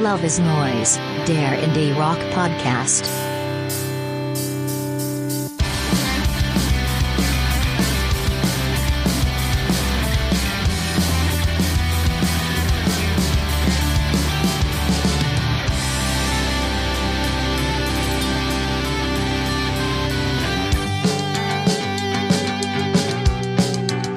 Love 0.00 0.24
is 0.24 0.38
Noise, 0.38 1.00
der 1.26 1.60
Indie 1.60 1.90
Rock 1.90 2.18
Podcast. 2.32 3.10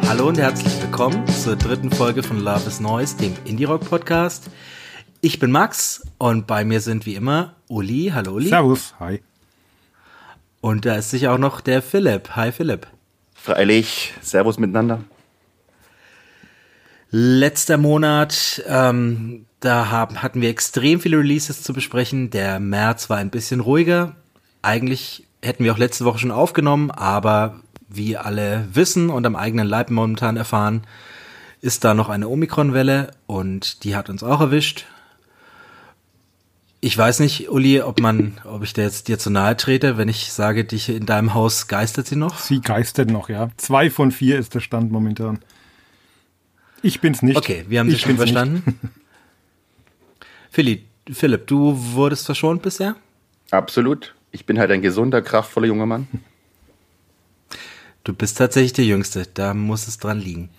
Hallo 0.07 0.27
und 0.27 0.37
herzlich 0.37 0.79
willkommen 0.79 1.25
zur 1.27 1.55
dritten 1.55 1.89
Folge 1.89 2.21
von 2.21 2.39
Love 2.39 2.67
is 2.67 2.79
Noise, 2.79 3.17
dem 3.17 3.33
Indie 3.45 3.63
Rock 3.63 3.89
Podcast. 3.89 4.51
Ich 5.23 5.37
bin 5.37 5.51
Max 5.51 6.01
und 6.17 6.47
bei 6.47 6.65
mir 6.65 6.81
sind 6.81 7.05
wie 7.05 7.13
immer 7.13 7.53
Uli. 7.67 8.11
Hallo 8.11 8.33
Uli. 8.33 8.49
Servus, 8.49 8.95
hi. 8.99 9.21
Und 10.61 10.87
da 10.87 10.95
ist 10.95 11.11
sicher 11.11 11.31
auch 11.31 11.37
noch 11.37 11.61
der 11.61 11.83
Philipp. 11.83 12.31
Hi 12.35 12.51
Philipp. 12.51 12.87
Freilich, 13.35 14.15
Servus 14.21 14.57
miteinander. 14.57 15.03
Letzter 17.11 17.77
Monat, 17.77 18.63
ähm, 18.67 19.45
da 19.59 19.91
haben, 19.91 20.23
hatten 20.23 20.41
wir 20.41 20.49
extrem 20.49 20.99
viele 20.99 21.19
Releases 21.19 21.61
zu 21.61 21.71
besprechen. 21.71 22.31
Der 22.31 22.59
März 22.59 23.07
war 23.11 23.17
ein 23.17 23.29
bisschen 23.29 23.59
ruhiger. 23.59 24.15
Eigentlich 24.63 25.27
hätten 25.43 25.63
wir 25.63 25.73
auch 25.73 25.77
letzte 25.77 26.03
Woche 26.03 26.17
schon 26.17 26.31
aufgenommen, 26.31 26.89
aber 26.89 27.59
wie 27.87 28.17
alle 28.17 28.67
wissen 28.73 29.11
und 29.11 29.27
am 29.27 29.35
eigenen 29.35 29.67
Leib 29.67 29.91
momentan 29.91 30.35
erfahren, 30.35 30.81
ist 31.61 31.83
da 31.83 31.93
noch 31.93 32.09
eine 32.09 32.27
Omikron-Welle 32.27 33.11
und 33.27 33.83
die 33.83 33.95
hat 33.95 34.09
uns 34.09 34.23
auch 34.23 34.41
erwischt. 34.41 34.87
Ich 36.83 36.97
weiß 36.97 37.19
nicht, 37.19 37.49
Uli, 37.49 37.79
ob 37.81 37.99
man, 37.99 38.41
ob 38.43 38.63
ich 38.63 38.73
da 38.73 38.81
jetzt 38.81 39.07
dir 39.07 39.19
zu 39.19 39.29
nahe 39.29 39.55
trete, 39.55 39.97
wenn 39.97 40.09
ich 40.09 40.33
sage, 40.33 40.65
dich 40.65 40.89
in 40.89 41.05
deinem 41.05 41.35
Haus 41.35 41.67
geistert 41.67 42.07
sie 42.07 42.15
noch? 42.15 42.39
Sie 42.39 42.59
geistert 42.59 43.11
noch, 43.11 43.29
ja. 43.29 43.49
Zwei 43.57 43.91
von 43.91 44.11
vier 44.11 44.39
ist 44.39 44.55
der 44.55 44.61
Stand 44.61 44.91
momentan. 44.91 45.39
Ich 46.81 46.99
bin's 46.99 47.21
nicht. 47.21 47.37
Okay, 47.37 47.65
wir 47.67 47.79
haben 47.79 47.89
dich 47.89 48.01
schon 48.01 48.17
verstanden. 48.17 48.79
Philipp, 50.49 50.85
Philipp, 51.11 51.45
du 51.45 51.77
wurdest 51.93 52.25
verschont 52.25 52.63
bisher? 52.63 52.95
Absolut. 53.51 54.15
Ich 54.31 54.47
bin 54.47 54.57
halt 54.57 54.71
ein 54.71 54.81
gesunder, 54.81 55.21
kraftvoller 55.21 55.67
junger 55.67 55.85
Mann. 55.85 56.07
Du 58.03 58.13
bist 58.13 58.39
tatsächlich 58.39 58.73
der 58.73 58.85
Jüngste, 58.85 59.27
da 59.31 59.53
muss 59.53 59.87
es 59.87 59.99
dran 59.99 60.19
liegen. 60.19 60.49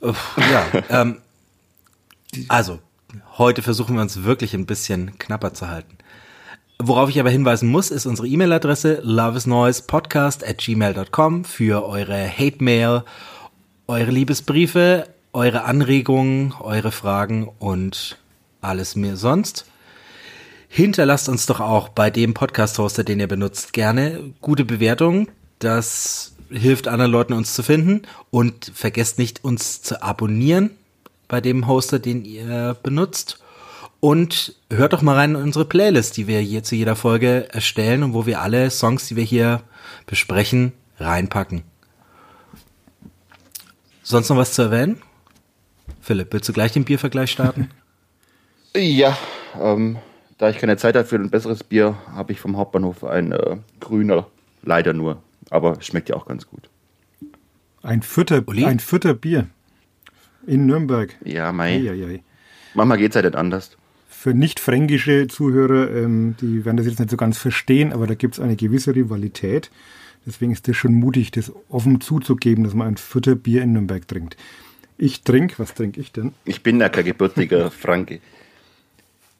Ja, 0.00 0.66
ähm, 0.90 1.20
also, 2.46 2.78
heute 3.38 3.62
versuchen 3.62 3.96
wir 3.96 4.02
uns 4.02 4.24
wirklich 4.24 4.54
ein 4.54 4.66
bisschen 4.66 5.18
knapper 5.18 5.54
zu 5.54 5.68
halten. 5.68 5.96
Worauf 6.78 7.08
ich 7.08 7.18
aber 7.18 7.30
hinweisen 7.30 7.68
muss, 7.68 7.90
ist 7.90 8.04
unsere 8.04 8.28
E-Mail-Adresse 8.28 9.00
loveisnoisepodcast 9.02 10.46
at 10.46 10.58
gmail.com 10.58 11.44
für 11.44 11.86
eure 11.86 12.28
Hate-Mail, 12.28 13.02
eure 13.86 14.10
Liebesbriefe, 14.10 15.08
eure 15.32 15.64
Anregungen, 15.64 16.52
eure 16.60 16.92
Fragen 16.92 17.48
und 17.58 18.18
alles 18.60 18.94
mehr 18.94 19.16
sonst. 19.16 19.64
Hinterlasst 20.68 21.30
uns 21.30 21.46
doch 21.46 21.60
auch 21.60 21.88
bei 21.88 22.10
dem 22.10 22.34
Podcast-Hoster, 22.34 23.04
den 23.04 23.20
ihr 23.20 23.28
benutzt, 23.28 23.72
gerne 23.72 24.34
gute 24.42 24.66
Bewertungen. 24.66 25.28
Das 25.58 26.34
hilft 26.50 26.88
anderen 26.88 27.12
Leuten 27.12 27.32
uns 27.32 27.54
zu 27.54 27.62
finden 27.62 28.02
und 28.30 28.70
vergesst 28.74 29.18
nicht 29.18 29.44
uns 29.44 29.80
zu 29.80 30.02
abonnieren 30.02 30.70
bei 31.28 31.40
dem 31.40 31.66
Hoster, 31.66 31.98
den 31.98 32.24
ihr 32.24 32.76
benutzt. 32.82 33.42
Und 34.00 34.54
hört 34.70 34.92
doch 34.92 35.02
mal 35.02 35.14
rein 35.14 35.30
in 35.30 35.42
unsere 35.42 35.64
Playlist, 35.64 36.16
die 36.16 36.26
wir 36.26 36.38
hier 36.40 36.62
zu 36.62 36.76
jeder 36.76 36.96
Folge 36.96 37.48
erstellen 37.52 38.02
und 38.02 38.14
wo 38.14 38.26
wir 38.26 38.40
alle 38.40 38.70
Songs, 38.70 39.08
die 39.08 39.16
wir 39.16 39.24
hier 39.24 39.62
besprechen, 40.06 40.72
reinpacken. 40.98 41.62
Sonst 44.02 44.28
noch 44.28 44.36
was 44.36 44.52
zu 44.52 44.62
erwähnen? 44.62 45.02
Philipp, 46.00 46.32
willst 46.32 46.48
du 46.48 46.52
gleich 46.52 46.72
den 46.72 46.84
Biervergleich 46.84 47.30
starten? 47.30 47.70
Ja, 48.78 49.16
ähm, 49.58 49.96
da 50.36 50.50
ich 50.50 50.58
keine 50.58 50.76
Zeit 50.76 50.96
habe 50.96 51.06
für 51.06 51.16
ein 51.16 51.30
besseres 51.30 51.64
Bier, 51.64 51.96
habe 52.12 52.32
ich 52.32 52.40
vom 52.40 52.58
Hauptbahnhof 52.58 53.04
ein 53.04 53.32
äh, 53.32 53.56
grüner, 53.80 54.26
leider 54.62 54.92
nur 54.92 55.22
aber 55.50 55.80
schmeckt 55.80 56.08
ja 56.08 56.16
auch 56.16 56.26
ganz 56.26 56.46
gut. 56.46 56.68
Ein 57.82 58.02
Fütter, 58.02 58.42
ein 58.48 58.80
Fütter 58.80 59.14
Bier 59.14 59.46
in 60.46 60.66
Nürnberg. 60.66 61.14
Ja, 61.24 61.52
mei. 61.52 61.76
Ei, 61.76 61.90
ei, 61.90 62.06
ei. 62.06 62.22
Manchmal 62.74 62.98
geht 62.98 63.10
es 63.10 63.16
halt 63.16 63.26
nicht 63.26 63.36
anders. 63.36 63.76
Für 64.08 64.34
nicht-fränkische 64.34 65.28
Zuhörer, 65.28 65.90
ähm, 65.94 66.36
die 66.40 66.64
werden 66.64 66.76
das 66.76 66.86
jetzt 66.86 66.98
nicht 66.98 67.10
so 67.10 67.16
ganz 67.16 67.38
verstehen, 67.38 67.92
aber 67.92 68.06
da 68.06 68.14
gibt 68.14 68.34
es 68.34 68.40
eine 68.40 68.56
gewisse 68.56 68.94
Rivalität. 68.94 69.70
Deswegen 70.26 70.52
ist 70.52 70.66
das 70.66 70.76
schon 70.76 70.94
mutig, 70.94 71.30
das 71.30 71.52
offen 71.68 72.00
zuzugeben, 72.00 72.64
dass 72.64 72.74
man 72.74 72.88
ein 72.88 72.96
Fütter 72.96 73.36
Bier 73.36 73.62
in 73.62 73.72
Nürnberg 73.72 74.06
trinkt. 74.08 74.36
Ich 74.98 75.22
trinke, 75.22 75.58
was 75.58 75.74
trinke 75.74 76.00
ich 76.00 76.12
denn? 76.12 76.32
Ich 76.44 76.62
bin 76.62 76.80
ja 76.80 76.88
kein 76.88 77.04
gebürtiger 77.04 77.70
Franke. 77.70 78.20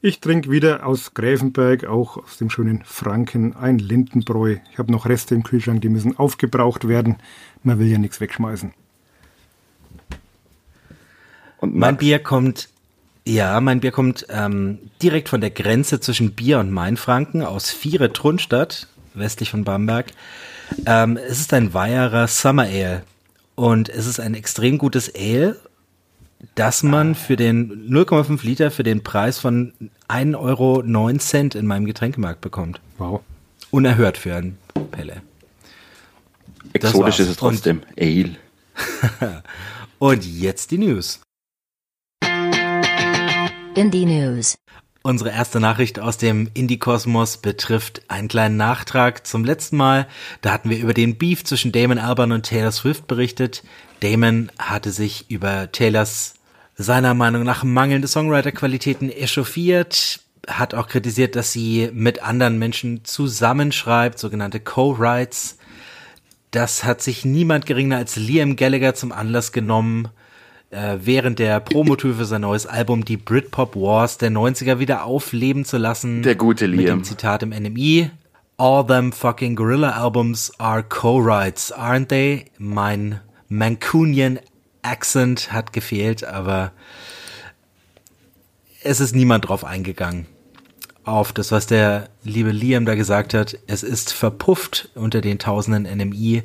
Ich 0.03 0.21
trinke 0.21 0.51
wieder 0.51 0.87
aus 0.87 1.15
Gräfenberg, 1.15 1.87
auch 1.87 2.19
aus 2.19 2.37
dem 2.39 2.51
schönen 2.51 2.83
Franken, 2.85 3.57
ein 3.57 3.79
Lindenbräu. 3.79 4.59
Ich 4.71 4.79
habe 4.79 4.93
noch 4.93 5.07
Reste 5.07 5.35
im 5.35 5.43
Kühlschrank, 5.43 5.81
die 5.81 5.89
müssen 5.89 6.17
aufgebraucht 6.17 6.87
werden. 6.87 7.17
Man 7.65 7.79
will 7.79 7.89
ja 7.89 7.99
nichts 7.99 8.21
wegschmeißen. 8.21 8.73
Und 11.59 11.75
mein 11.75 11.97
Bier 11.97 12.19
kommt, 12.19 12.69
ja, 13.25 13.61
mein 13.61 13.81
Bier 13.81 13.93
kommt 13.93 14.27
ähm, 14.29 14.79
direkt 15.03 15.29
von 15.29 15.41
der 15.41 15.51
Grenze 15.51 16.01
zwischen 16.01 16.33
Bier 16.33 16.59
und 16.59 16.71
Mainfranken 16.71 17.43
aus 17.43 17.71
Viere 17.71 18.13
Trunstadt, 18.13 18.89
westlich 19.15 19.51
von 19.51 19.65
Bamberg. 19.65 20.07
Ähm, 20.85 21.17
es 21.17 21.41
ist 21.41 21.53
ein 21.53 21.75
Weiherer 21.75 22.29
Summer 22.29 22.65
Ale 22.65 23.03
und 23.55 23.89
es 23.89 24.07
ist 24.07 24.21
ein 24.21 24.35
extrem 24.35 24.79
gutes 24.79 25.13
Ale 25.15 25.57
dass 26.55 26.83
man 26.83 27.15
für 27.15 27.37
den 27.37 27.89
0,5 27.91 28.45
Liter 28.45 28.71
für 28.71 28.83
den 28.83 29.03
Preis 29.03 29.39
von 29.39 29.73
1,09 30.09 30.39
Euro 30.39 30.81
in 31.59 31.67
meinem 31.67 31.87
Getränkemarkt 31.87 32.41
bekommt. 32.41 32.81
Wow. 32.99 33.21
Unerhört 33.71 34.19
für 34.19 34.35
einen 34.35 34.59
Pelle. 34.91 35.23
Exotisch 36.73 37.21
ist 37.21 37.29
es 37.29 37.37
trotzdem. 37.37 37.83
Und, 37.97 38.03
Ale. 38.03 38.37
Und 39.99 40.27
jetzt 40.27 40.71
die 40.71 40.79
News. 40.79 41.21
Indie 43.77 44.07
News. 44.07 44.57
Unsere 45.03 45.31
erste 45.33 45.61
Nachricht 45.61 46.01
aus 46.01 46.17
dem 46.17 46.49
Indie-Kosmos 46.55 47.37
betrifft 47.37 48.01
einen 48.09 48.27
kleinen 48.27 48.57
Nachtrag 48.57 49.27
zum 49.27 49.45
letzten 49.45 49.77
Mal. 49.77 50.09
Da 50.41 50.51
hatten 50.51 50.71
wir 50.71 50.79
über 50.79 50.95
den 50.95 51.19
Beef 51.19 51.45
zwischen 51.45 51.73
Damon 51.73 51.99
Albarn 51.99 52.33
und 52.33 52.47
Taylor 52.47 52.73
Swift 52.73 53.07
berichtet. 53.07 53.63
Damon 54.01 54.51
hatte 54.59 54.93
sich 54.93 55.31
über 55.31 55.71
Taylors 55.73 56.37
seiner 56.77 57.13
Meinung 57.13 57.43
nach 57.43 57.65
mangelnde 57.65 58.09
Songwriter-Qualitäten 58.09 59.11
echauffiert, 59.11 60.21
hat 60.49 60.73
auch 60.73 60.89
kritisiert, 60.89 61.37
dass 61.37 61.53
sie 61.53 61.91
mit 61.93 62.23
anderen 62.23 62.59
Menschen 62.59 63.05
zusammenschreibt, 63.05 64.19
sogenannte 64.19 64.59
Co-Writes. 64.59 65.59
Das 66.51 66.85
hat 66.85 67.03
sich 67.03 67.27
niemand 67.27 67.67
geringer 67.67 67.99
als 67.99 68.17
Liam 68.17 68.57
Gallagher 68.57 68.95
zum 68.95 69.13
Anlass 69.13 69.53
genommen, 69.53 70.09
äh, 70.77 70.99
während 71.01 71.39
der 71.39 71.59
Promotour 71.61 72.15
für 72.15 72.25
sein 72.27 72.43
neues 72.43 72.67
Album 72.67 73.05
die 73.05 73.17
Britpop 73.17 73.75
Wars 73.75 74.19
der 74.19 74.31
90er 74.31 74.79
wieder 74.79 75.05
aufleben 75.05 75.65
zu 75.65 75.79
lassen. 75.79 76.23
Der 76.23 76.35
gute 76.35 76.67
Liam. 76.67 76.77
Mit 76.79 76.89
dem 76.89 77.05
Zitat 77.05 77.43
im 77.43 77.51
NMI. 77.51 78.11
All 78.59 78.87
them 78.87 79.13
fucking 79.13 79.57
Gorilla 79.57 79.91
Albums 79.91 80.53
are 80.59 80.83
co-writes, 80.83 81.73
aren't 81.73 82.09
they? 82.09 82.47
Mein 82.59 83.21
Mancunian 83.49 84.39
Accent 84.83 85.53
hat 85.53 85.73
gefehlt, 85.73 86.25
aber 86.25 86.73
es 88.83 89.01
ist 89.01 89.15
niemand 89.15 89.49
drauf 89.49 89.65
eingegangen. 89.65 90.27
Auf 91.05 91.33
das, 91.33 91.53
was 91.53 91.67
der 91.67 92.09
liebe 92.23 92.51
Liam 92.51 92.85
da 92.85 92.95
gesagt 92.95 93.35
hat. 93.35 93.59
Es 93.67 93.83
ist 93.83 94.13
verpufft 94.13 94.91
unter 94.95 95.21
den 95.21 95.39
tausenden 95.39 95.85
NMI 95.85 96.43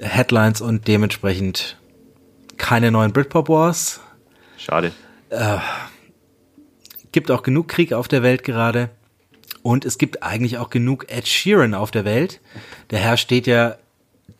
Headlines 0.00 0.60
und 0.60 0.86
dementsprechend 0.86 1.79
keine 2.60 2.90
neuen 2.92 3.12
Britpop 3.12 3.48
Wars. 3.48 4.00
Schade. 4.58 4.92
Äh, 5.30 5.56
gibt 7.10 7.30
auch 7.30 7.42
genug 7.42 7.68
Krieg 7.68 7.92
auf 7.92 8.06
der 8.06 8.22
Welt 8.22 8.44
gerade. 8.44 8.90
Und 9.62 9.84
es 9.84 9.98
gibt 9.98 10.22
eigentlich 10.22 10.58
auch 10.58 10.70
genug 10.70 11.06
Ed 11.10 11.26
Sheeran 11.26 11.74
auf 11.74 11.90
der 11.90 12.04
Welt. 12.04 12.40
Der 12.90 13.00
Herr 13.00 13.16
steht 13.16 13.46
ja 13.46 13.76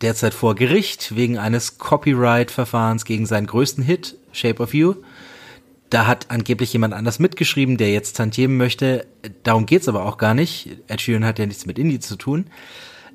derzeit 0.01 0.33
vor 0.33 0.55
Gericht 0.55 1.15
wegen 1.15 1.37
eines 1.37 1.79
Copyright-Verfahrens 1.79 3.05
gegen 3.05 3.25
seinen 3.25 3.47
größten 3.47 3.83
Hit, 3.83 4.15
Shape 4.31 4.61
of 4.61 4.73
You. 4.73 4.95
Da 5.89 6.05
hat 6.05 6.27
angeblich 6.29 6.71
jemand 6.71 6.93
anders 6.93 7.19
mitgeschrieben, 7.19 7.77
der 7.77 7.91
jetzt 7.91 8.15
tantiemen 8.17 8.55
möchte. 8.55 9.05
Darum 9.43 9.65
geht's 9.65 9.89
aber 9.89 10.05
auch 10.05 10.17
gar 10.17 10.35
nicht. 10.35 10.69
Ed 10.87 11.01
Sheeran 11.01 11.25
hat 11.25 11.39
ja 11.39 11.47
nichts 11.47 11.65
mit 11.65 11.77
Indie 11.77 11.99
zu 11.99 12.15
tun. 12.15 12.45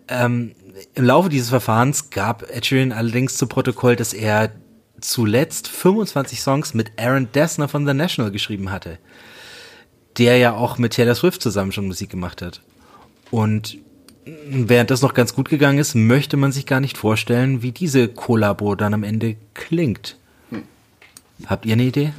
Ähm, 0.09 0.53
Im 0.95 1.05
Laufe 1.05 1.29
dieses 1.29 1.49
Verfahrens 1.49 2.11
gab 2.11 2.43
Ed 2.51 2.67
Sheeran 2.67 2.93
allerdings 2.93 3.37
zu 3.37 3.47
Protokoll, 3.47 3.97
dass 3.97 4.13
er 4.13 4.51
zuletzt 5.01 5.69
25 5.69 6.41
Songs 6.41 6.75
mit 6.75 6.93
Aaron 6.99 7.29
Dessner 7.33 7.69
von 7.69 7.87
The 7.87 7.95
National 7.95 8.31
geschrieben 8.33 8.71
hatte. 8.71 8.99
der 10.19 10.39
ja 10.39 10.55
auch 10.55 10.79
mit 10.79 10.95
Taylor 10.95 11.15
Swift 11.15 11.43
zusammen 11.43 11.73
schon 11.73 11.87
Musik 11.87 12.11
gemacht 12.11 12.43
hat. 12.43 12.63
Und 13.31 13.79
während 14.25 14.91
das 14.91 15.03
noch 15.03 15.15
ganz 15.15 15.35
gut 15.35 15.49
gegangen 15.49 15.79
ist, 15.79 15.95
möchte 15.95 16.37
man 16.37 16.53
sich 16.53 16.67
gar 16.67 16.81
nicht 16.81 16.97
vorstellen, 16.97 17.63
wie 17.63 17.73
diese 17.73 18.09
Kollabo 18.09 18.75
dann 18.75 18.95
am 18.95 19.05
Ende 19.05 19.37
klingt. 19.55 20.17
Habt 21.45 21.67
ihr 21.67 21.75
eine 21.75 21.85
Idee? 21.85 22.13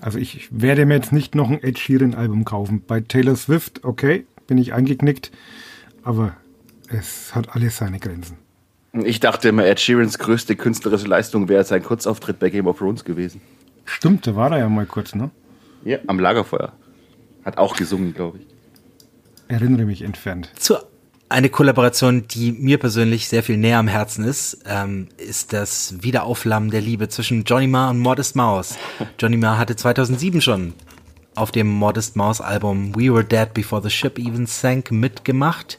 Also 0.00 0.18
ich 0.18 0.48
werde 0.50 0.84
mir 0.84 0.94
jetzt 0.94 1.12
nicht 1.12 1.34
noch 1.34 1.48
ein 1.48 1.62
Ed 1.62 1.78
Sheeran 1.78 2.14
Album 2.14 2.44
kaufen. 2.44 2.82
Bei 2.86 3.00
Taylor 3.00 3.36
Swift, 3.36 3.84
okay, 3.84 4.26
bin 4.46 4.58
ich 4.58 4.72
eingeknickt, 4.74 5.30
aber 6.02 6.36
es 6.88 7.34
hat 7.34 7.54
alles 7.54 7.76
seine 7.76 8.00
Grenzen. 8.00 8.36
Ich 8.92 9.20
dachte 9.20 9.48
immer, 9.50 9.66
Ed 9.66 9.80
Sheerans 9.80 10.18
größte 10.18 10.56
künstlerische 10.56 11.06
Leistung 11.06 11.48
wäre 11.48 11.64
sein 11.64 11.82
Kurzauftritt 11.82 12.38
bei 12.38 12.50
Game 12.50 12.66
of 12.66 12.78
Thrones 12.78 13.04
gewesen. 13.04 13.40
Stimmt, 13.84 14.26
da 14.26 14.34
war 14.34 14.50
er 14.52 14.58
ja 14.58 14.68
mal 14.68 14.86
kurz, 14.86 15.14
ne? 15.14 15.30
Ja, 15.84 15.98
am 16.06 16.18
Lagerfeuer. 16.18 16.72
Hat 17.44 17.58
auch 17.58 17.76
gesungen, 17.76 18.14
glaube 18.14 18.38
ich. 18.38 18.46
Erinnere 19.48 19.84
mich 19.84 20.02
entfernt. 20.02 20.50
Zu 20.58 20.76
eine 21.30 21.50
Kollaboration, 21.50 22.26
die 22.26 22.52
mir 22.52 22.78
persönlich 22.78 23.28
sehr 23.28 23.42
viel 23.42 23.58
näher 23.58 23.78
am 23.78 23.88
Herzen 23.88 24.24
ist, 24.24 24.60
ähm, 24.66 25.08
ist 25.18 25.52
das 25.52 26.02
Wiederauflammen 26.02 26.70
der 26.70 26.80
Liebe 26.80 27.08
zwischen 27.08 27.44
Johnny 27.44 27.66
Marr 27.66 27.90
und 27.90 27.98
Modest 27.98 28.34
Mouse. 28.34 28.78
Johnny 29.18 29.36
Marr 29.36 29.58
hatte 29.58 29.76
2007 29.76 30.40
schon 30.40 30.72
auf 31.34 31.50
dem 31.50 31.68
Modest 31.68 32.16
Mouse 32.16 32.40
Album 32.40 32.94
We 32.96 33.12
Were 33.12 33.24
Dead 33.24 33.52
Before 33.52 33.82
the 33.82 33.90
Ship 33.90 34.18
Even 34.18 34.46
Sank 34.46 34.90
mitgemacht, 34.90 35.78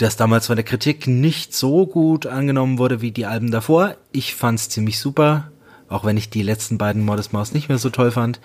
das 0.00 0.16
damals 0.16 0.46
von 0.46 0.56
der 0.56 0.64
Kritik 0.64 1.06
nicht 1.06 1.54
so 1.54 1.86
gut 1.86 2.26
angenommen 2.26 2.78
wurde 2.78 3.02
wie 3.02 3.10
die 3.10 3.26
Alben 3.26 3.50
davor. 3.50 3.96
Ich 4.12 4.34
fand's 4.34 4.70
ziemlich 4.70 4.98
super, 4.98 5.50
auch 5.88 6.04
wenn 6.04 6.16
ich 6.16 6.30
die 6.30 6.42
letzten 6.42 6.78
beiden 6.78 7.04
Modest 7.04 7.34
Mouse 7.34 7.52
nicht 7.52 7.68
mehr 7.68 7.76
so 7.76 7.90
toll 7.90 8.10
fand. 8.10 8.40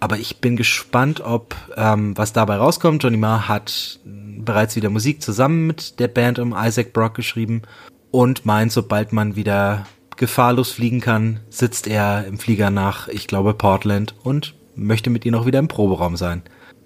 Aber 0.00 0.18
ich 0.18 0.38
bin 0.38 0.56
gespannt, 0.56 1.20
ob 1.20 1.54
ähm, 1.76 2.16
was 2.18 2.34
dabei 2.34 2.56
rauskommt. 2.56 3.02
Johnny 3.02 3.16
Marr 3.16 3.48
hat 3.48 4.00
bereits 4.04 4.76
wieder 4.76 4.90
Musik 4.90 5.22
zusammen 5.22 5.66
mit 5.66 5.98
der 5.98 6.08
Band 6.08 6.38
um 6.38 6.54
Isaac 6.56 6.92
Brock 6.92 7.14
geschrieben 7.14 7.62
und 8.10 8.44
meint, 8.44 8.72
sobald 8.72 9.12
man 9.12 9.34
wieder 9.34 9.86
gefahrlos 10.16 10.72
fliegen 10.72 11.00
kann, 11.00 11.40
sitzt 11.48 11.86
er 11.86 12.26
im 12.26 12.38
Flieger 12.38 12.70
nach, 12.70 13.08
ich 13.08 13.28
glaube, 13.28 13.54
Portland 13.54 14.14
und 14.24 14.54
möchte 14.74 15.08
mit 15.08 15.24
ihr 15.24 15.32
noch 15.32 15.46
wieder 15.46 15.58
im 15.58 15.68
Proberaum 15.68 16.16
sein. 16.16 16.42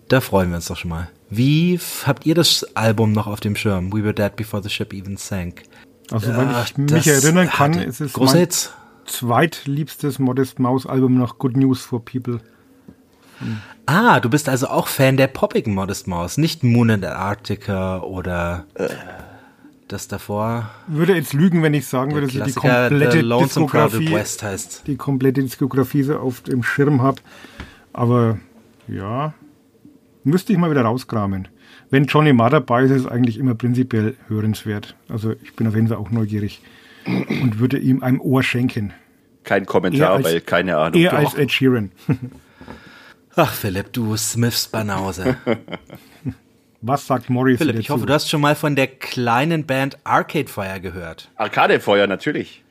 Da 0.08 0.20
freuen 0.20 0.50
wir 0.50 0.56
uns 0.56 0.66
doch 0.66 0.76
schon 0.76 0.90
mal. 0.90 1.08
Wie 1.28 1.78
habt 2.04 2.24
ihr 2.26 2.34
das 2.34 2.64
Album 2.76 3.12
noch 3.12 3.26
auf 3.26 3.40
dem 3.40 3.56
Schirm? 3.56 3.92
We 3.92 4.04
Were 4.04 4.14
Dead 4.14 4.34
Before 4.36 4.62
the 4.62 4.70
Ship 4.70 4.92
Even 4.92 5.16
Sank. 5.16 5.62
Also, 6.10 6.28
wenn 6.36 6.50
ich 6.50 6.76
mich 6.78 7.06
erinnern 7.06 7.48
kann, 7.48 7.74
ist 7.74 8.00
es 8.00 8.16
mein 8.16 8.36
Hits. 8.36 8.72
zweitliebstes 9.06 10.18
Modest 10.18 10.60
Mouse 10.60 10.86
Album 10.86 11.18
nach 11.18 11.38
Good 11.38 11.56
News 11.56 11.82
for 11.82 12.04
People. 12.04 12.40
Ah, 13.86 14.20
du 14.20 14.30
bist 14.30 14.48
also 14.48 14.68
auch 14.68 14.86
Fan 14.86 15.16
der 15.16 15.26
poppigen 15.26 15.74
Modest 15.74 16.06
Mouse, 16.06 16.38
nicht 16.38 16.62
Moon 16.62 16.90
and 16.90 17.04
Antarctica 17.04 18.00
oder 18.00 18.66
das 19.88 20.08
davor. 20.08 20.70
Würde 20.86 21.14
jetzt 21.14 21.32
lügen, 21.32 21.62
wenn 21.62 21.74
ich 21.74 21.86
sagen 21.86 22.12
würde, 22.14 22.28
dass 22.28 22.48
ich 22.48 22.54
die 22.54 22.60
komplette 22.60 23.22
Diskografie, 23.22 24.12
West 24.12 24.42
heißt. 24.42 24.82
die 24.86 24.96
komplette 24.96 25.42
Diskografie 25.42 26.02
so 26.02 26.18
auf 26.18 26.40
dem 26.40 26.62
Schirm 26.62 27.02
habe. 27.02 27.20
Aber 27.92 28.38
ja, 28.88 29.34
müsste 30.26 30.52
ich 30.52 30.58
mal 30.58 30.70
wieder 30.70 30.82
rauskramen. 30.82 31.48
Wenn 31.90 32.04
Johnny 32.06 32.32
Marr 32.32 32.50
dabei 32.50 32.82
ist, 32.82 32.90
ist 32.90 33.00
es 33.02 33.06
eigentlich 33.06 33.38
immer 33.38 33.54
prinzipiell 33.54 34.14
hörenswert. 34.28 34.96
Also 35.08 35.32
ich 35.42 35.54
bin 35.54 35.66
auf 35.66 35.74
jeden 35.74 35.88
Fall 35.88 35.96
auch 35.98 36.10
neugierig 36.10 36.60
und 37.06 37.58
würde 37.58 37.78
ihm 37.78 38.02
ein 38.02 38.18
Ohr 38.18 38.42
schenken. 38.42 38.92
Kein 39.44 39.64
Kommentar, 39.66 40.14
als- 40.14 40.24
weil 40.24 40.40
keine 40.40 40.76
Ahnung. 40.76 41.00
Eher 41.00 41.12
Doch. 41.12 41.18
als 41.18 41.34
Ed 41.34 41.52
Sheeran. 41.52 41.92
Ach, 43.36 43.52
Philipp, 43.52 43.92
du 43.92 44.16
Smiths 44.16 44.66
Banause. 44.68 45.36
Was 46.82 47.06
sagt 47.06 47.30
Morrissey 47.30 47.58
Philipp, 47.58 47.76
dazu? 47.76 47.80
ich 47.80 47.90
hoffe, 47.90 48.06
du 48.06 48.12
hast 48.12 48.28
schon 48.30 48.40
mal 48.40 48.54
von 48.54 48.76
der 48.76 48.86
kleinen 48.86 49.64
Band 49.66 49.98
Arcade 50.04 50.48
Fire 50.48 50.80
gehört. 50.80 51.30
Arcadefeuer, 51.36 52.06
natürlich. 52.06 52.62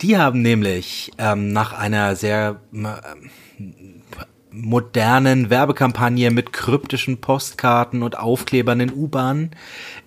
Die 0.00 0.16
haben 0.16 0.42
nämlich 0.42 1.10
ähm, 1.18 1.52
nach 1.52 1.72
einer 1.72 2.14
sehr 2.16 2.60
ähm, 2.72 3.95
modernen 4.56 5.50
Werbekampagne 5.50 6.30
mit 6.30 6.52
kryptischen 6.52 7.20
Postkarten 7.20 8.02
und 8.02 8.18
Aufklebern 8.18 8.80
in 8.80 8.92
U-Bahnen 8.92 9.50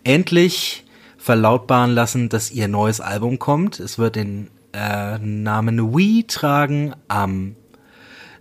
endlich 0.03 0.85
verlautbaren 1.17 1.91
lassen, 1.91 2.29
dass 2.29 2.51
ihr 2.51 2.67
neues 2.67 3.01
Album 3.01 3.39
kommt. 3.39 3.79
Es 3.79 3.99
wird 3.99 4.15
den 4.15 4.49
äh, 4.73 5.17
Namen 5.19 5.93
We 5.93 6.25
tragen, 6.25 6.93
am 7.07 7.55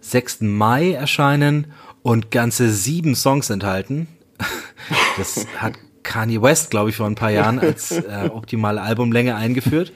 6. 0.01 0.43
Mai 0.43 0.93
erscheinen 0.93 1.73
und 2.03 2.31
ganze 2.31 2.71
sieben 2.71 3.15
Songs 3.15 3.51
enthalten. 3.51 4.09
Das 5.19 5.47
hat 5.59 5.75
Kanye 6.05 6.41
West, 6.41 6.71
glaube 6.71 6.89
ich, 6.89 6.97
vor 6.97 7.07
ein 7.07 7.17
paar 7.17 7.31
Jahren 7.31 7.59
als 7.61 7.91
äh, 7.91 8.31
optimale 8.33 8.81
Albumlänge 8.81 9.35
eingeführt. 9.35 9.93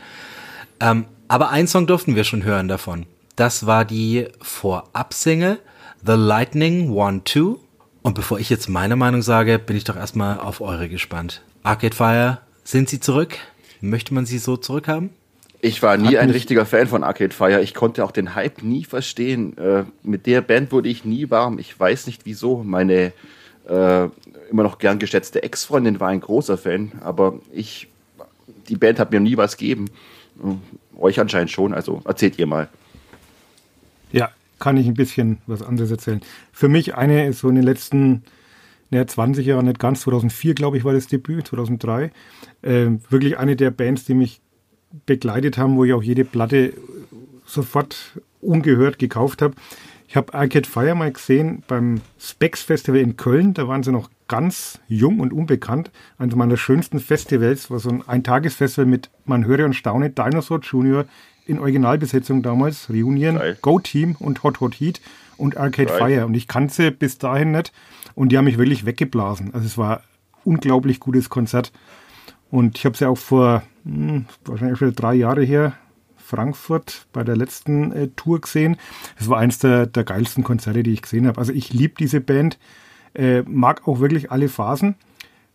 Ähm, 0.81 1.07
aber 1.29 1.49
einen 1.49 1.69
Song 1.69 1.87
durften 1.87 2.15
wir 2.17 2.25
schon 2.25 2.45
hören 2.45 2.69
davon. 2.69 3.07
Das 3.37 3.65
war 3.65 3.87
die 3.87 4.27
Vorab-Single 4.43 5.61
The 6.05 6.15
Lightning 6.15 6.91
One 6.91 7.23
Two. 7.23 7.61
Und 8.03 8.15
bevor 8.15 8.41
ich 8.41 8.51
jetzt 8.51 8.69
meine 8.69 8.97
Meinung 8.97 9.23
sage, 9.23 9.61
bin 9.61 9.77
ich 9.77 9.85
doch 9.85 9.97
erstmal 9.97 10.41
auf 10.41 10.61
eure 10.61 10.89
gespannt. 10.89 11.43
Arcade 11.63 11.95
Fire, 11.95 12.39
sind 12.65 12.89
sie 12.89 12.99
zurück? 12.99 13.37
Möchte 13.81 14.13
man 14.13 14.27
sie 14.27 14.39
so 14.39 14.57
zurückhaben? 14.57 15.11
Ich 15.61 15.81
war 15.81 15.97
nie 15.97 16.09
Hat 16.09 16.17
ein 16.17 16.31
richtiger 16.31 16.67
Fan 16.67 16.89
von 16.89 17.05
Arcade 17.05 17.33
Fire. 17.33 17.63
Ich 17.63 17.73
konnte 17.73 18.05
auch 18.05 18.11
den 18.11 18.35
Hype 18.35 18.65
nie 18.65 18.85
verstehen. 18.85 19.57
Äh, 19.57 19.85
mit 20.03 20.27
der 20.27 20.41
Band 20.41 20.73
wurde 20.73 20.89
ich 20.89 21.05
nie 21.05 21.31
warm. 21.31 21.61
Ich 21.61 21.79
weiß 21.79 22.09
nicht 22.09 22.23
wieso. 22.25 22.65
Meine 22.65 23.13
äh, 23.69 24.09
immer 24.51 24.65
noch 24.65 24.81
gern 24.81 24.99
geschätzte 24.99 25.45
Ex-Freundin 25.45 26.01
war 26.01 26.09
ein 26.09 26.21
großer 26.21 26.59
Fan, 26.59 26.91
aber 27.03 27.39
ich, 27.53 27.87
die 28.69 28.77
Band 28.77 28.99
hat 28.99 29.13
mir 29.13 29.21
nie 29.21 29.37
was 29.37 29.57
gegeben. 29.57 29.89
Äh, 30.43 30.99
Euch 30.99 31.21
anscheinend 31.21 31.53
schon. 31.53 31.73
Also 31.75 32.03
erzählt 32.05 32.39
ihr 32.41 32.47
mal. 32.47 32.69
Ja, 34.11 34.31
kann 34.63 34.77
ich 34.77 34.87
ein 34.87 34.95
bisschen 34.95 35.39
was 35.49 35.61
anderes 35.61 35.91
erzählen. 35.91 36.21
Für 36.53 36.69
mich 36.69 36.95
eine 36.95 37.27
ist 37.27 37.41
so 37.41 37.49
in 37.49 37.57
den 37.57 37.65
letzten 37.65 38.23
naja, 38.91 39.07
20 39.07 39.45
Jahren, 39.45 39.67
nicht 39.67 39.81
ganz, 39.81 40.03
2004 40.03 40.55
glaube 40.55 40.77
ich 40.77 40.85
war 40.85 40.93
das 40.93 41.09
Debüt, 41.09 41.49
2003, 41.49 42.13
äh, 42.63 42.87
wirklich 43.09 43.39
eine 43.39 43.57
der 43.57 43.73
Bands, 43.73 44.05
die 44.05 44.15
mich 44.15 44.41
begleitet 45.05 45.59
haben, 45.59 45.77
wo 45.77 45.85
ich 45.85 45.93
auch 45.95 46.03
jede 46.03 46.25
Platte 46.25 46.75
sofort 47.45 48.21
ungehört 48.41 49.01
gekauft 49.01 49.43
habe. 49.43 49.55
Ich 50.07 50.15
habe 50.15 50.33
Arcade 50.33 50.69
Fire 50.69 50.95
mal 50.95 51.11
gesehen 51.11 51.65
beim 51.67 52.01
Specs 52.21 52.63
Festival 52.63 53.01
in 53.01 53.17
Köln. 53.17 53.55
Da 53.55 53.67
waren 53.67 53.83
sie 53.83 53.91
noch 53.91 54.11
ganz 54.29 54.79
jung 54.87 55.19
und 55.19 55.33
unbekannt. 55.33 55.91
Eines 56.19 56.37
meiner 56.37 56.57
schönsten 56.57 57.01
Festivals 57.01 57.69
war 57.69 57.81
so 57.81 57.89
ein 57.89 58.07
Eintagesfestival 58.07 58.87
mit, 58.87 59.11
man 59.25 59.45
höre 59.45 59.65
und 59.65 59.75
staune, 59.75 60.11
Dinosaur 60.11 60.61
Junior 60.61 61.07
in 61.47 61.59
Originalbesetzung 61.59 62.43
damals, 62.43 62.89
Reunion, 62.91 63.37
Geil. 63.37 63.59
Go 63.61 63.79
Team 63.79 64.17
und 64.19 64.43
Hot 64.43 64.61
Hot 64.61 64.75
Heat 64.75 65.01
und 65.37 65.57
Arcade 65.57 65.89
Geil. 65.89 65.99
Fire. 65.99 66.27
Und 66.27 66.35
ich 66.35 66.49
kannte 66.49 66.75
sie 66.75 66.91
bis 66.91 67.19
dahin 67.19 67.53
nicht. 67.53 67.73
Und 68.15 68.31
die 68.31 68.39
haben 68.39 68.45
mich 68.45 68.59
wirklich 68.59 68.87
weggeblasen. 68.87 69.55
Also 69.55 69.67
es 69.67 69.79
war 69.79 69.99
ein 69.99 70.03
unglaublich 70.45 71.01
gutes 71.01 71.31
Konzert. 71.31 71.73
Und 72.51 72.77
ich 72.77 72.85
habe 72.85 72.97
sie 72.97 73.07
auch 73.07 73.19
vor 73.19 73.63
hm, 73.85 74.27
wahrscheinlich 74.45 74.79
schon 74.79 74.95
drei 74.95 75.15
Jahre 75.15 75.43
her 75.43 75.75
Frankfurt 76.17 77.07
bei 77.13 77.25
der 77.25 77.37
letzten 77.37 77.93
äh, 77.93 78.09
Tour 78.17 78.41
gesehen. 78.41 78.77
Es 79.19 79.29
war 79.29 79.39
eins 79.39 79.59
der, 79.59 79.87
der 79.87 80.05
geilsten 80.05 80.45
Konzerte, 80.45 80.83
die 80.83 80.93
ich 80.93 81.03
gesehen 81.03 81.27
habe. 81.27 81.39
Also 81.39 81.53
ich 81.53 81.73
liebe 81.73 81.95
diese 81.99 82.21
Band, 82.21 82.59
äh, 83.15 83.43
mag 83.43 83.87
auch 83.87 84.01
wirklich 84.01 84.31
alle 84.31 84.49
Phasen. 84.49 84.95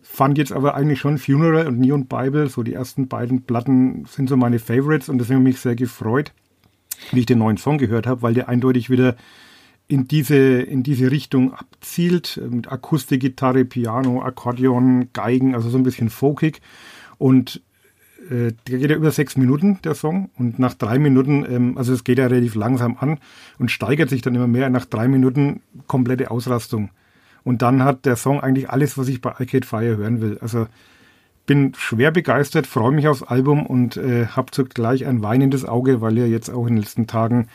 Fand 0.10 0.40
jetzt 0.40 0.52
aber 0.52 0.74
eigentlich 0.74 1.00
schon 1.00 1.20
Funeral 1.20 1.68
und 1.68 1.80
Neon 1.80 2.08
Bible, 2.08 2.50
so 2.50 2.64
die 2.64 2.74
ersten 2.74 3.08
beiden 3.08 3.44
Platten 3.44 4.06
sind 4.06 4.30
so 4.30 4.38
meine 4.38 4.58
Favorites 4.58 5.10
und 5.10 5.20
deswegen 5.20 5.42
habe 5.42 5.50
ich 5.50 5.56
mich 5.56 5.62
sehr 5.62 5.76
gefreut, 5.76 6.34
wie 7.12 7.20
ich 7.20 7.26
den 7.28 7.38
neuen 7.38 7.58
Song 7.58 7.78
gehört 7.78 8.08
habe, 8.08 8.24
weil 8.24 8.34
der 8.34 8.50
eindeutig 8.50 8.90
wieder 8.90 9.16
in 9.88 10.08
diese, 10.08 10.36
in 10.36 10.82
diese 10.82 11.12
Richtung 11.12 11.54
abzielt, 11.54 12.38
äh, 12.38 12.48
mit 12.48 12.72
Akustikgitarre, 12.72 13.66
Piano, 13.66 14.24
Akkordeon, 14.24 15.10
Geigen, 15.14 15.54
also 15.54 15.70
so 15.70 15.78
ein 15.78 15.84
bisschen 15.84 16.10
folkig. 16.10 16.62
Und 17.20 17.62
äh, 18.32 18.54
der 18.68 18.80
geht 18.80 18.90
ja 18.90 18.96
über 18.96 19.12
sechs 19.12 19.38
Minuten, 19.38 19.80
der 19.84 19.94
Song. 19.94 20.30
Und 20.38 20.58
nach 20.58 20.74
drei 20.74 20.98
Minuten, 20.98 21.46
ähm, 21.48 21.78
also 21.78 21.94
es 21.94 22.04
geht 22.04 22.18
ja 22.18 22.26
relativ 22.26 22.56
langsam 22.56 22.98
an 23.00 23.20
und 23.60 23.72
steigert 23.72 24.10
sich 24.10 24.22
dann 24.22 24.36
immer 24.36 24.48
mehr. 24.48 24.70
Nach 24.70 24.86
drei 24.86 25.08
Minuten 25.08 25.62
komplette 25.86 26.32
Ausrastung. 26.32 26.90
Und 27.48 27.62
dann 27.62 27.82
hat 27.82 28.06
der 28.06 28.18
Song 28.18 28.42
eigentlich 28.42 28.70
alles, 28.70 28.98
was 28.98 29.08
ich 29.08 29.22
bei 29.22 29.30
Arcade 29.30 29.66
Fire 29.66 29.96
hören 29.96 30.20
will. 30.20 30.38
Also 30.42 30.68
bin 31.46 31.72
schwer 31.77 32.12
begeistert, 32.12 32.68
freue 32.68 32.92
mich 32.92 33.08
aufs 33.08 33.24
Album 33.24 33.66
und 33.66 33.96
äh, 33.96 34.25
habe 34.25 34.51
zugleich 34.51 35.06
ein 35.06 35.24
weinendes 35.24 35.63
Auge, 35.63 36.01
weil 36.01 36.18
ja 36.18 36.25
jetzt 36.25 36.50
auch 36.50 36.68
in 36.68 36.75
den 36.75 36.84
letzten 36.84 37.08
Tagen 37.08 37.48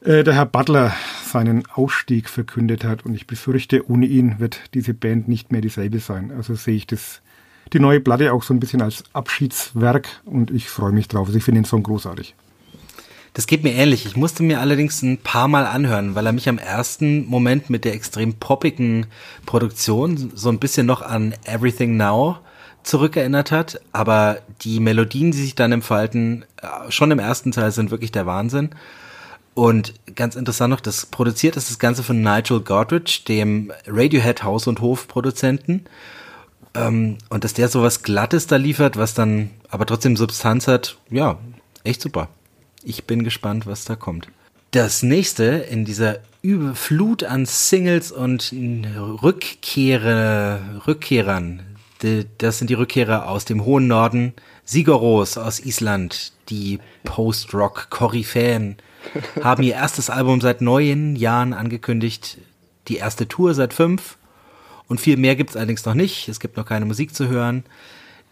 äh, 0.00 0.24
der 0.24 0.34
Herr 0.34 0.46
Butler 0.46 0.92
seinen 1.24 1.64
Ausstieg 1.72 2.28
verkündet 2.28 2.82
hat. 2.82 3.06
Und 3.06 3.14
ich 3.14 3.28
befürchte, 3.28 3.88
ohne 3.88 4.06
ihn 4.06 4.40
wird 4.40 4.74
diese 4.74 4.94
Band 4.94 5.28
nicht 5.28 5.52
mehr 5.52 5.60
dieselbe 5.60 6.00
sein. 6.00 6.32
Also 6.36 6.56
sehe 6.56 6.74
ich 6.74 6.88
das, 6.88 7.22
die 7.72 7.78
neue 7.78 8.00
Platte 8.00 8.32
auch 8.32 8.42
so 8.42 8.52
ein 8.52 8.58
bisschen 8.58 8.82
als 8.82 9.04
Abschiedswerk 9.12 10.08
und 10.24 10.50
ich 10.50 10.68
freue 10.68 10.90
mich 10.90 11.06
drauf. 11.06 11.28
Also 11.28 11.38
ich 11.38 11.44
finde 11.44 11.60
den 11.60 11.66
Song 11.66 11.84
großartig. 11.84 12.34
Das 13.34 13.48
geht 13.48 13.64
mir 13.64 13.72
ähnlich. 13.72 14.06
Ich 14.06 14.16
musste 14.16 14.44
mir 14.44 14.60
allerdings 14.60 15.02
ein 15.02 15.18
paar 15.18 15.48
Mal 15.48 15.66
anhören, 15.66 16.14
weil 16.14 16.24
er 16.24 16.32
mich 16.32 16.48
am 16.48 16.56
ersten 16.56 17.26
Moment 17.26 17.68
mit 17.68 17.84
der 17.84 17.92
extrem 17.92 18.34
poppigen 18.34 19.06
Produktion 19.44 20.30
so 20.34 20.48
ein 20.48 20.60
bisschen 20.60 20.86
noch 20.86 21.02
an 21.02 21.34
Everything 21.44 21.96
Now 21.96 22.38
zurückerinnert 22.84 23.50
hat. 23.50 23.80
Aber 23.92 24.38
die 24.60 24.78
Melodien, 24.78 25.32
die 25.32 25.38
sich 25.42 25.56
dann 25.56 25.72
entfalten, 25.72 26.44
äh, 26.62 26.92
schon 26.92 27.10
im 27.10 27.18
ersten 27.18 27.50
Teil 27.50 27.72
sind 27.72 27.90
wirklich 27.90 28.12
der 28.12 28.24
Wahnsinn. 28.24 28.70
Und 29.54 29.94
ganz 30.14 30.36
interessant 30.36 30.70
noch, 30.70 30.80
das 30.80 31.06
produziert 31.06 31.56
ist 31.56 31.70
das 31.70 31.80
Ganze 31.80 32.04
von 32.04 32.22
Nigel 32.22 32.60
Godrich, 32.60 33.24
dem 33.24 33.72
Radiohead 33.88 34.44
Haus- 34.44 34.68
und 34.68 34.80
Hofproduzenten. 34.80 35.86
Ähm, 36.74 37.18
und 37.30 37.42
dass 37.42 37.54
der 37.54 37.66
sowas 37.66 38.04
Glattes 38.04 38.46
da 38.46 38.56
liefert, 38.56 38.96
was 38.96 39.14
dann 39.14 39.50
aber 39.70 39.86
trotzdem 39.86 40.16
Substanz 40.16 40.68
hat, 40.68 40.98
ja, 41.10 41.36
echt 41.82 42.00
super. 42.00 42.28
Ich 42.84 43.04
bin 43.04 43.24
gespannt, 43.24 43.66
was 43.66 43.84
da 43.84 43.96
kommt. 43.96 44.28
Das 44.70 45.02
nächste 45.02 45.44
in 45.44 45.84
dieser 45.84 46.18
Überflut 46.42 47.24
an 47.24 47.46
Singles 47.46 48.12
und 48.12 48.52
Rückkehre, 49.22 50.82
Rückkehrern, 50.86 51.62
das 52.38 52.58
sind 52.58 52.68
die 52.68 52.74
Rückkehrer 52.74 53.28
aus 53.28 53.46
dem 53.46 53.64
hohen 53.64 53.86
Norden, 53.86 54.34
Sigoros 54.64 55.38
aus 55.38 55.60
Island, 55.60 56.32
die 56.50 56.78
Post-Rock-Koryphäen, 57.04 58.76
haben 59.42 59.62
ihr 59.62 59.74
erstes 59.74 60.10
Album 60.10 60.42
seit 60.42 60.60
neun 60.60 61.16
Jahren 61.16 61.54
angekündigt, 61.54 62.38
die 62.88 62.96
erste 62.96 63.26
Tour 63.26 63.54
seit 63.54 63.72
fünf. 63.72 64.18
Und 64.86 65.00
viel 65.00 65.16
mehr 65.16 65.36
gibt's 65.36 65.56
allerdings 65.56 65.86
noch 65.86 65.94
nicht. 65.94 66.28
Es 66.28 66.40
gibt 66.40 66.58
noch 66.58 66.66
keine 66.66 66.84
Musik 66.84 67.14
zu 67.14 67.28
hören. 67.28 67.64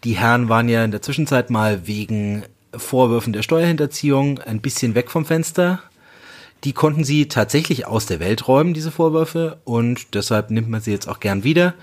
Die 0.03 0.17
Herren 0.17 0.49
waren 0.49 0.69
ja 0.69 0.83
in 0.83 0.91
der 0.91 1.01
Zwischenzeit 1.01 1.49
mal 1.49 1.87
wegen 1.87 2.43
Vorwürfen 2.75 3.33
der 3.33 3.43
Steuerhinterziehung 3.43 4.39
ein 4.39 4.61
bisschen 4.61 4.95
weg 4.95 5.11
vom 5.11 5.25
Fenster. 5.25 5.79
Die 6.63 6.73
konnten 6.73 7.03
sie 7.03 7.27
tatsächlich 7.27 7.87
aus 7.87 8.05
der 8.05 8.19
Welt 8.19 8.47
räumen, 8.47 8.73
diese 8.73 8.91
Vorwürfe, 8.91 9.57
und 9.65 10.13
deshalb 10.13 10.49
nimmt 10.49 10.69
man 10.69 10.81
sie 10.81 10.91
jetzt 10.91 11.09
auch 11.09 11.19
gern 11.19 11.43
wieder. 11.43 11.73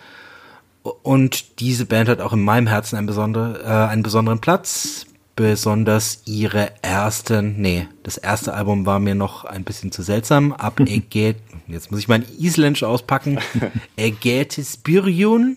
Und 1.03 1.61
diese 1.61 1.85
Band 1.85 2.09
hat 2.09 2.21
auch 2.21 2.33
in 2.33 2.43
meinem 2.43 2.67
Herzen 2.67 2.97
einen, 2.97 3.07
besondere, 3.07 3.63
äh, 3.63 3.91
einen 3.91 4.03
besonderen 4.03 4.41
Platz 4.41 5.07
besonders 5.41 6.23
ihre 6.27 6.71
ersten, 6.83 7.63
nee, 7.63 7.89
das 8.03 8.19
erste 8.19 8.53
Album 8.53 8.85
war 8.85 8.99
mir 8.99 9.15
noch 9.15 9.47
ein 9.47 9.65
bisschen 9.65 9.91
zu 9.91 10.03
seltsam. 10.03 10.53
Ab 10.53 10.81
Eget, 10.87 11.37
jetzt 11.67 11.91
muss 11.91 12.01
ich 12.01 12.09
mein 12.09 12.27
Isländisch 12.39 12.83
auspacken. 12.83 13.39
Egetis 13.97 14.77
Byrjun, 14.77 15.57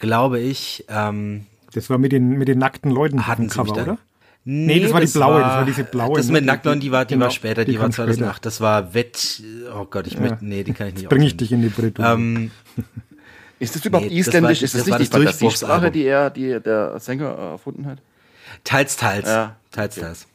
glaube 0.00 0.40
ich. 0.40 0.84
Ähm, 0.88 1.46
das 1.72 1.90
war 1.90 1.98
mit 1.98 2.10
den, 2.10 2.30
mit 2.30 2.48
den 2.48 2.58
nackten 2.58 2.90
Leuten 2.90 3.28
hatten 3.28 3.48
Cover, 3.48 3.72
oder? 3.72 3.98
Nee, 4.46 4.74
nee, 4.74 4.80
das 4.80 4.92
war 4.92 5.00
die 5.00 5.06
blaue, 5.06 5.34
war, 5.34 5.40
das 5.40 5.56
war 5.56 5.64
diese 5.64 5.84
blaue. 5.84 6.16
Das 6.18 6.28
mit 6.28 6.44
Nacktlon, 6.44 6.78
die 6.78 6.92
war, 6.92 7.06
die 7.06 7.14
genau, 7.14 7.24
war 7.24 7.30
später, 7.30 7.64
die, 7.64 7.72
die 7.72 7.78
war 7.78 7.90
2008. 7.90 8.44
Das 8.44 8.60
war 8.60 8.92
Wett, 8.92 9.42
oh 9.74 9.86
Gott, 9.86 10.06
ich 10.06 10.14
ja. 10.14 10.20
möchte, 10.20 10.44
nee, 10.44 10.62
die 10.62 10.74
kann 10.74 10.88
ich 10.88 10.94
nicht 10.94 11.08
Bring 11.08 11.22
ich 11.22 11.34
dich 11.36 11.50
in 11.50 11.62
die 11.62 11.68
Brettung. 11.68 12.04
Ähm, 12.04 12.50
ist 13.58 13.74
das 13.74 13.86
überhaupt 13.86 14.10
nee, 14.10 14.18
isländisch? 14.18 14.60
Das 14.60 14.74
war, 14.74 14.80
ist 14.80 14.88
das, 14.88 14.98
das 14.98 14.98
nicht 14.98 15.14
die 15.14 15.18
Fantasy-Sprache, 15.18 15.90
die 15.90 16.04
er, 16.04 16.28
die 16.28 16.60
der 16.60 17.00
Sänger 17.00 17.28
erfunden 17.28 17.86
hat? 17.86 18.00
Teils, 18.64 18.98
teils. 18.98 19.26
Ja. 19.26 19.56
Teils, 19.70 19.94
teils. 19.94 20.26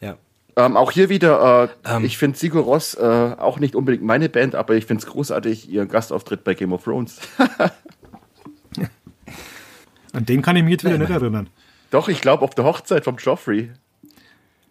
Ja. 0.00 0.16
Ähm, 0.54 0.76
auch 0.76 0.92
hier 0.92 1.08
wieder, 1.08 1.70
äh, 1.84 1.96
ähm, 1.96 2.04
ich 2.04 2.18
finde 2.18 2.38
Sigur 2.38 2.62
Ross 2.62 2.94
äh, 2.94 3.02
auch 3.02 3.58
nicht 3.58 3.74
unbedingt 3.74 4.04
meine 4.04 4.28
Band, 4.28 4.54
aber 4.54 4.76
ich 4.76 4.86
finde 4.86 5.02
es 5.02 5.10
großartig, 5.10 5.68
ihr 5.68 5.86
Gastauftritt 5.86 6.44
bei 6.44 6.54
Game 6.54 6.72
of 6.72 6.84
Thrones. 6.84 7.18
An 10.12 10.24
den 10.24 10.40
kann 10.40 10.54
ich 10.54 10.62
mich 10.62 10.70
jetzt 10.72 10.84
wieder 10.84 10.98
Nein, 10.98 11.08
nicht 11.08 11.20
erinnern. 11.20 11.48
Doch, 11.90 12.08
ich 12.08 12.20
glaube 12.20 12.44
auf 12.44 12.54
der 12.54 12.64
Hochzeit 12.64 13.04
vom 13.04 13.16
Joffrey. 13.16 13.70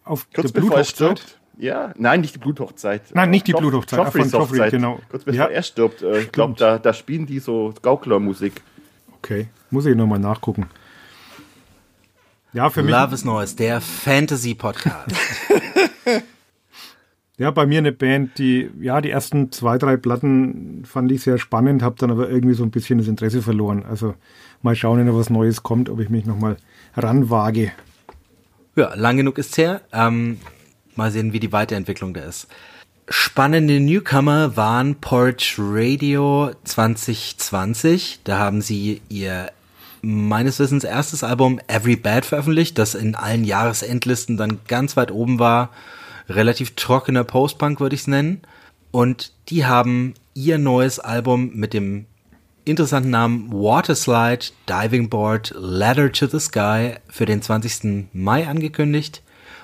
Auf 0.03 0.27
Kurz 0.33 0.51
der 0.51 0.62
Bluthochzeit? 0.62 1.38
Ja, 1.57 1.93
nein, 1.97 2.21
nicht 2.21 2.36
die 2.36 2.39
Bluthochzeit. 2.39 3.01
Nein, 3.13 3.31
nicht 3.31 3.47
die 3.47 3.51
Joff 3.51 3.62
Bluthochzeit. 3.62 4.00
Joffreys 4.00 4.31
von 4.31 4.41
Joffrey, 4.41 4.69
genau. 4.69 5.00
Kurz 5.09 5.24
bevor 5.24 5.45
ja. 5.45 5.47
er 5.47 5.63
stirbt. 5.63 6.03
Äh, 6.03 6.21
ich 6.21 6.31
glaube, 6.31 6.53
da, 6.57 6.77
da 6.77 6.93
spielen 6.93 7.25
die 7.25 7.39
so 7.39 7.74
Gauklermusik. 7.81 8.62
Okay, 9.17 9.47
muss 9.71 9.86
ich 9.88 9.95
nochmal 9.95 10.19
nachgucken. 10.19 10.67
Ja, 12.53 12.69
für 12.69 12.83
mich. 12.83 12.91
Love 12.91 13.13
is 13.13 13.25
Noise, 13.25 13.55
der 13.55 13.81
Fantasy-Podcast. 13.81 15.13
ja, 17.38 17.51
bei 17.51 17.65
mir 17.65 17.79
eine 17.79 17.91
Band, 17.91 18.38
die, 18.38 18.69
ja, 18.79 19.01
die 19.01 19.09
ersten 19.09 19.51
zwei, 19.51 19.77
drei 19.77 19.97
Platten 19.97 20.83
fand 20.86 21.12
ich 21.12 21.21
sehr 21.21 21.39
spannend, 21.39 21.81
habe 21.81 21.95
dann 21.97 22.12
aber 22.12 22.29
irgendwie 22.29 22.53
so 22.53 22.63
ein 22.63 22.71
bisschen 22.71 23.00
das 23.00 23.07
Interesse 23.07 23.41
verloren. 23.41 23.83
Also 23.83 24.13
mal 24.62 24.75
schauen, 24.75 25.00
wenn 25.00 25.07
da 25.07 25.15
was 25.15 25.29
Neues 25.29 25.63
kommt, 25.63 25.89
ob 25.89 26.00
ich 26.00 26.09
mich 26.09 26.25
nochmal 26.25 26.57
ranwage. 26.97 27.71
Ja, 28.75 28.93
lang 28.95 29.17
genug 29.17 29.37
ist's 29.37 29.57
her. 29.57 29.81
Ähm, 29.93 30.39
mal 30.95 31.11
sehen, 31.11 31.33
wie 31.33 31.39
die 31.39 31.51
Weiterentwicklung 31.51 32.13
da 32.13 32.21
ist. 32.21 32.47
Spannende 33.09 33.79
Newcomer 33.79 34.57
waren 34.57 34.95
Porch 34.95 35.55
Radio 35.57 36.51
2020. 36.65 38.19
Da 38.23 38.37
haben 38.37 38.61
sie 38.61 39.01
ihr 39.07 39.51
meines 40.01 40.59
Wissens 40.59 40.83
erstes 40.83 41.23
Album 41.23 41.59
Every 41.67 41.95
Bad 41.95 42.25
veröffentlicht, 42.25 42.77
das 42.77 42.95
in 42.95 43.15
allen 43.15 43.45
Jahresendlisten 43.45 44.37
dann 44.37 44.59
ganz 44.67 44.97
weit 44.97 45.11
oben 45.11 45.39
war. 45.39 45.69
Relativ 46.27 46.75
trockener 46.75 47.23
Postpunk 47.23 47.79
würde 47.79 47.95
ich 47.95 48.01
es 48.01 48.07
nennen. 48.07 48.41
Und 48.91 49.31
die 49.49 49.65
haben 49.65 50.13
ihr 50.33 50.57
neues 50.57 50.99
Album 50.99 51.51
mit 51.53 51.73
dem 51.73 52.05
interessanten 52.71 53.12
Namen 53.12 53.51
Waterslide 53.51 54.47
Diving 54.67 55.09
Board 55.09 55.53
Ladder 55.57 56.12
to 56.12 56.27
the 56.27 56.39
Sky 56.39 56.95
für 57.09 57.25
den 57.25 57.41
20. 57.41 58.09
Mai 58.13 58.47
angekündigt 58.47 59.21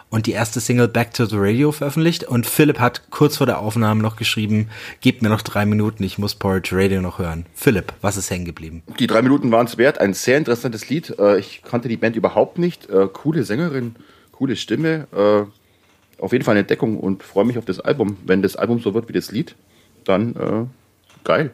und 0.10 0.26
die 0.28 0.32
erste 0.32 0.60
Single 0.60 0.88
Back 0.88 1.14
to 1.14 1.26
the 1.26 1.36
Radio 1.38 1.72
veröffentlicht. 1.72 2.24
Und 2.24 2.46
Philipp 2.46 2.80
hat 2.80 3.10
kurz 3.10 3.38
vor 3.38 3.48
der 3.48 3.60
Aufnahme 3.60 4.02
noch 4.02 4.16
geschrieben, 4.16 4.70
gebt 5.02 5.22
mir 5.22 5.30
noch 5.30 5.42
drei 5.42 5.66
Minuten, 5.66 6.04
ich 6.04 6.18
muss 6.18 6.36
Porridge 6.36 6.70
Radio 6.74 7.02
noch 7.02 7.20
hören. 7.20 7.46
Philipp, 7.56 7.94
was 8.02 8.16
ist 8.16 8.30
hängen 8.30 8.46
geblieben? 8.46 8.84
Die 9.00 9.08
drei 9.08 9.22
Minuten 9.22 9.52
waren 9.52 9.66
es 9.66 9.78
wert, 9.78 10.00
ein 10.00 10.14
sehr 10.14 10.38
interessantes 10.38 10.88
Lied. 10.88 11.18
Äh, 11.20 11.40
ich 11.40 11.62
kannte 11.64 11.90
die 11.90 11.98
Band 11.98 12.16
überhaupt 12.16 12.58
nicht. 12.58 12.90
Äh, 12.90 13.08
coole 13.12 13.44
Sängerin, 13.44 13.96
coole 14.32 14.56
Stimme. 14.56 15.08
Äh, 15.12 16.22
auf 16.22 16.32
jeden 16.32 16.46
Fall 16.46 16.54
eine 16.54 16.62
Entdeckung 16.62 17.00
und 17.00 17.24
freue 17.24 17.46
mich 17.46 17.58
auf 17.58 17.66
das 17.66 17.80
Album. 17.80 18.18
Wenn 18.24 18.42
das 18.42 18.56
Album 18.56 18.80
so 18.80 18.94
wird 18.94 19.10
wie 19.10 19.14
das 19.14 19.32
Lied, 19.32 19.56
dann 20.06 20.70
geil. 21.24 21.52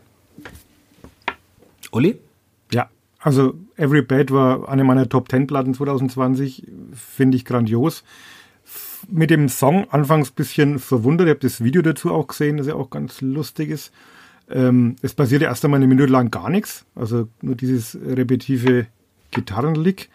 Uli? 1.91 2.19
Ja, 2.71 2.89
also 3.19 3.55
Every 3.75 4.01
Bad 4.01 4.31
war 4.31 4.69
eine 4.69 4.83
meiner 4.83 5.07
Top 5.09 5.29
10 5.29 5.47
Platten 5.47 5.73
2020. 5.73 6.67
Finde 6.93 7.37
ich 7.37 7.45
grandios 7.45 8.03
mit 9.07 9.29
dem 9.29 9.49
Song 9.49 9.87
anfangs 9.89 10.31
ein 10.31 10.35
bisschen 10.35 10.79
verwundert. 10.79 11.27
Ich 11.27 11.31
habe 11.31 11.39
das 11.39 11.63
Video 11.63 11.81
dazu 11.81 12.11
auch 12.11 12.27
gesehen, 12.27 12.57
das 12.57 12.67
ja 12.67 12.75
auch 12.75 12.89
ganz 12.89 13.21
lustig 13.21 13.69
ist. 13.69 13.91
Ähm, 14.49 14.95
es 15.01 15.13
passierte 15.13 15.45
erst 15.45 15.63
einmal 15.63 15.79
eine 15.79 15.87
Minute 15.87 16.11
lang 16.11 16.31
gar 16.31 16.49
nichts, 16.49 16.85
also 16.95 17.27
nur 17.41 17.55
dieses 17.55 17.95
repetitive 17.95 18.87
Gitarrenlick. 19.31 20.09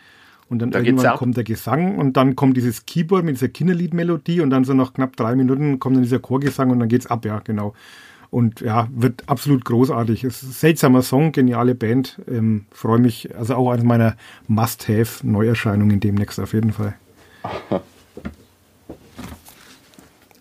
Und 0.50 0.58
dann 0.58 0.70
da 0.70 0.80
irgendwann 0.80 1.16
kommt 1.16 1.36
der 1.36 1.44
Gesang 1.44 1.96
und 1.96 2.16
dann 2.16 2.36
kommt 2.36 2.56
dieses 2.56 2.84
Keyboard 2.84 3.24
mit 3.24 3.36
dieser 3.36 3.48
Kinderliedmelodie 3.48 4.40
und 4.40 4.50
dann 4.50 4.64
so 4.64 4.74
nach 4.74 4.92
knapp 4.92 5.16
drei 5.16 5.34
Minuten 5.36 5.78
kommt 5.78 5.96
dann 5.96 6.02
dieser 6.02 6.18
Chorgesang 6.18 6.70
und 6.70 6.80
dann 6.80 6.88
geht's 6.88 7.06
ab, 7.06 7.24
ja, 7.24 7.38
genau. 7.38 7.72
Und 8.34 8.62
ja, 8.62 8.88
wird 8.90 9.28
absolut 9.28 9.64
großartig. 9.64 10.24
Es 10.24 10.42
ist 10.42 10.48
ein 10.48 10.52
seltsamer 10.52 11.02
Song, 11.02 11.30
geniale 11.30 11.76
Band. 11.76 12.20
Ähm, 12.26 12.66
Freue 12.72 12.98
mich, 12.98 13.32
also 13.36 13.54
auch 13.54 13.70
eines 13.70 13.84
meiner 13.84 14.16
Must-Have-Neuerscheinungen 14.48 16.00
demnächst 16.00 16.40
auf 16.40 16.52
jeden 16.52 16.72
Fall. 16.72 16.94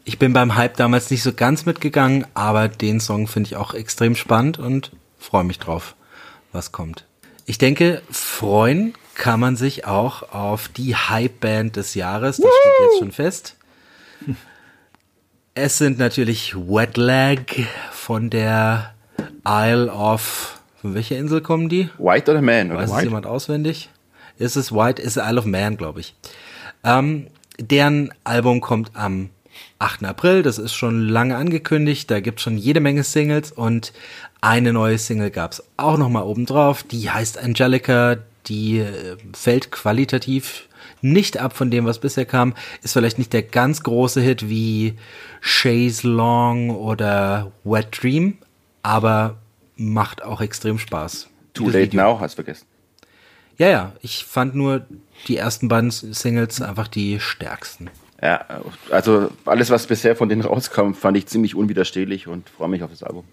Ich 0.06 0.20
bin 0.20 0.34
beim 0.34 0.56
Hype 0.56 0.76
damals 0.76 1.10
nicht 1.12 1.24
so 1.24 1.32
ganz 1.32 1.66
mitgegangen, 1.66 2.26
aber 2.34 2.68
den 2.68 3.00
Song 3.00 3.26
finde 3.26 3.48
ich 3.48 3.56
auch 3.56 3.74
extrem 3.74 4.16
spannend 4.16 4.60
und 4.60 4.92
freue 5.18 5.46
mich 5.46 5.60
drauf, 5.60 5.96
was 6.52 6.74
kommt. 6.74 7.06
Ich 7.46 7.58
denke, 7.58 8.02
freuen 8.12 8.96
kann 9.16 9.40
man 9.40 9.56
sich 9.56 9.86
auch 9.86 10.34
auf 10.34 10.68
die 10.68 10.98
Hype-Band 10.98 11.78
des 11.78 11.96
Jahres. 11.96 12.36
Das 12.36 12.46
Woo! 12.46 12.50
steht 12.50 12.86
jetzt 12.86 13.00
schon 13.00 13.12
fest. 13.14 13.56
Es 15.56 15.78
sind 15.78 16.00
natürlich 16.00 16.56
Wetlag 16.56 17.68
von 17.92 18.32
der 18.32 18.96
Isle 19.48 19.92
of. 19.92 20.60
Von 20.82 20.96
welcher 20.96 21.16
Insel 21.16 21.42
kommen 21.42 21.70
die? 21.70 21.90
White 22.00 22.32
oder 22.32 22.42
Man? 22.42 22.74
Weiß 22.74 22.90
Weiß 22.90 22.98
es 22.98 23.04
jemand 23.04 23.28
auswendig? 23.28 23.90
Ist 24.40 24.56
es 24.56 24.72
White? 24.72 25.00
Ist 25.00 25.18
Isle 25.18 25.38
of 25.38 25.46
Man, 25.46 25.78
glaube 25.78 26.00
ich. 26.00 26.16
Ähm, 26.84 27.28
deren 27.60 28.12
Album 28.24 28.62
kommt 28.62 28.96
am 28.96 29.30
8. 29.78 30.06
April. 30.06 30.42
Das 30.42 30.58
ist 30.58 30.74
schon 30.74 31.08
lange 31.08 31.36
angekündigt. 31.36 32.10
Da 32.10 32.20
gibt 32.20 32.40
es 32.40 32.44
schon 32.44 32.58
jede 32.58 32.80
Menge 32.80 33.04
Singles 33.04 33.52
und 33.52 33.94
eine 34.42 34.74
neue 34.74 34.98
Single 34.98 35.30
gab 35.30 35.52
es 35.52 35.64
auch 35.78 36.00
noch 36.00 36.10
mal 36.10 36.24
obendrauf. 36.24 36.82
Die 36.82 37.12
heißt 37.12 37.38
Angelica. 37.38 38.18
Die 38.48 38.80
äh, 38.80 39.18
fällt 39.34 39.72
qualitativ 39.72 40.68
nicht 41.04 41.38
ab 41.38 41.56
von 41.56 41.70
dem, 41.70 41.86
was 41.86 42.00
bisher 42.00 42.26
kam. 42.26 42.56
Ist 42.82 42.94
vielleicht 42.94 43.20
nicht 43.20 43.34
der 43.34 43.44
ganz 43.44 43.84
große 43.84 44.22
Hit 44.22 44.50
wie 44.50 44.96
Chase 45.42 46.08
Long 46.08 46.72
oder 46.72 47.52
Wet 47.64 48.02
Dream, 48.02 48.38
aber 48.82 49.38
macht 49.76 50.24
auch 50.24 50.42
extrem 50.42 50.80
Spaß. 50.80 51.30
Too 51.54 51.66
Late 51.66 51.92
Video. 51.92 52.02
Now, 52.02 52.20
hast 52.20 52.36
vergessen. 52.36 52.66
Ja, 53.58 53.70
ja, 53.70 53.92
ich 54.02 54.26
fand 54.26 54.56
nur 54.56 54.86
die 55.28 55.38
ersten 55.38 55.68
beiden 55.68 55.92
Singles 55.92 56.62
einfach 56.62 56.88
die 56.88 57.20
stärksten. 57.20 57.90
Ja, 58.22 58.46
also 58.90 59.30
alles, 59.46 59.70
was 59.70 59.86
bisher 59.86 60.16
von 60.16 60.30
denen 60.30 60.42
rauskam, 60.42 60.94
fand 60.94 61.18
ich 61.18 61.28
ziemlich 61.28 61.56
unwiderstehlich 61.56 62.28
und 62.28 62.50
freue 62.50 62.70
mich 62.70 62.82
auf 62.82 62.90
das 62.90 63.04
Album. 63.04 63.26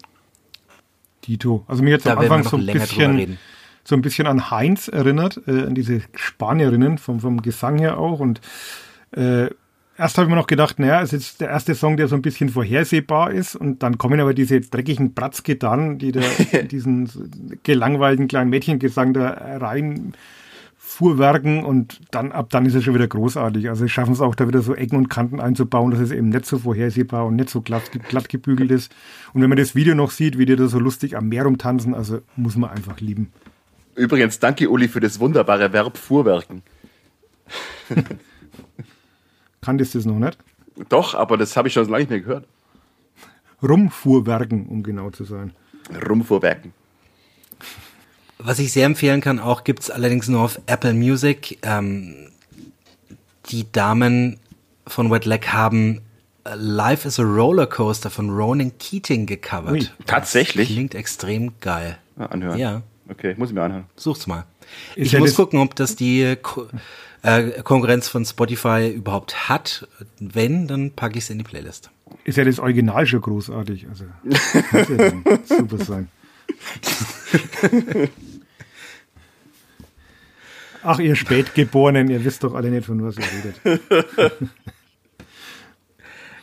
Dito. 1.25 1.63
Also 1.67 1.81
mir 1.81 1.91
jetzt 1.91 2.07
am 2.07 2.17
Anfang 2.17 2.43
so 2.43 2.57
ein 2.57 2.65
bisschen 2.65 3.37
so 3.83 3.95
ein 3.95 4.01
bisschen 4.01 4.27
an 4.27 4.51
Heinz 4.51 4.87
erinnert, 4.87 5.41
äh, 5.47 5.63
an 5.63 5.75
diese 5.75 6.01
Spanierinnen 6.15 6.97
vom, 6.97 7.19
vom 7.19 7.41
Gesang 7.41 7.77
her 7.79 7.97
auch. 7.97 8.19
Und 8.19 8.41
äh, 9.11 9.49
erst 9.97 10.17
habe 10.17 10.25
ich 10.25 10.29
mir 10.29 10.35
noch 10.35 10.47
gedacht, 10.47 10.79
naja, 10.79 11.01
es 11.01 11.13
ist 11.13 11.41
der 11.41 11.49
erste 11.49 11.75
Song, 11.75 11.97
der 11.97 12.07
so 12.07 12.15
ein 12.15 12.21
bisschen 12.21 12.49
vorhersehbar 12.49 13.31
ist. 13.31 13.55
Und 13.55 13.83
dann 13.83 13.97
kommen 13.97 14.19
aber 14.19 14.33
diese 14.33 14.61
dreckigen 14.61 15.13
Bratzgitarren, 15.13 15.97
die 15.97 16.11
da 16.11 16.21
diesen 16.71 17.09
gelangweilten 17.63 18.27
kleinen 18.27 18.49
Mädchengesang 18.49 19.13
da 19.13 19.29
rein 19.57 20.13
fuhrwerken 20.91 21.63
und 21.63 22.01
dann 22.11 22.33
ab 22.33 22.49
dann 22.49 22.65
ist 22.65 22.75
es 22.75 22.83
schon 22.83 22.93
wieder 22.93 23.07
großartig. 23.07 23.69
Also 23.69 23.85
sie 23.85 23.89
schaffen 23.89 24.11
es 24.11 24.19
auch 24.19 24.35
da 24.35 24.47
wieder 24.47 24.61
so 24.61 24.75
Ecken 24.75 24.97
und 24.97 25.09
Kanten 25.09 25.39
einzubauen, 25.39 25.91
dass 25.91 26.01
es 26.01 26.11
eben 26.11 26.29
nicht 26.29 26.45
so 26.45 26.59
vorhersehbar 26.59 27.25
und 27.25 27.37
nicht 27.37 27.49
so 27.49 27.61
glatt, 27.61 27.83
glatt 28.09 28.27
gebügelt 28.27 28.71
ist. 28.71 28.93
Und 29.33 29.41
wenn 29.41 29.49
man 29.49 29.57
das 29.57 29.73
Video 29.73 29.95
noch 29.95 30.11
sieht, 30.11 30.37
wie 30.37 30.45
die 30.45 30.57
da 30.57 30.67
so 30.67 30.79
lustig 30.79 31.15
am 31.15 31.29
Meer 31.29 31.45
rumtanzen, 31.45 31.95
also 31.95 32.19
muss 32.35 32.57
man 32.57 32.71
einfach 32.71 32.99
lieben. 32.99 33.31
Übrigens, 33.95 34.39
danke 34.39 34.69
Uli 34.69 34.87
für 34.87 34.99
das 34.99 35.19
wunderbare 35.19 35.73
Verb 35.73 35.97
Fuhrwerken. 35.97 36.63
Kanntest 39.61 39.93
du 39.93 39.99
das 39.99 40.05
noch 40.05 40.19
nicht? 40.19 40.37
Doch, 40.89 41.13
aber 41.13 41.37
das 41.37 41.55
habe 41.57 41.67
ich 41.67 41.73
schon 41.73 41.85
lange 41.85 41.99
nicht 41.99 42.09
mehr 42.09 42.21
gehört. 42.21 42.47
Rumfuhrwerken, 43.61 44.65
um 44.67 44.81
genau 44.83 45.11
zu 45.11 45.23
sein. 45.23 45.53
Rumfuhrwerken. 46.07 46.73
Was 48.39 48.57
ich 48.57 48.71
sehr 48.71 48.85
empfehlen 48.85 49.21
kann, 49.21 49.39
auch 49.39 49.63
gibt 49.63 49.81
es 49.81 49.91
allerdings 49.91 50.27
nur 50.27 50.41
auf 50.41 50.59
Apple 50.65 50.93
Music. 50.93 51.59
Ähm, 51.61 52.29
die 53.49 53.71
Damen 53.71 54.39
von 54.87 55.11
Wet 55.11 55.25
Leg 55.25 55.49
haben 55.49 56.01
Life 56.55 57.07
is 57.07 57.19
a 57.19 57.23
Rollercoaster 57.23 58.09
von 58.09 58.31
Ronan 58.31 58.71
Keating 58.79 59.27
gecovert. 59.27 59.73
Ui, 59.73 59.87
tatsächlich? 60.07 60.69
Das 60.69 60.75
klingt 60.75 60.95
extrem 60.95 61.53
geil. 61.59 61.99
Ja, 62.17 62.25
anhören. 62.27 62.57
Ja. 62.57 62.81
Okay, 63.11 63.35
muss 63.37 63.49
ich 63.49 63.55
mir 63.55 63.63
anhören. 63.63 63.85
Sucht's 63.97 64.25
mal. 64.25 64.45
Ist 64.95 65.07
ich 65.07 65.11
ja 65.11 65.19
muss 65.19 65.35
gucken, 65.35 65.59
ob 65.59 65.75
das 65.75 65.97
die 65.97 66.37
Ko 66.41 66.67
äh, 67.23 67.61
Konkurrenz 67.61 68.07
von 68.07 68.25
Spotify 68.25 68.89
überhaupt 68.89 69.49
hat. 69.49 69.87
Wenn, 70.19 70.67
dann 70.67 70.91
packe 70.91 71.17
ich 71.17 71.25
es 71.25 71.29
in 71.29 71.37
die 71.37 71.43
Playlist. 71.43 71.91
Ist 72.23 72.37
ja 72.37 72.45
das 72.45 72.59
Original 72.59 73.05
schon 73.05 73.21
großartig. 73.21 73.87
Also 73.89 74.05
muss 74.23 74.89
ja 74.89 75.37
super 75.57 75.77
sein. 75.83 76.07
Ach, 80.83 80.99
ihr 80.99 81.15
Spätgeborenen, 81.15 82.09
ihr 82.09 82.23
wisst 82.23 82.43
doch 82.43 82.55
alle 82.55 82.69
nicht, 82.69 82.85
von 82.85 83.03
was 83.03 83.17
ihr 83.17 83.25
redet. 83.69 83.81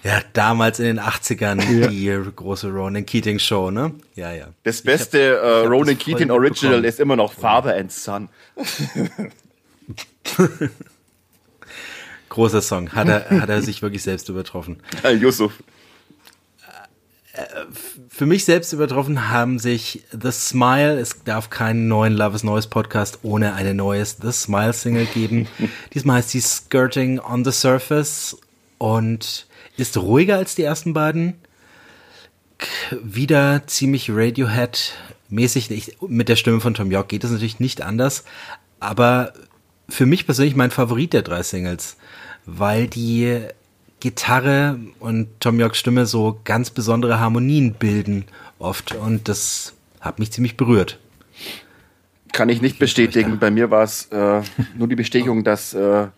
Ja, 0.08 0.22
damals 0.32 0.78
in 0.78 0.86
den 0.86 1.00
80ern 1.00 1.60
ja. 1.70 1.88
die 1.88 2.10
große 2.34 2.70
Ronan 2.70 3.04
Keating 3.04 3.38
Show, 3.38 3.70
ne? 3.70 3.92
Ja, 4.14 4.32
ja. 4.32 4.46
Das 4.62 4.80
beste 4.80 5.38
hab, 5.38 5.66
uh, 5.66 5.68
Ronan 5.68 5.98
Keating 5.98 6.30
Original 6.30 6.82
ist 6.86 6.98
immer 6.98 7.14
noch 7.14 7.34
Father 7.34 7.76
and 7.76 7.92
Son. 7.92 8.30
Großer 12.30 12.62
Song. 12.62 12.90
Hat 12.92 13.08
er, 13.08 13.28
hat 13.38 13.50
er 13.50 13.60
sich 13.60 13.82
wirklich 13.82 14.02
selbst 14.02 14.30
übertroffen. 14.30 14.80
Ja, 15.02 15.10
Yusuf. 15.10 15.62
Äh, 17.34 17.44
für 18.08 18.24
mich 18.24 18.46
selbst 18.46 18.72
übertroffen 18.72 19.28
haben 19.28 19.58
sich 19.58 20.04
The 20.10 20.32
Smile. 20.32 20.98
Es 20.98 21.22
darf 21.24 21.50
keinen 21.50 21.86
neuen 21.86 22.14
Love 22.14 22.34
is 22.34 22.44
Noise 22.44 22.70
Podcast 22.70 23.18
ohne 23.24 23.52
eine 23.52 23.74
neue 23.74 24.06
The 24.06 24.32
Smile 24.32 24.72
Single 24.72 25.04
geben. 25.04 25.48
Diesmal 25.92 26.16
heißt 26.16 26.30
sie 26.30 26.40
Skirting 26.40 27.18
on 27.18 27.44
the 27.44 27.52
Surface 27.52 28.38
und 28.78 29.47
ist 29.78 29.96
ruhiger 29.96 30.36
als 30.36 30.54
die 30.54 30.64
ersten 30.64 30.92
beiden. 30.92 31.34
Wieder 33.02 33.62
ziemlich 33.66 34.10
Radiohead-mäßig. 34.10 35.96
Mit 36.06 36.28
der 36.28 36.36
Stimme 36.36 36.60
von 36.60 36.74
Tom 36.74 36.90
York 36.90 37.08
geht 37.08 37.24
es 37.24 37.30
natürlich 37.30 37.60
nicht 37.60 37.82
anders. 37.82 38.24
Aber 38.80 39.32
für 39.88 40.06
mich 40.06 40.26
persönlich 40.26 40.56
mein 40.56 40.70
Favorit 40.70 41.12
der 41.12 41.22
drei 41.22 41.42
Singles, 41.42 41.96
weil 42.44 42.88
die 42.88 43.40
Gitarre 44.00 44.78
und 45.00 45.28
Tom 45.40 45.58
Yorks 45.58 45.78
Stimme 45.78 46.06
so 46.06 46.40
ganz 46.44 46.70
besondere 46.70 47.20
Harmonien 47.20 47.74
bilden 47.74 48.24
oft. 48.58 48.94
Und 48.94 49.28
das 49.28 49.74
hat 50.00 50.18
mich 50.18 50.32
ziemlich 50.32 50.56
berührt. 50.56 50.98
Kann 52.32 52.48
ich 52.48 52.60
nicht 52.60 52.78
bestätigen. 52.78 53.38
Bei 53.38 53.50
mir 53.50 53.70
war 53.70 53.84
es 53.84 54.06
äh, 54.06 54.42
nur 54.76 54.88
die 54.88 54.96
Bestätigung, 54.96 55.44
dass 55.44 55.72
äh, 55.72 56.08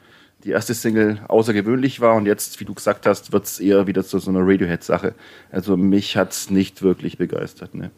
die 0.45 0.51
erste 0.51 0.75
Single 0.75 1.21
außergewöhnlich 1.29 2.01
war 2.01 2.15
und 2.15 2.27
jetzt, 2.27 2.61
wie 2.61 2.65
du 2.65 2.75
gesagt 2.75 3.07
hast, 3.07 3.33
wird 3.33 3.45
es 3.45 3.61
eher 3.61 3.87
wieder 3.87 4.05
zu 4.05 4.19
so 4.19 4.31
einer 4.31 4.41
Radiohead-Sache. 4.43 5.15
Also 5.51 5.77
mich 5.77 6.17
hat 6.17 6.33
es 6.33 6.51
nicht 6.51 6.83
wirklich 6.83 7.19
begeistert. 7.19 7.75
Ne? 7.75 7.91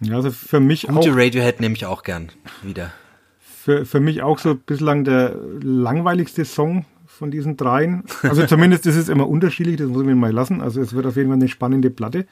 Ja, 0.00 0.16
also 0.16 0.30
für 0.30 0.60
mich 0.60 0.86
Gute 0.86 1.10
auch, 1.10 1.16
Radiohead 1.16 1.60
nehme 1.60 1.74
ich 1.74 1.86
auch 1.86 2.02
gern 2.02 2.30
wieder. 2.62 2.92
Für, 3.40 3.84
für 3.84 4.00
mich 4.00 4.22
auch 4.22 4.38
so 4.38 4.54
bislang 4.54 5.04
der 5.04 5.36
langweiligste 5.60 6.44
Song 6.44 6.86
von 7.06 7.30
diesen 7.30 7.56
dreien. 7.56 8.04
Also 8.22 8.46
zumindest 8.46 8.86
ist 8.86 8.96
es 8.96 9.10
immer 9.10 9.28
unterschiedlich, 9.28 9.76
das 9.76 9.88
muss 9.88 10.00
ich 10.00 10.06
mir 10.06 10.14
mal 10.14 10.32
lassen. 10.32 10.62
Also 10.62 10.80
es 10.80 10.94
wird 10.94 11.04
auf 11.04 11.16
jeden 11.16 11.28
Fall 11.28 11.36
eine 11.36 11.48
spannende 11.48 11.90
Platte, 11.90 12.26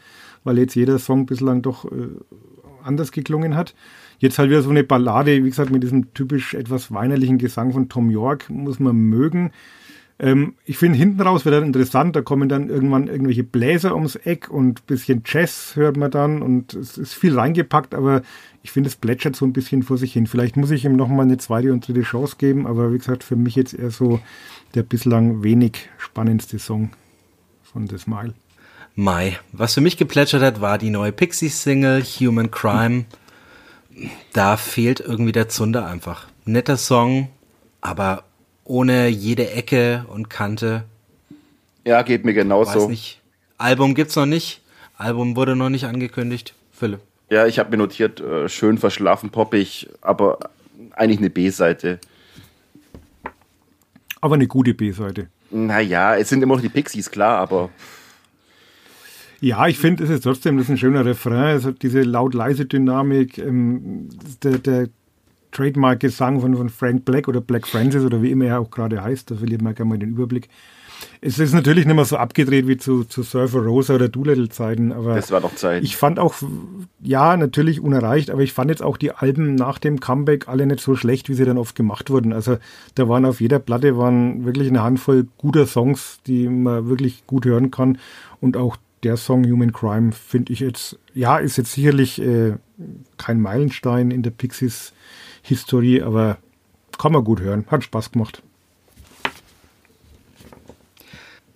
weil 0.44 0.58
jetzt 0.58 0.74
jeder 0.74 0.98
Song 0.98 1.26
bislang 1.26 1.60
doch 1.60 1.84
äh, 1.84 2.08
anders 2.82 3.12
geklungen 3.12 3.54
hat. 3.54 3.74
Jetzt 4.18 4.38
halt 4.38 4.50
wieder 4.50 4.62
so 4.62 4.70
eine 4.70 4.84
Ballade, 4.84 5.44
wie 5.44 5.48
gesagt, 5.48 5.70
mit 5.70 5.82
diesem 5.82 6.12
typisch 6.14 6.54
etwas 6.54 6.92
weinerlichen 6.92 7.38
Gesang 7.38 7.72
von 7.72 7.88
Tom 7.88 8.10
York, 8.10 8.50
muss 8.50 8.80
man 8.80 8.96
mögen. 8.96 9.52
Ähm, 10.18 10.54
ich 10.64 10.78
finde, 10.78 10.98
hinten 10.98 11.20
raus 11.20 11.44
wird 11.44 11.54
dann 11.54 11.64
interessant, 11.64 12.16
da 12.16 12.22
kommen 12.22 12.48
dann 12.48 12.68
irgendwann 12.68 13.06
irgendwelche 13.06 13.44
Bläser 13.44 13.94
ums 13.94 14.16
Eck 14.16 14.50
und 14.50 14.86
bisschen 14.86 15.22
Jazz 15.24 15.76
hört 15.76 15.96
man 15.96 16.10
dann 16.10 16.42
und 16.42 16.74
es 16.74 16.98
ist 16.98 17.14
viel 17.14 17.38
reingepackt, 17.38 17.94
aber 17.94 18.22
ich 18.62 18.72
finde, 18.72 18.88
es 18.88 18.96
plätschert 18.96 19.36
so 19.36 19.44
ein 19.44 19.52
bisschen 19.52 19.84
vor 19.84 19.96
sich 19.96 20.12
hin. 20.12 20.26
Vielleicht 20.26 20.56
muss 20.56 20.72
ich 20.72 20.84
ihm 20.84 20.96
nochmal 20.96 21.26
eine 21.26 21.38
zweite 21.38 21.72
und 21.72 21.86
dritte 21.86 22.02
Chance 22.02 22.36
geben, 22.38 22.66
aber 22.66 22.92
wie 22.92 22.98
gesagt, 22.98 23.22
für 23.22 23.36
mich 23.36 23.54
jetzt 23.54 23.74
eher 23.74 23.92
so 23.92 24.18
der 24.74 24.82
bislang 24.82 25.44
wenig 25.44 25.88
spannendste 25.98 26.58
Song 26.58 26.90
von 27.62 27.86
The 27.86 27.98
Smile. 27.98 28.34
Mai. 28.96 29.38
Was 29.52 29.74
für 29.74 29.80
mich 29.80 29.96
geplätschert 29.96 30.42
hat, 30.42 30.60
war 30.60 30.76
die 30.76 30.90
neue 30.90 31.12
Pixies-Single 31.12 32.02
Human 32.02 32.50
Crime 32.50 33.04
da 34.32 34.56
fehlt 34.56 35.00
irgendwie 35.00 35.32
der 35.32 35.48
Zunder 35.48 35.86
einfach. 35.86 36.26
Netter 36.44 36.76
Song, 36.76 37.28
aber 37.80 38.24
ohne 38.64 39.08
jede 39.08 39.50
Ecke 39.50 40.04
und 40.08 40.30
Kante. 40.30 40.84
Ja, 41.84 42.02
geht 42.02 42.24
mir 42.24 42.34
genauso. 42.34 42.82
Weiß 42.82 42.88
nicht. 42.88 43.20
Album 43.56 43.94
gibt's 43.94 44.16
noch 44.16 44.26
nicht. 44.26 44.60
Album 44.96 45.36
wurde 45.36 45.56
noch 45.56 45.70
nicht 45.70 45.86
angekündigt. 45.86 46.54
Philipp. 46.72 47.00
Ja, 47.30 47.46
ich 47.46 47.58
habe 47.58 47.70
mir 47.70 47.76
notiert, 47.76 48.20
äh, 48.20 48.48
schön 48.48 48.78
verschlafen, 48.78 49.30
poppig, 49.30 49.88
aber 50.00 50.38
eigentlich 50.92 51.18
eine 51.18 51.30
B-Seite. 51.30 51.98
Aber 54.20 54.34
eine 54.34 54.46
gute 54.46 54.74
B-Seite. 54.74 55.28
Naja, 55.50 56.16
es 56.16 56.28
sind 56.28 56.42
immer 56.42 56.54
noch 56.54 56.62
die 56.62 56.68
Pixies, 56.68 57.10
klar, 57.10 57.38
aber 57.38 57.70
ja, 59.40 59.66
ich 59.68 59.78
finde, 59.78 60.04
es 60.04 60.10
ist 60.10 60.22
trotzdem 60.22 60.56
das 60.56 60.66
ist 60.66 60.70
ein 60.70 60.78
schöner 60.78 61.04
Refrain. 61.04 61.56
Es 61.56 61.64
hat 61.64 61.82
diese 61.82 62.02
laut-leise 62.02 62.66
Dynamik. 62.66 63.38
Ähm, 63.38 64.08
der, 64.42 64.58
der 64.58 64.88
Trademark-Gesang 65.52 66.40
von, 66.40 66.56
von 66.56 66.68
Frank 66.68 67.04
Black 67.04 67.28
oder 67.28 67.40
Black 67.40 67.66
Francis 67.66 68.04
oder 68.04 68.22
wie 68.22 68.30
immer 68.30 68.46
er 68.46 68.60
auch 68.60 68.70
gerade 68.70 69.02
heißt, 69.02 69.30
da 69.30 69.36
verliert 69.36 69.62
man 69.62 69.74
gerne 69.74 69.88
mal 69.90 69.98
den 69.98 70.10
Überblick. 70.10 70.48
Es 71.20 71.38
ist 71.38 71.54
natürlich 71.54 71.86
nicht 71.86 71.94
mehr 71.94 72.04
so 72.04 72.16
abgedreht 72.16 72.66
wie 72.66 72.76
zu, 72.76 73.04
zu 73.04 73.22
Surfer 73.22 73.60
Rosa 73.60 73.94
oder 73.94 74.08
Doolittle-Zeiten, 74.08 74.92
aber. 74.92 75.14
Das 75.14 75.30
war 75.30 75.40
doch 75.40 75.54
Zeit. 75.54 75.84
Ich 75.84 75.96
fand 75.96 76.18
auch, 76.18 76.34
ja, 77.00 77.36
natürlich 77.36 77.80
unerreicht, 77.80 78.30
aber 78.30 78.42
ich 78.42 78.52
fand 78.52 78.70
jetzt 78.70 78.82
auch 78.82 78.96
die 78.96 79.12
Alben 79.12 79.54
nach 79.54 79.78
dem 79.78 80.00
Comeback 80.00 80.48
alle 80.48 80.66
nicht 80.66 80.80
so 80.80 80.96
schlecht, 80.96 81.28
wie 81.28 81.34
sie 81.34 81.44
dann 81.44 81.58
oft 81.58 81.76
gemacht 81.76 82.10
wurden. 82.10 82.32
Also 82.32 82.58
da 82.96 83.08
waren 83.08 83.24
auf 83.24 83.40
jeder 83.40 83.60
Platte 83.60 83.96
waren 83.96 84.44
wirklich 84.44 84.68
eine 84.68 84.82
Handvoll 84.82 85.28
guter 85.38 85.66
Songs, 85.66 86.18
die 86.26 86.48
man 86.48 86.88
wirklich 86.88 87.26
gut 87.26 87.44
hören 87.44 87.70
kann 87.70 87.98
und 88.40 88.56
auch 88.56 88.76
der 89.02 89.16
Song 89.16 89.44
Human 89.44 89.72
Crime 89.72 90.12
finde 90.12 90.52
ich 90.52 90.60
jetzt, 90.60 90.98
ja, 91.14 91.38
ist 91.38 91.56
jetzt 91.56 91.72
sicherlich 91.72 92.20
äh, 92.20 92.54
kein 93.16 93.40
Meilenstein 93.40 94.10
in 94.10 94.22
der 94.22 94.30
Pixies-Historie, 94.30 96.02
aber 96.02 96.38
kann 96.98 97.12
man 97.12 97.24
gut 97.24 97.40
hören. 97.40 97.64
Hat 97.70 97.84
Spaß 97.84 98.12
gemacht. 98.12 98.42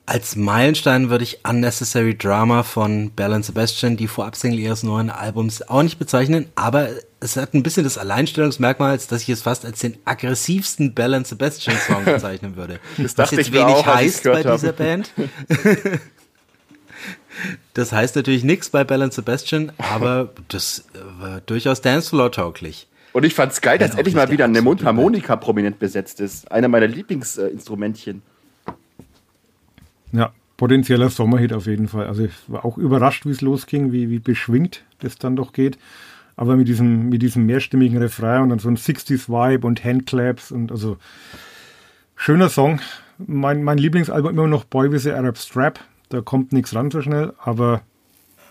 Als 0.05 0.37
Meilenstein 0.37 1.11
würde 1.11 1.25
ich 1.25 1.41
Unnecessary 1.49 2.17
Drama 2.19 2.65
von 2.65 3.13
Bell 3.13 3.33
and 3.33 3.45
Sebastian, 3.45 3.97
die 3.97 4.09
Vorabsingle 4.09 4.59
ihres 4.59 4.83
neuen 4.83 5.11
Albums, 5.11 5.63
auch 5.63 5.83
nicht 5.83 5.99
bezeichnen, 5.99 6.47
aber 6.55 6.89
es 7.21 7.37
hat 7.37 7.55
ein 7.55 7.63
bisschen 7.63 7.85
das 7.85 7.99
Alleinstellungsmerkmal, 7.99 8.99
dass 8.99 9.23
ich 9.23 9.29
es 9.29 9.43
fast 9.43 9.65
als 9.65 9.79
den 9.79 9.97
aggressivsten 10.05 10.93
Bell 10.93 11.15
and 11.15 11.27
Sebastian 11.27 11.77
Song 11.79 12.05
bezeichnen 12.05 12.57
würde. 12.57 12.81
Das 12.99 13.15
dachte 13.15 13.37
Was 13.37 13.39
jetzt 13.39 13.49
ich 13.49 13.53
wenig 13.55 13.75
auch, 13.75 13.87
heißt 13.87 14.25
bei 14.25 14.43
dieser 14.43 14.73
Band. 14.73 15.13
Das 17.75 17.93
heißt 17.93 18.17
natürlich 18.17 18.45
nichts 18.45 18.71
bei 18.71 18.85
Bell 18.85 19.11
Sebastian, 19.11 19.73
aber 19.79 20.31
das 20.49 20.85
war 21.19 21.41
durchaus 21.41 21.81
Dancefloor-tauglich. 21.81 22.87
Und 23.13 23.25
ich 23.25 23.35
fand's 23.35 23.61
geil, 23.61 23.79
dass 23.79 23.95
endlich 23.95 24.15
mal 24.15 24.31
wieder 24.31 24.47
eine 24.47 24.63
Mundharmonika 24.63 25.37
prominent 25.37 25.79
besetzt 25.79 26.21
ist. 26.21 26.51
Einer 26.51 26.69
meiner 26.69 26.87
Lieblingsinstrumentchen. 26.87 28.23
Ja, 30.13 30.33
potenzieller 30.57 31.11
Sommerhit 31.11 31.53
auf 31.53 31.67
jeden 31.67 31.89
Fall. 31.89 32.07
Also 32.07 32.25
ich 32.25 32.33
war 32.49 32.65
auch 32.65 32.79
überrascht, 32.79 33.27
wie 33.27 33.31
es 33.31 33.41
losging, 33.41 33.93
wie, 33.93 34.11
wie 34.11 34.19
beschwingt 34.19 34.85
das 35.01 35.19
dann 35.19 35.37
doch 35.37 35.53
geht. 35.53 35.79
Aber 36.37 36.57
mit 36.57 36.69
diesem, 36.69 37.11
mit 37.11 37.21
diesem 37.21 37.45
mehrstimmigen 37.45 37.99
Refrain 37.99 38.43
und 38.43 38.49
dann 38.49 38.59
so 38.59 38.69
ein 38.69 38.77
60s-Vibe 38.77 39.67
und 39.67 39.85
Handclaps 39.85 40.51
und 40.51 40.71
also 40.73 40.97
schöner 42.17 42.49
Song. 42.49 42.81
Mein, 43.19 43.63
mein 43.63 43.77
Lieblingsalbum 43.77 44.31
immer 44.31 44.47
noch 44.47 44.65
Boy 44.65 44.91
with 44.91 45.03
the 45.03 45.13
Arab 45.13 45.37
Strap. 45.37 45.81
Da 46.13 46.21
kommt 46.21 46.53
nichts 46.53 46.75
ran 46.75 46.91
so 46.91 47.01
schnell, 47.01 47.33
aber 47.43 47.81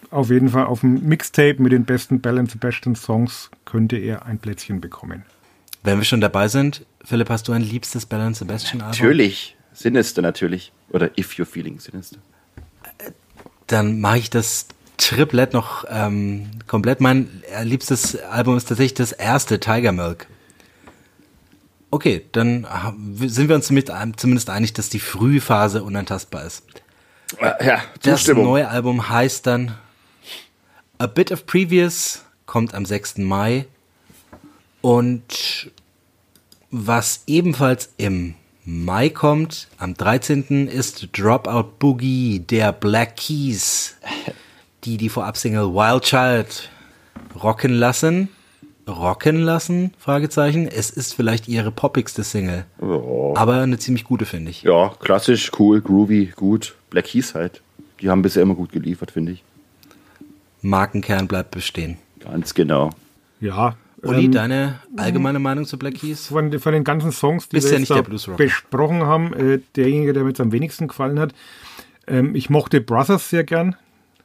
auf 0.10 0.32
jeden 0.32 0.50
Fall 0.50 0.66
auf 0.66 0.80
dem 0.80 1.08
Mixtape 1.08 1.62
mit 1.62 1.72
den 1.72 1.86
besten 1.86 2.20
Bell 2.20 2.44
Sebastian 2.50 2.96
Songs 2.96 3.52
könnte 3.66 3.98
er 3.98 4.26
ein 4.26 4.40
Plätzchen 4.40 4.82
bekommen. 4.82 5.26
Wenn 5.84 6.00
wir 6.00 6.06
schon 6.06 6.22
dabei 6.22 6.48
sind, 6.48 6.88
Philipp, 7.06 7.30
hast 7.30 7.48
du 7.48 7.52
ein 7.52 7.62
liebstes 7.62 8.08
Bell 8.08 8.34
Sebastian 8.34 8.82
Album? 8.82 9.00
Natürlich. 9.00 9.56
Sinister 9.74 10.24
natürlich. 10.24 10.72
Oder 10.90 11.16
If 11.20 11.34
You're 11.34 11.46
Feeling 11.46 11.80
Sinister. 11.80 12.18
Dann 13.68 14.02
mache 14.02 14.18
ich 14.18 14.30
das 14.32 14.68
Triplet 14.98 15.54
noch 15.54 15.86
ähm, 15.88 16.48
komplett. 16.66 17.00
Mein 17.00 17.30
liebstes 17.64 18.16
Album 18.24 18.58
ist 18.58 18.70
tatsächlich 18.70 18.96
das 18.96 19.12
erste, 19.12 19.60
Tiger 19.60 19.92
Milk. 19.92 20.26
Okay, 21.92 22.26
dann 22.32 22.66
sind 23.20 23.50
wir 23.50 23.56
uns 23.56 23.68
zumindest 23.68 24.50
einig, 24.50 24.74
dass 24.74 24.90
die 24.90 25.00
Frühphase 25.00 25.84
unantastbar 25.84 26.44
ist. 26.44 26.64
Äh, 27.40 27.66
ja, 27.66 27.84
das 28.02 28.28
neue 28.28 28.68
Album 28.68 29.10
heißt 29.10 29.48
dann 29.48 29.76
A 30.98 31.08
Bit 31.08 31.32
of 31.32 31.46
Previous, 31.46 32.24
kommt 32.46 32.74
am 32.74 32.86
6. 32.86 33.20
Mai. 33.20 33.66
Und 34.82 35.72
was 36.70 37.24
ebenfalls 37.28 37.90
im 37.98 38.36
Mai 38.66 39.10
kommt, 39.10 39.68
am 39.78 39.96
13. 39.96 40.68
ist 40.68 41.10
Dropout 41.18 41.80
Boogie 41.80 42.40
der 42.40 42.72
Black 42.72 43.18
Keys, 43.18 43.96
die 44.84 44.98
die 44.98 45.10
Vorabsingle 45.10 45.74
Wild 45.74 46.04
Child 46.04 46.70
rocken 47.42 47.74
lassen. 47.74 48.30
Rocken 48.88 49.42
lassen? 49.42 49.94
Fragezeichen. 49.98 50.68
Es 50.68 50.90
ist 50.90 51.14
vielleicht 51.14 51.48
ihre 51.48 51.72
poppigste 51.72 52.24
Single. 52.24 52.66
Oh. 52.80 53.34
Aber 53.36 53.62
eine 53.62 53.78
ziemlich 53.78 54.04
gute, 54.04 54.26
finde 54.26 54.52
ich. 54.52 54.64
Ja, 54.64 54.94
klassisch, 55.00 55.52
cool, 55.60 55.82
groovy, 55.82 56.34
gut. 56.36 56.76
Black 56.90 57.06
Keys 57.06 57.36
halt. 57.36 57.62
Die 58.02 58.10
haben 58.10 58.22
bisher 58.22 58.44
immer 58.44 58.56
gut 58.56 58.72
geliefert, 58.72 59.12
finde 59.12 59.34
ich. 59.34 59.44
Markenkern 60.62 61.28
bleibt 61.28 61.52
bestehen. 61.52 61.98
Ganz 62.20 62.54
genau. 62.54 62.92
Ja. 63.40 63.76
Uli, 64.04 64.26
ähm, 64.26 64.32
deine 64.32 64.80
allgemeine 64.98 65.40
Meinung 65.40 65.66
zu 65.66 65.78
Black 65.78 65.96
Keys? 65.96 66.28
Von, 66.28 66.58
von 66.60 66.74
den 66.74 66.84
ganzen 66.84 67.12
Songs, 67.12 67.50
die 67.50 67.58
Bist 67.58 67.72
wir 67.72 67.80
ja 67.80 67.98
jetzt 67.98 68.38
besprochen 68.38 69.04
haben, 69.04 69.34
äh, 69.34 69.60
derjenige, 69.76 70.14
der 70.14 70.24
mir 70.24 70.30
jetzt 70.30 70.42
am 70.42 70.52
wenigsten 70.52 70.88
gefallen 70.88 71.20
hat. 71.20 71.34
Ähm, 72.08 72.36
ich 72.36 72.50
mochte 72.50 72.82
Brothers 72.82 73.30
sehr 73.30 73.44
gern 73.44 73.76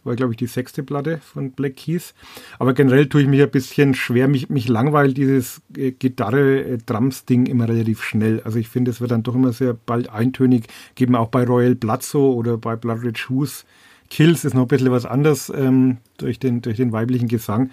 war, 0.06 0.16
glaube 0.16 0.32
ich, 0.32 0.36
die 0.36 0.46
sechste 0.46 0.82
Platte 0.82 1.18
von 1.18 1.50
Black 1.50 1.76
Keys. 1.76 2.14
Aber 2.58 2.72
generell 2.72 3.08
tue 3.08 3.22
ich 3.22 3.28
mich 3.28 3.42
ein 3.42 3.50
bisschen 3.50 3.94
schwer. 3.94 4.28
Mich, 4.28 4.48
mich 4.48 4.68
langweilt 4.68 5.16
dieses 5.16 5.60
äh, 5.76 5.90
Gitarre-Drums-Ding 5.90 7.46
immer 7.46 7.68
relativ 7.68 8.02
schnell. 8.02 8.40
Also 8.44 8.58
ich 8.58 8.68
finde, 8.68 8.90
es 8.90 9.00
wird 9.00 9.10
dann 9.10 9.22
doch 9.22 9.34
immer 9.34 9.52
sehr 9.52 9.74
bald 9.74 10.08
eintönig. 10.10 10.66
Geht 10.94 11.10
mir 11.10 11.18
auch 11.18 11.28
bei 11.28 11.44
Royal 11.44 11.74
Blood 11.74 12.02
so 12.02 12.34
oder 12.34 12.56
bei 12.56 12.76
Blood 12.76 13.02
Red 13.02 13.18
Shoes. 13.18 13.64
Kills 14.08 14.44
ist 14.44 14.54
noch 14.54 14.62
ein 14.62 14.68
bisschen 14.68 14.90
was 14.90 15.04
anderes 15.04 15.52
ähm, 15.54 15.98
durch, 16.16 16.38
den, 16.38 16.62
durch 16.62 16.76
den 16.76 16.92
weiblichen 16.92 17.28
Gesang. 17.28 17.70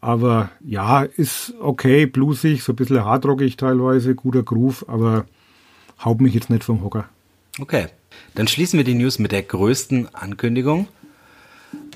Aber 0.00 0.50
ja, 0.62 1.02
ist 1.02 1.54
okay, 1.60 2.04
bluesig, 2.04 2.62
so 2.62 2.72
ein 2.72 2.76
bisschen 2.76 3.04
hardrockig 3.04 3.56
teilweise, 3.56 4.14
guter 4.14 4.42
Groove, 4.42 4.84
aber 4.86 5.24
haut 6.04 6.20
mich 6.20 6.34
jetzt 6.34 6.50
nicht 6.50 6.62
vom 6.62 6.82
Hocker. 6.84 7.08
Okay, 7.58 7.86
dann 8.34 8.46
schließen 8.46 8.76
wir 8.76 8.84
die 8.84 8.94
News 8.94 9.18
mit 9.18 9.32
der 9.32 9.42
größten 9.42 10.14
Ankündigung. 10.14 10.88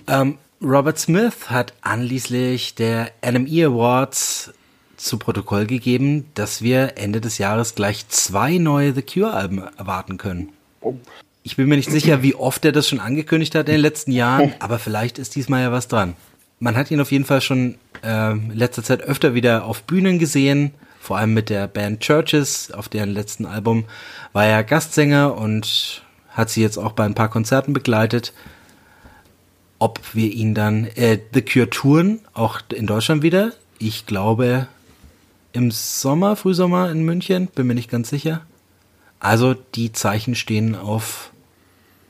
Ähm, 0.08 0.38
Robert 0.62 0.98
Smith 0.98 1.50
hat 1.50 1.74
anlässlich 1.82 2.74
der 2.74 3.12
NME 3.22 3.66
Awards 3.66 4.52
zu 4.96 5.18
Protokoll 5.18 5.66
gegeben, 5.66 6.26
dass 6.34 6.62
wir 6.62 6.96
Ende 6.96 7.20
des 7.20 7.38
Jahres 7.38 7.74
gleich 7.74 8.08
zwei 8.08 8.58
neue 8.58 8.94
The 8.94 9.02
Cure-Alben 9.02 9.62
erwarten 9.76 10.16
können. 10.16 10.48
Ich 11.44 11.56
bin 11.56 11.68
mir 11.68 11.76
nicht 11.76 11.90
sicher, 11.90 12.22
wie 12.22 12.34
oft 12.34 12.64
er 12.64 12.72
das 12.72 12.88
schon 12.88 12.98
angekündigt 12.98 13.54
hat 13.54 13.68
in 13.68 13.74
den 13.74 13.80
letzten 13.80 14.10
Jahren, 14.10 14.54
aber 14.58 14.78
vielleicht 14.78 15.18
ist 15.18 15.36
diesmal 15.36 15.62
ja 15.62 15.72
was 15.72 15.86
dran. 15.86 16.16
Man 16.58 16.76
hat 16.76 16.90
ihn 16.90 17.00
auf 17.00 17.12
jeden 17.12 17.24
Fall 17.24 17.40
schon 17.40 17.76
äh, 18.02 18.32
in 18.32 18.50
letzter 18.54 18.82
Zeit 18.82 19.02
öfter 19.02 19.34
wieder 19.34 19.64
auf 19.64 19.84
Bühnen 19.84 20.18
gesehen, 20.18 20.72
vor 21.00 21.18
allem 21.18 21.34
mit 21.34 21.50
der 21.50 21.68
Band 21.68 22.00
Churches, 22.00 22.72
auf 22.72 22.88
deren 22.88 23.10
letzten 23.10 23.46
Album 23.46 23.84
war 24.32 24.46
er 24.46 24.64
Gastsänger 24.64 25.36
und 25.36 26.02
hat 26.30 26.50
sie 26.50 26.62
jetzt 26.62 26.78
auch 26.78 26.92
bei 26.92 27.04
ein 27.04 27.14
paar 27.14 27.30
Konzerten 27.30 27.72
begleitet 27.72 28.32
ob 29.78 30.00
wir 30.14 30.32
ihn 30.32 30.54
dann, 30.54 30.84
äh, 30.84 31.18
The 31.32 31.42
Cure 31.42 31.70
touren, 31.70 32.20
auch 32.34 32.60
in 32.74 32.86
Deutschland 32.86 33.22
wieder. 33.22 33.52
Ich 33.78 34.06
glaube 34.06 34.66
im 35.52 35.70
Sommer, 35.70 36.36
Frühsommer 36.36 36.90
in 36.90 37.04
München, 37.04 37.46
bin 37.48 37.66
mir 37.66 37.74
nicht 37.74 37.90
ganz 37.90 38.10
sicher. 38.10 38.42
Also 39.20 39.54
die 39.54 39.92
Zeichen 39.92 40.34
stehen 40.34 40.74
auf 40.74 41.30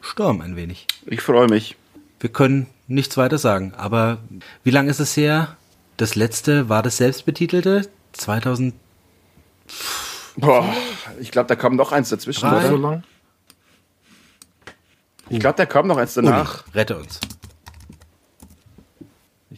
Sturm 0.01 0.41
ein 0.41 0.57
wenig. 0.57 0.87
Ich 1.07 1.21
freue 1.21 1.49
mich. 1.49 1.77
Wir 2.21 2.31
können 2.31 2.67
nichts 2.87 3.17
weiter 3.17 3.39
sagen, 3.39 3.75
aber 3.77 4.19
wie 4.65 4.71
lange 4.71 4.91
ist 4.91 5.01
es 5.01 5.17
her? 5.17 5.57
Das 5.97 6.15
letzte 6.15 6.69
war 6.69 6.83
das 6.83 6.97
selbstbetitelte 6.97 7.89
2000. 8.13 8.75
Boah, 10.37 10.65
ich 11.21 11.31
glaube, 11.31 11.49
da 11.49 11.57
kam 11.57 11.77
noch 11.77 11.93
eins 11.93 12.09
dazwischen, 12.09 12.49
Drei. 12.49 12.59
oder? 12.59 12.69
So 12.69 12.77
lang? 12.77 13.03
Ich 15.31 15.41
glaube, 15.41 15.57
da 15.57 15.67
kam 15.67 15.87
noch 15.87 15.99
eins 15.99 16.15
danach. 16.15 16.65
Uli, 16.67 16.75
rette 16.75 16.97
uns 16.97 17.21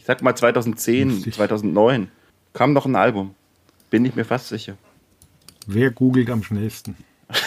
ich 0.01 0.07
sag 0.07 0.21
mal 0.23 0.35
2010, 0.35 1.31
2009, 1.31 2.09
kam 2.53 2.73
noch 2.73 2.87
ein 2.87 2.95
Album. 2.95 3.35
Bin 3.91 4.03
ich 4.03 4.15
mir 4.15 4.25
fast 4.25 4.47
sicher. 4.47 4.75
Wer 5.67 5.91
googelt 5.91 6.31
am 6.31 6.41
schnellsten? 6.41 6.95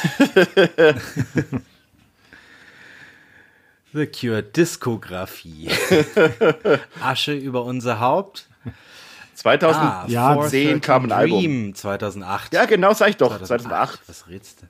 The 3.92 4.06
Cure 4.06 4.44
Diskografie. 4.44 5.68
Asche 7.00 7.34
über 7.34 7.64
unser 7.64 7.98
Haupt. 7.98 8.48
2010 9.34 10.76
ah, 10.76 10.78
kam 10.78 11.06
ein 11.06 11.12
Album. 11.12 11.74
2008. 11.74 12.54
Ja, 12.54 12.66
genau, 12.66 12.94
sag 12.94 13.08
ich 13.08 13.16
doch. 13.16 13.36
2008. 13.36 13.96
2008. 13.96 14.00
Was 14.06 14.28
redst 14.28 14.62
du? 14.62 14.66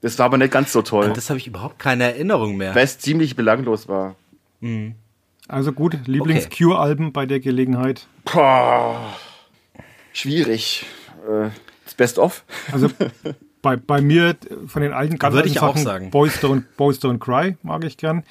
Das 0.00 0.18
war 0.18 0.24
aber 0.24 0.38
nicht 0.38 0.52
ganz 0.52 0.72
so 0.72 0.80
toll. 0.80 1.12
Das 1.12 1.28
habe 1.28 1.38
ich 1.38 1.46
überhaupt 1.46 1.78
keine 1.78 2.04
Erinnerung 2.04 2.56
mehr. 2.56 2.74
Weil 2.74 2.84
es 2.84 2.98
ziemlich 2.98 3.36
belanglos 3.36 3.88
war. 3.88 4.16
Mhm. 4.60 4.94
Also 5.48 5.72
gut, 5.72 5.96
Lieblings-Cure-Alben 6.06 7.12
bei 7.12 7.26
der 7.26 7.40
Gelegenheit? 7.40 8.08
Boah, 8.24 9.14
schwierig. 10.12 10.86
Äh, 11.28 11.50
das 11.84 11.94
Best-of? 11.94 12.44
Also 12.72 12.88
bei, 13.62 13.76
bei 13.76 14.00
mir 14.00 14.36
von 14.66 14.82
den 14.82 14.92
alten 14.92 15.18
ganz 15.18 15.34
Würde 15.34 15.48
ich 15.48 15.54
Sachen, 15.54 15.68
auch 15.68 15.76
sagen. 15.76 16.10
Boys 16.10 16.42
Don't, 16.42 16.64
Boys 16.76 16.98
Don't 16.98 17.18
Cry 17.18 17.56
mag 17.62 17.84
ich 17.84 17.96
gern. 17.96 18.24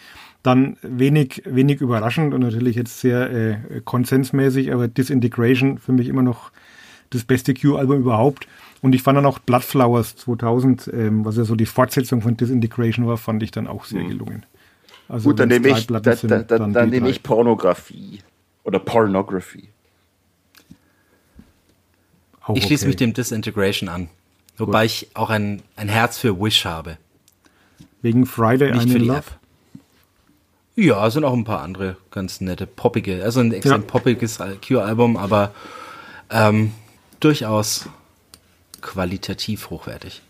Dann 0.43 0.77
wenig, 0.81 1.41
wenig 1.45 1.81
überraschend 1.81 2.33
und 2.33 2.41
natürlich 2.41 2.75
jetzt 2.75 2.99
sehr 2.99 3.31
äh, 3.31 3.81
konsensmäßig, 3.83 4.71
aber 4.71 4.87
Disintegration 4.87 5.79
für 5.79 5.91
mich 5.91 6.07
immer 6.07 6.21
noch 6.21 6.51
das 7.09 7.23
beste 7.23 7.53
Q-Album 7.53 7.99
überhaupt. 7.99 8.47
Und 8.81 8.93
ich 8.93 9.01
fand 9.01 9.17
dann 9.17 9.25
auch 9.25 9.39
Bloodflowers 9.39 10.15
2000, 10.17 10.91
ähm, 10.93 11.25
was 11.25 11.37
ja 11.37 11.45
so 11.45 11.55
die 11.55 11.65
Fortsetzung 11.65 12.21
von 12.21 12.37
Disintegration 12.37 13.07
war, 13.07 13.17
fand 13.17 13.41
ich 13.41 13.51
dann 13.51 13.67
auch 13.67 13.85
sehr 13.85 14.03
mhm. 14.03 14.09
gelungen. 14.09 14.45
Also 15.07 15.29
Gut, 15.29 15.39
dann 15.39 15.49
nehme 15.49 15.69
ich, 15.69 15.87
da, 15.87 15.99
da, 15.99 16.15
da, 16.15 16.39
dann 16.41 16.73
dann 16.73 16.89
nehme 16.89 17.09
ich 17.09 17.21
Pornografie 17.21 18.21
oder 18.63 18.79
Pornography. 18.79 19.69
Auch 22.41 22.55
ich 22.55 22.65
schließe 22.65 22.87
mich 22.87 22.95
dem 22.95 23.13
Disintegration 23.13 23.89
an. 23.89 24.09
Wobei 24.57 24.83
Gut. 24.83 24.91
ich 24.91 25.09
auch 25.15 25.29
ein, 25.29 25.61
ein 25.75 25.89
Herz 25.89 26.17
für 26.17 26.39
Wish 26.39 26.65
habe. 26.65 26.97
Wegen 28.01 28.25
Friday 28.25 28.71
Nicht 28.71 28.91
für 28.91 28.99
die 28.99 29.05
Love? 29.05 29.17
App. 29.19 29.39
Ja, 30.75 31.09
sind 31.09 31.23
auch 31.23 31.33
ein 31.33 31.45
paar 31.45 31.61
andere 31.61 31.97
ganz 32.11 32.41
nette, 32.41 32.67
poppige, 32.67 33.23
also 33.23 33.39
ein 33.39 33.53
extrem 33.53 33.81
ja. 33.81 33.87
poppiges 33.87 34.39
Cure-Album, 34.65 35.15
aber 35.15 35.53
ähm, 36.29 36.73
durchaus 37.21 37.87
qualitativ 38.81 39.69
hochwertig. 39.69 40.21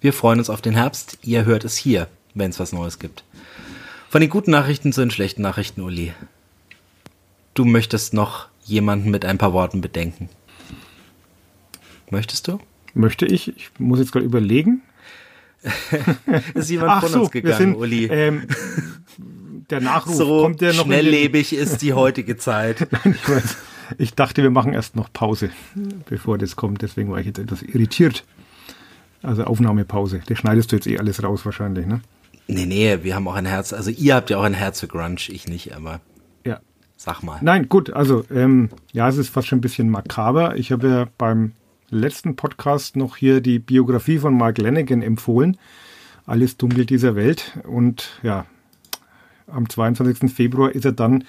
Wir 0.00 0.12
freuen 0.12 0.40
uns 0.40 0.50
auf 0.50 0.60
den 0.60 0.74
Herbst. 0.74 1.18
Ihr 1.22 1.44
hört 1.44 1.64
es 1.64 1.76
hier, 1.76 2.08
wenn 2.34 2.50
es 2.50 2.58
was 2.58 2.72
Neues 2.72 2.98
gibt. 2.98 3.22
Von 4.12 4.20
den 4.20 4.28
guten 4.28 4.50
Nachrichten 4.50 4.92
zu 4.92 5.00
den 5.00 5.10
schlechten 5.10 5.40
Nachrichten, 5.40 5.80
Uli. 5.80 6.12
Du 7.54 7.64
möchtest 7.64 8.12
noch 8.12 8.48
jemanden 8.62 9.10
mit 9.10 9.24
ein 9.24 9.38
paar 9.38 9.54
Worten 9.54 9.80
bedenken. 9.80 10.28
Möchtest 12.10 12.46
du? 12.46 12.58
Möchte 12.92 13.24
ich. 13.24 13.56
Ich 13.56 13.70
muss 13.78 14.00
jetzt 14.00 14.12
gerade 14.12 14.26
überlegen. 14.26 14.82
ist 16.52 16.68
jemand 16.68 16.90
Ach 16.90 17.00
von 17.04 17.10
so, 17.10 17.20
uns 17.20 17.30
gegangen, 17.30 17.56
sind, 17.56 17.74
Uli? 17.74 18.04
Ähm, 18.04 18.48
der 19.70 19.80
Nachruf 19.80 20.14
so 20.14 20.42
kommt 20.42 20.60
der 20.60 20.74
noch 20.74 20.84
schnelllebig 20.84 21.54
ist 21.54 21.80
die 21.80 21.94
heutige 21.94 22.36
Zeit. 22.36 22.88
Nein, 22.92 23.16
ich, 23.16 23.26
weiß, 23.30 23.56
ich 23.96 24.14
dachte, 24.14 24.42
wir 24.42 24.50
machen 24.50 24.74
erst 24.74 24.94
noch 24.94 25.10
Pause, 25.10 25.48
bevor 26.10 26.36
das 26.36 26.54
kommt. 26.54 26.82
Deswegen 26.82 27.10
war 27.10 27.18
ich 27.18 27.28
jetzt 27.28 27.38
etwas 27.38 27.62
irritiert. 27.62 28.26
Also 29.22 29.44
Aufnahmepause. 29.44 30.20
Das 30.26 30.36
schneidest 30.36 30.70
du 30.70 30.76
jetzt 30.76 30.86
eh 30.86 30.98
alles 30.98 31.22
raus 31.22 31.46
wahrscheinlich, 31.46 31.86
ne? 31.86 32.02
Nee, 32.48 32.66
nee, 32.66 32.98
wir 33.02 33.14
haben 33.14 33.28
auch 33.28 33.34
ein 33.34 33.46
Herz. 33.46 33.72
Also 33.72 33.90
ihr 33.90 34.14
habt 34.14 34.30
ja 34.30 34.38
auch 34.38 34.42
ein 34.42 34.54
Herz 34.54 34.80
für 34.80 34.88
Grunge, 34.88 35.16
ich 35.28 35.48
nicht, 35.48 35.74
aber 35.74 36.00
Ja. 36.44 36.60
sag 36.96 37.22
mal. 37.22 37.38
Nein, 37.42 37.68
gut, 37.68 37.92
also 37.92 38.24
ähm, 38.34 38.68
ja, 38.92 39.08
es 39.08 39.16
ist 39.16 39.30
fast 39.30 39.48
schon 39.48 39.58
ein 39.58 39.62
bisschen 39.62 39.88
makaber. 39.88 40.56
Ich 40.56 40.72
habe 40.72 40.88
ja 40.88 41.06
beim 41.18 41.52
letzten 41.90 42.36
Podcast 42.36 42.96
noch 42.96 43.16
hier 43.16 43.40
die 43.40 43.58
Biografie 43.58 44.18
von 44.18 44.36
Mark 44.36 44.58
Lanigan 44.58 45.02
empfohlen. 45.02 45.56
Alles 46.26 46.56
dunkel 46.56 46.86
dieser 46.86 47.14
Welt. 47.16 47.58
Und 47.64 48.10
ja, 48.22 48.46
am 49.46 49.68
22. 49.68 50.32
Februar 50.32 50.72
ist 50.72 50.84
er 50.84 50.92
dann 50.92 51.24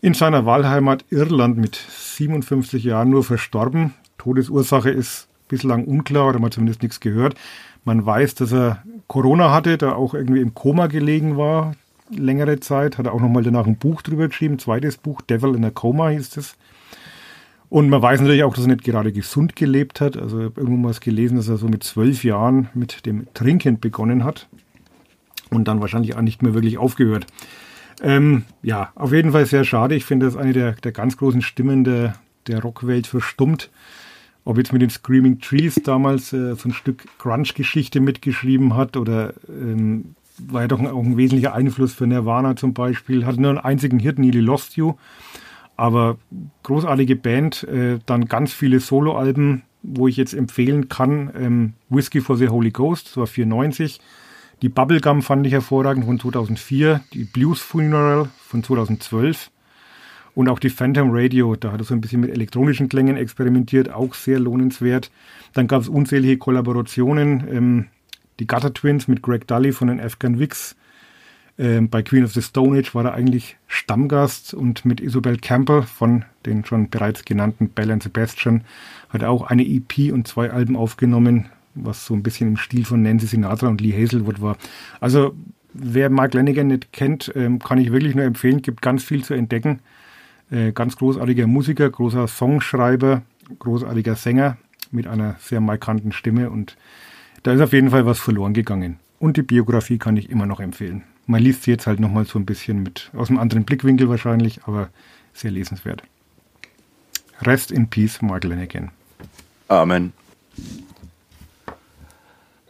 in 0.00 0.12
seiner 0.14 0.44
Wahlheimat 0.44 1.04
Irland 1.10 1.56
mit 1.56 1.76
57 1.76 2.84
Jahren 2.84 3.10
nur 3.10 3.24
verstorben. 3.24 3.94
Todesursache 4.18 4.90
ist 4.90 5.28
bislang 5.48 5.84
unklar 5.84 6.28
oder 6.28 6.38
man 6.38 6.46
hat 6.46 6.54
zumindest 6.54 6.82
nichts 6.82 7.00
gehört. 7.00 7.34
Man 7.84 8.04
weiß, 8.04 8.34
dass 8.34 8.52
er 8.52 8.82
Corona 9.06 9.52
hatte, 9.52 9.78
da 9.78 9.92
auch 9.92 10.14
irgendwie 10.14 10.40
im 10.40 10.54
Koma 10.54 10.86
gelegen 10.86 11.36
war, 11.36 11.74
längere 12.10 12.60
Zeit. 12.60 12.98
Hat 12.98 13.06
er 13.06 13.12
auch 13.12 13.20
nochmal 13.20 13.42
danach 13.42 13.66
ein 13.66 13.76
Buch 13.76 14.02
drüber 14.02 14.28
geschrieben, 14.28 14.58
zweites 14.58 14.96
Buch, 14.96 15.20
Devil 15.20 15.54
in 15.54 15.64
a 15.64 15.70
Coma 15.70 16.08
hieß 16.08 16.36
es. 16.36 16.56
Und 17.68 17.88
man 17.88 18.00
weiß 18.00 18.20
natürlich 18.20 18.44
auch, 18.44 18.54
dass 18.54 18.64
er 18.64 18.68
nicht 18.68 18.84
gerade 18.84 19.12
gesund 19.12 19.56
gelebt 19.56 20.00
hat. 20.00 20.16
Also 20.16 20.38
ich 20.38 20.44
habe 20.44 20.60
irgendwo 20.60 20.80
mal 20.80 20.94
gelesen, 20.94 21.36
dass 21.36 21.48
er 21.48 21.56
so 21.56 21.66
mit 21.66 21.82
zwölf 21.82 22.22
Jahren 22.22 22.68
mit 22.74 23.04
dem 23.04 23.26
Trinken 23.34 23.80
begonnen 23.80 24.24
hat 24.24 24.48
und 25.50 25.66
dann 25.66 25.80
wahrscheinlich 25.80 26.14
auch 26.16 26.20
nicht 26.20 26.42
mehr 26.42 26.54
wirklich 26.54 26.78
aufgehört. 26.78 27.26
Ähm, 28.02 28.44
ja, 28.62 28.92
auf 28.94 29.12
jeden 29.12 29.32
Fall 29.32 29.46
sehr 29.46 29.64
schade. 29.64 29.94
Ich 29.94 30.04
finde, 30.04 30.26
das 30.26 30.36
eine 30.36 30.52
der, 30.52 30.72
der 30.72 30.92
ganz 30.92 31.16
großen 31.16 31.42
Stimmen 31.42 31.84
der, 31.84 32.14
der 32.46 32.62
Rockwelt 32.62 33.06
verstummt. 33.06 33.70
Ob 34.44 34.58
jetzt 34.58 34.72
mit 34.72 34.82
den 34.82 34.90
Screaming 34.90 35.40
Trees 35.40 35.76
damals 35.82 36.32
äh, 36.32 36.54
so 36.54 36.68
ein 36.68 36.72
Stück 36.72 37.04
Grunge-Geschichte 37.18 38.00
mitgeschrieben 38.00 38.76
hat 38.76 38.96
oder 38.96 39.34
ähm, 39.48 40.14
war 40.38 40.62
ja 40.62 40.68
doch 40.68 40.80
ein, 40.80 40.88
auch 40.88 41.02
ein 41.02 41.16
wesentlicher 41.16 41.54
Einfluss 41.54 41.94
für 41.94 42.06
Nirvana 42.06 42.56
zum 42.56 42.74
Beispiel. 42.74 43.24
Hatte 43.24 43.40
nur 43.40 43.50
einen 43.50 43.58
einzigen 43.58 43.98
Hit, 43.98 44.18
Nearly 44.18 44.40
Lost 44.40 44.76
You. 44.76 44.94
Aber 45.76 46.18
großartige 46.62 47.16
Band, 47.16 47.64
äh, 47.64 47.98
dann 48.06 48.26
ganz 48.26 48.52
viele 48.52 48.80
Soloalben, 48.80 49.62
wo 49.82 50.08
ich 50.08 50.16
jetzt 50.16 50.34
empfehlen 50.34 50.88
kann. 50.88 51.30
Ähm, 51.36 51.72
Whiskey 51.88 52.20
for 52.20 52.36
the 52.36 52.48
Holy 52.48 52.70
Ghost, 52.70 53.08
das 53.08 53.16
war 53.16 53.26
94. 53.26 54.00
Die 54.62 54.68
Bubblegum 54.68 55.22
fand 55.22 55.46
ich 55.46 55.52
hervorragend 55.52 56.04
von 56.04 56.18
2004. 56.20 57.00
Die 57.12 57.24
Blues 57.24 57.60
Funeral 57.60 58.28
von 58.38 58.62
2012. 58.62 59.50
Und 60.34 60.48
auch 60.48 60.58
die 60.58 60.70
Phantom 60.70 61.10
Radio, 61.12 61.54
da 61.54 61.72
hat 61.72 61.80
er 61.80 61.84
so 61.84 61.94
ein 61.94 62.00
bisschen 62.00 62.20
mit 62.20 62.30
elektronischen 62.30 62.88
Klängen 62.88 63.16
experimentiert, 63.16 63.92
auch 63.92 64.14
sehr 64.14 64.40
lohnenswert. 64.40 65.10
Dann 65.52 65.68
gab 65.68 65.82
es 65.82 65.88
unzählige 65.88 66.38
Kollaborationen. 66.38 67.44
Ähm, 67.50 67.86
die 68.40 68.46
Gutter 68.46 68.74
Twins 68.74 69.06
mit 69.06 69.22
Greg 69.22 69.46
Dully 69.46 69.72
von 69.72 69.88
den 69.88 70.00
Afghan 70.00 70.38
Wigs. 70.38 70.74
Ähm, 71.56 71.88
bei 71.88 72.02
Queen 72.02 72.24
of 72.24 72.32
the 72.32 72.42
Stone 72.42 72.76
Age 72.78 72.94
war 72.94 73.04
er 73.04 73.14
eigentlich 73.14 73.56
Stammgast 73.68 74.54
und 74.54 74.84
mit 74.84 75.00
Isobel 75.00 75.38
Campbell 75.38 75.82
von 75.82 76.24
den 76.46 76.64
schon 76.64 76.90
bereits 76.90 77.24
genannten 77.24 77.68
Bell 77.68 77.92
and 77.92 78.02
Sebastian 78.02 78.64
hat 79.10 79.22
er 79.22 79.30
auch 79.30 79.42
eine 79.42 79.64
EP 79.64 80.12
und 80.12 80.26
zwei 80.26 80.50
Alben 80.50 80.76
aufgenommen, 80.76 81.46
was 81.76 82.06
so 82.06 82.14
ein 82.14 82.24
bisschen 82.24 82.48
im 82.48 82.56
Stil 82.56 82.84
von 82.84 83.02
Nancy 83.02 83.26
Sinatra 83.26 83.68
und 83.68 83.80
Lee 83.80 83.92
Hazelwood 83.92 84.42
war. 84.42 84.56
Also 85.00 85.34
wer 85.72 86.10
Mark 86.10 86.34
Lanigan 86.34 86.66
nicht 86.66 86.92
kennt, 86.92 87.32
ähm, 87.36 87.60
kann 87.60 87.78
ich 87.78 87.92
wirklich 87.92 88.16
nur 88.16 88.24
empfehlen, 88.24 88.60
gibt 88.60 88.82
ganz 88.82 89.04
viel 89.04 89.22
zu 89.22 89.34
entdecken. 89.34 89.78
Äh, 90.50 90.72
ganz 90.72 90.96
großartiger 90.96 91.46
Musiker, 91.46 91.88
großer 91.88 92.28
Songschreiber, 92.28 93.22
großartiger 93.58 94.14
Sänger 94.14 94.56
mit 94.90 95.06
einer 95.06 95.36
sehr 95.40 95.60
markanten 95.60 96.12
Stimme 96.12 96.50
und 96.50 96.76
da 97.42 97.52
ist 97.52 97.60
auf 97.60 97.72
jeden 97.72 97.90
Fall 97.90 98.06
was 98.06 98.18
verloren 98.18 98.54
gegangen. 98.54 98.98
Und 99.18 99.36
die 99.36 99.42
Biografie 99.42 99.98
kann 99.98 100.16
ich 100.16 100.30
immer 100.30 100.46
noch 100.46 100.60
empfehlen. 100.60 101.02
Man 101.26 101.42
liest 101.42 101.62
sie 101.62 101.70
jetzt 101.70 101.86
halt 101.86 102.00
nochmal 102.00 102.26
so 102.26 102.38
ein 102.38 102.46
bisschen 102.46 102.82
mit, 102.82 103.10
aus 103.14 103.30
einem 103.30 103.38
anderen 103.38 103.64
Blickwinkel 103.64 104.08
wahrscheinlich, 104.08 104.64
aber 104.64 104.90
sehr 105.32 105.50
lesenswert. 105.50 106.02
Rest 107.40 107.70
in 107.70 107.88
Peace, 107.88 108.22
Mark 108.22 108.44
Lanigan. 108.44 108.90
Amen. 109.68 110.12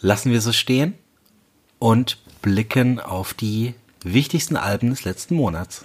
Lassen 0.01 0.33
wir 0.33 0.41
so 0.41 0.53
stehen 0.53 0.95
und 1.79 2.19
blicken 2.43 3.01
auf 3.01 3.35
die 3.35 3.75
wichtigsten 4.03 4.57
Alben 4.57 4.91
des 4.91 5.05
letzten 5.05 5.35
Monats. 5.35 5.85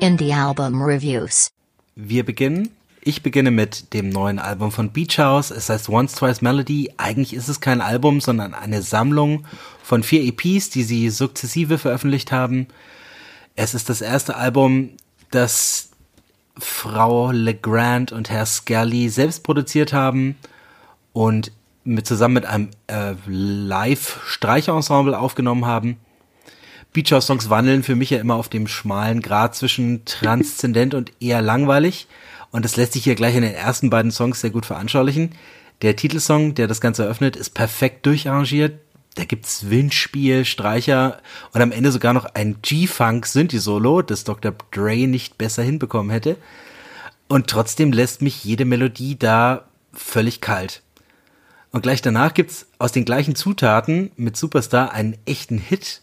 Indie 0.00 0.32
Album 0.32 0.80
Reviews. 0.80 1.48
Wir 1.96 2.24
beginnen. 2.24 2.70
Ich 3.02 3.24
beginne 3.24 3.50
mit 3.50 3.92
dem 3.94 4.10
neuen 4.10 4.38
Album 4.38 4.70
von 4.70 4.92
Beach 4.92 5.18
House. 5.18 5.50
Es 5.50 5.68
heißt 5.68 5.88
Once 5.88 6.14
Twice 6.14 6.40
Melody. 6.40 6.92
Eigentlich 6.98 7.34
ist 7.34 7.48
es 7.48 7.60
kein 7.60 7.80
Album, 7.80 8.20
sondern 8.20 8.54
eine 8.54 8.82
Sammlung 8.82 9.44
von 9.82 10.04
vier 10.04 10.22
EPs, 10.22 10.70
die 10.70 10.84
sie 10.84 11.10
sukzessive 11.10 11.78
veröffentlicht 11.78 12.30
haben. 12.30 12.68
Es 13.56 13.74
ist 13.74 13.88
das 13.88 14.00
erste 14.00 14.36
Album, 14.36 14.90
das 15.32 15.88
Frau 16.56 17.32
Legrand 17.32 18.12
und 18.12 18.30
Herr 18.30 18.46
Scully 18.46 19.08
selbst 19.08 19.42
produziert 19.42 19.92
haben 19.92 20.36
und 21.12 21.50
mit, 21.82 22.06
zusammen 22.06 22.34
mit 22.34 22.46
einem 22.46 22.68
äh, 22.86 23.14
Live-Streicherensemble 23.26 25.18
aufgenommen 25.18 25.66
haben. 25.66 25.96
Beach 26.92 27.12
House 27.12 27.26
Songs 27.26 27.50
wandeln 27.50 27.82
für 27.82 27.96
mich 27.96 28.10
ja 28.10 28.18
immer 28.18 28.34
auf 28.36 28.48
dem 28.48 28.66
schmalen 28.66 29.20
Grad 29.20 29.54
zwischen 29.54 30.04
transzendent 30.04 30.94
und 30.94 31.12
eher 31.20 31.42
langweilig. 31.42 32.06
Und 32.50 32.64
das 32.64 32.76
lässt 32.76 32.94
sich 32.94 33.04
hier 33.04 33.14
gleich 33.14 33.34
in 33.34 33.42
den 33.42 33.54
ersten 33.54 33.90
beiden 33.90 34.10
Songs 34.10 34.40
sehr 34.40 34.50
gut 34.50 34.66
veranschaulichen. 34.66 35.32
Der 35.82 35.96
Titelsong, 35.96 36.54
der 36.54 36.66
das 36.66 36.80
Ganze 36.80 37.04
eröffnet, 37.04 37.36
ist 37.36 37.50
perfekt 37.50 38.06
durcharrangiert. 38.06 38.78
Da 39.14 39.24
gibt's 39.24 39.68
Windspiel, 39.68 40.44
Streicher 40.44 41.20
und 41.52 41.60
am 41.60 41.72
Ende 41.72 41.92
sogar 41.92 42.12
noch 42.12 42.24
ein 42.34 42.56
G-Funk 42.62 43.26
Synthi-Solo, 43.26 44.02
das 44.02 44.24
Dr. 44.24 44.54
Dre 44.70 45.06
nicht 45.06 45.38
besser 45.38 45.62
hinbekommen 45.62 46.10
hätte. 46.10 46.36
Und 47.28 47.48
trotzdem 47.48 47.92
lässt 47.92 48.22
mich 48.22 48.44
jede 48.44 48.64
Melodie 48.64 49.18
da 49.18 49.64
völlig 49.92 50.40
kalt. 50.40 50.82
Und 51.70 51.82
gleich 51.82 52.00
danach 52.00 52.32
gibt's 52.32 52.66
aus 52.78 52.92
den 52.92 53.04
gleichen 53.04 53.34
Zutaten 53.34 54.10
mit 54.16 54.36
Superstar 54.36 54.92
einen 54.92 55.18
echten 55.26 55.58
Hit. 55.58 56.00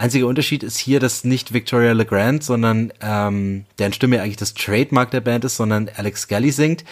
Einziger 0.00 0.26
Unterschied 0.26 0.62
ist 0.62 0.78
hier, 0.78 0.98
dass 0.98 1.24
nicht 1.24 1.52
Victoria 1.52 1.92
LeGrand, 1.92 2.42
sondern 2.42 2.90
ähm, 3.02 3.66
deren 3.78 3.92
Stimme 3.92 4.22
eigentlich 4.22 4.38
das 4.38 4.54
Trademark 4.54 5.10
der 5.10 5.20
Band 5.20 5.44
ist, 5.44 5.56
sondern 5.56 5.90
Alex 5.94 6.22
Scully 6.22 6.50
singt. 6.52 6.84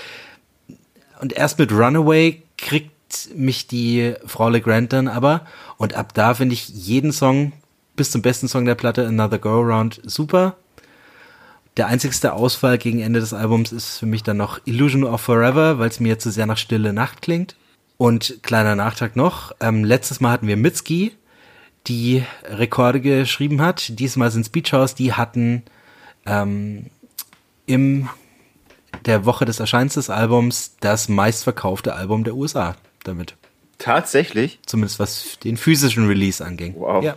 Und 1.18 1.32
erst 1.32 1.58
mit 1.58 1.72
Runaway 1.72 2.42
kriegt 2.58 2.90
mich 3.34 3.66
die 3.66 4.14
Frau 4.26 4.50
LeGrand 4.50 4.92
dann 4.92 5.08
aber. 5.08 5.46
Und 5.78 5.94
ab 5.94 6.12
da 6.12 6.34
finde 6.34 6.52
ich 6.52 6.68
jeden 6.68 7.12
Song 7.12 7.52
bis 7.96 8.10
zum 8.10 8.20
besten 8.20 8.46
Song 8.46 8.66
der 8.66 8.74
Platte, 8.74 9.06
Another 9.06 9.38
Go 9.38 9.62
Around, 9.62 10.02
super. 10.04 10.56
Der 11.78 11.86
einzigste 11.86 12.34
Ausfall 12.34 12.76
gegen 12.76 13.00
Ende 13.00 13.20
des 13.20 13.32
Albums 13.32 13.72
ist 13.72 13.96
für 13.98 14.06
mich 14.06 14.22
dann 14.22 14.36
noch 14.36 14.60
Illusion 14.66 15.04
of 15.04 15.22
Forever, 15.22 15.78
weil 15.78 15.88
es 15.88 15.98
mir 15.98 16.18
zu 16.18 16.30
sehr 16.30 16.46
nach 16.46 16.58
Stille 16.58 16.92
Nacht 16.92 17.22
klingt. 17.22 17.56
Und 17.96 18.40
kleiner 18.42 18.76
Nachtrag 18.76 19.16
noch, 19.16 19.52
ähm, 19.60 19.82
letztes 19.82 20.20
Mal 20.20 20.30
hatten 20.30 20.46
wir 20.46 20.58
Mitski, 20.58 21.12
die 21.88 22.24
Rekorde 22.44 23.00
geschrieben 23.00 23.60
hat. 23.60 23.98
Diesmal 23.98 24.30
sind 24.30 24.52
Beach 24.52 24.72
House, 24.72 24.94
die 24.94 25.12
hatten 25.12 25.62
ähm, 26.26 26.86
im 27.66 28.08
der 29.04 29.24
Woche 29.24 29.44
des 29.44 29.60
Erscheinens 29.60 29.94
des 29.94 30.10
Albums 30.10 30.76
das 30.80 31.08
meistverkaufte 31.08 31.94
Album 31.94 32.24
der 32.24 32.34
USA 32.34 32.76
damit. 33.04 33.36
Tatsächlich? 33.78 34.58
Zumindest 34.66 34.98
was 34.98 35.38
den 35.44 35.56
physischen 35.56 36.06
Release 36.08 36.44
anging. 36.44 36.74
Wow. 36.76 37.02
Ja. 37.02 37.16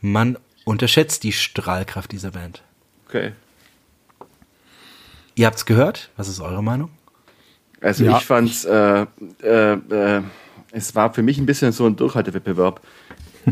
Man 0.00 0.38
unterschätzt 0.64 1.24
die 1.24 1.32
Strahlkraft 1.32 2.12
dieser 2.12 2.30
Band. 2.30 2.62
Okay. 3.06 3.32
Ihr 5.34 5.46
habt's 5.46 5.66
gehört? 5.66 6.10
Was 6.16 6.28
ist 6.28 6.40
eure 6.40 6.62
Meinung? 6.62 6.90
Also 7.80 8.04
Ja. 8.04 8.16
ich 8.18 8.24
fand's, 8.24 8.64
äh, 8.64 9.06
äh, 9.42 9.72
äh, 9.72 10.22
es 10.72 10.94
war 10.94 11.12
für 11.14 11.22
mich 11.22 11.38
ein 11.38 11.46
bisschen 11.46 11.72
so 11.72 11.86
ein 11.86 11.96
Durchhaltewettbewerb. 11.96 12.80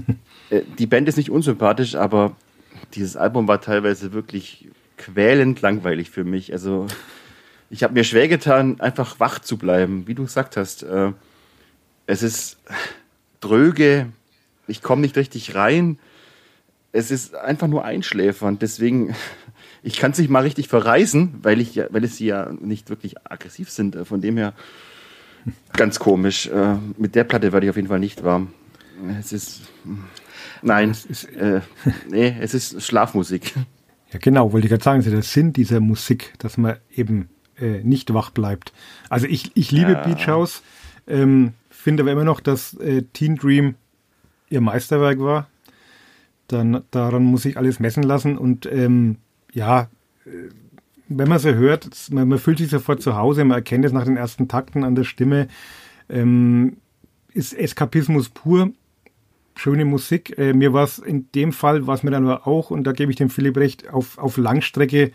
äh, 0.50 0.62
die 0.78 0.86
Band 0.86 1.08
ist 1.08 1.16
nicht 1.16 1.30
unsympathisch, 1.30 1.94
aber 1.94 2.36
dieses 2.94 3.16
Album 3.16 3.48
war 3.48 3.60
teilweise 3.60 4.12
wirklich 4.12 4.68
quälend 4.96 5.60
langweilig 5.60 6.10
für 6.10 6.24
mich. 6.24 6.52
Also 6.52 6.86
ich 7.70 7.82
habe 7.82 7.94
mir 7.94 8.04
schwer 8.04 8.28
getan, 8.28 8.80
einfach 8.80 9.20
wach 9.20 9.38
zu 9.38 9.58
bleiben, 9.58 10.06
wie 10.06 10.14
du 10.14 10.24
gesagt 10.24 10.56
hast. 10.56 10.82
Äh, 10.82 11.12
es 12.06 12.22
ist 12.22 12.58
dröge, 13.40 14.08
ich 14.66 14.82
komme 14.82 15.02
nicht 15.02 15.16
richtig 15.16 15.54
rein. 15.54 15.98
Es 16.92 17.10
ist 17.10 17.34
einfach 17.34 17.66
nur 17.66 17.84
einschläfernd. 17.84 18.62
Deswegen, 18.62 19.14
ich 19.82 19.98
kann 19.98 20.12
es 20.12 20.18
nicht 20.18 20.30
mal 20.30 20.42
richtig 20.42 20.68
verreisen, 20.68 21.34
weil 21.42 21.60
ich 21.60 21.76
weil 21.90 22.04
es 22.04 22.16
sie 22.16 22.26
ja 22.26 22.50
nicht 22.60 22.88
wirklich 22.88 23.16
aggressiv 23.24 23.70
sind. 23.70 23.96
Äh, 23.96 24.04
Von 24.04 24.20
dem 24.20 24.36
her 24.36 24.54
ganz 25.72 25.98
komisch. 25.98 26.46
Äh, 26.46 26.76
Mit 26.96 27.14
der 27.14 27.24
Platte 27.24 27.52
werde 27.52 27.66
ich 27.66 27.70
auf 27.70 27.76
jeden 27.76 27.88
Fall 27.88 28.00
nicht 28.00 28.24
warm. 28.24 28.52
Es 29.18 29.32
ist 29.32 29.62
nein, 30.62 30.90
ist- 30.90 31.24
äh, 31.34 31.60
nee, 32.10 32.36
es 32.40 32.54
ist 32.54 32.82
Schlafmusik. 32.82 33.54
Ja, 34.12 34.18
genau, 34.20 34.52
wollte 34.52 34.66
ich 34.66 34.70
gerade 34.70 34.84
sagen, 34.84 34.98
das 35.00 35.06
ist 35.06 35.12
der 35.12 35.22
Sinn 35.22 35.52
dieser 35.52 35.80
Musik, 35.80 36.32
dass 36.38 36.56
man 36.56 36.76
eben 36.94 37.28
äh, 37.60 37.82
nicht 37.82 38.14
wach 38.14 38.30
bleibt. 38.30 38.72
Also 39.08 39.26
ich, 39.26 39.50
ich 39.54 39.70
liebe 39.72 39.92
Ja. 39.92 40.02
Beach 40.06 40.26
House. 40.28 40.62
Ähm, 41.06 41.52
Finde 41.70 42.02
aber 42.02 42.12
immer 42.12 42.24
noch, 42.24 42.40
dass 42.40 42.74
äh, 42.74 43.02
Teen 43.12 43.36
Dream 43.36 43.74
ihr 44.48 44.60
Meisterwerk 44.60 45.18
war. 45.20 45.48
Dann, 46.48 46.82
daran 46.90 47.24
muss 47.24 47.44
ich 47.44 47.56
alles 47.56 47.80
messen 47.80 48.02
lassen. 48.02 48.38
Und 48.38 48.66
ähm, 48.66 49.16
ja, 49.52 49.88
äh, 50.24 50.30
wenn 51.08 51.28
man 51.28 51.38
sie 51.38 51.54
hört, 51.54 51.88
man, 52.10 52.28
man, 52.28 52.38
fühlt 52.38 52.58
sich 52.58 52.70
sofort 52.70 53.02
zu 53.02 53.16
Hause, 53.16 53.44
man 53.44 53.56
erkennt 53.58 53.84
es 53.84 53.92
nach 53.92 54.04
den 54.04 54.16
ersten 54.16 54.48
Takten 54.48 54.84
an 54.84 54.94
der 54.94 55.04
Stimme. 55.04 55.48
Ähm, 56.08 56.76
ist 57.32 57.52
Eskapismus 57.54 58.28
pur. 58.28 58.70
Schöne 59.56 59.84
Musik. 59.84 60.38
Äh, 60.38 60.52
mir 60.52 60.72
war 60.72 60.84
es 60.84 60.98
in 60.98 61.30
dem 61.32 61.52
Fall, 61.52 61.86
was 61.86 62.02
mir 62.02 62.10
dann 62.10 62.28
aber 62.28 62.46
auch, 62.46 62.70
und 62.70 62.84
da 62.84 62.92
gebe 62.92 63.10
ich 63.10 63.16
dem 63.16 63.30
Philipp 63.30 63.56
recht, 63.56 63.92
auf, 63.92 64.18
auf 64.18 64.36
Langstrecke 64.36 65.12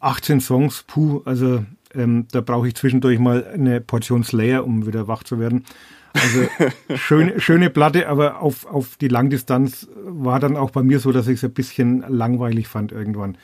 18 0.00 0.40
Songs, 0.40 0.84
puh, 0.86 1.22
also 1.24 1.64
ähm, 1.94 2.26
da 2.32 2.40
brauche 2.40 2.68
ich 2.68 2.74
zwischendurch 2.74 3.18
mal 3.18 3.46
eine 3.46 3.80
Portion 3.80 4.24
Slayer, 4.24 4.64
um 4.64 4.86
wieder 4.86 5.08
wach 5.08 5.22
zu 5.22 5.38
werden. 5.38 5.64
Also 6.12 6.48
schöne, 6.96 7.40
schöne 7.40 7.70
Platte, 7.70 8.08
aber 8.08 8.40
auf, 8.40 8.66
auf 8.66 8.96
die 8.96 9.08
Langdistanz 9.08 9.88
war 10.04 10.40
dann 10.40 10.56
auch 10.56 10.70
bei 10.70 10.82
mir 10.82 10.98
so, 11.00 11.12
dass 11.12 11.28
ich 11.28 11.34
es 11.34 11.44
ein 11.44 11.52
bisschen 11.52 12.04
langweilig 12.08 12.68
fand 12.68 12.92
irgendwann. 12.92 13.38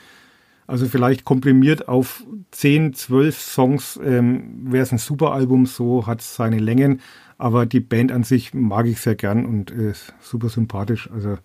Also 0.67 0.87
vielleicht 0.87 1.25
komprimiert 1.25 1.87
auf 1.87 2.23
10, 2.51 2.93
12 2.93 3.39
Songs 3.39 3.99
ähm, 4.03 4.71
wäre 4.71 4.83
es 4.83 4.91
ein 4.91 4.97
super 4.97 5.31
Album, 5.31 5.65
so 5.65 6.07
hat 6.07 6.21
es 6.21 6.35
seine 6.35 6.57
Längen, 6.57 7.01
aber 7.37 7.65
die 7.65 7.79
Band 7.79 8.11
an 8.11 8.23
sich 8.23 8.53
mag 8.53 8.87
ich 8.87 8.99
sehr 8.99 9.15
gern 9.15 9.45
und 9.45 9.69
ist 9.69 10.13
super 10.21 10.49
sympathisch. 10.49 11.09
Also 11.11 11.37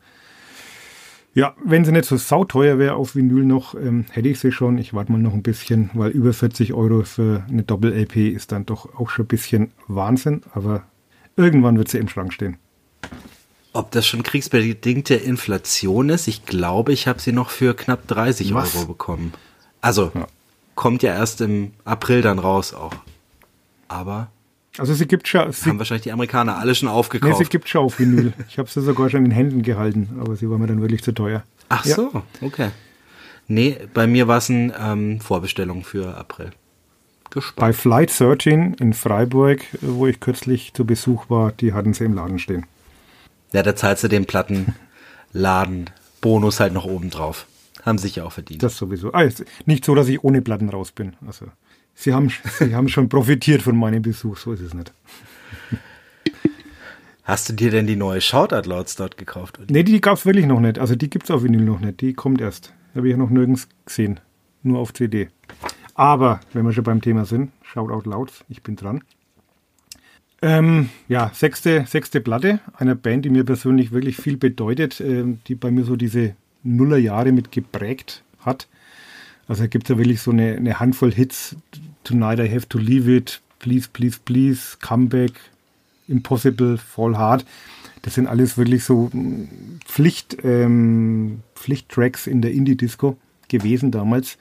ja, 1.35 1.55
wenn 1.65 1.85
sie 1.85 1.93
nicht 1.93 2.07
so 2.07 2.17
sauteuer 2.17 2.79
wäre 2.79 2.95
auf 2.95 3.15
Vinyl 3.15 3.45
noch, 3.45 3.75
ähm, 3.75 4.07
hätte 4.11 4.29
ich 4.29 4.41
sie 4.41 4.51
schon. 4.51 4.79
Ich 4.79 4.95
warte 4.95 5.13
mal 5.13 5.19
noch 5.19 5.35
ein 5.35 5.43
bisschen, 5.43 5.91
weil 5.95 6.11
über 6.11 6.33
40 6.33 6.73
Euro 6.73 7.03
für 7.03 7.45
eine 7.49 7.63
Doppel-LP 7.63 8.31
ist 8.31 8.51
dann 8.53 8.67
doch 8.67 8.99
auch 8.99 9.11
schon 9.11 9.27
ein 9.27 9.29
bisschen 9.29 9.73
Wahnsinn, 9.87 10.43
aber 10.53 10.83
irgendwann 11.37 11.77
wird 11.77 11.89
sie 11.89 11.99
im 11.99 12.09
Schrank 12.09 12.33
stehen. 12.33 12.57
Ob 13.73 13.91
das 13.93 14.07
schon 14.07 14.23
kriegsbedingte 14.23 15.15
Inflation 15.15 16.09
ist? 16.09 16.27
Ich 16.27 16.45
glaube, 16.45 16.93
ich 16.93 17.07
habe 17.07 17.21
sie 17.21 17.33
noch 17.33 17.51
für 17.51 17.75
knapp 17.75 18.07
30 18.09 18.53
Was? 18.55 18.75
Euro 18.75 18.87
bekommen. 18.87 19.33
Also, 19.81 20.11
ja. 20.15 20.27
kommt 20.75 21.03
ja 21.03 21.15
erst 21.15 21.41
im 21.41 21.73
April 21.85 22.23
dann 22.23 22.39
raus 22.39 22.75
auch. 22.75 22.95
Aber 23.89 24.29
also 24.79 24.95
sie 24.95 25.07
gibt 25.07 25.27
schon. 25.29 25.53
Sie 25.53 25.69
haben 25.69 25.79
wahrscheinlich 25.79 26.05
die 26.05 26.13
Amerikaner 26.13 26.57
alle 26.59 26.75
schon 26.75 26.89
aufgekauft. 26.89 27.39
Nee, 27.39 27.45
sie 27.45 27.51
gibt 27.51 27.69
schon 27.69 27.83
auf 27.83 27.99
Vinyl. 27.99 28.33
Ich 28.49 28.59
habe 28.59 28.71
sie 28.71 28.81
sogar 28.81 29.11
schon 29.11 29.25
in 29.25 29.31
Händen 29.31 29.63
gehalten, 29.63 30.19
aber 30.21 30.37
sie 30.37 30.49
war 30.49 30.59
mir 30.59 30.69
dann 30.69 30.81
wirklich 30.81 31.03
zu 31.03 31.13
teuer. 31.13 31.43
Ach 31.69 31.85
ja. 31.85 31.97
so, 31.97 32.23
okay. 32.41 32.71
Nee, 33.47 33.79
bei 33.95 34.07
mir 34.07 34.29
war 34.29 34.39
es 34.39 34.49
eine 34.49 34.75
ähm, 34.79 35.21
Vorbestellung 35.21 35.83
für 35.83 36.17
April. 36.17 36.51
Gespannt. 37.31 37.57
Bei 37.57 37.73
Flight 37.73 38.19
13 38.19 38.75
in 38.75 38.93
Freiburg, 38.93 39.61
wo 39.81 40.07
ich 40.07 40.21
kürzlich 40.21 40.73
zu 40.73 40.85
Besuch 40.85 41.31
war, 41.31 41.53
die 41.53 41.73
hatten 41.73 41.93
sie 41.93 42.05
im 42.05 42.15
Laden 42.15 42.39
stehen. 42.39 42.67
Ja, 43.53 43.63
da 43.63 43.75
zahlst 43.75 44.05
du 44.05 44.09
den 44.09 44.27
Plattenladen 44.27 45.91
Bonus 46.21 46.61
halt 46.61 46.73
noch 46.73 46.85
oben 46.85 47.11
drauf. 47.11 47.47
Haben 47.83 47.99
sich 47.99 48.17
ja 48.17 48.25
auch 48.25 48.33
verdient. 48.33 48.63
Das 48.63 48.77
sowieso. 48.77 49.13
Ah, 49.13 49.27
nicht 49.65 49.85
so, 49.85 49.95
dass 49.95 50.09
ich 50.09 50.23
ohne 50.23 50.43
Platten 50.43 50.69
raus 50.69 50.93
bin. 50.93 51.17
Also 51.27 51.47
Sie 51.95 52.13
haben, 52.13 52.31
Sie 52.59 52.75
haben 52.75 52.89
schon 52.89 53.09
profitiert 53.09 53.63
von 53.63 53.77
meinem 53.77 54.03
Besuch, 54.03 54.37
so 54.37 54.53
ist 54.53 54.61
es 54.61 54.75
nicht. 54.75 54.93
Hast 57.25 57.49
du 57.49 57.53
dir 57.53 57.71
denn 57.71 57.87
die 57.87 57.97
neue 57.97 58.21
Shoutout 58.21 58.69
Louds 58.69 58.97
dort 58.97 59.17
gekauft? 59.17 59.59
Oder? 59.59 59.69
Nee, 59.71 59.83
die 59.85 60.01
gab 60.01 60.17
es 60.19 60.27
wirklich 60.27 60.47
noch 60.47 60.61
nicht. 60.61 60.79
Also 60.79 60.97
die 60.97 61.09
gibt 61.09 61.25
es 61.25 61.31
auf 61.31 61.43
Vinyl 61.43 61.63
noch 61.63 61.81
nicht. 61.81 62.01
Die 62.01 62.13
kommt 62.13 62.41
erst. 62.41 62.73
Habe 62.95 63.07
ich 63.07 63.13
ja 63.13 63.17
noch 63.17 63.31
nirgends 63.31 63.69
gesehen. 63.87 64.19
Nur 64.63 64.81
auf 64.81 64.93
CD. 64.93 65.29
Aber, 65.95 66.41
wenn 66.53 66.65
wir 66.65 66.73
schon 66.73 66.85
beim 66.85 67.01
Thema 67.01 67.25
sind, 67.25 67.53
Shoutout 67.63 68.09
Louds, 68.09 68.45
ich 68.49 68.63
bin 68.63 68.77
dran. 68.77 69.03
Ähm, 70.43 70.89
ja, 71.09 71.31
sechste, 71.35 71.85
sechste 71.87 72.21
Platte 72.21 72.61
einer 72.75 72.95
Band, 72.95 73.25
die 73.25 73.31
mir 73.31 73.45
persönlich 73.45 73.93
wirklich 73.93 74.17
viel 74.17 74.37
bedeutet, 74.39 75.01
ähm, 75.01 75.41
die 75.47 75.55
bei 75.55 75.71
mir 75.71 75.85
so 75.85 75.97
diese 75.97 76.35
Nullerjahre 76.63 77.33
mit 77.33 77.53
geprägt 77.53 78.23
hat. 78.41 78.67
Also 79.49 79.69
gibt 79.69 79.85
es 79.85 79.91
ja 79.91 79.99
wirklich 79.99 80.23
so 80.23 80.31
eine, 80.31 80.57
eine 80.57 80.81
Handvoll 80.81 81.13
Hits, 81.13 81.57
Tonight 82.05 82.39
I 82.39 82.49
Have 82.55 82.69
to 82.69 82.79
Leave 82.79 83.15
It, 83.15 83.41
Please, 83.59 83.89
Please, 83.93 84.19
Please, 84.25 84.77
Comeback, 84.81 85.33
Impossible, 86.09 86.79
Fall 86.79 87.19
Hard. 87.19 87.45
Das 88.03 88.15
sind 88.15 88.27
alles 88.27 88.57
wirklich 88.57 88.85
so 88.85 89.11
hm, 89.13 89.49
Pflicht, 89.85 90.39
ähm, 90.43 91.41
Pflichttracks 91.55 92.27
in 92.27 92.41
der 92.41 92.53
Indie-Disco 92.53 93.19
gewesen 93.49 93.91
damals. 93.91 94.39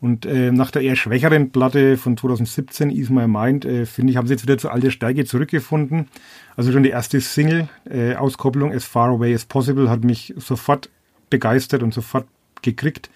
Und 0.00 0.26
äh, 0.26 0.52
nach 0.52 0.70
der 0.70 0.82
eher 0.82 0.96
schwächeren 0.96 1.50
Platte 1.50 1.96
von 1.96 2.16
2017, 2.16 2.90
Ease 2.90 3.12
My 3.12 3.26
Mind, 3.26 3.64
äh, 3.64 3.86
finde 3.86 4.10
ich, 4.10 4.16
haben 4.16 4.26
sie 4.26 4.34
jetzt 4.34 4.42
wieder 4.42 4.58
zur 4.58 4.72
alten 4.72 4.90
Steige 4.90 5.24
zurückgefunden. 5.24 6.08
Also 6.54 6.70
schon 6.70 6.82
die 6.82 6.90
erste 6.90 7.20
Single-Auskopplung, 7.20 8.72
äh, 8.72 8.76
As 8.76 8.84
Far 8.84 9.08
Away 9.08 9.34
as 9.34 9.46
Possible, 9.46 9.88
hat 9.88 10.04
mich 10.04 10.34
sofort 10.36 10.90
begeistert 11.30 11.82
und 11.82 11.94
sofort 11.94 12.26
gekriegt 12.62 13.10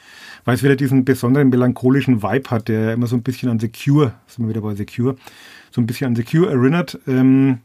weil 0.44 0.54
es 0.54 0.62
wieder 0.62 0.76
diesen 0.76 1.04
besonderen 1.04 1.48
melancholischen 1.48 2.22
Vibe 2.22 2.50
hat, 2.50 2.68
der 2.68 2.94
immer 2.94 3.06
so 3.06 3.16
ein 3.16 3.22
bisschen 3.22 3.48
an 3.48 3.58
The 3.58 3.68
Cure, 3.68 4.14
sind 4.26 4.44
wir 4.44 4.50
wieder 4.50 4.60
bei 4.60 4.74
The 4.74 4.86
Cure, 4.86 5.16
so 5.70 5.80
ein 5.80 5.86
bisschen 5.86 6.08
an 6.08 6.16
The 6.16 6.24
Cure 6.24 6.50
erinnert. 6.50 6.98
Ähm, 7.06 7.58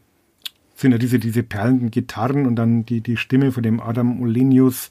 sind 0.74 0.92
ja 0.92 0.98
diese, 0.98 1.18
diese 1.18 1.42
perlenden 1.42 1.90
Gitarren 1.90 2.46
und 2.46 2.56
dann 2.56 2.84
die, 2.84 3.00
die 3.00 3.16
Stimme 3.16 3.50
von 3.50 3.62
dem 3.62 3.80
Adam 3.80 4.20
Olenius. 4.20 4.90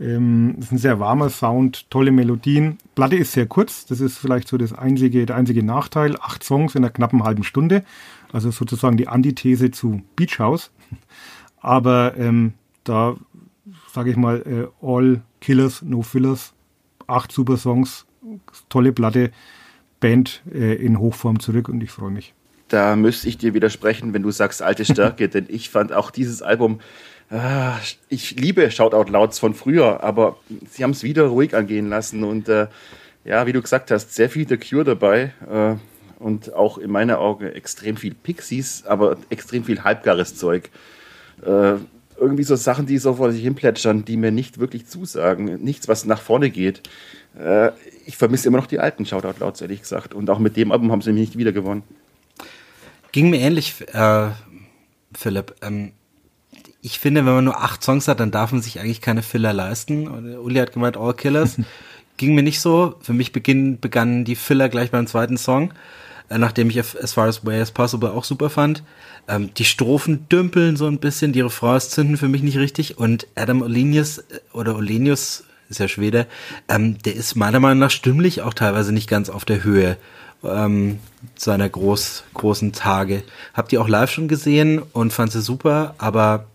Ähm, 0.00 0.54
das 0.56 0.66
ist 0.66 0.72
ein 0.72 0.78
sehr 0.78 0.98
warmer 0.98 1.30
Sound, 1.30 1.90
tolle 1.90 2.10
Melodien. 2.10 2.78
Platte 2.94 3.16
ist 3.16 3.32
sehr 3.32 3.46
kurz, 3.46 3.86
das 3.86 4.00
ist 4.00 4.18
vielleicht 4.18 4.48
so 4.48 4.56
das 4.56 4.72
einzige, 4.72 5.26
der 5.26 5.36
einzige 5.36 5.62
Nachteil. 5.62 6.16
Acht 6.20 6.42
Songs 6.42 6.74
in 6.74 6.84
einer 6.84 6.92
knappen 6.92 7.22
halben 7.22 7.44
Stunde, 7.44 7.84
also 8.32 8.50
sozusagen 8.50 8.96
die 8.96 9.08
Antithese 9.08 9.70
zu 9.70 10.02
Beach 10.16 10.38
House. 10.38 10.70
Aber 11.60 12.16
ähm, 12.16 12.54
da 12.84 13.16
sage 13.92 14.10
ich 14.10 14.16
mal, 14.16 14.42
äh, 14.46 14.86
all 14.86 15.22
Killers, 15.40 15.82
no 15.82 16.02
Fillers 16.02 16.54
acht 17.10 17.32
super 17.32 17.56
Songs, 17.56 18.06
tolle 18.68 18.92
Platte, 18.92 19.32
Band 19.98 20.42
äh, 20.52 20.74
in 20.74 20.98
Hochform 20.98 21.40
zurück 21.40 21.68
und 21.68 21.82
ich 21.82 21.90
freue 21.90 22.10
mich. 22.10 22.34
Da 22.68 22.94
müsste 22.94 23.28
ich 23.28 23.36
dir 23.36 23.52
widersprechen, 23.52 24.14
wenn 24.14 24.22
du 24.22 24.30
sagst 24.30 24.62
alte 24.62 24.84
Stärke, 24.84 25.28
denn 25.28 25.46
ich 25.48 25.70
fand 25.70 25.92
auch 25.92 26.10
dieses 26.10 26.40
Album, 26.40 26.80
äh, 27.30 27.72
ich 28.08 28.32
liebe 28.38 28.70
Shoutout 28.70 29.10
Louds 29.10 29.38
von 29.38 29.54
früher, 29.54 30.02
aber 30.02 30.36
sie 30.70 30.82
haben 30.84 30.90
es 30.90 31.02
wieder 31.02 31.24
ruhig 31.24 31.54
angehen 31.54 31.88
lassen 31.88 32.24
und 32.24 32.48
äh, 32.48 32.66
ja, 33.24 33.46
wie 33.46 33.52
du 33.52 33.60
gesagt 33.60 33.90
hast, 33.90 34.14
sehr 34.14 34.30
viel 34.30 34.48
The 34.48 34.56
Cure 34.56 34.84
dabei 34.84 35.32
äh, 35.50 35.76
und 36.22 36.54
auch 36.54 36.78
in 36.78 36.90
meiner 36.90 37.18
Augen 37.18 37.46
extrem 37.46 37.96
viel 37.96 38.14
Pixies, 38.14 38.84
aber 38.86 39.16
extrem 39.28 39.64
viel 39.64 39.84
halbgares 39.84 40.36
Zeug 40.36 40.70
äh, 41.44 41.74
irgendwie 42.20 42.44
so 42.44 42.54
Sachen, 42.54 42.86
die 42.86 42.98
so 42.98 43.14
vor 43.14 43.32
sich 43.32 43.42
hin 43.42 43.54
plätschern, 43.54 44.04
die 44.04 44.16
mir 44.16 44.30
nicht 44.30 44.58
wirklich 44.58 44.86
zusagen. 44.86 45.62
Nichts, 45.64 45.88
was 45.88 46.04
nach 46.04 46.20
vorne 46.20 46.50
geht. 46.50 46.82
Äh, 47.38 47.70
ich 48.06 48.16
vermisse 48.16 48.48
immer 48.48 48.58
noch 48.58 48.66
die 48.66 48.78
alten 48.78 49.06
Shoutout 49.06 49.40
Louds, 49.40 49.60
ehrlich 49.62 49.80
gesagt. 49.80 50.12
Und 50.12 50.28
auch 50.28 50.38
mit 50.38 50.56
dem 50.56 50.70
Album 50.70 50.92
haben 50.92 51.00
sie 51.00 51.12
mich 51.12 51.20
nicht 51.20 51.38
wieder 51.38 51.52
gewonnen. 51.52 51.82
Ging 53.12 53.30
mir 53.30 53.40
ähnlich, 53.40 53.74
äh, 53.92 54.28
Philipp. 55.14 55.54
Ähm, 55.62 55.92
ich 56.82 56.98
finde, 56.98 57.26
wenn 57.26 57.34
man 57.34 57.44
nur 57.44 57.62
acht 57.62 57.82
Songs 57.82 58.08
hat, 58.08 58.20
dann 58.20 58.30
darf 58.30 58.52
man 58.52 58.62
sich 58.62 58.80
eigentlich 58.80 59.00
keine 59.00 59.22
Filler 59.22 59.52
leisten. 59.52 60.08
Uli 60.38 60.58
hat 60.58 60.72
gemeint, 60.72 60.96
All 60.96 61.14
Killers. 61.14 61.56
Ging 62.16 62.34
mir 62.34 62.42
nicht 62.42 62.60
so. 62.60 62.96
Für 63.00 63.12
mich 63.12 63.32
beginn, 63.32 63.80
begannen 63.80 64.24
die 64.24 64.36
Filler 64.36 64.68
gleich 64.68 64.90
beim 64.90 65.06
zweiten 65.06 65.36
Song, 65.36 65.72
äh, 66.28 66.38
nachdem 66.38 66.70
ich 66.70 66.78
As 66.78 67.12
Far 67.12 67.28
As 67.28 67.44
Way 67.44 67.60
As 67.60 67.70
Possible 67.70 68.10
auch 68.10 68.24
super 68.24 68.50
fand. 68.50 68.82
Ähm, 69.28 69.52
die 69.54 69.64
Strophen 69.64 70.28
dümpeln 70.28 70.76
so 70.76 70.86
ein 70.86 70.98
bisschen, 70.98 71.32
die 71.32 71.40
Refrains 71.40 71.90
zünden 71.90 72.16
für 72.16 72.28
mich 72.28 72.42
nicht 72.42 72.58
richtig. 72.58 72.98
Und 72.98 73.26
Adam 73.34 73.62
Olenius 73.62 74.18
äh, 74.18 74.40
oder 74.52 74.76
Olenius 74.76 75.44
ist 75.68 75.80
ja 75.80 75.88
Schwede, 75.88 76.26
ähm, 76.68 76.98
der 76.98 77.14
ist 77.14 77.36
meiner 77.36 77.60
Meinung 77.60 77.78
nach 77.78 77.90
stimmlich 77.90 78.42
auch 78.42 78.54
teilweise 78.54 78.92
nicht 78.92 79.08
ganz 79.08 79.30
auf 79.30 79.44
der 79.44 79.62
Höhe 79.62 79.96
ähm, 80.42 80.98
seiner 81.36 81.68
groß, 81.68 82.24
großen 82.34 82.72
Tage. 82.72 83.22
Habt 83.54 83.72
ihr 83.72 83.80
auch 83.80 83.88
live 83.88 84.10
schon 84.10 84.28
gesehen 84.28 84.82
und 84.92 85.12
fand 85.12 85.32
sie 85.32 85.42
super, 85.42 85.94
aber 85.98 86.46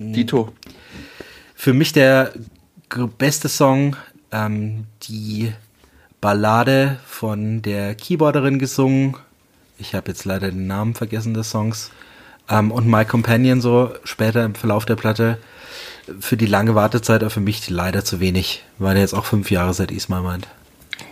Dito. 0.00 0.52
Für 1.54 1.74
mich 1.74 1.92
der 1.92 2.32
beste 3.18 3.48
Song, 3.48 3.96
ähm, 4.32 4.86
die 5.02 5.52
Ballade 6.20 6.98
von 7.06 7.62
der 7.62 7.94
Keyboarderin 7.94 8.58
gesungen. 8.58 9.16
Ich 9.78 9.94
habe 9.94 10.08
jetzt 10.08 10.24
leider 10.24 10.50
den 10.50 10.66
Namen 10.66 10.94
vergessen 10.94 11.34
des 11.34 11.50
Songs. 11.50 11.90
Ähm, 12.48 12.72
und 12.72 12.86
My 12.88 13.04
Companion 13.04 13.60
so 13.60 13.92
später 14.04 14.44
im 14.44 14.54
Verlauf 14.54 14.86
der 14.86 14.96
Platte 14.96 15.38
für 16.18 16.36
die 16.36 16.46
lange 16.46 16.74
Wartezeit 16.74 17.22
aber 17.22 17.30
für 17.30 17.40
mich 17.40 17.68
leider 17.70 18.04
zu 18.04 18.20
wenig. 18.20 18.64
War 18.78 18.96
jetzt 18.96 19.14
auch 19.14 19.26
fünf 19.26 19.50
Jahre 19.50 19.74
seit 19.74 19.90
Ismail 19.90 20.22
meint. 20.22 20.48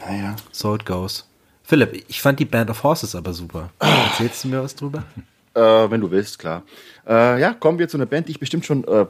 Naja. 0.07 0.34
So 0.51 0.74
it 0.74 0.84
goes. 0.84 1.26
Philipp, 1.62 2.05
ich 2.09 2.20
fand 2.20 2.41
die 2.41 2.47
Band 2.47 2.70
of 2.70 2.82
Horses 2.82 3.14
aber 3.14 3.34
super. 3.34 3.70
Erzählst 3.78 4.45
du 4.45 4.49
mir 4.49 4.62
was 4.62 4.74
drüber? 4.74 5.05
Äh, 5.55 5.61
wenn 5.61 6.01
du 6.01 6.11
willst, 6.11 6.39
klar. 6.39 6.63
Äh, 7.07 7.41
ja, 7.41 7.55
kommen 7.55 7.79
wir 7.79 7.89
zu 7.89 7.97
einer 7.97 8.07
Band, 8.07 8.29
die 8.29 8.33
ich 8.33 8.41
bestimmt 8.41 8.67
schon 8.67 8.85
äh, 8.85 9.07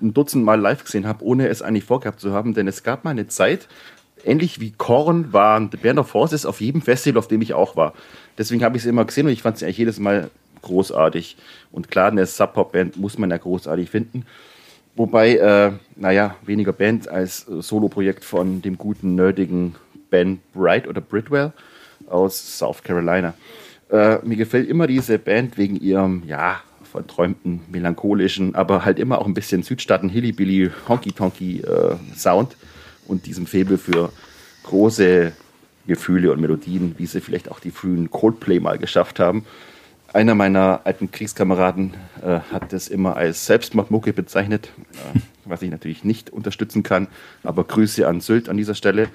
ein 0.00 0.14
Dutzend 0.14 0.44
Mal 0.44 0.60
live 0.60 0.84
gesehen 0.84 1.06
habe, 1.06 1.24
ohne 1.24 1.48
es 1.48 1.62
eigentlich 1.62 1.84
vorgehabt 1.84 2.20
zu 2.20 2.32
haben, 2.32 2.54
denn 2.54 2.68
es 2.68 2.82
gab 2.82 3.04
mal 3.04 3.10
eine 3.10 3.28
Zeit, 3.28 3.68
ähnlich 4.24 4.60
wie 4.60 4.72
Korn 4.72 5.32
waren 5.32 5.68
The 5.70 5.76
Band 5.76 5.98
of 5.98 6.14
Horses 6.14 6.46
auf 6.46 6.60
jedem 6.60 6.82
Festival, 6.82 7.18
auf 7.18 7.28
dem 7.28 7.42
ich 7.42 7.54
auch 7.54 7.76
war. 7.76 7.94
Deswegen 8.38 8.64
habe 8.64 8.76
ich 8.76 8.82
sie 8.82 8.88
immer 8.88 9.04
gesehen 9.04 9.26
und 9.26 9.32
ich 9.32 9.42
fand 9.42 9.58
sie 9.58 9.64
eigentlich 9.64 9.78
jedes 9.78 9.98
Mal 9.98 10.30
großartig. 10.62 11.36
Und 11.72 11.90
klar, 11.90 12.10
eine 12.10 12.26
Sub-Pop-Band 12.26 12.96
muss 12.96 13.18
man 13.18 13.30
ja 13.30 13.36
großartig 13.36 13.90
finden. 13.90 14.26
Wobei, 14.96 15.36
äh, 15.36 15.72
naja, 15.96 16.36
weniger 16.44 16.72
Band 16.72 17.08
als 17.08 17.48
äh, 17.48 17.62
Solo-Projekt 17.62 18.24
von 18.24 18.60
dem 18.60 18.76
guten, 18.76 19.14
nerdigen 19.14 19.76
Ben 20.10 20.40
Bright 20.52 20.88
oder 20.88 21.00
Bridwell 21.00 21.52
aus 22.08 22.58
South 22.58 22.82
Carolina. 22.82 23.34
Äh, 23.90 24.18
mir 24.24 24.36
gefällt 24.36 24.68
immer 24.68 24.86
diese 24.86 25.18
Band 25.18 25.58
wegen 25.58 25.76
ihrem, 25.76 26.22
ja, 26.26 26.60
verträumten, 26.90 27.60
melancholischen, 27.70 28.54
aber 28.54 28.84
halt 28.84 28.98
immer 28.98 29.20
auch 29.20 29.26
ein 29.26 29.34
bisschen 29.34 29.62
Südstaaten, 29.62 30.08
Hillybilly, 30.08 30.70
Honky-Tonky 30.88 31.60
äh, 31.60 31.96
Sound 32.16 32.56
und 33.06 33.26
diesem 33.26 33.46
Faible 33.46 33.78
für 33.78 34.12
große 34.64 35.32
Gefühle 35.86 36.32
und 36.32 36.40
Melodien, 36.40 36.94
wie 36.98 37.06
sie 37.06 37.20
vielleicht 37.20 37.50
auch 37.50 37.60
die 37.60 37.70
frühen 37.70 38.10
Coldplay 38.10 38.60
mal 38.60 38.78
geschafft 38.78 39.18
haben. 39.18 39.44
Einer 40.12 40.34
meiner 40.34 40.80
alten 40.84 41.10
Kriegskameraden 41.10 41.94
äh, 42.22 42.40
hat 42.52 42.72
das 42.72 42.88
immer 42.88 43.16
als 43.16 43.46
Selbstmordmucke 43.46 44.12
bezeichnet, 44.12 44.70
äh, 44.92 45.20
was 45.44 45.62
ich 45.62 45.70
natürlich 45.70 46.04
nicht 46.04 46.30
unterstützen 46.30 46.82
kann, 46.82 47.06
aber 47.44 47.64
Grüße 47.64 48.06
an 48.06 48.20
Sylt 48.20 48.48
an 48.48 48.56
dieser 48.56 48.74
Stelle. 48.74 49.08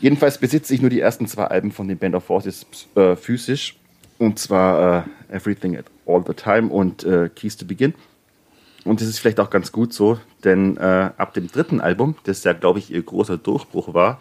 Jedenfalls 0.00 0.38
besitze 0.38 0.74
ich 0.74 0.80
nur 0.80 0.90
die 0.90 1.00
ersten 1.00 1.26
zwei 1.26 1.44
Alben 1.44 1.70
von 1.70 1.88
den 1.88 1.98
Band 1.98 2.14
of 2.14 2.24
Forces 2.24 2.66
äh, 2.94 3.16
physisch, 3.16 3.76
und 4.18 4.38
zwar 4.38 5.06
äh, 5.30 5.34
Everything 5.36 5.76
at 5.76 5.86
All 6.06 6.22
the 6.26 6.34
Time 6.34 6.68
und 6.68 7.04
äh, 7.04 7.28
Keys 7.34 7.56
to 7.56 7.66
Begin. 7.66 7.94
Und 8.84 9.00
das 9.00 9.08
ist 9.08 9.18
vielleicht 9.18 9.40
auch 9.40 9.50
ganz 9.50 9.72
gut 9.72 9.92
so, 9.94 10.18
denn 10.44 10.76
äh, 10.76 11.10
ab 11.16 11.32
dem 11.34 11.48
dritten 11.48 11.80
Album, 11.80 12.16
das 12.24 12.44
ja, 12.44 12.52
glaube 12.52 12.78
ich, 12.78 12.90
ihr 12.90 13.02
großer 13.02 13.38
Durchbruch 13.38 13.94
war, 13.94 14.20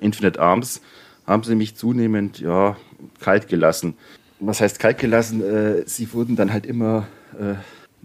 Infinite 0.00 0.40
Arms, 0.40 0.80
haben 1.26 1.42
sie 1.42 1.54
mich 1.54 1.76
zunehmend 1.76 2.40
ja, 2.40 2.78
kalt 3.20 3.46
gelassen 3.46 3.94
was 4.40 4.60
heißt 4.60 4.78
kalt 4.78 4.98
gelassen? 4.98 5.42
Äh, 5.42 5.82
sie 5.86 6.12
wurden 6.12 6.36
dann 6.36 6.52
halt 6.52 6.66
immer, 6.66 7.06
äh, 7.38 7.54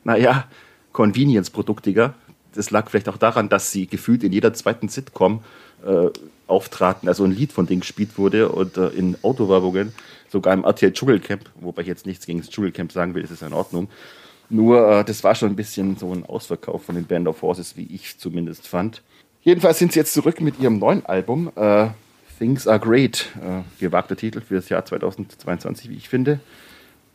naja, 0.03 0.45
Convenience-produktiger. 0.91 2.13
Das 2.53 2.71
lag 2.71 2.89
vielleicht 2.89 3.09
auch 3.09 3.17
daran, 3.17 3.49
dass 3.49 3.71
sie 3.71 3.87
gefühlt 3.87 4.23
in 4.23 4.31
jeder 4.31 4.53
zweiten 4.53 4.89
Sitcom 4.89 5.41
äh, 5.85 6.09
auftraten, 6.47 7.07
also 7.07 7.23
ein 7.23 7.31
Lied 7.31 7.53
von 7.53 7.65
denen 7.65 7.81
gespielt 7.81 8.17
wurde 8.17 8.49
und 8.49 8.77
äh, 8.77 8.87
in 8.89 9.17
Autowerbungen, 9.21 9.93
sogar 10.31 10.53
im 10.53 10.63
RTL 10.63 10.93
Dschungelcamp, 10.93 11.49
wobei 11.59 11.81
ich 11.81 11.87
jetzt 11.87 12.05
nichts 12.05 12.25
gegen 12.25 12.39
das 12.39 12.49
Dschungelcamp 12.49 12.91
sagen 12.91 13.13
will, 13.13 13.23
ist 13.23 13.31
es 13.31 13.41
in 13.41 13.53
Ordnung. 13.53 13.89
Nur, 14.49 14.89
äh, 14.89 15.03
das 15.03 15.23
war 15.23 15.35
schon 15.35 15.49
ein 15.49 15.55
bisschen 15.55 15.97
so 15.97 16.13
ein 16.13 16.25
Ausverkauf 16.25 16.83
von 16.85 16.95
den 16.95 17.05
Band 17.05 17.27
of 17.27 17.41
Horses, 17.41 17.77
wie 17.77 17.87
ich 17.93 18.17
zumindest 18.17 18.67
fand. 18.67 19.01
Jedenfalls 19.41 19.79
sind 19.79 19.91
sie 19.91 19.99
jetzt 19.99 20.13
zurück 20.13 20.39
mit 20.39 20.59
ihrem 20.59 20.79
neuen 20.79 21.05
Album. 21.05 21.51
Äh, 21.55 21.87
Things 22.37 22.67
Are 22.67 22.79
Great, 22.79 23.29
äh, 23.41 23.61
gewagter 23.79 24.15
Titel 24.15 24.41
für 24.41 24.55
das 24.55 24.69
Jahr 24.69 24.85
2022, 24.85 25.89
wie 25.89 25.95
ich 25.95 26.09
finde. 26.09 26.39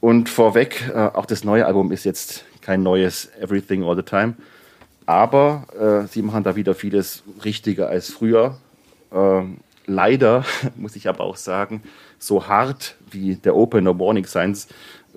Und 0.00 0.28
vorweg, 0.28 0.90
äh, 0.94 0.98
auch 0.98 1.26
das 1.26 1.42
neue 1.42 1.66
Album 1.66 1.90
ist 1.90 2.04
jetzt 2.04 2.44
kein 2.60 2.82
neues 2.82 3.30
Everything 3.40 3.82
All 3.82 3.96
the 3.96 4.02
Time, 4.02 4.34
aber 5.04 5.66
äh, 6.04 6.08
sie 6.08 6.22
machen 6.22 6.44
da 6.44 6.56
wieder 6.56 6.74
vieles 6.74 7.22
richtiger 7.44 7.88
als 7.88 8.10
früher. 8.10 8.58
Ähm, 9.12 9.58
leider 9.86 10.44
muss 10.76 10.96
ich 10.96 11.08
aber 11.08 11.24
auch 11.24 11.36
sagen, 11.36 11.82
so 12.18 12.48
hart 12.48 12.96
wie 13.10 13.36
der 13.36 13.56
Opener 13.56 13.98
Warning 13.98 14.26
Signs 14.26 14.68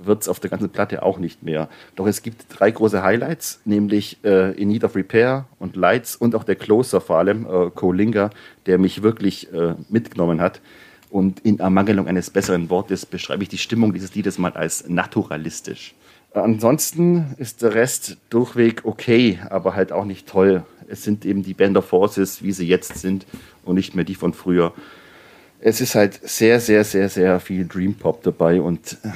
wird 0.02 0.22
es 0.22 0.30
auf 0.30 0.40
der 0.40 0.50
ganzen 0.50 0.70
Platte 0.70 1.04
auch 1.04 1.18
nicht 1.18 1.44
mehr. 1.44 1.70
Doch 1.96 2.08
es 2.08 2.22
gibt 2.22 2.46
drei 2.50 2.72
große 2.72 3.04
Highlights, 3.04 3.62
nämlich 3.66 4.18
äh, 4.24 4.52
In 4.60 4.70
Need 4.70 4.84
of 4.84 4.96
Repair 4.96 5.46
und 5.60 5.76
Lights 5.76 6.16
und 6.16 6.36
auch 6.36 6.44
der 6.44 6.56
Closer 6.56 7.02
vor 7.02 7.18
allem, 7.18 7.46
äh, 7.46 7.70
Colinga, 7.72 8.30
der 8.66 8.78
mich 8.78 9.04
wirklich 9.04 9.52
äh, 9.54 9.76
mitgenommen 9.90 10.42
hat. 10.42 10.62
Und 11.10 11.40
in 11.42 11.60
Ermangelung 11.60 12.08
eines 12.08 12.30
besseren 12.30 12.70
Wortes 12.70 13.06
beschreibe 13.06 13.44
ich 13.44 13.50
die 13.50 13.58
Stimmung 13.58 13.94
dieses 13.94 14.14
Liedes 14.14 14.38
mal 14.38 14.54
als 14.54 14.88
naturalistisch. 14.88 15.96
Ansonsten 16.34 17.34
ist 17.38 17.64
der 17.64 17.74
Rest 17.74 18.18
durchweg 18.30 18.82
okay, 18.86 19.40
aber 19.50 19.74
halt 19.74 19.92
auch 19.92 20.06
nicht 20.06 20.28
toll. 20.28 20.64
Es 20.90 21.04
sind 21.04 21.26
eben 21.26 21.44
die 21.44 21.54
Band 21.54 21.78
of 21.78 21.86
Forces, 21.86 22.44
wie 22.44 22.52
sie 22.52 22.68
jetzt 22.68 22.98
sind 22.98 23.26
und 23.64 23.76
nicht 23.76 23.96
mehr 23.96 24.06
die 24.06 24.16
von 24.16 24.34
früher. 24.34 24.74
Es 25.60 25.82
ist 25.82 25.96
halt 25.96 26.20
sehr, 26.24 26.60
sehr, 26.60 26.84
sehr, 26.84 27.10
sehr 27.10 27.40
viel 27.40 27.68
Dream 27.68 27.94
Pop 27.94 28.24
dabei 28.24 28.62
und 28.62 28.98
äh, 29.04 29.10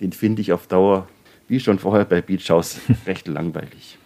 den 0.00 0.12
finde 0.12 0.42
ich 0.42 0.52
auf 0.52 0.66
Dauer, 0.66 1.06
wie 1.48 1.60
schon 1.60 1.78
vorher 1.78 2.04
bei 2.04 2.20
Beach 2.20 2.50
House, 2.50 2.78
recht 3.06 3.28
langweilig. 3.28 3.98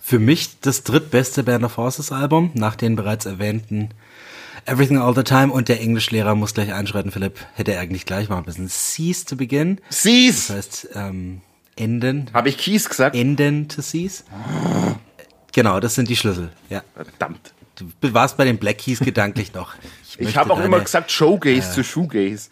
Für 0.00 0.18
mich 0.18 0.60
das 0.60 0.84
drittbeste 0.84 1.42
Band 1.42 1.64
of 1.64 1.76
Horses 1.76 2.12
Album, 2.12 2.50
nach 2.54 2.76
den 2.76 2.96
bereits 2.96 3.26
erwähnten 3.26 3.90
Everything 4.68 4.98
All 4.98 5.14
the 5.14 5.22
Time 5.22 5.50
und 5.50 5.68
der 5.68 5.80
Englischlehrer 5.80 6.34
muss 6.34 6.52
gleich 6.52 6.74
einschreiten, 6.74 7.10
Philipp, 7.10 7.38
hätte 7.54 7.72
er 7.72 7.80
eigentlich 7.80 8.04
gleich 8.04 8.28
machen 8.28 8.44
müssen. 8.46 8.68
Cease 8.68 9.24
to 9.24 9.34
begin. 9.34 9.80
Cease! 9.90 10.48
Das 10.48 10.56
heißt, 10.56 10.88
ähm, 10.94 11.40
enden. 11.76 12.30
Habe 12.34 12.50
ich 12.50 12.58
Keys 12.58 12.88
gesagt? 12.88 13.16
Enden 13.16 13.68
to 13.68 13.80
cease. 13.80 14.24
Genau, 15.58 15.80
das 15.80 15.96
sind 15.96 16.08
die 16.08 16.14
Schlüssel, 16.14 16.50
ja. 16.70 16.84
Verdammt. 16.94 17.52
Du 17.74 18.14
warst 18.14 18.36
bei 18.36 18.44
den 18.44 18.58
Black 18.58 18.78
Keys 18.78 19.00
gedanklich 19.00 19.54
noch. 19.54 19.74
Ich, 20.08 20.20
ich 20.20 20.36
habe 20.36 20.52
auch 20.52 20.60
immer 20.60 20.78
gesagt 20.78 21.10
Showgaze 21.10 21.68
äh, 21.68 21.74
zu 21.74 21.82
Shoegaze. 21.82 22.50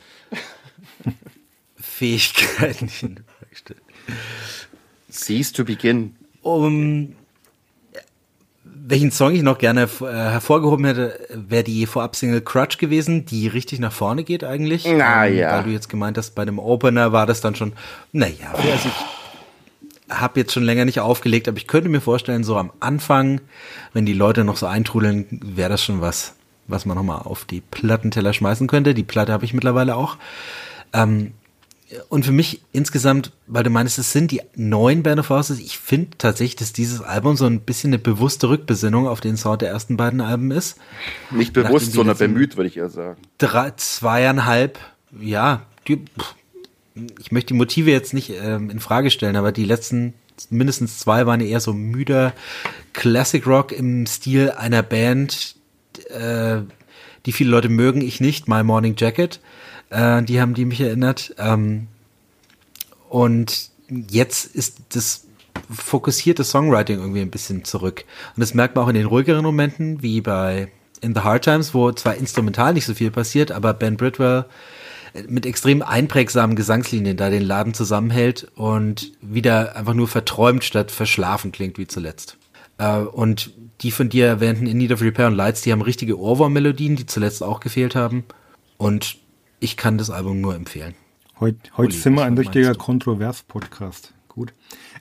Fähigkeiten. 1.81 3.25
Cease 5.09 5.53
to 5.53 5.63
begin. 5.63 6.17
Um 6.43 7.15
welchen 8.65 9.13
Song 9.13 9.37
ich 9.37 9.43
noch 9.43 9.59
gerne 9.59 9.83
äh, 9.83 10.05
hervorgehoben 10.05 10.85
hätte, 10.85 11.29
wäre 11.31 11.63
die 11.63 11.87
Vorab-Single 11.87 12.41
Crutch 12.41 12.79
gewesen, 12.79 13.25
die 13.25 13.47
richtig 13.47 13.79
nach 13.79 13.93
vorne 13.93 14.25
geht 14.25 14.43
eigentlich. 14.43 14.85
Naja. 14.85 15.51
Ähm, 15.51 15.57
weil 15.59 15.63
du 15.63 15.71
jetzt 15.71 15.89
gemeint 15.89 16.19
hast, 16.19 16.35
bei 16.35 16.45
dem 16.45 16.59
Opener 16.59 17.13
war 17.13 17.27
das 17.27 17.41
dann 17.41 17.55
schon, 17.55 17.73
naja, 18.11 18.53
also 18.53 18.89
ich 18.89 18.95
habe 20.09 20.41
jetzt 20.41 20.53
schon 20.53 20.63
länger 20.63 20.85
nicht 20.85 21.01
aufgelegt, 21.01 21.49
aber 21.49 21.57
ich 21.57 21.67
könnte 21.67 21.89
mir 21.89 22.01
vorstellen, 22.01 22.45
so 22.45 22.57
am 22.57 22.73
Anfang, 22.81 23.41
wenn 23.93 24.07
die 24.07 24.13
Leute 24.13 24.45
noch 24.45 24.57
so 24.57 24.67
eintrudeln, 24.67 25.27
wäre 25.31 25.71
das 25.71 25.83
schon 25.83 26.01
was, 26.01 26.35
was 26.69 26.87
man 26.87 26.97
nochmal 26.97 27.23
auf 27.23 27.45
die 27.45 27.61
Plattenteller 27.61 28.33
schmeißen 28.33 28.67
könnte. 28.69 28.95
Die 28.95 29.03
Platte 29.03 29.33
habe 29.33 29.45
ich 29.45 29.55
mittlerweile 29.55 29.97
auch. 29.97 30.17
Ähm, 30.93 31.33
und 32.09 32.25
für 32.25 32.33
mich 32.33 32.63
insgesamt, 32.73 33.33
weil 33.47 33.63
du 33.63 33.71
meinst, 33.71 33.99
es 33.99 34.13
sind 34.13 34.33
die 34.33 34.43
neuen 34.57 35.03
Band 35.03 35.21
of 35.21 35.29
Horses, 35.29 35.61
ich 35.61 35.79
finde 35.79 36.11
tatsächlich, 36.19 36.57
dass 36.57 36.73
dieses 36.73 37.01
Album 37.01 37.37
so 37.37 37.47
ein 37.47 37.61
bisschen 37.61 37.91
eine 37.91 37.99
bewusste 37.99 38.49
Rückbesinnung 38.49 39.07
auf 39.07 39.21
den 39.21 39.37
Sound 39.37 39.63
der 39.63 39.71
ersten 39.71 39.97
beiden 39.97 40.21
Alben 40.21 40.51
ist. 40.51 40.79
Nicht 41.31 41.53
bewusst, 41.53 41.93
sondern 41.93 42.17
bemüht, 42.17 42.57
würde 42.57 42.69
ich 42.69 42.77
eher 42.77 42.91
sagen. 42.91 43.21
Drei, 43.39 43.73
zweieinhalb, 43.77 44.79
ja, 45.21 45.63
die, 45.87 46.05
ich 47.19 47.33
möchte 47.33 47.49
die 47.49 47.59
Motive 47.59 47.91
jetzt 47.91 48.15
nicht 48.15 48.33
ähm, 48.41 48.71
in 48.71 48.81
Frage 48.81 49.11
stellen, 49.11 49.37
aber 49.37 49.53
die 49.53 49.65
letzten 49.65 50.15
mindestens 50.51 50.99
zwei 50.99 51.27
waren 51.27 51.41
eher 51.41 51.61
so 51.61 51.73
müder 51.73 52.33
Classic 52.93 53.47
Rock 53.47 53.73
im 53.73 54.07
Stil 54.07 54.51
einer 54.51 54.83
Band, 54.83 55.57
äh, 56.11 56.59
die 57.25 57.33
viele 57.33 57.51
Leute 57.51 57.69
mögen, 57.69 58.01
ich 58.01 58.21
nicht, 58.21 58.49
My 58.49 58.63
Morning 58.63 58.95
Jacket. 58.97 59.41
Äh, 59.91 60.23
die 60.23 60.41
haben 60.41 60.55
die 60.55 60.65
mich 60.65 60.81
erinnert. 60.81 61.35
Ähm, 61.39 61.89
und 63.09 63.71
jetzt 63.89 64.55
ist 64.55 64.79
das 64.91 65.27
fokussierte 65.71 66.45
Songwriting 66.45 67.01
irgendwie 67.01 67.23
ein 67.23 67.31
bisschen 67.31 67.65
zurück. 67.65 68.05
Und 68.35 68.41
das 68.41 68.55
merkt 68.55 68.75
man 68.75 68.85
auch 68.85 68.89
in 68.89 68.95
den 68.95 69.07
ruhigeren 69.07 69.45
Momenten, 69.45 70.03
wie 70.03 70.21
bei 70.21 70.69
In 71.01 71.15
the 71.15 71.21
Hard 71.21 71.45
Times, 71.45 71.75
wo 71.75 71.93
zwar 71.93 72.17
instrumental 72.17 72.75
nicht 72.75 72.87
so 72.87 72.95
viel 72.95 73.11
passiert, 73.11 73.53
aber 73.53 73.75
Ben 73.75 73.97
Bridwell 73.97 74.47
mit 75.29 75.47
extrem 75.47 75.83
einprägsamen 75.83 76.57
Gesangslinien 76.57 77.17
da 77.17 77.31
den 77.31 77.43
Laden 77.43 77.75
zusammenhält 77.75 78.49
und 78.55 79.13
wieder 79.21 79.77
einfach 79.77 79.95
nur 79.95 80.09
verträumt 80.09 80.65
statt 80.65 80.91
verschlafen 80.91 81.53
klingt 81.53 81.79
wie 81.79 81.87
zuletzt. 81.87 82.37
Äh, 82.79 82.99
und 82.99 83.53
die 83.81 83.91
von 83.91 84.09
dir 84.09 84.27
erwähnten 84.27 84.67
In 84.67 84.79
Need 84.79 84.93
of 84.93 85.03
Repair 85.03 85.29
und 85.29 85.35
Lights, 85.35 85.63
die 85.63 85.73
haben 85.73 85.83
richtige 85.83 86.19
Ohrwurm-Melodien, 86.19 86.97
die 86.97 87.07
zuletzt 87.07 87.43
auch 87.43 87.61
gefehlt 87.61 87.95
haben. 87.95 88.25
Und 88.79 89.19
ich 89.61 89.77
kann 89.77 89.99
das 89.99 90.11
Album 90.11 90.41
nur 90.41 90.55
empfehlen. 90.55 90.95
Heute, 91.39 91.59
heute 91.77 91.95
sind 91.95 92.15
wir 92.15 92.25
ein 92.25 92.39
richtiger 92.39 92.75
Kontrovers-Podcast. 92.75 94.15
Gut. 94.29 94.53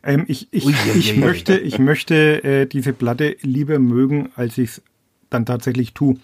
Ähm, 0.03 0.25
ich 0.27 0.47
ich, 0.51 0.65
Ui, 0.65 0.73
ich, 0.95 1.11
ich 1.11 1.17
möchte, 1.17 1.57
ich 1.57 1.79
möchte 1.79 2.43
äh, 2.43 2.65
diese 2.65 2.93
Platte 2.93 3.37
lieber 3.41 3.79
mögen, 3.79 4.29
als 4.35 4.57
ich 4.57 4.69
es 4.71 4.81
dann 5.29 5.45
tatsächlich 5.45 5.93
tue. 5.93 6.17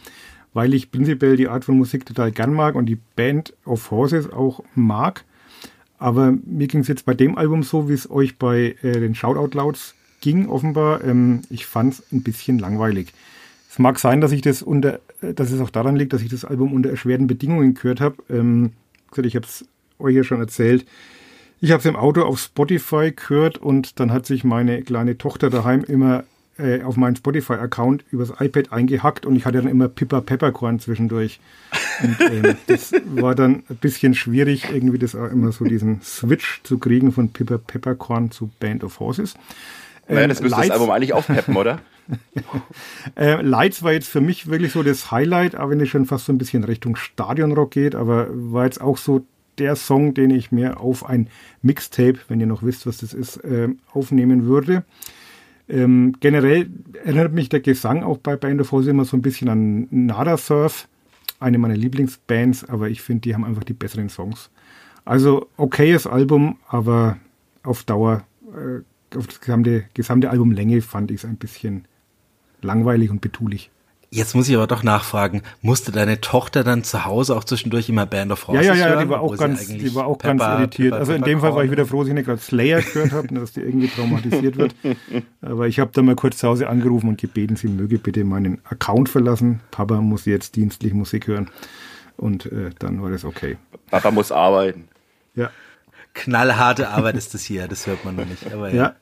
Weil 0.53 0.73
ich 0.73 0.91
prinzipiell 0.91 1.37
die 1.37 1.47
Art 1.47 1.65
von 1.65 1.77
Musik 1.77 2.05
total 2.05 2.31
gern 2.31 2.53
mag 2.53 2.75
und 2.75 2.87
die 2.87 2.99
Band 3.15 3.53
of 3.65 3.89
Horses 3.91 4.31
auch 4.31 4.63
mag. 4.75 5.23
Aber 5.97 6.33
mir 6.45 6.67
ging 6.67 6.81
es 6.81 6.87
jetzt 6.87 7.05
bei 7.05 7.13
dem 7.13 7.37
Album 7.37 7.63
so, 7.63 7.87
wie 7.87 7.93
es 7.93 8.09
euch 8.09 8.37
bei 8.37 8.75
äh, 8.81 8.99
den 8.99 9.15
Shoutout 9.15 9.55
Louds 9.55 9.95
ging, 10.19 10.49
offenbar. 10.49 11.03
Ähm, 11.03 11.41
ich 11.49 11.65
fand 11.65 11.93
es 11.93 12.03
ein 12.11 12.23
bisschen 12.23 12.59
langweilig. 12.59 13.13
Es 13.69 13.79
mag 13.79 13.99
sein, 13.99 14.19
dass 14.19 14.31
ich 14.31 14.41
das 14.41 14.61
unter, 14.61 14.99
dass 15.21 15.51
es 15.51 15.61
auch 15.61 15.69
daran 15.69 15.95
liegt, 15.95 16.11
dass 16.11 16.21
ich 16.21 16.29
das 16.29 16.43
Album 16.43 16.73
unter 16.73 16.89
erschwerten 16.89 17.27
Bedingungen 17.27 17.73
gehört 17.73 18.01
habe. 18.01 18.15
Ähm, 18.29 18.71
ich 19.15 19.35
habe 19.35 19.45
es 19.45 19.65
euch 19.99 20.15
ja 20.15 20.23
schon 20.23 20.39
erzählt. 20.39 20.85
Ich 21.61 21.71
habe 21.71 21.79
es 21.79 21.85
im 21.85 21.95
Auto 21.95 22.23
auf 22.23 22.39
Spotify 22.39 23.11
gehört 23.11 23.59
und 23.59 23.99
dann 23.99 24.11
hat 24.11 24.25
sich 24.25 24.43
meine 24.43 24.81
kleine 24.81 25.17
Tochter 25.17 25.49
daheim 25.49 25.83
immer 25.83 26.23
äh, 26.61 26.83
auf 26.83 26.97
meinen 26.97 27.15
Spotify-Account 27.15 28.05
übers 28.11 28.33
iPad 28.39 28.71
eingehackt 28.71 29.25
und 29.25 29.35
ich 29.35 29.45
hatte 29.45 29.59
dann 29.59 29.67
immer 29.67 29.87
Pippa 29.87 30.21
Peppercorn 30.21 30.79
zwischendurch. 30.79 31.39
Und 32.03 32.17
ähm, 32.21 32.55
das 32.67 32.93
war 33.05 33.35
dann 33.35 33.63
ein 33.69 33.75
bisschen 33.77 34.13
schwierig, 34.13 34.67
irgendwie 34.71 34.99
das 34.99 35.15
auch 35.15 35.29
immer 35.29 35.51
so 35.51 35.65
diesen 35.65 36.01
Switch 36.01 36.61
zu 36.63 36.77
kriegen 36.77 37.11
von 37.11 37.29
Pippa 37.29 37.57
Peppercorn 37.57 38.31
zu 38.31 38.49
Band 38.59 38.83
of 38.83 38.99
Horses. 38.99 39.35
naja, 40.07 40.27
das 40.27 40.41
müsste 40.41 40.59
das 40.59 40.71
Album 40.71 40.89
eigentlich 40.91 41.13
aufpeppen, 41.13 41.55
oder? 41.55 41.79
äh, 43.15 43.41
Lights 43.41 43.83
war 43.83 43.93
jetzt 43.93 44.09
für 44.09 44.21
mich 44.21 44.47
wirklich 44.47 44.71
so 44.71 44.83
das 44.83 45.11
Highlight, 45.11 45.55
auch 45.55 45.69
wenn 45.69 45.79
es 45.79 45.89
schon 45.89 46.05
fast 46.05 46.25
so 46.25 46.33
ein 46.33 46.37
bisschen 46.37 46.63
Richtung 46.63 46.95
Stadionrock 46.95 47.71
geht, 47.71 47.95
aber 47.95 48.27
war 48.31 48.65
jetzt 48.65 48.81
auch 48.81 48.97
so 48.97 49.25
der 49.57 49.75
Song, 49.75 50.13
den 50.13 50.31
ich 50.31 50.51
mir 50.51 50.79
auf 50.79 51.05
ein 51.05 51.27
Mixtape, 51.61 52.19
wenn 52.27 52.39
ihr 52.39 52.47
noch 52.47 52.63
wisst, 52.63 52.87
was 52.87 52.97
das 52.97 53.13
ist, 53.13 53.37
äh, 53.37 53.69
aufnehmen 53.93 54.45
würde. 54.45 54.83
Ähm, 55.71 56.17
generell 56.19 56.69
erinnert 57.05 57.31
mich 57.31 57.47
der 57.47 57.61
Gesang 57.61 58.03
auch 58.03 58.17
bei 58.17 58.35
Band 58.35 58.59
of 58.59 58.73
Horses 58.73 58.89
immer 58.89 59.05
so 59.05 59.15
ein 59.15 59.21
bisschen 59.21 59.47
an 59.47 59.87
Nada 59.89 60.35
Surf, 60.35 60.89
eine 61.39 61.57
meiner 61.57 61.77
Lieblingsbands, 61.77 62.67
aber 62.67 62.89
ich 62.89 63.01
finde, 63.01 63.21
die 63.21 63.33
haben 63.33 63.45
einfach 63.45 63.63
die 63.63 63.73
besseren 63.73 64.09
Songs. 64.09 64.49
Also 65.05 65.47
okayes 65.55 66.07
Album, 66.07 66.57
aber 66.67 67.17
auf 67.63 67.83
Dauer, 67.83 68.25
äh, 68.53 69.17
auf 69.17 69.27
das 69.27 69.39
gesamte, 69.39 69.85
gesamte 69.93 70.29
Albumlänge 70.29 70.81
fand 70.81 71.09
ich 71.09 71.23
es 71.23 71.25
ein 71.25 71.37
bisschen 71.37 71.85
langweilig 72.61 73.09
und 73.09 73.21
betulich. 73.21 73.71
Jetzt 74.13 74.35
muss 74.35 74.49
ich 74.49 74.55
aber 74.55 74.67
doch 74.67 74.83
nachfragen, 74.83 75.41
musste 75.61 75.93
deine 75.93 76.19
Tochter 76.19 76.65
dann 76.65 76.83
zu 76.83 77.05
Hause 77.05 77.33
auch 77.33 77.45
zwischendurch 77.45 77.87
immer 77.87 78.05
Band 78.05 78.33
of 78.33 78.45
Horses 78.45 78.65
Ja, 78.65 78.73
ja, 78.73 78.79
ja, 78.79 78.89
hören, 78.89 79.05
die 79.05 79.09
war 79.09 79.21
auch 79.21 79.37
ganz, 79.37 79.67
die 79.67 79.95
war 79.95 80.05
auch 80.05 80.17
Pepper, 80.17 80.35
ganz 80.35 80.59
irritiert. 80.59 80.89
Pepper, 80.89 80.99
also 80.99 81.13
in 81.13 81.21
dem 81.21 81.39
Fall 81.39 81.55
war 81.55 81.63
ich 81.63 81.71
wieder 81.71 81.85
froh, 81.85 82.01
dass 82.01 82.09
ich 82.09 82.13
nicht 82.13 82.25
gerade 82.25 82.41
Slayer 82.41 82.81
gehört 82.81 83.13
habe, 83.13 83.27
dass 83.29 83.53
die 83.53 83.61
irgendwie 83.61 83.87
traumatisiert 83.87 84.57
wird. 84.57 84.75
Aber 85.41 85.67
ich 85.67 85.79
habe 85.79 85.91
da 85.93 86.01
mal 86.01 86.15
kurz 86.15 86.39
zu 86.39 86.49
Hause 86.49 86.67
angerufen 86.67 87.07
und 87.07 87.21
gebeten, 87.21 87.55
sie 87.55 87.69
möge 87.69 87.99
bitte 87.99 88.25
meinen 88.25 88.59
Account 88.65 89.07
verlassen. 89.07 89.61
Papa 89.71 90.01
muss 90.01 90.25
jetzt 90.25 90.57
dienstlich 90.57 90.93
Musik 90.93 91.27
hören. 91.27 91.49
Und 92.17 92.47
äh, 92.47 92.71
dann 92.79 93.01
war 93.01 93.11
das 93.11 93.23
okay. 93.23 93.57
Papa 93.91 94.11
muss 94.11 94.33
arbeiten. 94.33 94.89
Ja. 95.35 95.51
Knallharte 96.13 96.89
Arbeit 96.89 97.15
ist 97.15 97.33
das 97.33 97.43
hier, 97.43 97.69
das 97.69 97.87
hört 97.87 98.03
man 98.03 98.17
noch 98.17 98.25
nicht. 98.25 98.51
Aber 98.51 98.69
ja. 98.71 98.75
ja, 98.75 98.95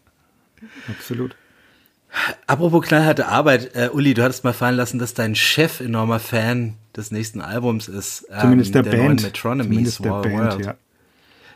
absolut. 0.87 1.35
Apropos 2.47 2.85
knallharte 2.85 3.27
Arbeit, 3.27 3.75
äh, 3.75 3.89
Uli, 3.91 4.13
du 4.13 4.23
hattest 4.23 4.43
mal 4.43 4.53
fallen 4.53 4.75
lassen, 4.75 4.99
dass 4.99 5.13
dein 5.13 5.35
Chef 5.35 5.79
enormer 5.79 6.19
Fan 6.19 6.73
des 6.95 7.11
nächsten 7.11 7.41
Albums 7.41 7.87
ist. 7.87 8.25
Ähm, 8.31 8.41
Zumindest 8.41 8.75
der, 8.75 8.83
der 8.83 8.91
Band. 8.97 9.21
Metronomies 9.21 9.95
Zumindest 9.95 10.05
der 10.05 10.09
Band, 10.09 10.53
World. 10.53 10.65
ja. 10.65 10.75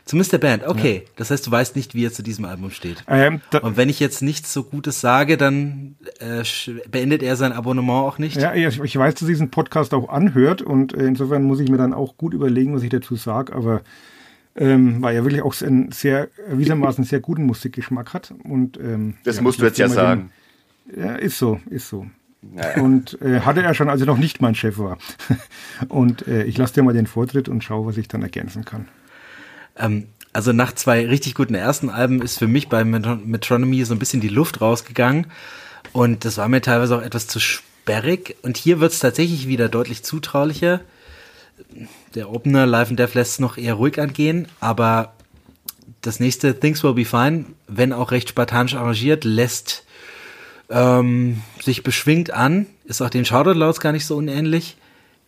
Zumindest 0.04 0.32
der 0.34 0.38
Band, 0.38 0.66
okay. 0.66 1.02
Ja. 1.04 1.10
Das 1.16 1.30
heißt, 1.30 1.46
du 1.46 1.50
weißt 1.50 1.76
nicht, 1.76 1.94
wie 1.94 2.04
er 2.04 2.12
zu 2.12 2.22
diesem 2.22 2.44
Album 2.44 2.70
steht. 2.70 3.02
Ähm, 3.08 3.40
Und 3.62 3.78
wenn 3.78 3.88
ich 3.88 4.00
jetzt 4.00 4.20
nichts 4.20 4.52
so 4.52 4.62
Gutes 4.62 5.00
sage, 5.00 5.38
dann 5.38 5.96
äh, 6.20 6.44
beendet 6.90 7.22
er 7.22 7.36
sein 7.36 7.52
Abonnement 7.52 8.04
auch 8.04 8.18
nicht. 8.18 8.36
Ja, 8.36 8.54
ich, 8.54 8.80
ich 8.80 8.96
weiß, 8.96 9.14
dass 9.14 9.26
diesen 9.26 9.50
Podcast 9.50 9.94
auch 9.94 10.10
anhört 10.10 10.60
und 10.60 10.92
äh, 10.92 11.06
insofern 11.06 11.42
muss 11.44 11.58
ich 11.60 11.70
mir 11.70 11.78
dann 11.78 11.94
auch 11.94 12.18
gut 12.18 12.34
überlegen, 12.34 12.74
was 12.74 12.82
ich 12.82 12.90
dazu 12.90 13.16
sage, 13.16 13.54
aber 13.54 13.80
ähm, 14.56 15.02
weil 15.02 15.16
er 15.16 15.24
wirklich 15.24 15.42
auch 15.42 15.60
einen 15.62 15.90
sehr, 15.90 16.28
erwiesenermaßen 16.48 17.04
sehr 17.04 17.20
guten 17.20 17.44
Musikgeschmack 17.44 18.12
hat. 18.12 18.32
Und, 18.44 18.78
ähm, 18.78 19.14
das 19.24 19.36
ja, 19.36 19.42
musst 19.42 19.60
du 19.60 19.64
jetzt 19.64 19.78
ja 19.78 19.88
sagen. 19.88 20.30
Ja, 20.96 21.14
ist 21.16 21.38
so, 21.38 21.60
ist 21.70 21.88
so. 21.88 22.06
Naja. 22.42 22.82
Und 22.82 23.20
äh, 23.22 23.40
hatte 23.40 23.62
er 23.62 23.74
schon, 23.74 23.88
als 23.88 24.00
er 24.00 24.06
noch 24.06 24.18
nicht 24.18 24.40
mein 24.40 24.54
Chef 24.54 24.78
war. 24.78 24.98
und 25.88 26.26
äh, 26.28 26.44
ich 26.44 26.58
lasse 26.58 26.74
dir 26.74 26.82
mal 26.82 26.94
den 26.94 27.06
Vortritt 27.06 27.48
und 27.48 27.64
schaue, 27.64 27.86
was 27.86 27.96
ich 27.96 28.08
dann 28.08 28.22
ergänzen 28.22 28.64
kann. 28.64 28.88
Ähm, 29.76 30.06
also 30.32 30.52
nach 30.52 30.72
zwei 30.72 31.06
richtig 31.06 31.34
guten 31.34 31.54
ersten 31.54 31.88
Alben 31.88 32.20
ist 32.20 32.38
für 32.38 32.48
mich 32.48 32.68
bei 32.68 32.84
Metronomy 32.84 33.84
so 33.84 33.94
ein 33.94 33.98
bisschen 33.98 34.20
die 34.20 34.28
Luft 34.28 34.60
rausgegangen. 34.60 35.28
Und 35.92 36.24
das 36.24 36.38
war 36.38 36.48
mir 36.48 36.60
teilweise 36.60 36.96
auch 36.96 37.02
etwas 37.02 37.28
zu 37.28 37.38
sperrig. 37.38 38.36
Und 38.42 38.56
hier 38.56 38.80
wird 38.80 38.92
es 38.92 38.98
tatsächlich 38.98 39.46
wieder 39.46 39.68
deutlich 39.68 40.02
zutraulicher. 40.02 40.80
Der 42.14 42.30
Opener 42.30 42.66
Live 42.66 42.90
and 42.90 42.98
Death 42.98 43.14
lässt 43.14 43.32
es 43.32 43.38
noch 43.38 43.56
eher 43.56 43.74
ruhig 43.74 44.00
angehen, 44.00 44.48
aber 44.58 45.14
das 46.00 46.18
nächste 46.18 46.58
Things 46.58 46.82
Will 46.82 46.94
Be 46.94 47.04
Fine, 47.04 47.46
wenn 47.68 47.92
auch 47.92 48.10
recht 48.10 48.28
spartanisch 48.28 48.74
arrangiert, 48.74 49.24
lässt 49.24 49.84
ähm, 50.70 51.42
sich 51.62 51.82
beschwingt 51.82 52.32
an, 52.32 52.66
ist 52.84 53.02
auch 53.02 53.10
den 53.10 53.24
Shoutout 53.24 53.58
Louds 53.58 53.80
gar 53.80 53.92
nicht 53.92 54.06
so 54.06 54.16
unähnlich. 54.16 54.76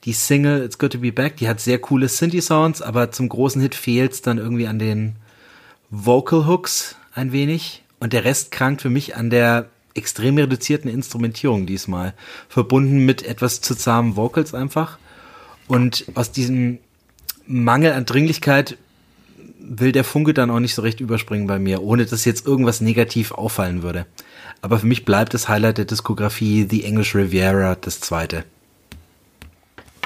Die 0.05 0.13
Single 0.13 0.65
It's 0.65 0.79
Good 0.79 0.93
to 0.93 0.99
Be 0.99 1.13
Back, 1.13 1.37
die 1.37 1.49
hat 1.49 1.61
sehr 1.61 1.79
coole 1.79 2.09
Synthi-Sounds, 2.09 2.83
aber 2.83 3.11
zum 3.11 3.29
großen 3.29 3.61
Hit 3.61 3.75
fehlt 3.75 4.13
es 4.13 4.23
dann 4.23 4.39
irgendwie 4.39 4.67
an 4.67 4.79
den 4.79 5.17
Vocal 5.91 6.47
Hooks 6.47 6.97
ein 7.15 7.33
wenig. 7.33 7.83
Und 7.99 8.13
der 8.13 8.25
Rest 8.25 8.51
krankt 8.51 8.83
für 8.83 8.91
mich 8.91 9.17
an 9.17 9.31
der 9.31 9.69
extrem 9.95 10.37
reduzierten 10.37 10.91
Instrumentierung 10.91 11.67
diesmal. 11.67 12.15
Verbunden 12.49 13.05
mit 13.05 13.25
etwas 13.25 13.61
zu 13.63 13.75
zahmen 13.75 14.17
Vocals 14.17 14.55
einfach. 14.55 14.99
Und 15.67 16.05
aus 16.15 16.31
diesem 16.31 16.79
Mangel 17.47 17.93
an 17.93 18.05
Dringlichkeit 18.05 18.77
will 19.59 19.93
der 19.93 20.05
Funke 20.05 20.35
dann 20.35 20.51
auch 20.51 20.61
nicht 20.61 20.75
so 20.75 20.83
recht 20.83 21.01
überspringen 21.01 21.47
bei 21.47 21.59
mir, 21.59 21.83
ohne 21.83 22.07
dass 22.07 22.25
jetzt 22.25 22.47
irgendwas 22.47 22.81
negativ 22.81 23.33
auffallen 23.33 23.83
würde. 23.83 24.07
Aber 24.63 24.79
für 24.79 24.87
mich 24.87 25.05
bleibt 25.05 25.35
das 25.35 25.49
Highlight 25.49 25.79
der 25.79 25.85
Diskografie 25.85 26.67
The 26.69 26.85
English 26.85 27.15
Riviera 27.15 27.77
das 27.77 28.01
zweite. 28.01 28.45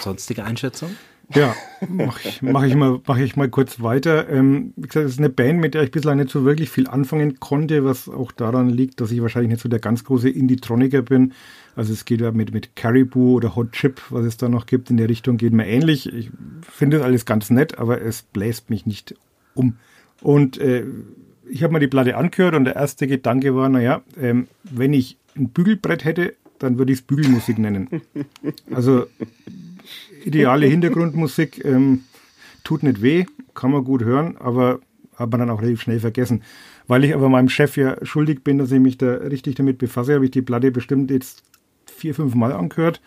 Sonstige 0.01 0.45
Einschätzung? 0.45 0.97
Ja, 1.33 1.55
mache 1.89 2.29
ich, 2.29 2.43
mach 2.43 2.65
ich, 2.65 2.75
mal, 2.75 3.01
mach 3.07 3.19
ich 3.19 3.37
mal 3.37 3.49
kurz 3.49 3.81
weiter. 3.81 4.29
Ähm, 4.29 4.73
wie 4.77 4.89
gesagt, 4.89 5.07
es 5.07 5.13
ist 5.13 5.19
eine 5.19 5.29
Band, 5.29 5.61
mit 5.61 5.75
der 5.75 5.85
ich 5.85 5.93
bislang 5.93 6.19
nicht 6.19 6.31
so 6.31 6.45
wirklich 6.45 6.71
viel 6.71 6.89
anfangen 6.89 7.39
konnte, 7.39 7.85
was 7.85 8.09
auch 8.09 8.33
daran 8.33 8.69
liegt, 8.69 9.01
dass 9.01 9.13
ich 9.13 9.23
wahrscheinlich 9.23 9.53
nicht 9.53 9.63
so 9.63 9.69
der 9.69 9.79
ganz 9.79 10.03
große 10.03 10.29
Indie-Troniker 10.29 11.03
bin. 11.03 11.33
Also 11.77 11.93
es 11.93 12.05
geht 12.05 12.21
ja 12.21 12.33
mit, 12.33 12.53
mit 12.53 12.75
Caribou 12.75 13.37
oder 13.37 13.55
Hot 13.55 13.73
Chip, 13.73 14.03
was 14.11 14.25
es 14.25 14.39
da 14.39 14.49
noch 14.49 14.67
gibt, 14.67 14.91
in 14.91 14.97
der 14.97 15.09
Richtung 15.09 15.37
geht 15.37 15.53
mir 15.53 15.67
ähnlich. 15.67 16.13
Ich 16.13 16.31
finde 16.63 16.99
das 16.99 17.07
alles 17.07 17.25
ganz 17.27 17.49
nett, 17.49 17.79
aber 17.79 18.01
es 18.01 18.23
bläst 18.23 18.69
mich 18.69 18.85
nicht 18.87 19.15
um. 19.55 19.77
Und 20.21 20.59
äh, 20.59 20.85
ich 21.51 21.63
habe 21.63 21.73
mir 21.73 21.81
die 21.81 21.89
Platte 21.89 22.17
angehört 22.17 22.55
und 22.55 22.65
der 22.65 22.77
erste 22.77 23.07
Gedanke 23.07 23.55
war, 23.55 23.69
naja, 23.69 24.03
ähm, 24.21 24.49
wenn 24.63 24.93
ich 24.93 25.19
ein 25.37 25.51
Bügelbrett 25.51 26.05
hätte, 26.05 26.35
dann 26.59 26.79
würde 26.79 26.93
ich 26.93 27.01
es 27.01 27.05
Bügelmusik 27.05 27.59
nennen. 27.59 27.89
Also 28.71 29.07
ideale 30.25 30.67
Hintergrundmusik, 30.67 31.65
ähm, 31.65 32.05
tut 32.63 32.83
nicht 32.83 33.03
weh, 33.03 33.25
kann 33.55 33.73
man 33.73 33.85
gut 33.85 34.05
hören, 34.05 34.37
aber 34.39 34.81
hat 35.17 35.31
man 35.31 35.41
dann 35.41 35.51
auch 35.51 35.61
relativ 35.61 35.83
schnell 35.83 36.01
vergessen. 36.01 36.43
Weil 36.87 37.05
ich 37.05 37.15
aber 37.15 37.29
meinem 37.29 37.49
Chef 37.49 37.77
ja 37.77 37.97
schuldig 38.05 38.45
bin, 38.45 38.59
dass 38.59 38.71
ich 38.73 38.81
mich 38.81 38.99
da 38.99 39.15
richtig 39.15 39.57
damit 39.57 39.79
befasse, 39.79 40.15
habe 40.15 40.27
ich 40.27 40.31
die 40.31 40.43
Platte 40.43 40.71
bestimmt 40.71 41.11
jetzt 41.11 41.43
vier, 41.87 42.15
fünf 42.15 42.35
Mal 42.35 42.53
angehört 42.53 43.01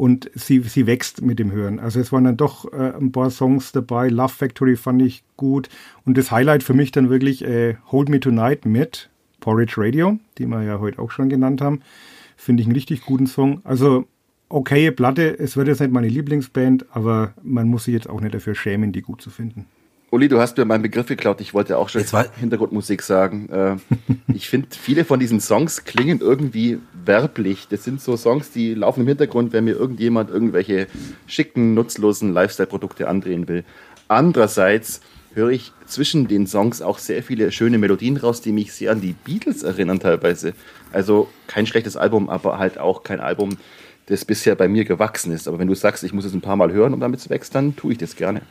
und 0.00 0.30
sie, 0.34 0.60
sie 0.60 0.86
wächst 0.86 1.20
mit 1.20 1.38
dem 1.38 1.52
Hören. 1.52 1.78
Also 1.78 2.00
es 2.00 2.10
waren 2.10 2.24
dann 2.24 2.38
doch 2.38 2.72
äh, 2.72 2.94
ein 2.98 3.12
paar 3.12 3.28
Songs 3.28 3.70
dabei. 3.72 4.08
Love 4.08 4.32
Factory 4.32 4.76
fand 4.76 5.02
ich 5.02 5.22
gut. 5.36 5.68
Und 6.06 6.16
das 6.16 6.30
Highlight 6.30 6.62
für 6.62 6.72
mich 6.72 6.90
dann 6.90 7.10
wirklich 7.10 7.44
äh, 7.44 7.76
Hold 7.92 8.08
Me 8.08 8.18
Tonight 8.18 8.64
mit 8.64 9.10
Porridge 9.40 9.74
Radio, 9.76 10.18
die 10.38 10.46
wir 10.46 10.62
ja 10.62 10.80
heute 10.80 11.00
auch 11.00 11.10
schon 11.10 11.28
genannt 11.28 11.60
haben. 11.60 11.82
Finde 12.38 12.62
ich 12.62 12.66
einen 12.66 12.76
richtig 12.76 13.02
guten 13.02 13.26
Song. 13.26 13.60
Also 13.62 14.06
okaye 14.48 14.90
Platte. 14.90 15.38
Es 15.38 15.58
wird 15.58 15.68
jetzt 15.68 15.80
nicht 15.80 15.92
meine 15.92 16.08
Lieblingsband, 16.08 16.86
aber 16.96 17.34
man 17.42 17.68
muss 17.68 17.84
sich 17.84 17.92
jetzt 17.92 18.08
auch 18.08 18.22
nicht 18.22 18.32
dafür 18.32 18.54
schämen, 18.54 18.92
die 18.92 19.02
gut 19.02 19.20
zu 19.20 19.28
finden. 19.28 19.66
Uli, 20.12 20.26
du 20.26 20.40
hast 20.40 20.56
mir 20.56 20.64
meinen 20.64 20.82
Begriff 20.82 21.06
geklaut. 21.06 21.40
Ich 21.40 21.54
wollte 21.54 21.78
auch 21.78 21.88
schon 21.88 22.02
Hintergrundmusik 22.40 23.00
sagen. 23.02 23.48
Äh, 23.48 23.76
ich 24.34 24.48
finde, 24.48 24.68
viele 24.72 25.04
von 25.04 25.20
diesen 25.20 25.40
Songs 25.40 25.84
klingen 25.84 26.20
irgendwie 26.20 26.78
werblich. 27.04 27.68
Das 27.70 27.84
sind 27.84 28.00
so 28.00 28.16
Songs, 28.16 28.50
die 28.50 28.74
laufen 28.74 29.02
im 29.02 29.06
Hintergrund, 29.06 29.52
wenn 29.52 29.64
mir 29.64 29.76
irgendjemand 29.76 30.28
irgendwelche 30.28 30.88
schicken, 31.28 31.74
nutzlosen 31.74 32.32
Lifestyle-Produkte 32.32 33.06
andrehen 33.06 33.46
will. 33.46 33.62
Andererseits 34.08 35.00
höre 35.34 35.50
ich 35.50 35.72
zwischen 35.86 36.26
den 36.26 36.48
Songs 36.48 36.82
auch 36.82 36.98
sehr 36.98 37.22
viele 37.22 37.52
schöne 37.52 37.78
Melodien 37.78 38.16
raus, 38.16 38.40
die 38.40 38.50
mich 38.50 38.72
sehr 38.72 38.90
an 38.90 39.00
die 39.00 39.12
Beatles 39.12 39.62
erinnern 39.62 40.00
teilweise. 40.00 40.54
Also 40.92 41.28
kein 41.46 41.66
schlechtes 41.66 41.96
Album, 41.96 42.28
aber 42.28 42.58
halt 42.58 42.78
auch 42.78 43.04
kein 43.04 43.20
Album, 43.20 43.58
das 44.06 44.24
bisher 44.24 44.56
bei 44.56 44.66
mir 44.66 44.84
gewachsen 44.84 45.32
ist. 45.32 45.46
Aber 45.46 45.60
wenn 45.60 45.68
du 45.68 45.76
sagst, 45.76 46.02
ich 46.02 46.12
muss 46.12 46.24
es 46.24 46.34
ein 46.34 46.40
paar 46.40 46.56
Mal 46.56 46.72
hören, 46.72 46.94
um 46.94 46.98
damit 46.98 47.20
zu 47.20 47.30
wachsen, 47.30 47.52
dann 47.52 47.76
tue 47.76 47.92
ich 47.92 47.98
das 47.98 48.16
gerne. 48.16 48.42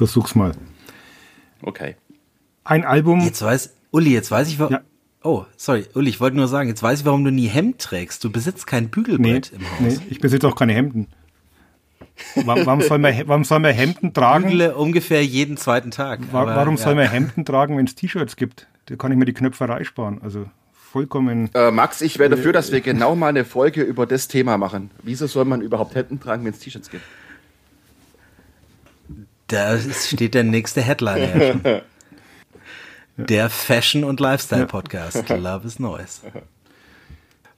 Versuch's 0.00 0.34
mal. 0.34 0.52
Okay. 1.60 1.94
Ein 2.64 2.86
Album. 2.86 3.20
Jetzt 3.20 3.42
weiß, 3.42 3.74
Uli, 3.90 4.14
jetzt 4.14 4.30
weiß 4.30 4.48
ich, 4.48 4.58
warum. 4.58 4.72
Ja. 4.72 4.80
Oh, 5.22 5.44
sorry, 5.58 5.84
Uli, 5.92 6.08
ich 6.08 6.20
wollte 6.20 6.38
nur 6.38 6.48
sagen, 6.48 6.70
jetzt 6.70 6.82
weiß 6.82 7.00
ich, 7.00 7.04
warum 7.04 7.22
du 7.22 7.30
nie 7.30 7.48
Hemd 7.48 7.80
trägst. 7.80 8.24
Du 8.24 8.32
besitzt 8.32 8.66
kein 8.66 8.88
Bügelbrett 8.88 9.52
nee, 9.52 9.58
im 9.58 9.70
Haus. 9.70 9.98
Nee, 9.98 10.06
ich 10.08 10.18
besitze 10.18 10.48
auch 10.48 10.56
keine 10.56 10.72
Hemden. 10.72 11.08
Warum 12.34 12.80
soll 12.80 12.96
man, 12.96 13.14
warum 13.26 13.44
soll 13.44 13.58
man 13.58 13.74
Hemden 13.74 14.14
tragen? 14.14 14.48
Bügle 14.48 14.74
ungefähr 14.74 15.22
jeden 15.22 15.58
zweiten 15.58 15.90
Tag. 15.90 16.20
Aber, 16.32 16.56
warum 16.56 16.76
ja. 16.76 16.82
soll 16.82 16.94
man 16.94 17.06
Hemden 17.06 17.44
tragen, 17.44 17.76
wenn 17.76 17.84
es 17.84 17.94
T-Shirts 17.94 18.36
gibt? 18.36 18.68
Da 18.86 18.96
kann 18.96 19.12
ich 19.12 19.18
mir 19.18 19.26
die 19.26 19.34
Knöpferei 19.34 19.84
sparen. 19.84 20.22
Also 20.22 20.46
vollkommen. 20.72 21.50
Äh, 21.52 21.70
Max, 21.70 22.00
ich 22.00 22.18
wäre 22.18 22.30
dafür, 22.30 22.54
dass 22.54 22.72
wir 22.72 22.80
genau 22.80 23.16
mal 23.16 23.28
eine 23.28 23.44
Folge 23.44 23.82
über 23.82 24.06
das 24.06 24.28
Thema 24.28 24.56
machen. 24.56 24.92
Wieso 25.02 25.26
soll 25.26 25.44
man 25.44 25.60
überhaupt 25.60 25.94
Hemden 25.94 26.20
tragen, 26.20 26.46
wenn 26.46 26.54
es 26.54 26.58
T-Shirts 26.58 26.88
gibt? 26.88 27.04
Da 29.50 29.78
steht 29.78 30.34
der 30.34 30.44
nächste 30.44 30.80
Headliner 30.80 31.42
ja. 31.64 31.82
Der 33.16 33.50
Fashion- 33.50 34.04
und 34.04 34.18
Lifestyle-Podcast. 34.20 35.28
Love 35.28 35.66
is 35.66 35.78
Noise. 35.78 36.20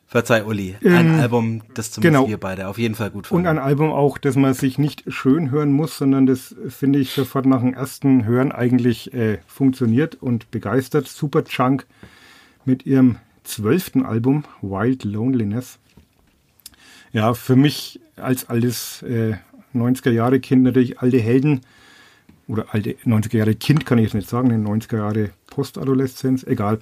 Verzeih, 0.07 0.45
Uli. 0.45 0.77
Ein 0.85 1.15
Ähm, 1.15 1.21
Album, 1.21 1.63
das 1.75 1.91
zumindest 1.91 2.21
genau. 2.23 2.29
wir 2.29 2.39
beide 2.41 2.67
auf 2.69 2.79
jeden 2.79 2.95
Fall 2.95 3.11
gut 3.11 3.31
Und 3.31 3.45
fanden. 3.45 3.59
ein 3.59 3.65
Album 3.65 3.91
auch, 3.93 4.19
das 4.19 4.35
man 4.37 4.55
sich 4.55 4.79
nicht 4.79 5.05
schön 5.09 5.51
hören 5.51 5.71
muss, 5.71 5.99
sondern 5.99 6.27
das 6.27 6.55
finde 6.69 6.99
ich 6.99 7.11
sofort 7.13 7.47
nach 7.47 7.61
dem 7.61 7.75
ersten 7.75 8.25
Hören 8.25 8.53
eigentlich 8.53 9.13
äh, 9.15 9.39
funktioniert 9.47 10.17
und 10.17 10.51
begeistert. 10.51 11.07
Superchunk 11.09 11.87
mit 12.65 12.85
ihrem 12.87 13.17
zwölften 13.45 14.05
Album 14.05 14.45
Wild 14.63 15.05
Loneliness. 15.05 15.79
Ja, 17.13 17.35
für 17.35 17.57
mich 17.57 18.01
als 18.17 18.49
altes 18.49 19.03
äh, 19.03 19.35
90er 19.75 20.11
Jahre 20.11 20.41
Kind 20.41 20.63
natürlich 20.65 21.01
alte 21.01 21.19
Helden 21.21 21.61
oder 22.53 22.67
alte 22.71 22.97
90er 23.07 23.39
Jahre 23.39 23.55
Kind 23.55 23.87
kann 23.87 23.99
ich 23.99 24.05
jetzt 24.05 24.15
nicht 24.15 24.29
sagen, 24.29 24.51
in 24.51 24.67
90er 24.67 24.99
Jahre 24.99 25.31
Postadoleszenz, 25.47 26.45
egal. 26.45 26.79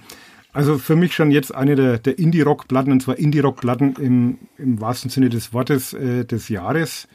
Also 0.53 0.77
für 0.77 0.95
mich 0.95 1.13
schon 1.13 1.31
jetzt 1.31 1.55
eine 1.55 1.75
der, 1.75 1.97
der 1.97 2.19
Indie-Rock-Platten, 2.19 2.91
und 2.91 3.01
zwar 3.01 3.17
Indie-Rock-Platten 3.17 3.95
im, 3.99 4.37
im 4.57 4.81
wahrsten 4.81 5.09
Sinne 5.09 5.29
des 5.29 5.53
Wortes 5.53 5.93
äh, 5.93 6.25
des 6.25 6.49
Jahres. 6.49 7.07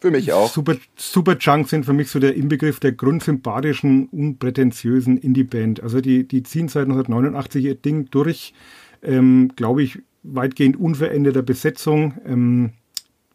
Für 0.00 0.10
mich 0.10 0.32
auch. 0.32 0.50
Super, 0.50 0.76
Superchunk 0.96 1.68
sind 1.68 1.84
für 1.84 1.92
mich 1.92 2.08
so 2.08 2.18
der 2.18 2.34
Inbegriff 2.34 2.80
der 2.80 2.92
grundsympathischen, 2.92 4.08
unprätentiösen 4.08 5.18
Indie-Band. 5.18 5.82
Also 5.82 6.00
die, 6.00 6.26
die 6.26 6.42
ziehen 6.42 6.68
seit 6.68 6.84
1989 6.84 7.64
ihr 7.64 7.74
Ding 7.76 8.08
durch, 8.10 8.54
ähm, 9.02 9.52
glaube 9.54 9.82
ich, 9.82 10.00
weitgehend 10.22 10.76
unveränderter 10.76 11.42
Besetzung. 11.42 12.14
Ähm, 12.26 12.70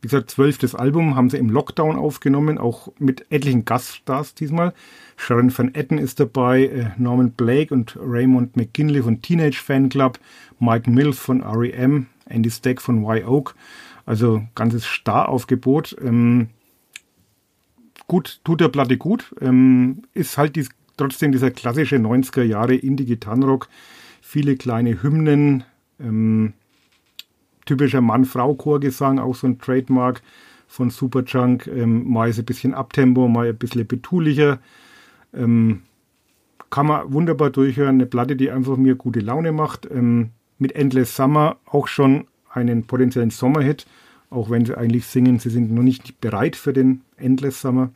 wie 0.06 0.08
gesagt, 0.08 0.30
zwölftes 0.30 0.76
Album 0.76 1.16
haben 1.16 1.32
sie 1.32 1.38
im 1.38 1.49
Lockdown 1.49 1.95
aufgenommen, 1.95 2.60
auch 2.60 2.89
mit 2.99 3.26
etlichen 3.32 3.66
Gaststars 3.66 4.36
diesmal. 4.36 4.72
Sharon 5.18 5.51
Van 5.58 5.74
Etten 5.74 5.97
ist 5.97 6.20
dabei, 6.20 6.68
äh, 6.68 6.91
Norman 6.99 7.32
Blake 7.32 7.74
und 7.74 7.97
Raymond 7.99 8.56
McKinley 8.56 9.01
von 9.01 9.24
Teenage 9.24 9.58
Fan 9.58 9.89
Club, 9.89 10.20
Mike 10.60 10.91
Mills 10.91 11.18
von 11.18 11.41
R.E.M., 11.41 12.06
Andy 12.28 12.51
Stack 12.51 12.84
von 12.84 13.03
Y-Oak. 13.03 13.56
Also 14.06 14.43
ganzes 14.53 14.86
Staraufgebot. 14.86 15.95
Ähm, 15.99 16.49
gut, 18.06 18.41
tut 18.43 18.62
der 18.62 18.70
Platte 18.70 18.97
gut. 18.97 19.34
Ähm, 19.41 20.03
ist 20.14 20.38
halt 20.38 20.56
dies, 20.56 20.70
trotzdem 20.97 21.32
dieser 21.32 21.49
klassische 21.49 21.95
90er 21.95 22.43
Jahre 22.43 22.76
Indie-Gitarrenrock. 22.76 23.70
Viele 24.22 24.56
kleine 24.56 25.01
Hymnen, 25.01 25.64
ähm, 25.99 26.53
typischer 27.66 28.01
Mann-Frau-Chorgesang, 28.01 29.20
auch 29.20 29.36
so 29.36 29.47
ein 29.47 29.59
Trademark 29.59 30.22
von 30.68 30.89
Superchunk. 30.89 31.68
Ähm, 31.68 32.09
mal 32.09 32.30
ist 32.30 32.39
ein 32.39 32.45
bisschen 32.45 32.74
Abtempo, 32.74 33.28
mal 33.28 33.49
ein 33.49 33.57
bisschen 33.57 33.86
betulicher. 33.88 34.59
Ähm, 35.34 35.82
kann 36.70 36.88
man 36.88 37.13
wunderbar 37.13 37.49
durchhören. 37.49 37.95
Eine 37.95 38.05
Platte, 38.05 38.36
die 38.36 38.51
einfach 38.51 38.78
mir 38.78 38.95
gute 38.95 39.20
Laune 39.20 39.51
macht. 39.51 39.89
Ähm, 39.91 40.32
mit 40.57 40.74
Endless 40.74 41.16
Summer 41.16 41.57
auch 41.66 41.88
schon 41.88 42.26
einen 42.49 42.86
potenziellen 42.86 43.30
Sommerhit, 43.30 43.86
auch 44.30 44.49
wenn 44.49 44.66
sie 44.66 44.78
eigentlich 44.78 45.05
singen, 45.05 45.39
sie 45.39 45.49
sind 45.49 45.72
noch 45.72 45.84
nicht 45.84 46.22
bereit 46.22 46.55
für 46.55 46.74
den 46.74 47.01
Endless 47.18 47.61
Summer. 47.61 47.91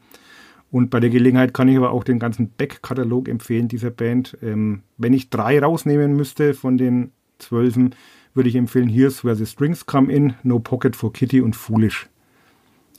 Und 0.71 0.89
bei 0.91 0.99
der 0.99 1.09
Gelegenheit 1.09 1.53
kann 1.53 1.67
ich 1.67 1.77
aber 1.77 1.91
auch 1.91 2.03
den 2.03 2.19
ganzen 2.19 2.49
Back-Katalog 2.49 3.27
empfehlen 3.27 3.67
dieser 3.67 3.89
Band. 3.89 4.37
Ähm, 4.43 4.83
wenn 4.97 5.13
ich 5.13 5.29
drei 5.29 5.59
rausnehmen 5.59 6.15
müsste 6.15 6.53
von 6.53 6.77
den 6.77 7.11
zwölfen, 7.39 7.95
würde 8.33 8.49
ich 8.49 8.55
empfehlen 8.55 8.89
Here's 8.89 9.23
Where 9.23 9.35
the 9.35 9.45
Strings 9.45 9.85
Come 9.85 10.11
In, 10.11 10.33
No 10.43 10.59
Pocket 10.59 10.95
for 10.95 11.11
Kitty 11.11 11.41
und 11.41 11.55
Foolish. 11.55 12.07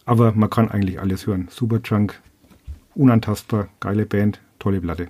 Aber 0.04 0.32
man 0.32 0.50
kann 0.50 0.70
eigentlich 0.70 1.00
alles 1.00 1.26
hören. 1.26 1.48
Superchunk, 1.50 2.20
unantastbar, 2.94 3.68
geile 3.80 4.06
Band, 4.06 4.40
tolle 4.58 4.80
Platte. 4.80 5.08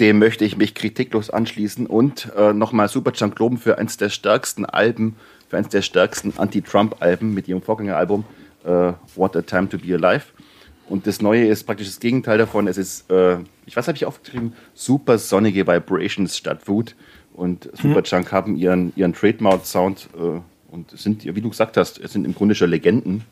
Dem 0.00 0.18
möchte 0.18 0.44
ich 0.44 0.56
mich 0.56 0.74
kritiklos 0.74 1.30
anschließen 1.30 1.86
und 1.86 2.30
äh, 2.36 2.52
nochmal 2.52 2.88
Superchunk 2.88 3.38
loben 3.38 3.58
für 3.58 3.78
eines 3.78 3.96
der 3.96 4.10
stärksten 4.10 4.64
Alben, 4.64 5.16
für 5.48 5.56
eines 5.56 5.70
der 5.70 5.82
stärksten 5.82 6.32
Anti-Trump-Alben 6.36 7.34
mit 7.34 7.48
ihrem 7.48 7.62
Vorgängeralbum 7.62 8.24
äh, 8.64 8.92
What 9.16 9.36
a 9.36 9.42
Time 9.42 9.68
to 9.68 9.78
Be 9.78 9.94
Alive. 9.94 10.26
Und 10.88 11.06
das 11.06 11.20
Neue 11.20 11.46
ist 11.46 11.64
praktisch 11.64 11.88
das 11.88 12.00
Gegenteil 12.00 12.38
davon. 12.38 12.66
Es 12.66 12.78
ist, 12.78 13.10
äh, 13.10 13.38
ich 13.66 13.76
was 13.76 13.88
habe 13.88 13.96
ich 13.96 14.06
aufgeschrieben? 14.06 14.54
Super 14.74 15.18
sonnige 15.18 15.66
Vibrations 15.66 16.36
statt 16.36 16.66
Wut. 16.66 16.94
Und 17.38 17.70
Superchunk 17.72 18.32
haben 18.32 18.56
ihren, 18.56 18.92
ihren 18.96 19.12
Trademark-Sound 19.12 20.08
äh, 20.16 20.40
und 20.72 20.90
sind, 20.98 21.24
wie 21.24 21.40
du 21.40 21.48
gesagt 21.48 21.76
hast, 21.76 22.00
es 22.00 22.12
sind 22.12 22.24
im 22.24 22.34
Grunde 22.34 22.56
schon 22.56 22.68
Legenden. 22.68 23.24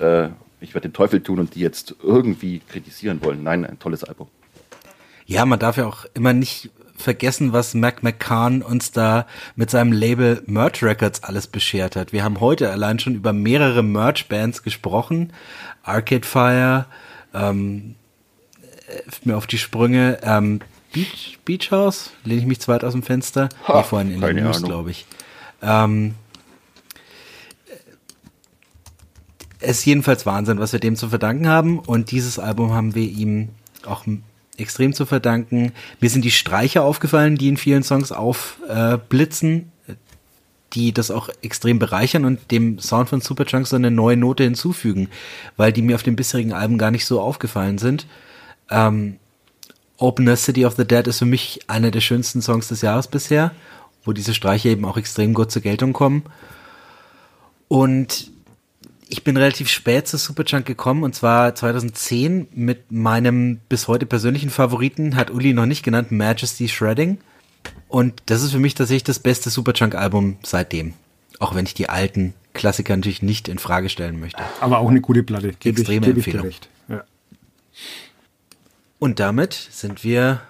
Äh, 0.00 0.30
ich 0.62 0.72
werde 0.72 0.88
den 0.88 0.94
Teufel 0.94 1.22
tun 1.22 1.38
und 1.38 1.54
die 1.54 1.60
jetzt 1.60 1.94
irgendwie 2.02 2.60
kritisieren 2.60 3.22
wollen. 3.22 3.42
Nein, 3.42 3.66
ein 3.66 3.78
tolles 3.78 4.04
Album. 4.04 4.28
Ja, 5.26 5.44
man 5.44 5.58
darf 5.58 5.76
ja 5.76 5.84
auch 5.84 6.06
immer 6.14 6.32
nicht 6.32 6.70
vergessen, 6.96 7.52
was 7.52 7.74
Mac 7.74 8.02
McCann 8.02 8.62
uns 8.62 8.90
da 8.90 9.26
mit 9.54 9.68
seinem 9.68 9.92
Label 9.92 10.42
Merch 10.46 10.82
Records 10.82 11.22
alles 11.22 11.46
beschert 11.46 11.94
hat. 11.94 12.14
Wir 12.14 12.24
haben 12.24 12.40
heute 12.40 12.70
allein 12.70 12.98
schon 12.98 13.16
über 13.16 13.34
mehrere 13.34 13.82
Merch-Bands 13.82 14.62
gesprochen. 14.62 15.34
Arcade 15.82 16.26
Fire, 16.26 16.86
ähm, 17.34 17.96
hilft 18.86 19.26
mir 19.26 19.36
auf 19.36 19.46
die 19.46 19.58
Sprünge, 19.58 20.20
ähm, 20.22 20.60
Beach, 20.96 21.38
Beach 21.44 21.70
House, 21.72 22.10
lehne 22.24 22.40
ich 22.40 22.46
mich 22.46 22.60
zu 22.60 22.68
weit 22.68 22.82
aus 22.82 22.92
dem 22.92 23.02
Fenster. 23.02 23.50
Ha, 23.68 23.76
nee, 23.76 23.82
vorhin 23.82 24.10
in 24.14 24.20
keine 24.20 24.40
News, 24.40 24.62
glaube 24.62 24.90
ich. 24.90 25.04
Ähm, 25.60 26.14
es 29.60 29.80
ist 29.80 29.84
jedenfalls 29.84 30.24
Wahnsinn, 30.24 30.58
was 30.58 30.72
wir 30.72 30.80
dem 30.80 30.96
zu 30.96 31.10
verdanken 31.10 31.48
haben. 31.48 31.80
Und 31.80 32.12
dieses 32.12 32.38
Album 32.38 32.72
haben 32.72 32.94
wir 32.94 33.02
ihm 33.02 33.50
auch 33.84 34.04
extrem 34.56 34.94
zu 34.94 35.04
verdanken. 35.04 35.72
Mir 36.00 36.08
sind 36.08 36.24
die 36.24 36.30
Streicher 36.30 36.82
aufgefallen, 36.82 37.36
die 37.36 37.48
in 37.48 37.58
vielen 37.58 37.82
Songs 37.82 38.10
aufblitzen, 38.10 39.70
die 40.72 40.94
das 40.94 41.10
auch 41.10 41.28
extrem 41.42 41.78
bereichern 41.78 42.24
und 42.24 42.50
dem 42.50 42.78
Sound 42.78 43.10
von 43.10 43.20
Superchunk 43.20 43.66
so 43.66 43.76
eine 43.76 43.90
neue 43.90 44.16
Note 44.16 44.44
hinzufügen, 44.44 45.10
weil 45.58 45.74
die 45.74 45.82
mir 45.82 45.96
auf 45.96 46.02
den 46.02 46.16
bisherigen 46.16 46.54
Alben 46.54 46.78
gar 46.78 46.90
nicht 46.90 47.04
so 47.04 47.20
aufgefallen 47.20 47.76
sind. 47.76 48.06
Ähm, 48.70 49.18
Opener 49.98 50.36
City 50.36 50.64
of 50.64 50.76
the 50.76 50.86
Dead 50.86 51.06
ist 51.06 51.18
für 51.18 51.24
mich 51.24 51.60
einer 51.68 51.90
der 51.90 52.00
schönsten 52.00 52.42
Songs 52.42 52.68
des 52.68 52.82
Jahres 52.82 53.08
bisher, 53.08 53.52
wo 54.04 54.12
diese 54.12 54.34
Streicher 54.34 54.70
eben 54.70 54.84
auch 54.84 54.96
extrem 54.96 55.34
gut 55.34 55.50
zur 55.50 55.62
Geltung 55.62 55.92
kommen. 55.92 56.24
Und 57.68 58.30
ich 59.08 59.24
bin 59.24 59.36
relativ 59.36 59.68
spät 59.68 60.08
zu 60.08 60.16
Superchunk 60.16 60.66
gekommen 60.66 61.02
und 61.02 61.14
zwar 61.14 61.54
2010 61.54 62.48
mit 62.52 62.90
meinem 62.90 63.58
bis 63.68 63.88
heute 63.88 64.06
persönlichen 64.06 64.50
Favoriten, 64.50 65.16
hat 65.16 65.30
Uli 65.30 65.52
noch 65.52 65.66
nicht 65.66 65.84
genannt, 65.84 66.10
Majesty 66.10 66.68
Shredding. 66.68 67.18
Und 67.88 68.22
das 68.26 68.42
ist 68.42 68.52
für 68.52 68.58
mich 68.58 68.74
tatsächlich 68.74 69.04
das 69.04 69.18
beste 69.18 69.50
Superchunk-Album 69.50 70.38
seitdem. 70.42 70.94
Auch 71.38 71.54
wenn 71.54 71.66
ich 71.66 71.74
die 71.74 71.88
alten 71.88 72.34
Klassiker 72.52 72.96
natürlich 72.96 73.22
nicht 73.22 73.48
in 73.48 73.58
Frage 73.58 73.88
stellen 73.88 74.18
möchte. 74.18 74.42
Aber 74.60 74.78
auch 74.78 74.88
eine 74.88 75.00
gute 75.00 75.22
Platte. 75.22 75.52
Gebe 75.60 75.80
ich, 75.80 75.88
Extreme 75.88 76.06
gebe 76.06 76.18
ich 76.18 76.24
dir 76.24 76.30
Empfehlung. 76.30 76.46
recht. 76.46 76.68
Ja. 76.88 77.04
Und 78.98 79.20
damit 79.20 79.52
sind 79.52 80.04
wir 80.04 80.40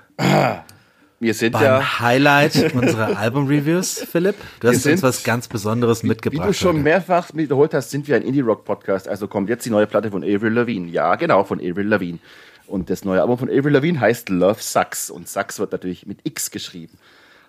Wir 1.18 1.34
sind 1.34 1.52
beim 1.52 1.62
ja, 1.62 2.00
Highlight 2.00 2.74
unserer 2.74 3.16
Album-Reviews, 3.16 4.00
Philipp. 4.10 4.36
Du 4.60 4.68
hast 4.68 4.72
Wir 4.72 4.76
uns 4.76 4.82
sind- 4.82 5.02
was 5.02 5.24
ganz 5.24 5.48
Besonderes 5.48 6.02
wie 6.02 6.08
mitgebracht. 6.08 6.48
du 6.48 6.52
schon 6.52 6.76
heute. 6.76 6.84
mehrfach 6.84 7.30
wiederholt 7.34 7.74
hast, 7.74 7.90
sind 7.90 8.06
wir 8.06 8.16
ein 8.16 8.22
Indie-Rock-Podcast. 8.22 9.08
Also 9.08 9.26
kommt 9.26 9.48
jetzt 9.48 9.64
die 9.66 9.70
neue 9.70 9.86
Platte 9.86 10.10
von 10.10 10.22
Avril 10.22 10.52
Lavigne. 10.52 10.90
Ja, 10.90 11.14
genau, 11.16 11.42
von 11.44 11.58
Avril 11.58 11.86
Lavigne. 11.88 12.18
Und 12.66 12.90
das 12.90 13.04
neue 13.04 13.20
Album 13.20 13.38
von 13.38 13.48
Avril 13.48 13.72
Lavigne 13.72 13.98
heißt 14.00 14.28
Love 14.28 14.60
Sucks. 14.60 15.10
Und 15.10 15.28
Sucks 15.28 15.58
wird 15.58 15.72
natürlich 15.72 16.06
mit 16.06 16.18
X 16.24 16.50
geschrieben. 16.50 16.98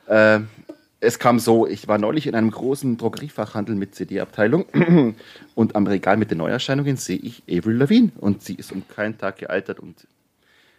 Ähm, 0.07 0.47
es 0.99 1.19
kam 1.19 1.37
so, 1.37 1.67
ich 1.67 1.87
war 1.87 1.97
neulich 1.99 2.25
in 2.25 2.33
einem 2.35 2.49
großen 2.49 2.97
Drogeriefachhandel 2.97 3.75
mit 3.75 3.93
CD-Abteilung 3.93 4.65
und 5.55 5.75
am 5.75 5.85
Regal 5.85 6.17
mit 6.17 6.31
den 6.31 6.39
Neuerscheinungen 6.39 6.97
sehe 6.97 7.17
ich 7.19 7.43
Avril 7.47 7.75
Lavigne. 7.77 8.11
Und 8.17 8.41
sie 8.43 8.55
ist 8.55 8.71
um 8.71 8.83
keinen 8.87 9.17
Tag 9.17 9.37
gealtert 9.37 9.79
und 9.79 9.95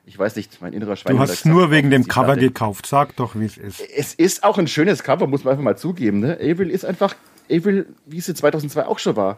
ich 0.08 0.18
weiß 0.18 0.36
nicht, 0.36 0.60
mein 0.62 0.72
innerer 0.72 0.96
Schwein. 0.96 1.16
Du 1.16 1.20
hast 1.20 1.30
gesagt, 1.30 1.46
nur 1.46 1.70
wegen 1.70 1.90
dem 1.90 2.08
Cover 2.08 2.28
Platte- 2.28 2.40
gekauft. 2.40 2.86
Sag 2.86 3.14
doch, 3.16 3.34
wie 3.38 3.44
es 3.44 3.58
ist. 3.58 3.80
es 3.94 4.14
ist 4.14 4.42
auch 4.42 4.56
ein 4.56 4.66
schönes 4.66 5.02
Cover, 5.02 5.26
muss 5.26 5.44
man 5.44 5.52
einfach 5.52 5.64
mal 5.64 5.76
zugeben. 5.76 6.20
Ne? 6.20 6.38
Avril 6.40 6.70
ist 6.70 6.84
einfach 6.86 7.14
Avril, 7.50 7.86
wie 8.06 8.20
sie 8.20 8.34
2002 8.34 8.86
auch 8.86 8.98
schon 8.98 9.16
war. 9.16 9.36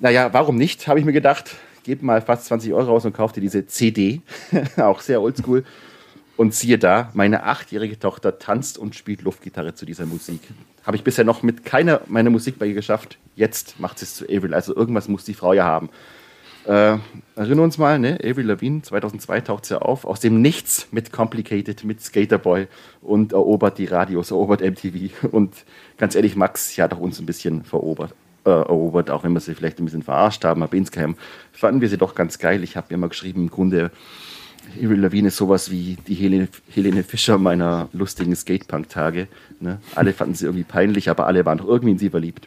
Naja, 0.00 0.32
warum 0.32 0.56
nicht, 0.56 0.88
habe 0.88 0.98
ich 0.98 1.04
mir 1.04 1.12
gedacht. 1.12 1.54
Gib 1.84 2.02
mal 2.02 2.20
fast 2.20 2.46
20 2.46 2.72
Euro 2.72 2.86
raus 2.88 3.04
und 3.04 3.14
kauf 3.14 3.32
dir 3.32 3.40
diese 3.40 3.66
CD. 3.66 4.20
auch 4.76 5.00
sehr 5.00 5.22
oldschool. 5.22 5.64
Und 6.36 6.54
siehe 6.54 6.78
da, 6.78 7.10
meine 7.14 7.44
achtjährige 7.44 7.98
Tochter 7.98 8.38
tanzt 8.38 8.78
und 8.78 8.94
spielt 8.96 9.22
Luftgitarre 9.22 9.74
zu 9.74 9.86
dieser 9.86 10.06
Musik. 10.06 10.40
Habe 10.84 10.96
ich 10.96 11.04
bisher 11.04 11.24
noch 11.24 11.42
mit 11.42 11.64
keiner 11.64 12.00
meiner 12.06 12.30
Musik 12.30 12.58
bei 12.58 12.66
ihr 12.66 12.74
geschafft. 12.74 13.16
Jetzt 13.36 13.78
macht 13.78 14.00
sie 14.00 14.04
es 14.06 14.16
zu 14.16 14.24
Avril. 14.24 14.54
Also 14.54 14.74
irgendwas 14.74 15.08
muss 15.08 15.24
die 15.24 15.34
Frau 15.34 15.52
ja 15.52 15.64
haben. 15.64 15.88
Äh, 16.68 16.98
erinnern 17.34 17.60
uns 17.60 17.78
mal, 17.78 17.98
ne? 17.98 18.18
Avril 18.22 18.44
Lavigne, 18.44 18.82
2002 18.82 19.40
taucht 19.40 19.64
sie 19.64 19.80
auf, 19.80 20.04
aus 20.04 20.20
dem 20.20 20.42
Nichts 20.42 20.88
mit 20.90 21.12
Complicated, 21.12 21.82
mit 21.82 22.02
Skaterboy 22.02 22.66
und 23.00 23.32
erobert 23.32 23.78
die 23.78 23.86
Radios, 23.86 24.30
erobert 24.30 24.60
MTV. 24.60 25.24
Und 25.32 25.64
ganz 25.96 26.14
ehrlich, 26.14 26.36
Max, 26.36 26.74
sie 26.74 26.82
hat 26.82 26.92
auch 26.92 26.98
uns 26.98 27.18
ein 27.20 27.24
bisschen 27.24 27.64
verobert, 27.64 28.14
äh, 28.44 28.50
erobert, 28.50 29.08
auch 29.08 29.24
wenn 29.24 29.32
wir 29.32 29.40
sie 29.40 29.54
vielleicht 29.54 29.78
ein 29.78 29.86
bisschen 29.86 30.02
verarscht 30.02 30.44
haben, 30.44 30.62
aber 30.62 30.76
insgeheim 30.76 31.16
fanden 31.52 31.80
wir 31.80 31.88
sie 31.88 31.96
doch 31.96 32.14
ganz 32.14 32.38
geil. 32.38 32.62
Ich 32.62 32.76
habe 32.76 32.88
ihr 32.90 32.98
mal 32.98 33.08
geschrieben, 33.08 33.44
im 33.44 33.50
Grunde 33.50 33.90
Avril 34.76 35.00
Lavigne 35.00 35.28
ist 35.28 35.38
sowas 35.38 35.70
wie 35.70 35.96
die 36.06 36.14
Helene, 36.16 36.48
Helene 36.68 37.02
Fischer 37.02 37.38
meiner 37.38 37.88
lustigen 37.94 38.36
Skatepunk-Tage. 38.36 39.28
Ne? 39.60 39.80
Alle 39.94 40.12
fanden 40.12 40.34
sie 40.34 40.44
irgendwie 40.44 40.64
peinlich, 40.64 41.08
aber 41.08 41.26
alle 41.26 41.46
waren 41.46 41.56
doch 41.56 41.66
irgendwie 41.66 41.92
in 41.92 41.98
sie 41.98 42.10
verliebt. 42.10 42.46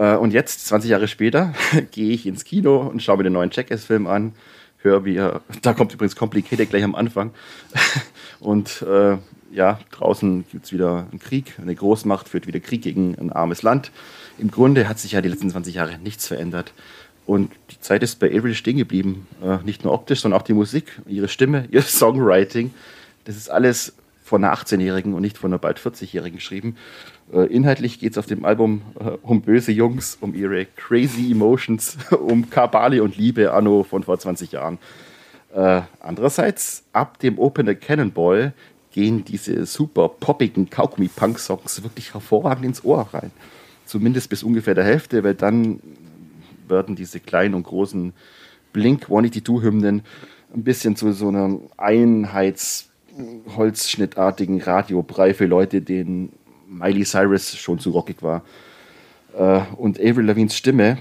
Äh, 0.00 0.16
und 0.16 0.32
jetzt, 0.32 0.66
20 0.66 0.90
Jahre 0.90 1.06
später, 1.06 1.52
gehe 1.90 2.12
ich 2.12 2.26
ins 2.26 2.44
Kino 2.44 2.78
und 2.78 3.02
schaue 3.02 3.18
mir 3.18 3.24
den 3.24 3.34
neuen 3.34 3.50
Jackass-Film 3.52 4.06
an. 4.06 4.32
Hör, 4.78 5.04
wie 5.04 5.16
er, 5.16 5.42
da 5.60 5.74
kommt 5.74 5.92
übrigens 5.92 6.16
Complicated 6.16 6.70
gleich 6.70 6.82
am 6.82 6.94
Anfang. 6.94 7.32
und 8.40 8.82
äh, 8.82 9.18
ja, 9.52 9.78
draußen 9.90 10.46
gibt 10.50 10.64
es 10.64 10.72
wieder 10.72 11.06
einen 11.10 11.20
Krieg. 11.20 11.54
Eine 11.60 11.74
Großmacht 11.74 12.30
führt 12.30 12.46
wieder 12.46 12.60
Krieg 12.60 12.80
gegen 12.80 13.14
ein 13.18 13.30
armes 13.30 13.62
Land. 13.62 13.92
Im 14.38 14.50
Grunde 14.50 14.88
hat 14.88 14.98
sich 14.98 15.12
ja 15.12 15.20
die 15.20 15.28
letzten 15.28 15.50
20 15.50 15.74
Jahre 15.74 15.98
nichts 15.98 16.26
verändert. 16.26 16.72
Und 17.26 17.52
die 17.70 17.80
Zeit 17.80 18.02
ist 18.02 18.20
bei 18.20 18.34
Avril 18.34 18.54
stehen 18.54 18.78
geblieben. 18.78 19.26
Äh, 19.44 19.58
nicht 19.64 19.84
nur 19.84 19.92
optisch, 19.92 20.22
sondern 20.22 20.40
auch 20.40 20.44
die 20.44 20.54
Musik, 20.54 20.98
ihre 21.06 21.28
Stimme, 21.28 21.68
ihr 21.70 21.82
Songwriting. 21.82 22.72
Das 23.24 23.36
ist 23.36 23.50
alles 23.50 23.92
von 24.30 24.44
einer 24.44 24.54
18-Jährigen 24.54 25.12
und 25.12 25.22
nicht 25.22 25.36
von 25.36 25.50
einer 25.50 25.58
bald 25.58 25.80
40-Jährigen 25.80 26.36
geschrieben. 26.36 26.76
Äh, 27.32 27.52
inhaltlich 27.52 27.98
geht 27.98 28.12
es 28.12 28.18
auf 28.18 28.26
dem 28.26 28.44
Album 28.44 28.82
äh, 29.00 29.10
um 29.22 29.42
böse 29.42 29.72
Jungs, 29.72 30.16
um 30.20 30.34
ihre 30.34 30.66
crazy 30.66 31.32
Emotions, 31.32 31.98
um 32.12 32.48
Kabale 32.48 33.02
und 33.02 33.16
Liebe 33.16 33.52
anno 33.52 33.82
von 33.82 34.04
vor 34.04 34.18
20 34.18 34.52
Jahren. 34.52 34.78
Äh, 35.52 35.82
andererseits, 35.98 36.84
ab 36.92 37.18
dem 37.18 37.40
Opener 37.40 37.74
Cannonball 37.74 38.54
gehen 38.92 39.24
diese 39.24 39.66
super 39.66 40.08
poppigen 40.08 40.70
Kaugummi-Punk-Songs 40.70 41.82
wirklich 41.82 42.14
hervorragend 42.14 42.66
ins 42.66 42.84
Ohr 42.84 43.08
rein. 43.12 43.32
Zumindest 43.84 44.30
bis 44.30 44.44
ungefähr 44.44 44.76
der 44.76 44.84
Hälfte, 44.84 45.24
weil 45.24 45.34
dann 45.34 45.80
werden 46.68 46.94
diese 46.94 47.18
kleinen 47.18 47.54
und 47.54 47.64
großen 47.64 48.12
Blink-182-Hymnen 48.72 50.02
ein 50.54 50.62
bisschen 50.62 50.94
zu 50.94 51.12
so 51.12 51.26
einem 51.26 51.62
Einheitsholzschnittartigen 53.20 54.60
Radiobrei 54.60 55.34
für 55.34 55.46
Leute, 55.46 55.80
denen 55.80 56.32
Miley 56.68 57.04
Cyrus 57.04 57.56
schon 57.56 57.78
zu 57.78 57.90
rockig 57.90 58.22
war. 58.22 58.42
Äh, 59.36 59.60
und 59.76 60.00
Avril 60.00 60.26
Lavines 60.26 60.56
Stimme, 60.56 60.98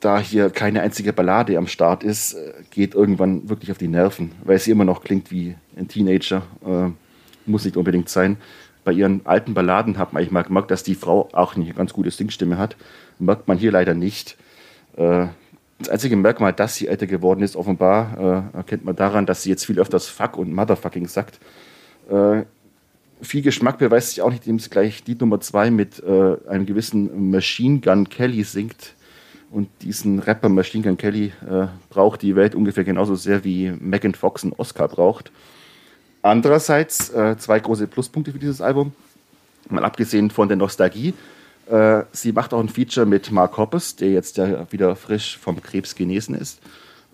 da 0.00 0.20
hier 0.20 0.50
keine 0.50 0.82
einzige 0.82 1.12
Ballade 1.12 1.58
am 1.58 1.66
Start 1.66 2.04
ist, 2.04 2.34
äh, 2.34 2.52
geht 2.70 2.94
irgendwann 2.94 3.48
wirklich 3.48 3.70
auf 3.70 3.78
die 3.78 3.88
Nerven, 3.88 4.32
weil 4.44 4.58
sie 4.58 4.70
immer 4.70 4.84
noch 4.84 5.02
klingt 5.02 5.30
wie 5.30 5.54
ein 5.76 5.88
Teenager. 5.88 6.42
Äh, 6.64 6.90
muss 7.46 7.64
nicht 7.64 7.76
unbedingt 7.76 8.08
sein. 8.08 8.36
Bei 8.84 8.92
ihren 8.92 9.26
alten 9.26 9.54
Balladen 9.54 9.98
hat 9.98 10.12
man 10.12 10.20
eigentlich 10.20 10.32
mal 10.32 10.42
gemerkt, 10.42 10.70
dass 10.70 10.82
die 10.82 10.94
Frau 10.94 11.28
auch 11.32 11.56
eine 11.56 11.72
ganz 11.72 11.92
gute 11.92 12.10
Singstimme 12.10 12.58
hat. 12.58 12.76
Merkt 13.18 13.48
man 13.48 13.58
hier 13.58 13.72
leider 13.72 13.94
nicht. 13.94 14.36
Äh, 15.78 15.84
das 15.84 15.88
einzige 15.88 16.16
Merkmal, 16.16 16.52
dass 16.52 16.76
sie 16.76 16.88
älter 16.88 17.06
geworden 17.06 17.42
ist, 17.42 17.56
offenbar, 17.56 18.50
äh, 18.52 18.56
erkennt 18.56 18.84
man 18.84 18.96
daran, 18.96 19.26
dass 19.26 19.42
sie 19.42 19.50
jetzt 19.50 19.64
viel 19.64 19.78
öfters 19.78 20.08
Fuck 20.08 20.36
und 20.36 20.52
Motherfucking 20.52 21.06
sagt. 21.06 21.38
Äh, 22.10 22.42
viel 23.20 23.42
Geschmack 23.42 23.78
beweist 23.78 24.10
sich 24.10 24.22
auch 24.22 24.30
nicht, 24.30 24.46
indem 24.46 24.58
sie 24.60 24.70
gleich 24.70 25.02
die 25.02 25.16
Nummer 25.16 25.40
zwei 25.40 25.72
mit 25.72 26.00
einem 26.04 26.66
gewissen 26.66 27.32
Machine 27.32 27.80
Gun 27.80 28.08
Kelly 28.08 28.44
singt. 28.44 28.94
Und 29.50 29.68
diesen 29.82 30.20
Rapper 30.20 30.48
Machine 30.48 30.84
Gun 30.84 30.96
Kelly 30.96 31.32
braucht 31.90 32.22
die 32.22 32.36
Welt 32.36 32.54
ungefähr 32.54 32.84
genauso 32.84 33.16
sehr 33.16 33.42
wie 33.42 33.72
Megan 33.80 34.14
Fox 34.14 34.44
einen 34.44 34.52
Oscar 34.52 34.86
braucht. 34.86 35.32
Andererseits 36.22 37.10
äh, 37.10 37.36
zwei 37.38 37.58
große 37.58 37.86
Pluspunkte 37.86 38.32
für 38.32 38.38
dieses 38.38 38.60
Album. 38.60 38.92
Mal 39.68 39.84
abgesehen 39.84 40.30
von 40.30 40.48
der 40.48 40.56
Nostalgie. 40.56 41.14
Äh, 41.70 42.04
sie 42.12 42.32
macht 42.32 42.54
auch 42.54 42.60
ein 42.60 42.68
Feature 42.68 43.06
mit 43.06 43.30
Mark 43.30 43.56
Hoppes, 43.56 43.96
der 43.96 44.10
jetzt 44.10 44.36
ja 44.36 44.70
wieder 44.72 44.96
frisch 44.96 45.38
vom 45.38 45.62
Krebs 45.62 45.94
genesen 45.94 46.34
ist. 46.34 46.60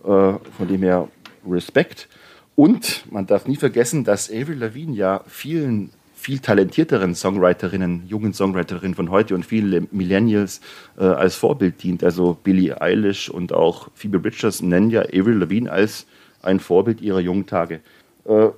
Äh, 0.04 0.06
von 0.06 0.68
dem 0.68 0.82
her 0.82 1.08
Respekt. 1.48 2.08
Und 2.56 3.04
man 3.10 3.26
darf 3.26 3.46
nie 3.46 3.56
vergessen, 3.56 4.04
dass 4.04 4.30
Avril 4.30 4.58
Lavigne 4.58 4.94
ja 4.94 5.22
vielen 5.26 5.90
viel 6.14 6.38
talentierteren 6.38 7.14
Songwriterinnen, 7.14 8.06
jungen 8.06 8.32
Songwriterinnen 8.32 8.94
von 8.94 9.10
heute 9.10 9.34
und 9.34 9.44
viele 9.44 9.86
Millennials 9.90 10.60
äh, 10.98 11.04
als 11.04 11.36
Vorbild 11.36 11.82
dient. 11.82 12.02
Also 12.02 12.38
Billie 12.42 12.80
Eilish 12.80 13.28
und 13.28 13.52
auch 13.52 13.88
Phoebe 13.94 14.24
Richards 14.24 14.62
nennen 14.62 14.88
ja 14.88 15.02
Avril 15.02 15.38
Lavigne 15.38 15.70
als 15.70 16.06
ein 16.42 16.60
Vorbild 16.60 17.02
ihrer 17.02 17.20
jungen 17.20 17.46
Tage. 17.46 17.80
Äh, 18.24 18.48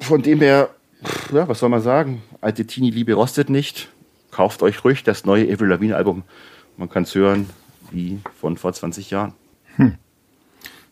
von 0.00 0.22
dem 0.22 0.40
her, 0.40 0.70
ja, 1.32 1.48
was 1.48 1.58
soll 1.58 1.70
man 1.70 1.80
sagen? 1.80 2.22
Alte 2.40 2.66
Teenie-Liebe 2.66 3.14
rostet 3.14 3.50
nicht. 3.50 3.88
Kauft 4.36 4.62
euch 4.62 4.84
ruhig 4.84 5.02
das 5.02 5.24
neue 5.24 5.50
Avril 5.50 5.68
Lavigne-Album. 5.68 6.22
Man 6.76 6.90
kann 6.90 7.04
es 7.04 7.14
hören 7.14 7.48
wie 7.90 8.18
von 8.38 8.58
vor 8.58 8.70
20 8.70 9.10
Jahren. 9.10 9.32
Hm. 9.76 9.94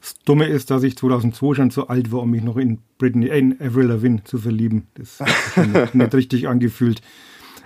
Das 0.00 0.14
Dumme 0.24 0.46
ist, 0.46 0.70
dass 0.70 0.82
ich 0.82 0.96
2002 0.96 1.54
schon 1.54 1.70
zu 1.70 1.88
alt 1.88 2.10
war, 2.10 2.22
um 2.22 2.30
mich 2.30 2.42
noch 2.42 2.56
in 2.56 2.78
Britney, 2.96 3.28
äh, 3.28 3.38
in 3.38 3.60
Avril 3.60 3.88
Lavigne 3.88 4.24
zu 4.24 4.38
verlieben. 4.38 4.86
Das 4.94 5.20
hat 5.20 5.66
nicht, 5.66 5.94
nicht 5.94 6.14
richtig 6.14 6.48
angefühlt. 6.48 7.02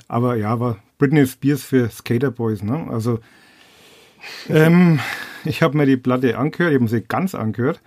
Aber 0.08 0.34
ja, 0.34 0.58
war 0.58 0.78
Britney 0.98 1.24
Spears 1.24 1.62
für 1.62 1.88
Skaterboys. 1.88 2.64
Ne? 2.64 2.88
Also 2.90 3.20
ähm, 4.48 4.98
ich 5.44 5.62
habe 5.62 5.76
mir 5.76 5.86
die 5.86 5.96
Platte 5.96 6.36
angehört, 6.38 6.72
ich 6.72 6.80
habe 6.80 6.90
sie 6.90 7.02
ganz 7.02 7.36
angehört. 7.36 7.80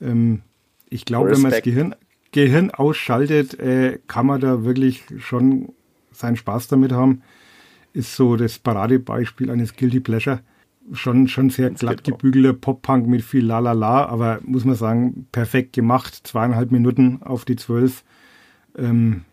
Ähm, 0.00 0.42
ich 0.88 1.04
glaube, 1.04 1.32
wenn 1.32 1.42
man 1.42 1.50
das 1.50 1.62
Gehirn, 1.62 1.96
Gehirn 2.30 2.70
ausschaltet, 2.70 3.58
äh, 3.58 3.98
kann 4.06 4.26
man 4.26 4.40
da 4.40 4.64
wirklich 4.64 5.02
schon 5.18 5.72
seinen 6.18 6.36
Spaß 6.36 6.68
damit 6.68 6.92
haben. 6.92 7.22
Ist 7.92 8.14
so 8.14 8.36
das 8.36 8.58
Paradebeispiel 8.58 9.50
eines 9.50 9.74
Guilty 9.74 10.00
Pleasure. 10.00 10.40
Schon, 10.92 11.26
schon 11.26 11.50
sehr 11.50 11.70
glatt 11.70 12.04
gebügelter 12.04 12.52
Pop-Punk 12.52 13.08
mit 13.08 13.22
viel 13.22 13.44
Lalala, 13.44 14.06
aber 14.06 14.38
muss 14.44 14.64
man 14.64 14.76
sagen, 14.76 15.26
perfekt 15.32 15.72
gemacht. 15.72 16.20
Zweieinhalb 16.24 16.70
Minuten 16.70 17.22
auf 17.22 17.44
die 17.44 17.56
zwölf. 17.56 18.04
Ähm, 18.78 19.24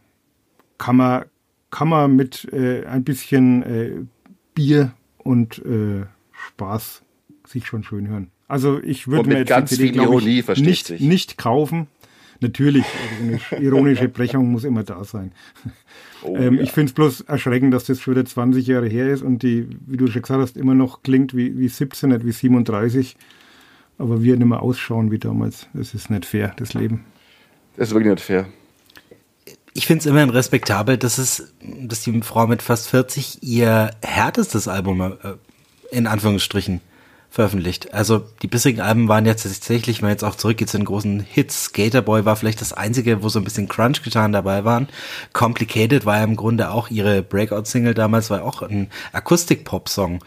kann, 0.77 0.95
man, 0.95 1.25
kann 1.69 1.89
man 1.89 2.15
mit 2.15 2.51
äh, 2.51 2.85
ein 2.85 3.03
bisschen 3.03 3.63
äh, 3.63 3.91
Bier 4.55 4.93
und 5.17 5.59
äh, 5.65 6.05
Spaß 6.31 7.03
sich 7.45 7.67
schon 7.67 7.83
schön 7.83 8.07
hören. 8.07 8.31
Also 8.47 8.81
ich 8.81 9.07
würde 9.07 9.29
mir 9.29 9.39
jetzt 9.39 9.49
ganz 9.49 9.71
CD, 9.71 9.97
Ironie, 9.97 10.43
ich, 10.47 10.61
nicht, 10.61 11.01
nicht 11.01 11.37
kaufen, 11.37 11.87
Natürlich, 12.39 12.85
ironisch, 13.19 13.51
ironische 13.59 14.07
Brechung 14.09 14.51
muss 14.51 14.63
immer 14.63 14.83
da 14.83 15.03
sein. 15.03 15.31
Oh, 16.23 16.35
ähm, 16.35 16.55
ja. 16.55 16.63
Ich 16.63 16.71
finde 16.71 16.89
es 16.89 16.93
bloß 16.93 17.21
erschreckend, 17.21 17.73
dass 17.73 17.85
das 17.85 17.99
schon 17.99 18.15
wieder 18.15 18.25
20 18.25 18.65
Jahre 18.67 18.87
her 18.87 19.11
ist 19.11 19.21
und 19.21 19.43
die, 19.43 19.67
wie 19.85 19.97
du 19.97 20.07
schon 20.07 20.21
gesagt 20.21 20.41
hast, 20.41 20.57
immer 20.57 20.73
noch 20.73 21.03
klingt 21.03 21.35
wie, 21.35 21.57
wie 21.57 21.67
17, 21.67 22.09
nicht 22.09 22.25
wie 22.25 22.31
37. 22.31 23.15
Aber 23.97 24.23
wir 24.23 24.35
nicht 24.35 24.47
mehr 24.47 24.61
ausschauen 24.61 25.11
wie 25.11 25.19
damals. 25.19 25.67
Das 25.73 25.93
ist 25.93 26.09
nicht 26.09 26.25
fair, 26.25 26.53
das 26.57 26.73
Leben. 26.73 27.05
Das 27.77 27.89
ist 27.89 27.93
wirklich 27.93 28.11
nicht 28.11 28.23
fair. 28.23 28.47
Ich 29.73 29.87
finde 29.87 30.01
es 30.01 30.05
immerhin 30.05 30.29
respektabel, 30.29 30.97
dass 30.97 31.17
es, 31.17 31.53
dass 31.61 32.01
die 32.01 32.21
Frau 32.21 32.47
mit 32.47 32.61
fast 32.61 32.89
40 32.89 33.41
ihr 33.41 33.91
härtestes 34.03 34.67
Album 34.67 35.01
äh, 35.01 35.15
in 35.91 36.07
Anführungsstrichen 36.07 36.81
veröffentlicht. 37.33 37.95
Also 37.95 38.23
die 38.43 38.47
bisherigen 38.47 38.81
Alben 38.81 39.07
waren 39.07 39.25
jetzt 39.25 39.41
tatsächlich, 39.41 40.01
wenn 40.01 40.05
man 40.05 40.11
jetzt 40.11 40.23
auch 40.23 40.35
zurückgeht 40.35 40.69
zu 40.69 40.77
den 40.77 40.85
großen 40.85 41.19
Hits, 41.19 41.63
Skaterboy 41.63 42.25
war 42.25 42.35
vielleicht 42.35 42.61
das 42.61 42.73
einzige, 42.73 43.23
wo 43.23 43.29
so 43.29 43.39
ein 43.39 43.43
bisschen 43.43 43.67
Crunch-Gitarren 43.67 44.31
dabei 44.31 44.65
waren. 44.65 44.87
Complicated 45.33 46.05
war 46.05 46.17
ja 46.17 46.25
im 46.25 46.35
Grunde 46.35 46.69
auch 46.69 46.91
ihre 46.91 47.23
Breakout-Single 47.23 47.95
damals, 47.95 48.29
war 48.29 48.43
auch 48.43 48.61
ein 48.61 48.91
Akustik-Pop-Song. 49.13 50.19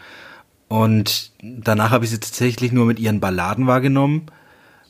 Und 0.67 1.31
danach 1.41 1.91
habe 1.91 2.03
ich 2.03 2.11
sie 2.11 2.19
tatsächlich 2.19 2.73
nur 2.73 2.85
mit 2.85 2.99
ihren 2.99 3.21
Balladen 3.21 3.67
wahrgenommen. 3.67 4.23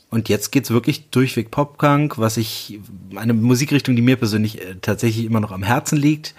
Und 0.09 0.28
jetzt 0.28 0.51
geht's 0.51 0.72
wirklich 0.72 1.11
durchweg 1.11 1.51
Pop-Punk, 1.51 2.18
was 2.18 2.38
ich, 2.38 2.80
eine 3.15 3.36
Musikrichtung, 3.36 3.95
die 3.95 4.01
mir 4.01 4.15
persönlich 4.15 4.59
äh, 4.59 4.74
tatsächlich 4.82 5.24
immer 5.24 5.39
noch 5.39 5.51
am 5.51 5.61
Herzen 5.61 5.99
liegt, 5.99 6.34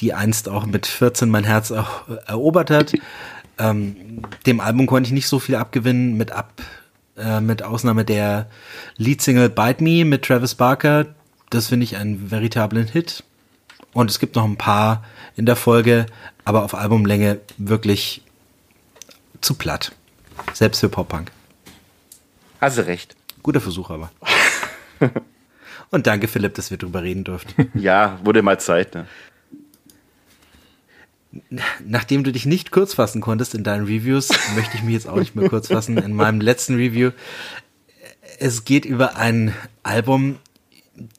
die 0.00 0.14
einst 0.14 0.48
auch 0.48 0.64
mit 0.64 0.86
14 0.86 1.28
mein 1.28 1.44
Herz 1.44 1.70
auch 1.70 2.08
erobert 2.26 2.70
hat. 2.70 2.94
Ähm, 3.58 4.22
dem 4.46 4.60
Album 4.60 4.86
konnte 4.86 5.08
ich 5.08 5.12
nicht 5.12 5.28
so 5.28 5.38
viel 5.38 5.56
abgewinnen, 5.56 6.16
mit 6.16 6.32
ab, 6.32 6.52
äh, 7.16 7.40
mit 7.40 7.62
Ausnahme 7.62 8.04
der 8.04 8.48
Leadsingle 8.96 9.48
Bite 9.48 9.82
Me 9.82 10.04
mit 10.04 10.24
Travis 10.24 10.54
Barker. 10.54 11.06
Das 11.50 11.68
finde 11.68 11.84
ich 11.84 11.96
einen 11.96 12.30
veritablen 12.30 12.86
Hit. 12.86 13.24
Und 13.92 14.10
es 14.10 14.18
gibt 14.18 14.36
noch 14.36 14.44
ein 14.44 14.56
paar 14.56 15.04
in 15.36 15.46
der 15.46 15.56
Folge, 15.56 16.06
aber 16.44 16.62
auf 16.62 16.74
Albumlänge 16.74 17.40
wirklich 17.56 18.22
zu 19.40 19.54
platt. 19.54 19.92
Selbst 20.52 20.80
für 20.80 20.88
Pop-Punk. 20.88 21.30
Hast 22.60 22.78
du 22.78 22.86
recht. 22.86 23.16
Guter 23.42 23.60
Versuch 23.60 23.90
aber. 23.90 24.10
Und 25.90 26.06
danke, 26.06 26.28
Philipp, 26.28 26.54
dass 26.54 26.70
wir 26.70 26.76
drüber 26.76 27.02
reden 27.02 27.24
durften. 27.24 27.70
Ja, 27.74 28.18
wurde 28.22 28.42
mal 28.42 28.60
Zeit. 28.60 28.94
Ne? 28.94 29.06
Nachdem 31.84 32.24
du 32.24 32.32
dich 32.32 32.46
nicht 32.46 32.70
kurz 32.70 32.94
fassen 32.94 33.20
konntest 33.20 33.54
in 33.54 33.64
deinen 33.64 33.86
Reviews, 33.86 34.28
möchte 34.54 34.76
ich 34.76 34.82
mich 34.82 34.94
jetzt 34.94 35.08
auch 35.08 35.16
nicht 35.16 35.34
mehr 35.34 35.48
kurz 35.48 35.68
fassen. 35.68 35.98
In 35.98 36.14
meinem 36.14 36.40
letzten 36.40 36.76
Review. 36.76 37.10
Es 38.38 38.64
geht 38.64 38.84
über 38.84 39.16
ein 39.16 39.54
Album, 39.82 40.36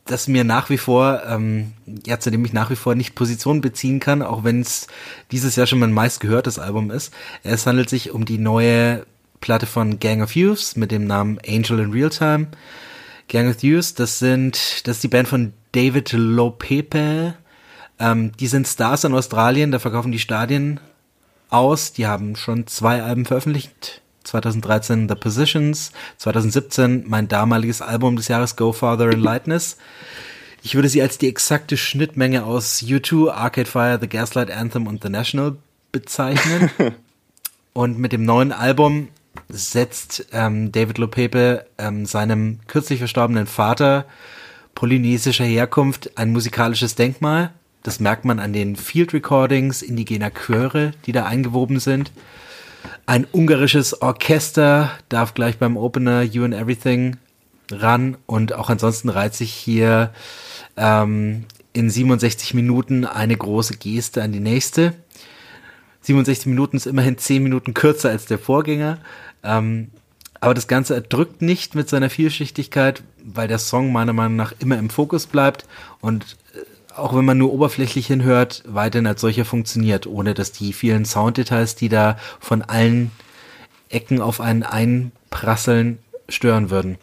das 0.05 0.27
mir 0.27 0.43
nach 0.43 0.69
wie 0.69 0.77
vor, 0.77 1.21
ähm, 1.27 1.73
ja, 2.05 2.19
zu 2.19 2.31
dem 2.31 2.43
ich 2.45 2.53
nach 2.53 2.69
wie 2.69 2.75
vor 2.75 2.95
nicht 2.95 3.15
Position 3.15 3.61
beziehen 3.61 3.99
kann, 3.99 4.21
auch 4.21 4.43
wenn 4.43 4.61
es 4.61 4.87
dieses 5.31 5.55
Jahr 5.55 5.67
schon 5.67 5.79
mein 5.79 5.93
meistgehörtes 5.93 6.59
Album 6.59 6.91
ist. 6.91 7.13
Es 7.43 7.65
handelt 7.65 7.89
sich 7.89 8.11
um 8.11 8.25
die 8.25 8.37
neue 8.37 9.05
Platte 9.41 9.65
von 9.65 9.99
Gang 9.99 10.21
of 10.21 10.35
Youths 10.35 10.75
mit 10.75 10.91
dem 10.91 11.05
Namen 11.05 11.39
Angel 11.47 11.79
in 11.79 11.91
Real 11.91 12.09
Time. 12.09 12.47
Gang 13.27 13.49
of 13.49 13.63
Youths, 13.63 13.93
das 13.93 14.19
sind, 14.19 14.87
das 14.87 14.97
ist 14.97 15.03
die 15.03 15.07
Band 15.07 15.27
von 15.27 15.53
David 15.71 16.11
Lopepe. 16.13 17.35
Ähm, 17.99 18.31
die 18.39 18.47
sind 18.47 18.67
Stars 18.67 19.03
in 19.03 19.13
Australien, 19.13 19.71
da 19.71 19.79
verkaufen 19.79 20.11
die 20.11 20.19
Stadien 20.19 20.79
aus. 21.49 21.93
Die 21.93 22.07
haben 22.07 22.35
schon 22.35 22.67
zwei 22.67 23.01
Alben 23.01 23.25
veröffentlicht. 23.25 24.01
2013 24.23 25.09
The 25.09 25.15
Positions, 25.15 25.91
2017 26.17 27.05
mein 27.07 27.27
damaliges 27.27 27.81
Album 27.81 28.15
des 28.15 28.27
Jahres 28.27 28.55
Go 28.55 28.73
Farther 28.73 29.09
in 29.09 29.19
Lightness. 29.19 29.77
Ich 30.61 30.75
würde 30.75 30.89
sie 30.89 31.01
als 31.01 31.17
die 31.17 31.27
exakte 31.27 31.77
Schnittmenge 31.77 32.43
aus 32.43 32.83
U2, 32.83 33.31
Arcade 33.31 33.69
Fire, 33.69 33.97
The 33.99 34.09
Gaslight 34.09 34.51
Anthem 34.51 34.87
und 34.87 35.01
The 35.01 35.09
National 35.09 35.55
bezeichnen. 35.91 36.69
und 37.73 37.97
mit 37.97 38.11
dem 38.11 38.23
neuen 38.23 38.51
Album 38.51 39.07
setzt 39.47 40.27
ähm, 40.31 40.71
David 40.71 40.97
Lopepe 40.97 41.65
ähm, 41.77 42.05
seinem 42.05 42.59
kürzlich 42.67 42.99
verstorbenen 42.99 43.47
Vater 43.47 44.05
polynesischer 44.75 45.45
Herkunft 45.45 46.17
ein 46.17 46.31
musikalisches 46.31 46.95
Denkmal. 46.95 47.51
Das 47.83 47.99
merkt 47.99 48.25
man 48.25 48.39
an 48.39 48.53
den 48.53 48.75
Field 48.75 49.13
Recordings 49.13 49.81
indigener 49.81 50.31
Chöre, 50.31 50.91
die 51.05 51.11
da 51.11 51.25
eingewoben 51.25 51.79
sind. 51.79 52.11
Ein 53.05 53.25
ungarisches 53.31 54.01
Orchester 54.01 54.91
darf 55.09 55.33
gleich 55.33 55.57
beim 55.57 55.77
Opener 55.77 56.21
You 56.21 56.43
and 56.43 56.53
Everything 56.53 57.17
ran 57.71 58.17
und 58.25 58.53
auch 58.53 58.69
ansonsten 58.69 59.09
reiht 59.09 59.33
sich 59.33 59.53
hier 59.53 60.11
ähm, 60.77 61.45
in 61.73 61.89
67 61.89 62.53
Minuten 62.53 63.05
eine 63.05 63.37
große 63.37 63.77
Geste 63.77 64.23
an 64.23 64.31
die 64.31 64.39
nächste. 64.39 64.93
67 66.01 66.47
Minuten 66.47 66.77
ist 66.77 66.87
immerhin 66.87 67.17
10 67.17 67.43
Minuten 67.43 67.73
kürzer 67.73 68.09
als 68.09 68.25
der 68.25 68.39
Vorgänger. 68.39 68.99
Ähm, 69.43 69.89
aber 70.41 70.53
das 70.53 70.67
Ganze 70.67 70.95
erdrückt 70.95 71.41
nicht 71.41 71.75
mit 71.75 71.89
seiner 71.89 72.09
Vielschichtigkeit, 72.09 73.03
weil 73.23 73.47
der 73.47 73.59
Song 73.59 73.91
meiner 73.91 74.13
Meinung 74.13 74.37
nach 74.37 74.53
immer 74.59 74.77
im 74.77 74.89
Fokus 74.89 75.27
bleibt 75.27 75.65
und 75.99 76.37
äh, 76.53 76.59
auch 76.99 77.15
wenn 77.15 77.25
man 77.25 77.37
nur 77.37 77.53
oberflächlich 77.53 78.07
hinhört, 78.07 78.63
weiterhin 78.67 79.07
als 79.07 79.21
solcher 79.21 79.45
funktioniert, 79.45 80.07
ohne 80.07 80.33
dass 80.33 80.51
die 80.51 80.73
vielen 80.73 81.05
Sounddetails, 81.05 81.75
die 81.75 81.89
da 81.89 82.17
von 82.39 82.61
allen 82.61 83.11
Ecken 83.89 84.21
auf 84.21 84.41
einen 84.41 84.63
einprasseln, 84.63 85.99
stören 86.27 86.69
würden. 86.69 86.97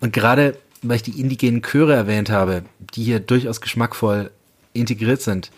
Und 0.00 0.12
gerade 0.12 0.56
weil 0.82 0.96
ich 0.96 1.02
die 1.02 1.20
indigenen 1.20 1.62
Chöre 1.62 1.94
erwähnt 1.94 2.30
habe, 2.30 2.62
die 2.94 3.02
hier 3.02 3.20
durchaus 3.20 3.60
geschmackvoll 3.60 4.30
integriert 4.72 5.22
sind, 5.22 5.50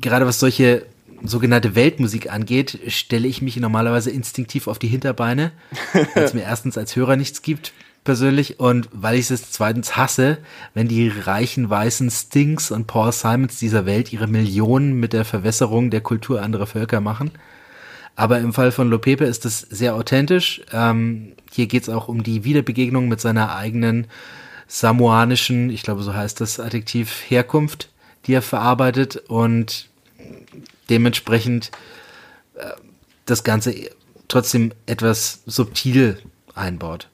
gerade 0.00 0.26
was 0.26 0.38
solche 0.38 0.86
sogenannte 1.22 1.74
Weltmusik 1.74 2.30
angeht, 2.30 2.78
stelle 2.88 3.26
ich 3.26 3.40
mich 3.40 3.56
normalerweise 3.56 4.10
instinktiv 4.10 4.68
auf 4.68 4.78
die 4.78 4.88
Hinterbeine, 4.88 5.52
weil 6.14 6.24
es 6.24 6.34
mir 6.34 6.42
erstens 6.42 6.76
als 6.76 6.94
Hörer 6.96 7.16
nichts 7.16 7.42
gibt, 7.42 7.72
persönlich, 8.04 8.60
und 8.60 8.88
weil 8.92 9.18
ich 9.18 9.30
es 9.30 9.50
zweitens 9.50 9.96
hasse, 9.96 10.38
wenn 10.74 10.88
die 10.88 11.08
reichen 11.08 11.68
weißen 11.68 12.10
Stings 12.10 12.70
und 12.70 12.86
Paul 12.86 13.12
Simons 13.12 13.58
dieser 13.58 13.86
Welt 13.86 14.12
ihre 14.12 14.26
Millionen 14.26 15.00
mit 15.00 15.12
der 15.12 15.24
Verwässerung 15.24 15.90
der 15.90 16.02
Kultur 16.02 16.42
anderer 16.42 16.66
Völker 16.66 17.00
machen. 17.00 17.32
Aber 18.16 18.38
im 18.38 18.52
Fall 18.52 18.70
von 18.70 18.90
Lopepe 18.90 19.24
ist 19.24 19.44
es 19.44 19.60
sehr 19.60 19.94
authentisch. 19.96 20.62
Ähm, 20.72 21.32
hier 21.50 21.66
geht 21.66 21.84
es 21.84 21.88
auch 21.88 22.06
um 22.08 22.22
die 22.22 22.44
Wiederbegegnung 22.44 23.08
mit 23.08 23.20
seiner 23.20 23.56
eigenen 23.56 24.06
samoanischen, 24.68 25.70
ich 25.70 25.82
glaube 25.82 26.02
so 26.02 26.14
heißt 26.14 26.40
das 26.40 26.60
Adjektiv, 26.60 27.22
Herkunft, 27.28 27.90
die 28.26 28.34
er 28.34 28.42
verarbeitet 28.42 29.16
und 29.28 29.88
dementsprechend 30.90 31.70
äh, 32.54 32.70
das 33.26 33.44
Ganze 33.44 33.74
trotzdem 34.28 34.72
etwas 34.86 35.42
subtil 35.46 36.18
einbaut. 36.54 37.08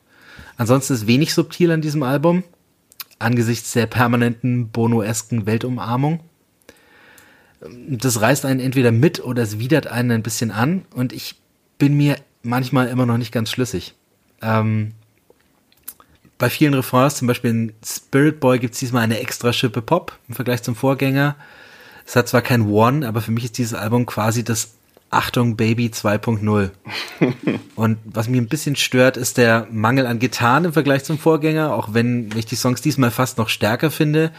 Ansonsten 0.60 0.92
ist 0.92 1.06
wenig 1.06 1.32
subtil 1.32 1.70
an 1.70 1.80
diesem 1.80 2.02
Album, 2.02 2.44
angesichts 3.18 3.72
der 3.72 3.86
permanenten 3.86 4.68
bonoesken 4.68 5.46
Weltumarmung. 5.46 6.20
Das 7.88 8.20
reißt 8.20 8.44
einen 8.44 8.60
entweder 8.60 8.92
mit 8.92 9.24
oder 9.24 9.42
es 9.42 9.58
widert 9.58 9.86
einen 9.86 10.10
ein 10.10 10.22
bisschen 10.22 10.50
an 10.50 10.84
und 10.94 11.14
ich 11.14 11.40
bin 11.78 11.96
mir 11.96 12.16
manchmal 12.42 12.88
immer 12.88 13.06
noch 13.06 13.16
nicht 13.16 13.32
ganz 13.32 13.50
schlüssig. 13.50 13.94
Ähm, 14.42 14.92
bei 16.36 16.50
vielen 16.50 16.74
Refrains, 16.74 17.16
zum 17.16 17.26
Beispiel 17.26 17.50
in 17.52 17.72
Spirit 17.82 18.38
Boy, 18.38 18.58
gibt 18.58 18.74
es 18.74 18.80
diesmal 18.80 19.04
eine 19.04 19.18
extra 19.18 19.54
Schippe 19.54 19.80
Pop 19.80 20.18
im 20.28 20.34
Vergleich 20.34 20.62
zum 20.62 20.76
Vorgänger. 20.76 21.36
Es 22.04 22.16
hat 22.16 22.28
zwar 22.28 22.42
kein 22.42 22.68
One, 22.68 23.08
aber 23.08 23.22
für 23.22 23.30
mich 23.30 23.44
ist 23.44 23.56
dieses 23.56 23.72
Album 23.72 24.04
quasi 24.04 24.44
das 24.44 24.74
Achtung 25.10 25.56
Baby 25.56 25.88
2.0. 25.88 26.70
Und 27.74 27.98
was 28.04 28.28
mich 28.28 28.40
ein 28.40 28.48
bisschen 28.48 28.76
stört, 28.76 29.16
ist 29.16 29.38
der 29.38 29.66
Mangel 29.70 30.06
an 30.06 30.20
Gitarren 30.20 30.66
im 30.66 30.72
Vergleich 30.72 31.04
zum 31.04 31.18
Vorgänger, 31.18 31.74
auch 31.74 31.92
wenn 31.92 32.30
ich 32.36 32.46
die 32.46 32.56
Songs 32.56 32.80
diesmal 32.80 33.10
fast 33.10 33.36
noch 33.36 33.48
stärker 33.48 33.90
finde 33.90 34.32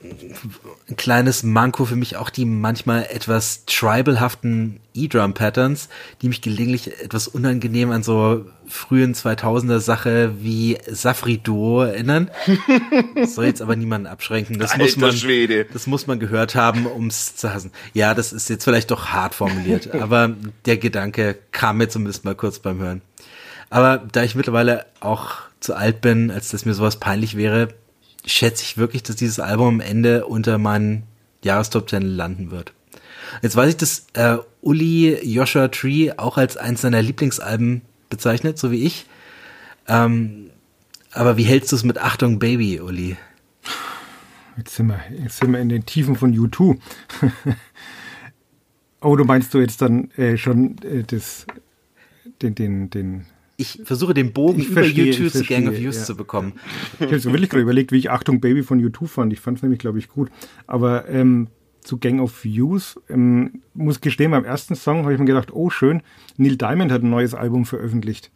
ein 0.00 0.96
kleines 0.96 1.42
Manko 1.42 1.84
für 1.84 1.96
mich 1.96 2.16
auch 2.16 2.30
die 2.30 2.44
manchmal 2.44 3.06
etwas 3.10 3.64
tribalhaften 3.66 4.78
E-Drum-Patterns, 4.94 5.88
die 6.22 6.28
mich 6.28 6.40
gelegentlich 6.40 7.02
etwas 7.02 7.26
unangenehm 7.26 7.90
an 7.90 8.02
so 8.04 8.46
frühen 8.68 9.14
2000er 9.14 9.80
Sache 9.80 10.34
wie 10.40 10.78
Safri 10.86 11.38
Duo 11.38 11.82
erinnern. 11.82 12.30
Das 13.16 13.34
soll 13.34 13.46
jetzt 13.46 13.60
aber 13.60 13.74
niemanden 13.74 14.06
abschränken. 14.06 14.58
Das, 14.58 14.76
muss 14.76 14.96
man, 14.96 15.12
Schwede. 15.12 15.64
das 15.72 15.86
muss 15.86 16.06
man 16.06 16.20
gehört 16.20 16.54
haben, 16.54 16.86
ums 16.86 17.34
zu 17.34 17.52
hassen. 17.52 17.72
Ja, 17.92 18.14
das 18.14 18.32
ist 18.32 18.48
jetzt 18.48 18.64
vielleicht 18.64 18.90
doch 18.90 19.06
hart 19.06 19.34
formuliert, 19.34 19.92
aber 20.00 20.34
der 20.64 20.76
Gedanke 20.76 21.36
kam 21.50 21.78
mir 21.78 21.88
zumindest 21.88 22.24
mal 22.24 22.36
kurz 22.36 22.60
beim 22.60 22.78
Hören. 22.78 23.02
Aber 23.70 23.98
da 24.12 24.22
ich 24.22 24.34
mittlerweile 24.34 24.86
auch 25.00 25.34
zu 25.60 25.74
alt 25.74 26.00
bin, 26.00 26.30
als 26.30 26.50
dass 26.50 26.64
mir 26.64 26.74
sowas 26.74 26.96
peinlich 26.96 27.36
wäre, 27.36 27.68
schätze 28.28 28.62
ich 28.62 28.76
wirklich, 28.76 29.02
dass 29.02 29.16
dieses 29.16 29.40
Album 29.40 29.68
am 29.68 29.80
Ende 29.80 30.26
unter 30.26 30.58
meinen 30.58 31.04
Jahrestop 31.42 31.88
10 31.88 32.02
landen 32.02 32.50
wird. 32.50 32.72
Jetzt 33.42 33.56
weiß 33.56 33.70
ich, 33.70 33.76
dass 33.76 34.06
äh, 34.14 34.38
Uli 34.60 35.18
Joshua 35.22 35.68
Tree 35.68 36.12
auch 36.16 36.38
als 36.38 36.56
eins 36.56 36.80
seiner 36.80 37.02
Lieblingsalben 37.02 37.82
bezeichnet, 38.08 38.58
so 38.58 38.70
wie 38.70 38.84
ich. 38.84 39.06
Ähm, 39.86 40.50
aber 41.12 41.36
wie 41.36 41.44
hältst 41.44 41.72
du 41.72 41.76
es 41.76 41.84
mit 41.84 41.98
Achtung 41.98 42.38
Baby, 42.38 42.80
Uli? 42.80 43.16
Jetzt 44.56 44.76
sind 44.76 44.88
wir, 44.88 45.00
jetzt 45.22 45.38
sind 45.38 45.52
wir 45.52 45.60
in 45.60 45.68
den 45.68 45.86
Tiefen 45.86 46.16
von 46.16 46.34
U2. 46.36 46.78
oh, 49.00 49.16
du 49.16 49.24
meinst 49.24 49.54
du 49.54 49.58
jetzt 49.58 49.80
dann 49.80 50.10
äh, 50.12 50.36
schon 50.36 50.78
äh, 50.82 51.04
das, 51.04 51.46
den, 52.42 52.54
den, 52.54 52.90
den 52.90 53.26
ich 53.60 53.80
versuche 53.82 54.14
den 54.14 54.32
Bogen 54.32 54.60
ich 54.60 54.68
über 54.68 54.82
verstehe, 54.82 55.06
YouTube 55.06 55.32
zu 55.32 55.44
Gang 55.44 55.68
of 55.68 55.78
Youth 55.78 55.96
ja. 55.96 56.04
zu 56.04 56.16
bekommen. 56.16 56.52
Ich 57.00 57.06
habe 57.06 57.18
so 57.18 57.32
wirklich 57.32 57.50
gerade 57.50 57.62
überlegt, 57.62 57.90
wie 57.90 57.98
ich 57.98 58.08
Achtung 58.08 58.40
Baby 58.40 58.62
von 58.62 58.78
YouTube 58.78 59.10
fand. 59.10 59.32
Ich 59.32 59.40
fand 59.40 59.58
es 59.58 59.62
nämlich, 59.62 59.80
glaube 59.80 59.98
ich, 59.98 60.08
gut. 60.08 60.30
Aber 60.68 61.08
ähm, 61.08 61.48
zu 61.80 61.98
Gang 61.98 62.20
of 62.20 62.44
Youth, 62.44 63.00
ähm, 63.08 63.62
muss 63.74 64.00
gestehen, 64.00 64.30
beim 64.30 64.44
ersten 64.44 64.76
Song 64.76 65.02
habe 65.02 65.12
ich 65.12 65.18
mir 65.18 65.24
gedacht, 65.24 65.52
oh 65.52 65.70
schön, 65.70 66.02
Neil 66.36 66.56
Diamond 66.56 66.92
hat 66.92 67.02
ein 67.02 67.10
neues 67.10 67.34
Album 67.34 67.66
veröffentlicht. 67.66 68.30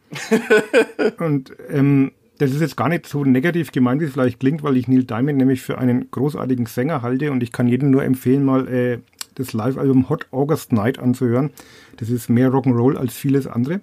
Und 1.18 1.52
ähm, 1.70 2.10
das 2.38 2.50
ist 2.50 2.60
jetzt 2.60 2.76
gar 2.76 2.88
nicht 2.88 3.06
so 3.06 3.24
negativ 3.24 3.70
gemeint, 3.70 4.00
wie 4.00 4.06
es 4.06 4.12
vielleicht 4.12 4.40
klingt, 4.40 4.64
weil 4.64 4.76
ich 4.76 4.88
Neil 4.88 5.04
Diamond 5.04 5.38
nämlich 5.38 5.62
für 5.62 5.78
einen 5.78 6.10
großartigen 6.10 6.66
Sänger 6.66 7.02
halte 7.02 7.30
und 7.30 7.44
ich 7.44 7.52
kann 7.52 7.68
jedem 7.68 7.92
nur 7.92 8.02
empfehlen, 8.02 8.44
mal 8.44 8.66
äh, 8.66 8.98
das 9.36 9.52
Live-Album 9.52 10.08
Hot 10.08 10.26
August 10.32 10.72
Night 10.72 10.98
anzuhören. 10.98 11.50
Das 11.98 12.10
ist 12.10 12.28
mehr 12.28 12.50
Rock'n'Roll 12.50 12.96
als 12.96 13.14
vieles 13.14 13.46
andere. 13.46 13.80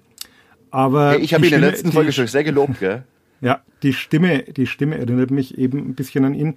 Aber 0.70 1.12
hey, 1.12 1.20
ich 1.20 1.34
habe 1.34 1.46
ihn 1.46 1.54
in 1.54 1.60
der 1.60 1.70
letzten 1.70 1.92
Folge 1.92 2.12
schon 2.12 2.26
sehr 2.26 2.44
gelobt, 2.44 2.80
gell? 2.80 3.04
Ja, 3.40 3.62
die 3.82 3.92
Stimme, 3.92 4.42
die 4.42 4.66
Stimme 4.66 4.98
erinnert 4.98 5.30
mich 5.30 5.58
eben 5.58 5.78
ein 5.78 5.94
bisschen 5.94 6.24
an 6.24 6.34
ihn. 6.34 6.56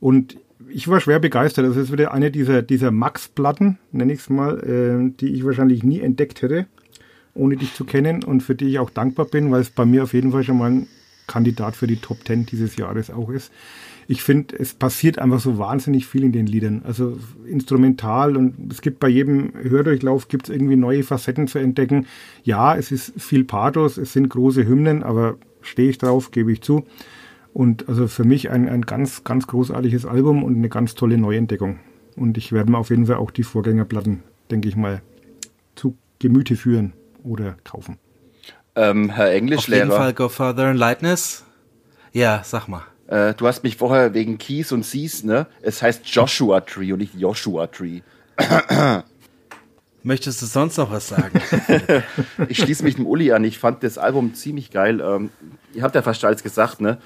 Und 0.00 0.36
ich 0.68 0.88
war 0.88 1.00
schwer 1.00 1.18
begeistert. 1.18 1.66
Das 1.66 1.76
ist 1.76 1.92
wieder 1.92 2.12
eine 2.12 2.30
dieser, 2.30 2.62
dieser 2.62 2.90
Max-Platten, 2.90 3.78
nenne 3.92 4.12
ich 4.12 4.20
es 4.20 4.30
mal, 4.30 4.58
äh, 4.60 5.12
die 5.20 5.34
ich 5.34 5.44
wahrscheinlich 5.44 5.82
nie 5.82 6.00
entdeckt 6.00 6.42
hätte, 6.42 6.66
ohne 7.34 7.56
dich 7.56 7.74
zu 7.74 7.84
kennen 7.84 8.22
und 8.22 8.42
für 8.42 8.54
die 8.54 8.68
ich 8.68 8.78
auch 8.78 8.90
dankbar 8.90 9.26
bin, 9.26 9.50
weil 9.50 9.62
es 9.62 9.70
bei 9.70 9.84
mir 9.84 10.02
auf 10.02 10.12
jeden 10.12 10.32
Fall 10.32 10.44
schon 10.44 10.58
mal 10.58 10.70
ein 10.70 10.86
Kandidat 11.26 11.76
für 11.76 11.86
die 11.86 11.96
Top 11.96 12.18
10 12.26 12.46
dieses 12.46 12.76
Jahres 12.76 13.10
auch 13.10 13.30
ist 13.30 13.52
ich 14.10 14.22
finde, 14.22 14.58
es 14.58 14.72
passiert 14.72 15.18
einfach 15.18 15.38
so 15.38 15.58
wahnsinnig 15.58 16.06
viel 16.06 16.24
in 16.24 16.32
den 16.32 16.46
Liedern. 16.46 16.80
Also 16.86 17.18
instrumental 17.46 18.38
und 18.38 18.72
es 18.72 18.80
gibt 18.80 19.00
bei 19.00 19.08
jedem 19.08 19.52
Hördurchlauf 19.54 20.28
gibt 20.28 20.48
es 20.48 20.54
irgendwie 20.54 20.76
neue 20.76 21.02
Facetten 21.02 21.46
zu 21.46 21.58
entdecken. 21.58 22.06
Ja, 22.42 22.74
es 22.74 22.90
ist 22.90 23.12
viel 23.20 23.44
Pathos, 23.44 23.98
es 23.98 24.14
sind 24.14 24.30
große 24.30 24.66
Hymnen, 24.66 25.02
aber 25.02 25.36
stehe 25.60 25.90
ich 25.90 25.98
drauf, 25.98 26.30
gebe 26.30 26.50
ich 26.50 26.62
zu. 26.62 26.86
Und 27.52 27.86
also 27.90 28.08
für 28.08 28.24
mich 28.24 28.48
ein, 28.48 28.66
ein 28.66 28.82
ganz, 28.82 29.24
ganz 29.24 29.46
großartiges 29.46 30.06
Album 30.06 30.42
und 30.42 30.56
eine 30.56 30.70
ganz 30.70 30.94
tolle 30.94 31.18
Neuentdeckung. 31.18 31.78
Und 32.16 32.38
ich 32.38 32.50
werde 32.50 32.72
mir 32.72 32.78
auf 32.78 32.88
jeden 32.88 33.06
Fall 33.06 33.16
auch 33.16 33.30
die 33.30 33.42
Vorgängerplatten, 33.42 34.22
denke 34.50 34.70
ich 34.70 34.76
mal, 34.76 35.02
zu 35.74 35.98
Gemüte 36.18 36.56
führen 36.56 36.94
oder 37.22 37.56
kaufen. 37.62 37.98
Ähm, 38.74 39.10
Herr 39.10 39.32
Englischlehrer. 39.32 39.82
Auf 39.82 39.90
jeden 39.90 40.00
Fall 40.00 40.14
Go 40.14 40.28
Further 40.30 40.70
in 40.70 40.78
Lightness. 40.78 41.44
Ja, 42.12 42.40
sag 42.42 42.68
mal. 42.68 42.87
Äh, 43.08 43.34
du 43.34 43.46
hast 43.46 43.64
mich 43.64 43.76
vorher 43.76 44.14
wegen 44.14 44.38
Keys 44.38 44.70
und 44.70 44.84
Seas, 44.84 45.24
ne? 45.24 45.46
Es 45.62 45.82
heißt 45.82 46.06
Joshua 46.06 46.60
Tree 46.60 46.92
und 46.92 46.98
nicht 46.98 47.14
Joshua 47.14 47.66
Tree. 47.66 48.00
Möchtest 50.02 50.40
du 50.42 50.46
sonst 50.46 50.76
noch 50.76 50.92
was 50.92 51.08
sagen? 51.08 51.40
ich 52.48 52.58
schließe 52.58 52.84
mich 52.84 52.96
dem 52.96 53.06
Uli 53.06 53.32
an. 53.32 53.44
Ich 53.44 53.58
fand 53.58 53.82
das 53.82 53.98
Album 53.98 54.34
ziemlich 54.34 54.70
geil. 54.70 55.00
Ähm, 55.00 55.30
ihr 55.74 55.82
habt 55.82 55.94
ja 55.94 56.02
fast 56.02 56.24
alles 56.24 56.42
gesagt, 56.42 56.80
ne? 56.80 56.98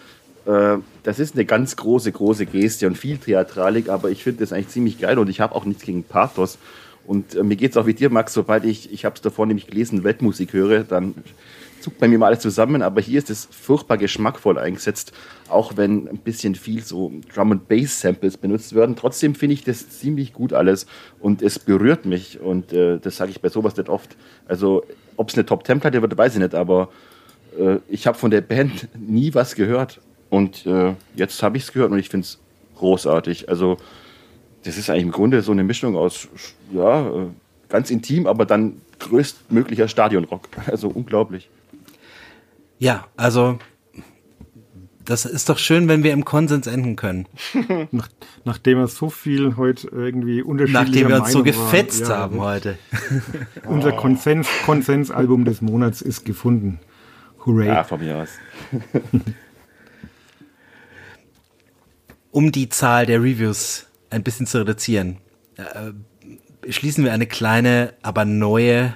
Äh, 0.44 0.78
das 1.04 1.18
ist 1.18 1.34
eine 1.34 1.44
ganz 1.44 1.76
große, 1.76 2.10
große 2.10 2.46
Geste 2.46 2.86
und 2.88 2.98
viel 2.98 3.18
Theatralik, 3.18 3.88
aber 3.88 4.10
ich 4.10 4.24
finde 4.24 4.40
das 4.40 4.52
eigentlich 4.52 4.68
ziemlich 4.68 4.98
geil 4.98 5.18
und 5.18 5.30
ich 5.30 5.40
habe 5.40 5.54
auch 5.54 5.64
nichts 5.64 5.84
gegen 5.84 6.02
Pathos. 6.02 6.58
Und 7.06 7.34
äh, 7.34 7.42
mir 7.42 7.56
geht 7.56 7.72
es 7.72 7.76
auch 7.76 7.86
wie 7.86 7.94
dir, 7.94 8.10
Max, 8.10 8.32
sobald 8.32 8.64
ich, 8.64 8.92
ich 8.92 9.04
habe 9.04 9.14
es 9.14 9.22
davor 9.22 9.46
nämlich 9.46 9.68
gelesen, 9.68 10.04
Weltmusik 10.04 10.52
höre, 10.52 10.84
dann 10.84 11.14
zuckt 11.82 11.98
bei 11.98 12.08
mir 12.08 12.18
mal 12.18 12.26
alles 12.26 12.40
zusammen, 12.40 12.82
aber 12.82 13.00
hier 13.00 13.18
ist 13.18 13.30
es 13.30 13.48
furchtbar 13.50 13.98
geschmackvoll 13.98 14.58
eingesetzt, 14.58 15.12
auch 15.48 15.76
wenn 15.76 16.08
ein 16.08 16.18
bisschen 16.18 16.54
viel 16.54 16.82
so 16.82 17.12
Drum 17.34 17.52
and 17.52 17.68
Bass 17.68 18.00
Samples 18.00 18.36
benutzt 18.36 18.74
werden. 18.74 18.96
Trotzdem 18.96 19.34
finde 19.34 19.54
ich 19.54 19.64
das 19.64 19.88
ziemlich 19.90 20.32
gut 20.32 20.52
alles 20.52 20.86
und 21.20 21.42
es 21.42 21.58
berührt 21.58 22.06
mich 22.06 22.40
und 22.40 22.72
äh, 22.72 22.98
das 22.98 23.16
sage 23.16 23.30
ich 23.30 23.40
bei 23.40 23.48
sowas 23.48 23.76
nicht 23.76 23.88
oft. 23.88 24.16
Also 24.46 24.84
ob 25.16 25.28
es 25.28 25.34
eine 25.34 25.44
Top 25.44 25.64
Ten 25.64 25.80
Platte 25.80 26.00
wird, 26.00 26.16
weiß 26.16 26.34
ich 26.34 26.40
nicht, 26.40 26.54
aber 26.54 26.88
äh, 27.58 27.76
ich 27.88 28.06
habe 28.06 28.16
von 28.16 28.30
der 28.30 28.40
Band 28.40 28.88
nie 28.98 29.34
was 29.34 29.54
gehört 29.54 30.00
und 30.30 30.66
äh, 30.66 30.94
jetzt 31.14 31.42
habe 31.42 31.56
ich 31.56 31.64
es 31.64 31.72
gehört 31.72 31.92
und 31.92 31.98
ich 31.98 32.08
finde 32.08 32.24
es 32.24 32.38
großartig. 32.76 33.48
Also 33.48 33.76
das 34.64 34.78
ist 34.78 34.88
eigentlich 34.88 35.02
im 35.02 35.12
Grunde 35.12 35.42
so 35.42 35.52
eine 35.52 35.64
Mischung 35.64 35.96
aus 35.96 36.28
ja 36.72 37.06
äh, 37.06 37.26
ganz 37.68 37.90
intim, 37.90 38.26
aber 38.26 38.46
dann 38.46 38.80
größtmöglicher 38.98 39.88
Stadionrock. 39.88 40.48
Also 40.66 40.88
unglaublich. 40.88 41.48
Ja, 42.78 43.06
also 43.16 43.58
das 45.04 45.24
ist 45.24 45.48
doch 45.48 45.58
schön, 45.58 45.88
wenn 45.88 46.02
wir 46.02 46.12
im 46.12 46.24
Konsens 46.24 46.66
enden 46.66 46.96
können. 46.96 47.26
Nach, 47.90 48.08
nachdem 48.44 48.78
wir 48.78 48.86
so 48.86 49.10
viel 49.10 49.56
heute 49.56 49.88
irgendwie 49.88 50.42
unterschiedlich 50.42 50.82
Nachdem 50.82 51.08
wir 51.08 51.20
uns 51.20 51.32
so 51.32 51.42
gefetzt 51.42 52.08
waren, 52.08 52.18
haben 52.18 52.36
ja, 52.36 52.42
heute. 52.42 52.78
Unser 53.66 53.92
Konsens, 53.92 54.48
Konsensalbum 54.64 55.44
des 55.44 55.60
Monats 55.60 56.02
ist 56.02 56.24
gefunden. 56.24 56.80
Hooray. 57.44 57.66
Ja, 57.66 57.84
von 57.84 58.00
mir 58.00 58.18
aus. 58.18 58.28
um 62.30 62.52
die 62.52 62.68
Zahl 62.68 63.06
der 63.06 63.20
Reviews 63.20 63.86
ein 64.10 64.22
bisschen 64.22 64.46
zu 64.46 64.58
reduzieren, 64.58 65.18
äh, 65.56 66.70
schließen 66.70 67.04
wir 67.04 67.12
eine 67.12 67.26
kleine, 67.26 67.94
aber 68.02 68.24
neue 68.24 68.94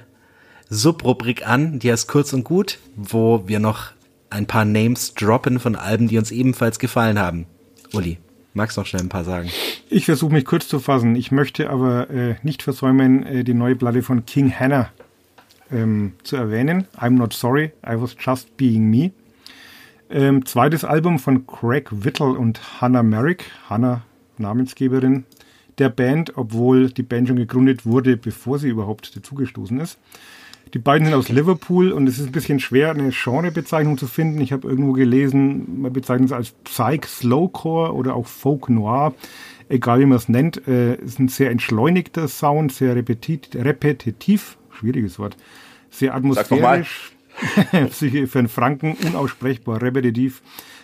Subrubrik 0.69 1.47
an, 1.47 1.79
die 1.79 1.91
heißt 1.91 2.07
kurz 2.07 2.33
und 2.33 2.43
gut, 2.43 2.79
wo 2.95 3.47
wir 3.47 3.59
noch 3.59 3.91
ein 4.29 4.45
paar 4.45 4.65
Names 4.65 5.13
droppen 5.13 5.59
von 5.59 5.75
Alben, 5.75 6.07
die 6.07 6.17
uns 6.17 6.31
ebenfalls 6.31 6.79
gefallen 6.79 7.19
haben. 7.19 7.45
Uli, 7.93 8.17
magst 8.53 8.75
du 8.75 8.81
noch 8.81 8.87
schnell 8.87 9.03
ein 9.03 9.09
paar 9.09 9.23
sagen? 9.23 9.49
Ich 9.89 10.05
versuche 10.05 10.33
mich 10.33 10.45
kurz 10.45 10.67
zu 10.67 10.79
fassen. 10.79 11.15
Ich 11.15 11.31
möchte 11.31 11.69
aber 11.69 12.09
äh, 12.09 12.35
nicht 12.43 12.63
versäumen, 12.63 13.25
äh, 13.25 13.43
die 13.43 13.53
neue 13.53 13.75
Platte 13.75 14.01
von 14.01 14.25
King 14.25 14.51
Hannah 14.51 14.89
ähm, 15.71 16.13
zu 16.23 16.35
erwähnen. 16.35 16.87
I'm 16.97 17.11
not 17.11 17.33
sorry, 17.33 17.71
I 17.85 17.99
was 18.01 18.15
just 18.19 18.57
being 18.57 18.89
me. 18.89 19.11
Ähm, 20.09 20.45
zweites 20.45 20.83
Album 20.83 21.19
von 21.19 21.47
Craig 21.47 21.89
Whittle 21.91 22.37
und 22.37 22.81
Hannah 22.81 23.03
Merrick, 23.03 23.45
Hannah 23.69 24.03
Namensgeberin 24.37 25.25
der 25.77 25.89
Band, 25.89 26.37
obwohl 26.37 26.89
die 26.89 27.03
Band 27.03 27.27
schon 27.27 27.37
gegründet 27.37 27.85
wurde, 27.85 28.17
bevor 28.17 28.59
sie 28.59 28.69
überhaupt 28.69 29.15
dazugestoßen 29.15 29.79
ist. 29.79 29.97
Die 30.73 30.79
beiden 30.79 31.05
sind 31.05 31.15
aus 31.15 31.29
Liverpool 31.29 31.91
und 31.91 32.07
es 32.07 32.19
ist 32.19 32.27
ein 32.27 32.31
bisschen 32.31 32.59
schwer, 32.59 32.91
eine 32.91 33.09
Genrebezeichnung 33.11 33.97
zu 33.97 34.07
finden. 34.07 34.41
Ich 34.41 34.51
habe 34.51 34.67
irgendwo 34.67 34.93
gelesen, 34.93 35.81
man 35.81 35.93
bezeichnet 35.93 36.29
es 36.29 36.33
als 36.33 36.51
Psych 36.65 37.05
Slowcore 37.05 37.93
oder 37.93 38.15
auch 38.15 38.27
Folk 38.27 38.69
Noir. 38.69 39.13
Egal 39.69 39.99
wie 39.99 40.05
man 40.05 40.17
es 40.17 40.29
nennt, 40.29 40.67
äh, 40.67 40.95
ist 40.95 41.19
ein 41.19 41.27
sehr 41.27 41.51
entschleunigter 41.51 42.27
Sound, 42.27 42.71
sehr 42.71 42.95
repetit, 42.95 43.55
repetitiv, 43.55 44.57
schwieriges 44.71 45.19
Wort, 45.19 45.37
sehr 45.89 46.15
atmosphärisch. 46.15 47.11
für 47.91 48.39
einen 48.39 48.47
Franken 48.47 48.97
unaussprechbar, 49.05 49.81
repetitiv, 49.81 50.41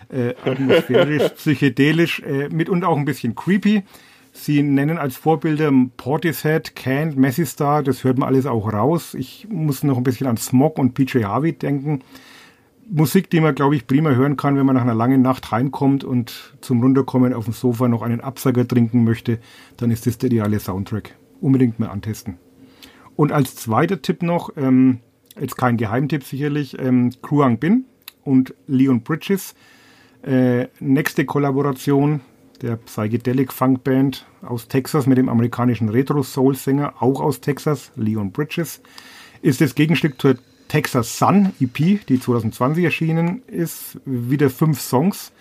äh, 0.10 0.36
atmosphärisch, 0.46 1.30
psychedelisch, 1.36 2.20
äh, 2.20 2.50
mitunter 2.50 2.90
auch 2.90 2.98
ein 2.98 3.06
bisschen 3.06 3.34
creepy. 3.34 3.84
Sie 4.36 4.64
nennen 4.64 4.98
als 4.98 5.16
Vorbilder 5.16 5.72
Portishead, 5.96 6.76
Cant, 6.76 7.16
Messi 7.16 7.46
Star, 7.46 7.84
das 7.84 8.04
hört 8.04 8.18
man 8.18 8.28
alles 8.28 8.48
auch 8.48 8.74
raus. 8.74 9.14
Ich 9.14 9.48
muss 9.50 9.84
noch 9.84 9.96
ein 9.96 10.04
bisschen 10.04 10.26
an 10.26 10.38
Smog 10.38 10.80
und 10.80 10.96
PJ 10.96 11.24
Harvey 11.24 11.54
denken. 11.54 12.02
Musik, 12.90 13.30
die 13.30 13.40
man, 13.40 13.54
glaube 13.54 13.76
ich, 13.76 13.86
prima 13.86 14.10
hören 14.10 14.36
kann, 14.36 14.58
wenn 14.58 14.66
man 14.66 14.76
nach 14.76 14.82
einer 14.82 14.96
langen 14.96 15.22
Nacht 15.22 15.52
heimkommt 15.52 16.04
und 16.04 16.56
zum 16.62 16.82
Runterkommen 16.82 17.32
auf 17.34 17.46
dem 17.46 17.54
Sofa 17.54 17.88
noch 17.88 18.02
einen 18.02 18.22
Absager 18.22 18.68
trinken 18.68 19.04
möchte, 19.04 19.40
dann 19.78 19.92
ist 19.92 20.08
das 20.08 20.18
der 20.18 20.28
ideale 20.28 20.60
Soundtrack. 20.60 21.16
Unbedingt 21.40 21.80
mal 21.80 21.90
antesten. 21.90 22.38
Und 23.16 23.32
als 23.32 23.56
zweiter 23.56 24.02
Tipp 24.02 24.24
noch, 24.24 24.50
ähm, 24.58 25.00
jetzt 25.40 25.58
kein 25.58 25.78
Geheimtipp 25.78 26.24
sicherlich, 26.24 26.78
ähm, 26.80 27.12
Kruang 27.22 27.60
Bin 27.60 27.86
und 28.24 28.56
Leon 28.66 29.02
Bridges. 29.02 29.54
Äh, 30.24 30.68
nächste 30.80 31.26
Kollaboration, 31.26 32.22
der 32.62 32.78
Psychedelic 32.78 33.52
Funk 33.52 33.84
Band 33.84 34.26
aus 34.42 34.68
Texas 34.68 35.08
mit 35.08 35.18
dem 35.18 35.30
amerikanischen 35.30 35.90
Retro-Soul-Sänger, 35.90 37.02
auch 37.02 37.22
aus 37.22 37.42
Texas, 37.42 37.92
Leon 37.96 38.32
Bridges, 38.32 38.82
ist 39.42 39.62
das 39.62 39.76
Gegenstück 39.76 40.22
zur 40.22 40.36
Texas 40.68 41.18
Sun 41.18 41.52
EP, 41.60 42.06
die 42.08 42.20
2020 42.20 42.84
erschienen 42.84 43.44
ist. 43.48 44.00
Wieder 44.06 44.50
fünf 44.50 44.80
Songs. 44.80 45.32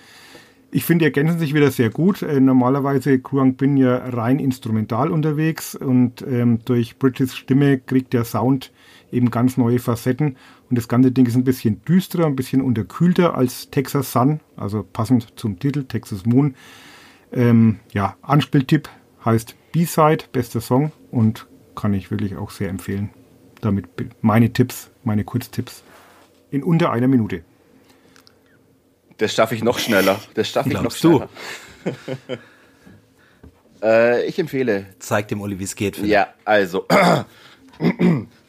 Ich 0.70 0.84
finde, 0.84 1.04
die 1.04 1.06
ergänzen 1.06 1.38
sich 1.38 1.54
wieder 1.54 1.70
sehr 1.70 1.90
gut. 1.90 2.22
Äh, 2.22 2.40
normalerweise 2.40 3.18
Kruang 3.18 3.54
bin 3.54 3.76
ja 3.76 3.96
rein 3.96 4.38
instrumental 4.38 5.10
unterwegs 5.10 5.74
und 5.74 6.22
ähm, 6.22 6.60
durch 6.64 6.98
Bridges 6.98 7.36
Stimme 7.36 7.78
kriegt 7.78 8.12
der 8.14 8.24
Sound 8.24 8.72
eben 9.12 9.30
ganz 9.30 9.56
neue 9.56 9.78
Facetten. 9.78 10.36
Und 10.70 10.78
das 10.78 10.88
ganze 10.88 11.12
Ding 11.12 11.26
ist 11.26 11.36
ein 11.36 11.44
bisschen 11.44 11.84
düsterer, 11.84 12.26
ein 12.26 12.36
bisschen 12.36 12.62
unterkühlter 12.62 13.34
als 13.36 13.70
Texas 13.70 14.12
Sun, 14.12 14.40
also 14.56 14.82
passend 14.82 15.34
zum 15.36 15.58
Titel 15.58 15.84
Texas 15.84 16.24
Moon. 16.24 16.54
Ähm, 17.32 17.80
ja, 17.92 18.16
Anspieltipp 18.22 18.88
heißt 19.24 19.54
B-Side, 19.72 20.24
bester 20.32 20.60
Song 20.60 20.92
und 21.10 21.46
kann 21.74 21.94
ich 21.94 22.10
wirklich 22.10 22.36
auch 22.36 22.50
sehr 22.50 22.68
empfehlen. 22.68 23.10
Damit 23.60 23.86
meine 24.20 24.52
Tipps, 24.52 24.90
meine 25.04 25.24
Kurztipps 25.24 25.82
in 26.50 26.62
unter 26.62 26.92
einer 26.92 27.08
Minute. 27.08 27.42
Das 29.18 29.34
schaffe 29.34 29.54
ich 29.54 29.62
noch 29.62 29.78
schneller. 29.78 30.20
Das 30.34 30.48
schaffe 30.48 30.70
ich 30.70 30.80
noch 30.80 30.90
schneller. 30.90 31.28
Du? 31.84 32.38
äh, 33.86 34.26
ich 34.26 34.38
empfehle. 34.38 34.86
Zeig 34.98 35.28
dem 35.28 35.40
Olli, 35.40 35.58
wie 35.58 35.64
es 35.64 35.76
geht. 35.76 35.98
Ja, 35.98 36.34
also. 36.44 36.86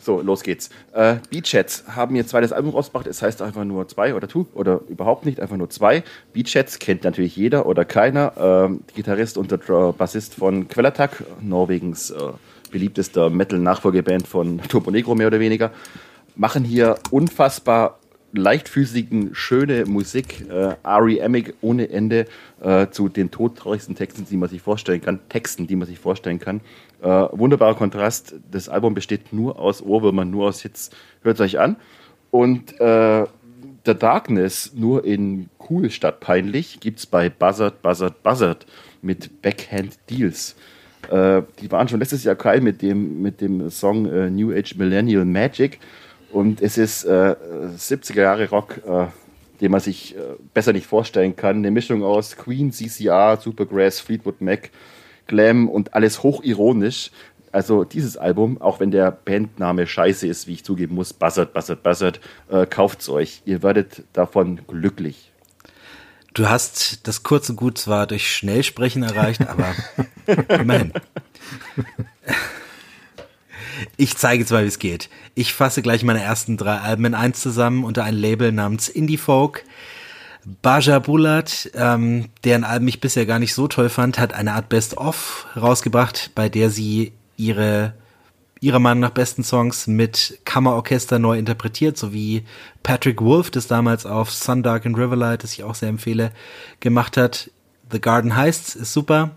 So, 0.04 0.22
los 0.22 0.44
geht's. 0.44 0.70
Äh, 0.92 1.16
Beachheads 1.30 1.86
haben 1.96 2.14
ihr 2.18 2.28
zweites 2.28 2.52
Album 2.52 2.72
rausgebracht. 2.72 3.08
Es 3.08 3.22
heißt 3.22 3.42
einfach 3.42 3.64
nur 3.64 3.88
zwei 3.88 4.14
oder 4.14 4.28
two 4.28 4.48
oder 4.54 4.82
überhaupt 4.90 5.26
nicht, 5.26 5.40
einfach 5.40 5.56
nur 5.56 5.70
zwei. 5.70 6.04
Beachheads 6.34 6.80
kennt 6.80 7.06
natürlich 7.06 7.38
jeder 7.38 7.66
oder 7.66 7.86
keiner. 7.86 8.34
Ähm, 8.38 8.82
Gitarrist 8.94 9.38
und 9.38 9.52
der 9.52 9.60
Bassist 9.94 10.36
von 10.36 10.68
Quellattack, 10.68 11.24
Norwegens 11.42 12.12
äh, 12.12 12.20
beliebtester 12.70 13.30
Metal-Nachfolgeband 13.30 14.28
von 14.28 14.60
Turbo 14.68 14.92
Negro 14.92 15.16
mehr 15.16 15.28
oder 15.28 15.40
weniger, 15.40 15.72
machen 16.36 16.66
hier 16.66 16.98
unfassbar 17.12 18.00
leichtfüßigen, 18.34 19.34
schöne 19.34 19.86
Musik, 19.86 20.46
äh, 20.50 20.76
R.E.M.ig 20.84 21.54
ohne 21.62 21.90
Ende 21.90 22.26
äh, 22.62 22.88
zu 22.90 23.08
den 23.08 23.32
todtraurigsten 23.32 23.96
Texten, 23.96 24.26
die 24.30 24.38
man 24.38 24.50
sich 24.50 24.62
vorstellen 24.62 25.02
kann, 25.02 25.20
Texten, 25.30 25.68
die 25.68 25.76
man 25.76 25.88
sich 25.88 26.00
vorstellen 26.00 26.40
kann. 26.40 26.62
Äh, 27.02 27.08
wunderbarer 27.08 27.76
Kontrast. 27.76 28.36
Das 28.52 28.70
Album 28.70 28.94
besteht 28.94 29.34
nur 29.34 29.60
aus 29.60 29.82
Ohrwürmern, 29.82 30.30
nur 30.30 30.48
aus 30.48 30.62
Hits. 30.62 30.90
Hört 31.22 31.36
es 31.36 31.42
euch 31.42 31.60
an. 31.60 31.78
Und 32.32 32.80
äh, 32.80 33.26
The 33.86 33.96
Darkness 33.96 34.72
nur 34.76 35.06
in 35.06 35.50
cool 35.70 35.90
statt 35.90 36.20
peinlich 36.20 36.80
gibt 36.80 37.00
es 37.00 37.06
bei 37.06 37.30
Buzzard, 37.30 37.82
Buzzard, 37.82 38.24
Buzzard 38.24 38.66
mit 39.02 39.42
Backhand 39.42 39.98
Deals. 40.10 40.56
Äh, 41.12 41.44
die 41.60 41.72
waren 41.72 41.88
schon 41.88 42.00
letztes 42.00 42.24
Jahr 42.24 42.36
geil 42.36 42.62
mit 42.62 42.82
dem, 42.82 43.22
mit 43.22 43.42
dem 43.42 43.70
Song 43.70 44.06
äh, 44.06 44.30
New 44.30 44.52
Age 44.52 44.76
Millennial 44.76 45.26
Magic. 45.26 45.80
Und 46.34 46.62
es 46.62 46.80
ist 46.80 47.04
äh, 47.06 47.36
70er 47.78 48.22
Jahre 48.22 48.50
Rock, 48.50 48.82
äh, 48.88 49.06
den 49.62 49.72
man 49.72 49.80
sich 49.80 50.18
äh, 50.18 50.20
besser 50.54 50.74
nicht 50.74 50.88
vorstellen 50.88 51.36
kann. 51.36 51.58
Eine 51.58 51.70
Mischung 51.70 52.04
aus 52.04 52.36
Queen, 52.36 52.72
CCR, 52.72 53.38
Supergrass, 53.40 54.00
Fleetwood 54.00 54.42
Mac, 54.42 54.72
Glam 55.28 55.70
und 55.70 55.94
alles 55.94 56.24
hochironisch. 56.24 57.12
Also 57.52 57.84
dieses 57.84 58.18
Album, 58.18 58.60
auch 58.60 58.80
wenn 58.80 58.90
der 58.90 59.12
Bandname 59.12 59.86
scheiße 59.86 60.26
ist, 60.26 60.48
wie 60.48 60.54
ich 60.54 60.64
zugeben 60.66 60.96
muss, 60.96 61.14
Buzzard, 61.14 61.54
Buzzard, 61.54 61.84
Buzzard, 61.84 62.20
äh, 62.50 62.66
kauft's 62.66 63.08
euch. 63.10 63.44
Ihr 63.46 63.62
werdet 63.62 64.04
davon 64.14 64.62
glücklich. 64.68 65.32
Du 66.34 66.50
hast 66.50 67.08
das 67.08 67.22
kurze 67.22 67.54
Gut 67.54 67.78
zwar 67.78 68.08
durch 68.08 68.36
Schnellsprechen 68.36 69.04
erreicht, 69.04 69.48
aber 69.48 69.76
immerhin. 70.50 70.94
Ich 73.98 74.18
zeige 74.18 74.42
jetzt 74.42 74.52
mal, 74.52 74.64
wie 74.64 74.68
es 74.68 74.80
geht. 74.80 75.10
Ich 75.36 75.54
fasse 75.54 75.82
gleich 75.82 76.04
meine 76.04 76.22
ersten 76.22 76.58
drei 76.58 76.78
Alben 76.78 77.06
in 77.06 77.16
eins 77.16 77.42
zusammen 77.42 77.84
unter 77.84 78.04
ein 78.04 78.16
Label 78.16 78.52
namens 78.52 78.90
Indie 78.90 79.18
Folk. 79.18 79.64
Baja 80.62 81.00
Bulat, 81.00 81.72
ähm, 81.74 82.30
deren 82.44 82.66
Album 82.66 82.90
ich 82.90 83.00
bisher 83.00 83.26
gar 83.26 83.40
nicht 83.40 83.54
so 83.54 83.68
toll 83.68 83.90
fand, 83.90 84.20
hat 84.20 84.34
eine 84.34 84.54
Art 84.54 84.70
Best-of 84.70 85.48
rausgebracht, 85.56 86.32
bei 86.36 86.50
der 86.50 86.70
sie 86.70 87.14
ihre 87.38 87.94
ihrer 88.64 88.80
Meinung 88.80 89.02
nach 89.02 89.10
besten 89.10 89.44
Songs 89.44 89.88
mit 89.88 90.40
Kammerorchester 90.46 91.20
neu 91.20 91.38
interpretiert, 91.38 91.98
so 91.98 92.14
wie 92.14 92.46
Patrick 92.82 93.22
Wolf 93.22 93.52
das 93.52 93.68
damals 93.68 94.06
auf 94.06 94.32
Sundark 94.32 94.86
and 94.86 94.98
Riverlight, 94.98 95.44
das 95.44 95.52
ich 95.52 95.66
auch 95.66 95.76
sehr 95.76 95.90
empfehle, 95.90 96.32
gemacht 96.80 97.18
hat. 97.18 97.52
The 97.92 98.00
Garden 98.00 98.38
Heists 98.38 98.76
ist 98.76 98.94
super. 98.94 99.32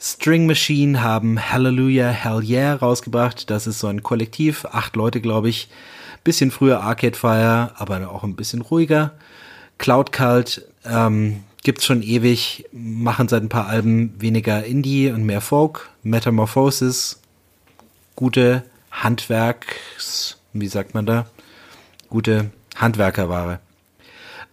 String 0.00 0.46
Machine 0.46 1.02
haben 1.02 1.40
Hallelujah 1.50 2.10
Hell 2.10 2.42
Yeah 2.44 2.74
rausgebracht. 2.76 3.50
Das 3.50 3.66
ist 3.66 3.80
so 3.80 3.88
ein 3.88 4.02
Kollektiv, 4.02 4.64
acht 4.66 4.94
Leute, 4.94 5.20
glaube 5.20 5.48
ich. 5.48 5.68
Bisschen 6.22 6.50
früher 6.50 6.82
Arcade 6.82 7.16
Fire, 7.16 7.72
aber 7.76 8.08
auch 8.10 8.22
ein 8.22 8.36
bisschen 8.36 8.62
ruhiger. 8.62 9.14
Cloud 9.78 10.12
Cult 10.12 10.64
ähm, 10.84 11.42
gibt's 11.62 11.84
schon 11.84 12.02
ewig, 12.02 12.66
machen 12.72 13.28
seit 13.28 13.42
ein 13.42 13.48
paar 13.48 13.66
Alben 13.66 14.14
weniger 14.20 14.64
Indie 14.64 15.10
und 15.10 15.24
mehr 15.24 15.40
Folk. 15.40 15.90
Metamorphosis, 16.02 17.20
gute 18.14 18.64
Handwerks, 18.90 20.38
wie 20.52 20.68
sagt 20.68 20.94
man 20.94 21.06
da? 21.06 21.26
Gute 22.08 22.50
Handwerkerware. 22.76 23.60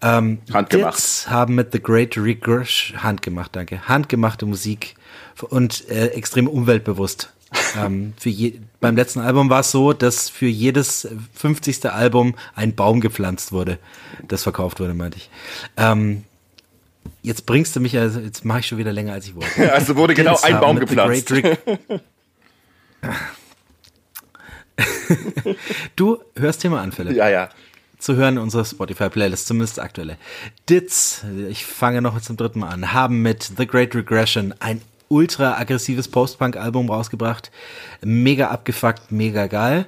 Ähm, 0.02 0.40
Handgemacht. 0.52 0.96
Dits 0.96 1.30
haben 1.30 1.56
mit 1.56 1.72
The 1.72 1.82
Great 1.82 2.18
Regression, 2.18 3.02
handgemacht, 3.02 3.56
danke, 3.56 3.88
handgemachte 3.88 4.46
Musik 4.46 4.96
und 5.44 5.90
äh, 5.90 6.08
extrem 6.08 6.48
umweltbewusst. 6.48 7.32
ähm, 7.78 8.14
für 8.18 8.30
je, 8.30 8.60
beim 8.80 8.96
letzten 8.96 9.20
Album 9.20 9.50
war 9.50 9.62
es 9.62 9.72
so, 9.72 9.94
dass 9.94 10.30
für 10.30 10.48
jedes 10.48 11.08
50. 11.34 11.90
Album 11.92 12.36
ein 12.56 12.76
Baum 12.76 13.02
gepflanzt 13.02 13.52
wurde, 13.52 13.80
das 14.28 14.44
verkauft 14.44 14.80
wurde, 14.80 14.94
meinte 14.94 15.18
ich. 15.18 15.30
Ähm, 15.78 16.24
jetzt 17.22 17.46
bringst 17.46 17.76
du 17.76 17.80
mich, 17.80 17.98
also 17.98 18.20
jetzt 18.20 18.46
mache 18.46 18.60
ich 18.60 18.68
schon 18.68 18.78
wieder 18.78 18.94
länger, 18.94 19.14
als 19.14 19.28
ich 19.28 19.36
wollte. 19.36 19.72
Also 19.74 19.96
wurde 19.96 20.14
genau 20.14 20.38
ein 20.42 20.60
Baum 20.60 20.80
gepflanzt. 20.80 21.34
Du 25.96 26.20
hörst 26.36 26.64
dir 26.64 26.70
mal 26.70 26.82
an, 26.82 26.92
Philipp 26.92 27.16
Ja, 27.16 27.30
ja. 27.30 27.50
zu 27.98 28.16
hören 28.16 28.36
in 28.36 28.44
unserer 28.44 28.66
Spotify-Playlist, 28.66 29.48
zumindest 29.48 29.80
aktuelle. 29.80 30.18
Dits, 30.70 31.24
ich 31.48 31.66
fange 31.66 32.02
noch 32.02 32.20
zum 32.20 32.36
dritten 32.36 32.60
Mal 32.60 32.70
an, 32.70 32.92
haben 32.92 33.22
mit 33.22 33.52
The 33.58 33.68
Great 33.68 33.96
Regression 33.96 34.54
ein 34.60 34.82
ultra 35.10 35.58
aggressives 35.58 36.08
Post-Punk-Album 36.08 36.90
rausgebracht. 36.90 37.52
Mega 38.04 38.50
abgefuckt, 38.50 39.12
mega 39.12 39.48
geil. 39.48 39.88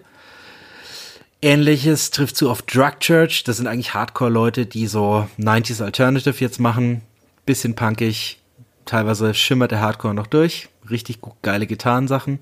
Ähnliches 1.41 2.11
trifft 2.11 2.35
zu 2.35 2.49
auf 2.49 2.63
Drug 2.63 2.99
Church. 2.99 3.43
Das 3.43 3.57
sind 3.57 3.67
eigentlich 3.67 3.93
Hardcore-Leute, 3.93 4.65
die 4.65 4.87
so 4.87 5.27
90s 5.39 5.83
Alternative 5.83 6.35
jetzt 6.39 6.59
machen. 6.59 7.01
Bisschen 7.45 7.75
punkig. 7.75 8.39
Teilweise 8.85 9.33
schimmert 9.33 9.71
der 9.71 9.81
Hardcore 9.81 10.13
noch 10.13 10.27
durch. 10.27 10.69
Richtig 10.89 11.19
geile 11.41 11.67
Gitarrensachen. 11.67 12.39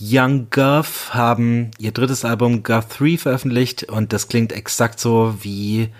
Young 0.00 0.48
Guff 0.50 1.14
haben 1.14 1.70
ihr 1.78 1.92
drittes 1.92 2.24
Album 2.24 2.64
Guff 2.64 2.88
3 2.98 3.16
veröffentlicht 3.16 3.84
und 3.84 4.12
das 4.12 4.28
klingt 4.28 4.52
exakt 4.52 4.98
so 4.98 5.36
wie 5.42 5.90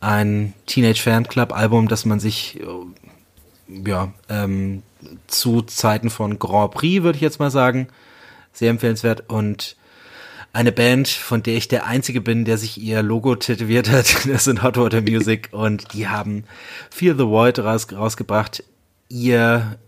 ein 0.00 0.54
Teenage 0.66 1.02
Fanclub 1.02 1.52
Album, 1.52 1.88
das 1.88 2.06
man 2.06 2.20
sich 2.20 2.58
äh, 2.60 3.88
ja, 3.88 4.12
ähm, 4.28 4.82
zu 5.26 5.62
Zeiten 5.62 6.10
von 6.10 6.38
Grand 6.38 6.72
Prix, 6.72 7.02
würde 7.02 7.16
ich 7.16 7.22
jetzt 7.22 7.40
mal 7.40 7.50
sagen, 7.50 7.88
sehr 8.52 8.70
empfehlenswert 8.70 9.28
und 9.28 9.76
eine 10.52 10.70
Band, 10.70 11.08
von 11.08 11.42
der 11.42 11.56
ich 11.56 11.66
der 11.66 11.86
Einzige 11.86 12.20
bin, 12.20 12.44
der 12.44 12.58
sich 12.58 12.80
ihr 12.80 13.02
Logo 13.02 13.34
tätowiert 13.34 13.90
hat. 13.90 14.26
Das 14.26 14.44
sind 14.44 14.62
Hot 14.62 14.76
Water 14.76 15.00
Music 15.00 15.48
und 15.52 15.92
die 15.92 16.08
haben 16.08 16.44
Feel 16.90 17.16
the 17.16 17.26
Void 17.26 17.58
raus, 17.58 17.88
rausgebracht. 17.92 18.62
Ihr 19.08 19.78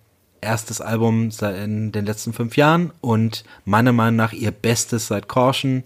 erstes 0.40 0.80
Album 0.80 1.30
seit 1.30 1.56
in 1.56 1.92
den 1.92 2.04
letzten 2.04 2.32
fünf 2.32 2.56
Jahren 2.56 2.92
und 3.00 3.44
meiner 3.64 3.92
Meinung 3.92 4.16
nach 4.16 4.32
ihr 4.32 4.50
bestes 4.50 5.06
seit 5.06 5.28
Caution. 5.28 5.84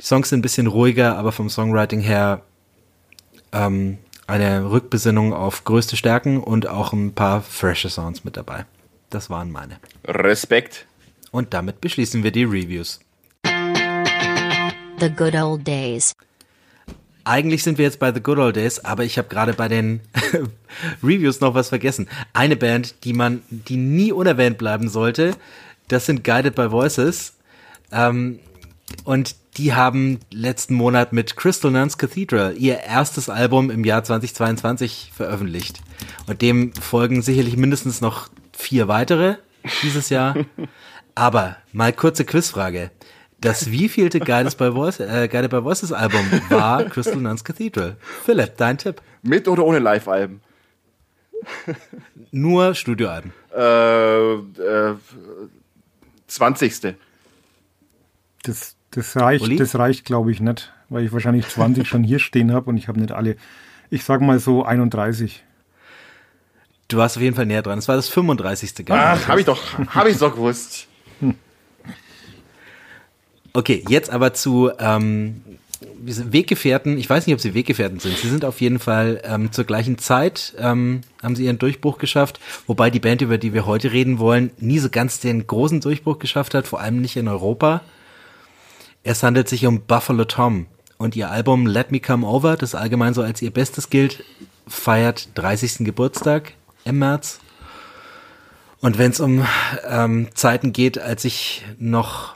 Die 0.00 0.04
Songs 0.04 0.28
sind 0.28 0.40
ein 0.40 0.42
bisschen 0.42 0.66
ruhiger, 0.66 1.16
aber 1.16 1.30
vom 1.32 1.48
Songwriting 1.48 2.00
her 2.00 2.42
ähm, 3.52 3.98
eine 4.30 4.70
Rückbesinnung 4.70 5.34
auf 5.34 5.64
größte 5.64 5.96
Stärken 5.96 6.38
und 6.38 6.68
auch 6.68 6.92
ein 6.92 7.14
paar 7.14 7.42
frische 7.42 7.90
Sounds 7.90 8.24
mit 8.24 8.36
dabei. 8.36 8.64
Das 9.10 9.28
waren 9.28 9.50
meine. 9.50 9.78
Respekt. 10.04 10.86
Und 11.32 11.52
damit 11.54 11.80
beschließen 11.80 12.22
wir 12.22 12.30
die 12.30 12.44
Reviews. 12.44 13.00
The 15.00 15.10
good 15.10 15.34
old 15.34 15.66
days. 15.66 16.14
Eigentlich 17.24 17.62
sind 17.62 17.78
wir 17.78 17.84
jetzt 17.84 17.98
bei 17.98 18.12
The 18.12 18.22
Good 18.22 18.38
Old 18.38 18.56
Days, 18.56 18.78
aber 18.80 19.04
ich 19.04 19.18
habe 19.18 19.28
gerade 19.28 19.52
bei 19.52 19.68
den 19.68 20.00
Reviews 21.02 21.40
noch 21.40 21.54
was 21.54 21.68
vergessen. 21.68 22.08
Eine 22.32 22.56
Band, 22.56 23.04
die 23.04 23.12
man, 23.12 23.42
die 23.50 23.76
nie 23.76 24.10
unerwähnt 24.10 24.58
bleiben 24.58 24.88
sollte, 24.88 25.36
das 25.88 26.06
sind 26.06 26.24
Guided 26.24 26.54
by 26.54 26.70
Voices. 26.70 27.34
Ähm, 27.92 28.40
und 29.04 29.36
die 29.56 29.74
haben 29.74 30.20
letzten 30.32 30.74
Monat 30.74 31.12
mit 31.12 31.36
Crystal 31.36 31.70
Nuns 31.70 31.98
Cathedral 31.98 32.56
ihr 32.56 32.78
erstes 32.80 33.28
Album 33.28 33.70
im 33.70 33.84
Jahr 33.84 34.04
2022 34.04 35.10
veröffentlicht. 35.14 35.80
Und 36.26 36.42
dem 36.42 36.72
folgen 36.74 37.22
sicherlich 37.22 37.56
mindestens 37.56 38.00
noch 38.00 38.28
vier 38.52 38.88
weitere 38.88 39.36
dieses 39.82 40.08
Jahr. 40.08 40.36
Aber 41.14 41.56
mal 41.72 41.92
kurze 41.92 42.24
Quizfrage. 42.24 42.90
Das 43.40 43.70
wievielte 43.70 44.20
Guided 44.20 44.56
by, 44.58 44.72
Voice, 44.72 45.00
äh, 45.00 45.28
Guided 45.28 45.50
by 45.50 45.62
Voices 45.62 45.92
Album 45.92 46.24
war 46.50 46.84
Crystal 46.90 47.16
Nuns 47.16 47.42
Cathedral? 47.42 47.96
Philipp, 48.24 48.56
dein 48.58 48.78
Tipp. 48.78 49.00
Mit 49.22 49.48
oder 49.48 49.64
ohne 49.64 49.78
Live-Alben? 49.78 50.42
Nur 52.30 52.74
Studioalben. 52.74 53.32
Äh, 53.54 54.32
äh, 54.34 54.94
20. 56.26 56.96
Das, 58.42 58.76
das 58.90 59.16
reicht, 59.16 59.44
Uli? 59.44 59.56
das 59.56 59.76
reicht, 59.76 60.04
glaube 60.04 60.32
ich, 60.32 60.40
nicht, 60.40 60.72
weil 60.88 61.04
ich 61.04 61.12
wahrscheinlich 61.12 61.46
20 61.46 61.86
schon 61.86 62.02
hier 62.02 62.18
stehen 62.18 62.52
habe 62.52 62.70
und 62.70 62.76
ich 62.76 62.88
habe 62.88 63.00
nicht 63.00 63.12
alle. 63.12 63.36
Ich 63.90 64.04
sage 64.04 64.24
mal 64.24 64.38
so 64.38 64.64
31. 64.64 65.44
Du 66.88 66.96
warst 66.96 67.16
auf 67.16 67.22
jeden 67.22 67.36
Fall 67.36 67.46
näher 67.46 67.62
dran. 67.62 67.78
Es 67.78 67.86
war 67.86 67.96
das 67.96 68.08
35. 68.08 68.74
Guided 68.74 68.86
by 68.86 68.92
Ach, 68.94 69.28
habe 69.28 69.40
ich 69.40 69.46
doch, 69.46 69.78
habe 69.94 70.10
ich 70.10 70.18
doch 70.18 70.34
gewusst. 70.34 70.88
Okay, 73.52 73.84
jetzt 73.88 74.10
aber 74.10 74.32
zu 74.32 74.70
ähm, 74.78 75.42
Weggefährten. 76.00 76.98
Ich 76.98 77.08
weiß 77.08 77.26
nicht, 77.26 77.34
ob 77.34 77.40
sie 77.40 77.54
Weggefährten 77.54 77.98
sind. 77.98 78.16
Sie 78.16 78.28
sind 78.28 78.44
auf 78.44 78.60
jeden 78.60 78.78
Fall 78.78 79.20
ähm, 79.24 79.50
zur 79.50 79.64
gleichen 79.64 79.98
Zeit, 79.98 80.54
ähm, 80.58 81.00
haben 81.22 81.36
sie 81.36 81.46
ihren 81.46 81.58
Durchbruch 81.58 81.98
geschafft. 81.98 82.38
Wobei 82.66 82.90
die 82.90 83.00
Band, 83.00 83.22
über 83.22 83.38
die 83.38 83.52
wir 83.52 83.66
heute 83.66 83.92
reden 83.92 84.18
wollen, 84.18 84.50
nie 84.58 84.78
so 84.78 84.88
ganz 84.88 85.20
den 85.20 85.46
großen 85.46 85.80
Durchbruch 85.80 86.18
geschafft 86.18 86.54
hat, 86.54 86.68
vor 86.68 86.80
allem 86.80 87.00
nicht 87.00 87.16
in 87.16 87.28
Europa. 87.28 87.82
Es 89.02 89.22
handelt 89.22 89.48
sich 89.48 89.66
um 89.66 89.80
Buffalo 89.82 90.24
Tom. 90.24 90.66
Und 90.98 91.16
ihr 91.16 91.30
Album 91.30 91.66
Let 91.66 91.90
Me 91.90 92.00
Come 92.00 92.26
Over, 92.26 92.56
das 92.58 92.74
allgemein 92.74 93.14
so 93.14 93.22
als 93.22 93.40
ihr 93.40 93.50
Bestes 93.50 93.88
gilt, 93.88 94.22
feiert 94.68 95.30
30. 95.36 95.78
Geburtstag 95.86 96.52
im 96.84 96.98
März. 96.98 97.40
Und 98.80 98.98
wenn 98.98 99.10
es 99.10 99.20
um 99.20 99.46
ähm, 99.88 100.28
Zeiten 100.34 100.72
geht, 100.72 100.98
als 100.98 101.24
ich 101.24 101.64
noch 101.78 102.34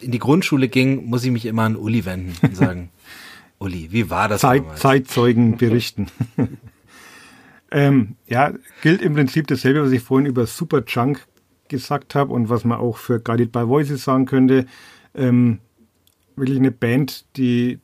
in 0.00 0.10
die 0.10 0.18
Grundschule 0.18 0.68
ging, 0.68 1.06
muss 1.06 1.22
ich 1.22 1.30
mich 1.30 1.46
immer 1.46 1.62
an 1.62 1.76
Uli 1.76 2.04
wenden 2.04 2.34
und 2.42 2.56
sagen, 2.56 2.90
Uli, 3.60 3.88
wie 3.92 4.10
war 4.10 4.28
das 4.28 4.40
Zeit, 4.40 4.62
damals? 4.62 4.80
Zeitzeugen 4.80 5.56
berichten. 5.56 6.08
ähm, 7.70 8.16
ja, 8.26 8.52
gilt 8.82 9.02
im 9.02 9.14
Prinzip 9.14 9.46
dasselbe, 9.46 9.84
was 9.84 9.92
ich 9.92 10.02
vorhin 10.02 10.26
über 10.26 10.46
Superjunk 10.46 11.24
gesagt 11.68 12.16
habe 12.16 12.32
und 12.32 12.48
was 12.48 12.64
man 12.64 12.78
auch 12.78 12.96
für 12.96 13.20
Guided 13.20 13.52
by 13.52 13.68
Voices 13.68 14.02
sagen 14.02 14.26
könnte. 14.26 14.66
Ähm, 15.14 15.60
wirklich 16.36 16.58
eine 16.58 16.70
Band, 16.70 17.24
die 17.36 17.78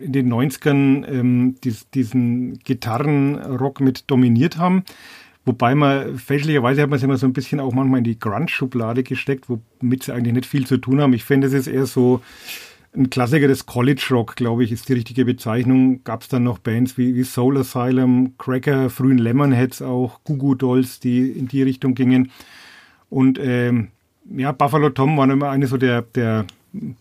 in 0.00 0.12
den 0.12 0.32
90ern 0.32 1.06
ähm, 1.06 1.56
dies, 1.62 1.90
diesen 1.90 2.58
Gitarrenrock 2.60 3.80
mit 3.80 4.10
dominiert 4.10 4.58
haben. 4.58 4.84
Wobei 5.44 5.74
man 5.74 6.18
fälschlicherweise 6.18 6.82
hat 6.82 6.90
man 6.90 6.96
es 6.96 7.02
immer 7.02 7.18
so 7.18 7.26
ein 7.26 7.32
bisschen 7.32 7.60
auch 7.60 7.72
manchmal 7.72 7.98
in 7.98 8.04
die 8.04 8.18
Grunge-Schublade 8.18 9.04
gesteckt, 9.04 9.46
womit 9.48 10.02
sie 10.02 10.12
eigentlich 10.12 10.34
nicht 10.34 10.46
viel 10.46 10.66
zu 10.66 10.78
tun 10.78 11.00
haben. 11.00 11.12
Ich 11.12 11.24
finde, 11.24 11.46
es 11.46 11.52
ist 11.52 11.68
eher 11.68 11.86
so 11.86 12.20
ein 12.96 13.10
Klassiker 13.10 13.46
des 13.46 13.66
College 13.66 14.04
Rock, 14.10 14.36
glaube 14.36 14.64
ich, 14.64 14.72
ist 14.72 14.88
die 14.88 14.94
richtige 14.94 15.24
Bezeichnung. 15.24 16.02
Gab 16.02 16.22
es 16.22 16.28
dann 16.28 16.42
noch 16.42 16.58
Bands 16.58 16.98
wie, 16.98 17.14
wie 17.14 17.22
Soul 17.22 17.58
Asylum, 17.58 18.34
Cracker, 18.38 18.90
frühen 18.90 19.18
Lemonheads 19.18 19.82
auch, 19.82 20.20
Goo 20.24 20.36
Goo 20.36 20.54
Dolls, 20.54 20.98
die 20.98 21.30
in 21.30 21.46
die 21.46 21.62
Richtung 21.62 21.94
gingen. 21.94 22.32
Und 23.08 23.38
ähm, 23.40 23.88
ja, 24.28 24.50
Buffalo 24.50 24.90
Tom 24.90 25.16
waren 25.16 25.30
immer 25.30 25.50
eine 25.50 25.68
so 25.68 25.76
der, 25.76 26.02
der 26.02 26.46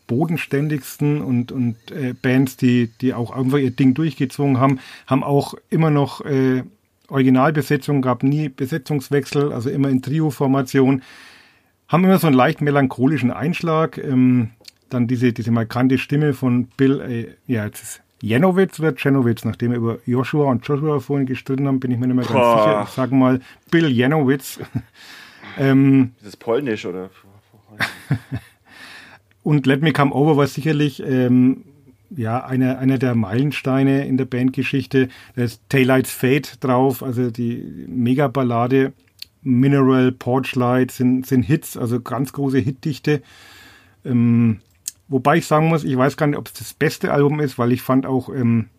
bodenständigsten 0.07 1.21
und, 1.21 1.51
und 1.51 1.75
äh, 1.91 2.13
Bands, 2.13 2.57
die, 2.57 2.89
die 3.01 3.13
auch 3.13 3.31
einfach 3.31 3.57
ihr 3.57 3.71
Ding 3.71 3.93
durchgezogen 3.93 4.59
haben, 4.59 4.79
haben 5.07 5.23
auch 5.23 5.55
immer 5.69 5.89
noch 5.89 6.21
äh, 6.25 6.63
Originalbesetzung, 7.09 8.01
gab 8.01 8.23
nie 8.23 8.49
Besetzungswechsel, 8.49 9.53
also 9.53 9.69
immer 9.69 9.89
in 9.89 10.01
Trio-Formation, 10.01 11.03
haben 11.87 12.03
immer 12.03 12.17
so 12.17 12.27
einen 12.27 12.35
leicht 12.35 12.61
melancholischen 12.61 13.31
Einschlag. 13.31 13.97
Ähm, 13.97 14.51
dann 14.89 15.07
diese, 15.07 15.33
diese 15.33 15.51
markante 15.51 15.97
Stimme 15.97 16.33
von 16.33 16.67
Bill, 16.77 17.01
äh, 17.01 17.51
ja, 17.51 17.65
jetzt 17.65 17.83
ist 17.83 18.01
Janowitz 18.21 18.79
oder 18.79 18.93
Janowitz, 18.97 19.45
nachdem 19.45 19.71
wir 19.71 19.77
über 19.77 19.97
Joshua 20.05 20.49
und 20.49 20.65
Joshua 20.65 20.99
vorhin 20.99 21.25
gestritten 21.25 21.67
haben, 21.67 21.79
bin 21.79 21.91
ich 21.91 21.99
mir 21.99 22.07
nicht 22.07 22.15
mehr 22.15 22.25
ganz 22.25 22.35
Boah. 22.35 22.57
sicher. 22.57 22.83
Ich 22.87 22.95
sage 22.95 23.15
mal 23.15 23.41
Bill 23.69 23.89
Janowitz. 23.89 24.59
ähm, 25.57 26.13
Ist 26.17 26.27
das 26.27 26.37
polnisch 26.37 26.85
oder? 26.85 27.09
und 29.45 29.67
Let 29.67 29.83
Me 29.83 29.93
Come 29.93 30.11
Over 30.11 30.37
war 30.37 30.47
sicherlich 30.47 31.03
ähm, 31.05 31.65
ja, 32.09 32.43
einer, 32.43 32.79
einer 32.79 32.97
der 32.97 33.13
Meilensteine 33.13 34.07
in 34.07 34.17
der 34.17 34.25
Bandgeschichte. 34.25 35.07
Da 35.35 35.43
ist 35.43 35.61
Taillights 35.69 36.11
Fate 36.11 36.63
drauf, 36.63 37.03
also 37.03 37.29
die 37.29 37.85
Mega-Ballade. 37.87 38.93
Mineral, 39.43 40.11
Porchlight 40.11 40.89
sind, 40.89 41.27
sind 41.27 41.43
Hits, 41.43 41.77
also 41.77 42.01
ganz 42.01 42.33
große 42.33 42.57
Hitdichte. 42.57 43.21
Ähm, 44.03 44.61
wobei 45.07 45.37
ich 45.37 45.45
sagen 45.45 45.67
muss, 45.67 45.83
ich 45.83 45.95
weiß 45.95 46.17
gar 46.17 46.25
nicht, 46.25 46.39
ob 46.39 46.47
es 46.47 46.53
das 46.53 46.73
beste 46.73 47.13
Album 47.13 47.39
ist, 47.39 47.59
weil 47.59 47.71
ich 47.71 47.83
fand 47.83 48.07
auch 48.07 48.29
ähm, 48.29 48.69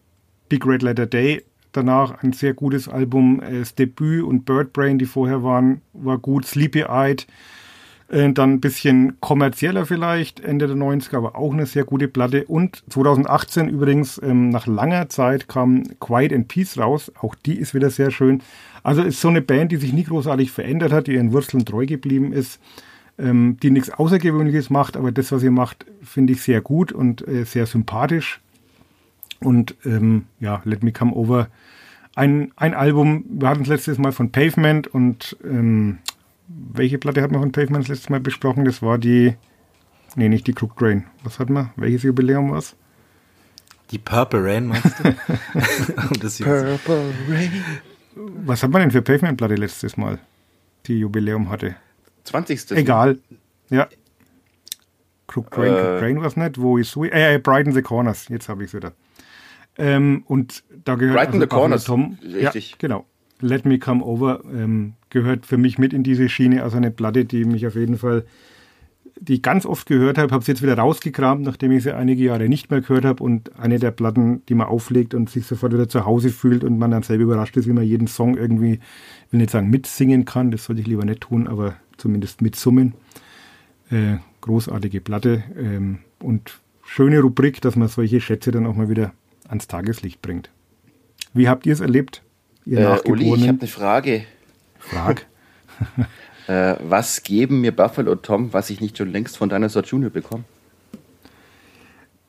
Big 0.49 0.67
Red 0.67 0.83
Letter 0.83 1.07
Day 1.07 1.45
danach 1.71 2.25
ein 2.25 2.33
sehr 2.33 2.55
gutes 2.55 2.89
Album. 2.89 3.41
Äh, 3.41 3.61
das 3.61 3.77
Debüt 3.77 4.25
und 4.25 4.45
Bird 4.45 4.73
Brain, 4.73 4.99
die 4.99 5.07
vorher 5.07 5.45
waren, 5.45 5.81
war 5.93 6.19
gut. 6.19 6.45
Sleepy 6.45 6.87
Eyed 6.89 7.29
äh, 8.09 8.33
dann 8.33 8.55
ein 8.55 8.61
bisschen 8.61 9.21
kommerzieller 9.21 9.87
vielleicht, 9.87 10.41
Ende 10.41 10.67
der 10.69 10.77
90er, 10.77 11.17
aber 11.17 11.37
auch 11.37 11.53
eine 11.53 11.67
sehr 11.67 11.85
gute 11.85 12.09
Platte. 12.09 12.45
Und 12.45 12.85
2018 12.91 13.69
übrigens, 13.69 14.21
ähm, 14.23 14.51
nach 14.51 14.67
langer 14.67 15.09
Zeit, 15.09 15.49
kam 15.49 15.83
Quiet 15.99 16.33
and 16.33 16.49
Peace 16.49 16.79
raus. 16.79 17.11
Auch 17.21 17.35
die 17.35 17.59
ist 17.59 17.75
wieder 17.75 17.91
sehr 17.91 18.11
schön. 18.11 18.43
Also 18.83 19.03
ist 19.03 19.21
so 19.21 19.29
eine 19.29 19.43
Band, 19.43 19.73
die 19.73 19.77
sich 19.77 19.93
nie 19.93 20.05
großartig 20.05 20.53
verändert 20.53 20.93
hat, 20.93 21.09
die 21.09 21.15
ihren 21.15 21.33
Wurzeln 21.33 21.65
treu 21.65 21.87
geblieben 21.87 22.33
ist, 22.33 22.61
ähm, 23.19 23.57
die 23.61 23.73
nichts 23.73 23.91
Außergewöhnliches 23.91 24.71
macht, 24.71 24.97
aber 24.97 25.11
das, 25.11 25.33
was 25.33 25.41
sie 25.41 25.51
macht, 25.51 25.87
finde 26.03 26.35
ich 26.35 26.43
sehr 26.43 26.61
gut 26.61 26.93
und 26.93 27.27
äh, 27.27 27.45
sehr 27.45 27.67
sympathisch. 27.67 28.41
Und 29.41 29.75
ähm, 29.85 30.27
ja, 30.39 30.63
Let 30.65 30.85
Me 30.85 30.93
Come 30.93 31.13
Over. 31.13 31.49
Ein, 32.15 32.53
ein 32.57 32.75
Album, 32.75 33.25
wir 33.29 33.49
hatten 33.49 33.63
es 33.63 33.69
letztes 33.69 33.99
Mal 33.99 34.13
von 34.13 34.31
Pavement 34.31 34.87
und 34.87 35.37
ähm, 35.45 35.99
welche 36.49 36.99
Platte 36.99 37.23
hat 37.23 37.31
man 37.31 37.41
von 37.41 37.53
Pavement 37.53 37.85
das 37.85 37.89
letzte 37.89 38.13
Mal 38.13 38.21
besprochen? 38.21 38.65
Das 38.65 38.83
war 38.83 38.99
die, 38.99 39.35
nee, 40.15 40.29
nicht 40.29 40.47
die 40.47 40.53
Crooked 40.53 40.81
Rain. 40.81 41.07
Was 41.25 41.39
hat 41.39 41.51
man? 41.51 41.71
Welches 41.77 42.03
Jubiläum 42.03 42.51
war 42.51 42.59
es? 42.59 42.77
Die 43.91 43.99
Purple 43.99 44.45
Rain, 44.45 44.67
meinst 44.67 44.99
du? 44.99 46.45
Purple 46.45 47.13
Rain. 47.29 47.51
Was 48.15 48.63
hat 48.63 48.71
man 48.71 48.83
denn 48.83 48.91
für 48.91 49.03
Pavement-Platte 49.03 49.55
letztes 49.55 49.97
Mal, 49.97 50.19
die 50.87 50.99
Jubiläum 50.99 51.51
hatte? 51.51 51.77
20. 52.25 52.73
Egal. 52.73 53.19
Ja. 53.71 53.89
Crooked 55.29 55.57
Rain, 55.57 55.73
äh, 55.73 55.77
Crooked 55.77 56.03
Rain 56.03 56.21
war 56.21 56.27
es 56.27 56.37
nicht. 56.37 56.61
Wo 56.61 56.79
ist 56.79 56.97
äh, 56.97 57.35
äh, 57.35 57.39
Brighten 57.39 57.73
the 57.73 57.83
Corners. 57.83 58.29
Jetzt 58.29 58.49
habe 58.49 58.65
ich 58.65 58.71
es 58.71 58.75
wieder. 58.75 58.93
Ähm, 59.79 60.25
und 60.27 60.65
da 60.85 60.95
gehört 60.95 61.17
Brighten 61.17 61.35
also 61.35 61.41
the 61.41 61.47
Corners. 61.47 61.85
Tom. 61.85 62.19
Richtig. 62.23 62.71
Ja, 62.73 62.77
genau. 62.79 63.07
Let 63.41 63.67
Me 63.67 63.79
Come 63.79 64.03
Over 64.03 64.41
ähm, 64.45 64.95
gehört 65.11 65.47
für 65.47 65.57
mich 65.57 65.79
mit 65.79 65.93
in 65.93 66.03
diese 66.03 66.29
Schiene. 66.29 66.63
Also 66.63 66.77
eine 66.77 66.91
Platte, 66.91 67.25
die 67.25 67.45
mich 67.45 67.67
auf 67.67 67.75
jeden 67.75 67.99
Fall, 67.99 68.25
die 69.19 69.35
ich 69.35 69.43
ganz 69.43 69.65
oft 69.65 69.87
gehört 69.87 70.19
habe, 70.19 70.33
habe 70.33 70.45
sie 70.45 70.53
jetzt 70.53 70.63
wieder 70.63 70.77
rausgekramt, 70.77 71.43
nachdem 71.43 71.73
ich 71.73 71.85
sie 71.85 71.95
einige 71.95 72.25
Jahre 72.25 72.49
nicht 72.49 72.71
mehr 72.71 72.81
gehört 72.81 73.05
habe. 73.05 73.23
Und 73.23 73.59
eine 73.59 73.79
der 73.79 73.91
Platten, 73.91 74.43
die 74.49 74.55
man 74.55 74.67
auflegt 74.67 75.15
und 75.15 75.31
sich 75.31 75.47
sofort 75.47 75.73
wieder 75.73 75.89
zu 75.89 76.05
Hause 76.05 76.31
fühlt 76.31 76.65
und 76.65 76.79
man 76.79 76.91
dann 76.91 77.03
selber 77.03 77.25
überrascht 77.25 77.57
ist, 77.57 77.67
wie 77.67 77.73
man 77.73 77.85
jeden 77.85 78.09
Song 78.09 78.37
irgendwie, 78.37 78.75
ich 78.75 79.33
will 79.33 79.41
nicht 79.41 79.51
sagen 79.51 79.71
mitsingen 79.71 80.25
kann, 80.25 80.51
das 80.51 80.65
sollte 80.65 80.83
ich 80.83 80.89
lieber 80.89 81.05
nicht 81.05 81.23
tun, 81.23 81.49
aber 81.49 81.77
zumindest 81.97 82.43
mitsummen. 82.43 82.95
Äh, 83.91 84.17
großartige 84.41 85.01
Platte 85.01 85.45
ähm, 85.57 85.99
und 86.21 86.61
schöne 86.85 87.21
Rubrik, 87.21 87.61
dass 87.61 87.77
man 87.77 87.89
solche 87.89 88.21
Schätze 88.21 88.51
dann 88.51 88.67
auch 88.67 88.75
mal 88.75 88.89
wieder 88.89 89.13
ans 89.49 89.67
Tageslicht 89.67 90.23
bringt. 90.23 90.51
Wie 91.35 91.49
habt 91.49 91.67
ihr 91.67 91.73
es 91.73 91.81
erlebt? 91.81 92.23
Ihr 92.65 92.79
äh, 92.79 93.11
Uli, 93.11 93.35
ich 93.35 93.49
habe 93.49 93.61
eine 93.61 93.69
Frage. 93.69 94.25
Frag. 94.91 95.27
äh, 96.49 96.77
was 96.81 97.23
geben 97.23 97.61
mir 97.61 97.73
Buffalo 97.73 98.15
Tom, 98.15 98.53
was 98.53 98.71
ich 98.71 98.81
nicht 98.81 98.99
schon 98.99 99.11
längst 99.11 99.37
von 99.37 99.49
Dinosaur 99.49 99.83
Junior 99.83 100.11
bekomme? 100.11 100.45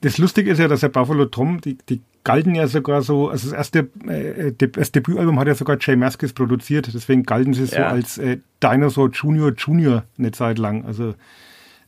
Das 0.02 0.18
Lustige 0.18 0.52
ist 0.52 0.60
ja, 0.60 0.68
dass 0.68 0.82
der 0.82 0.90
Buffalo 0.90 1.26
Tom, 1.26 1.60
die, 1.62 1.78
die 1.90 2.02
galten 2.24 2.56
ja 2.56 2.68
sogar 2.68 3.02
so, 3.02 3.30
also 3.30 3.50
das 3.50 3.58
erste 3.58 3.90
äh, 4.08 4.52
das 4.54 4.92
Debütalbum 4.92 5.40
hat 5.40 5.48
ja 5.48 5.56
sogar 5.56 5.78
Jay 5.80 5.96
Maskis 5.96 6.34
produziert, 6.34 6.90
deswegen 6.94 7.24
galten 7.24 7.54
sie 7.54 7.66
so 7.66 7.78
als 7.78 8.18
äh, 8.18 8.38
Dinosaur 8.62 9.10
Junior 9.12 9.54
Junior 9.54 10.04
eine 10.18 10.32
Zeit 10.32 10.60
lang. 10.60 10.86
Also 10.86 11.16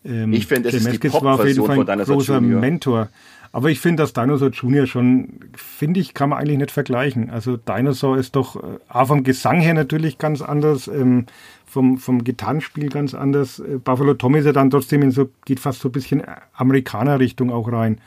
ähm, 0.06 0.34
ich 0.34 0.48
finde, 0.48 0.72
das 0.72 0.84
Jay 0.84 0.94
ist 0.94 1.04
die 1.04 1.10
Pop-Version 1.10 1.66
von 1.66 1.86
Dinosaur 1.86 2.16
großer 2.16 2.36
Junior. 2.36 2.62
Mentor. 2.62 3.10
Aber 3.52 3.70
ich 3.70 3.80
finde, 3.80 4.04
dass 4.04 4.14
Dinosaur 4.14 4.52
Junior 4.52 4.86
schon, 4.86 5.40
finde 5.56 6.00
ich, 6.00 6.14
kann 6.14 6.30
man 6.30 6.40
eigentlich 6.40 6.60
nicht 6.60 6.72
vergleichen. 6.72 7.30
Also 7.32 7.58
Dinosaur 7.58 8.18
ist 8.18 8.36
doch 8.36 8.56
äh, 8.56 8.78
A 8.88 9.06
vom 9.06 9.24
Gesang 9.24 9.60
her 9.60 9.74
natürlich 9.74 10.20
ganz 10.20 10.42
anders, 10.42 10.88
ähm, 10.88 11.26
vom, 11.66 11.98
vom 11.98 12.24
Gitarrenspiel 12.24 12.90
ganz 12.90 13.16
anders. 13.16 13.60
Äh, 13.60 13.80
Buffalo 13.84 14.14
Tom 14.14 14.36
ist 14.36 14.46
ja 14.46 14.54
dann 14.54 14.70
trotzdem 14.70 15.02
in 15.02 15.12
so, 15.12 15.30
geht 15.46 15.60
fast 15.60 15.80
so 15.80 15.90
ein 15.90 15.94
bisschen 15.94 16.22
Amerikaner-Richtung 16.54 17.52
auch 17.52 17.72
rein. 17.72 18.00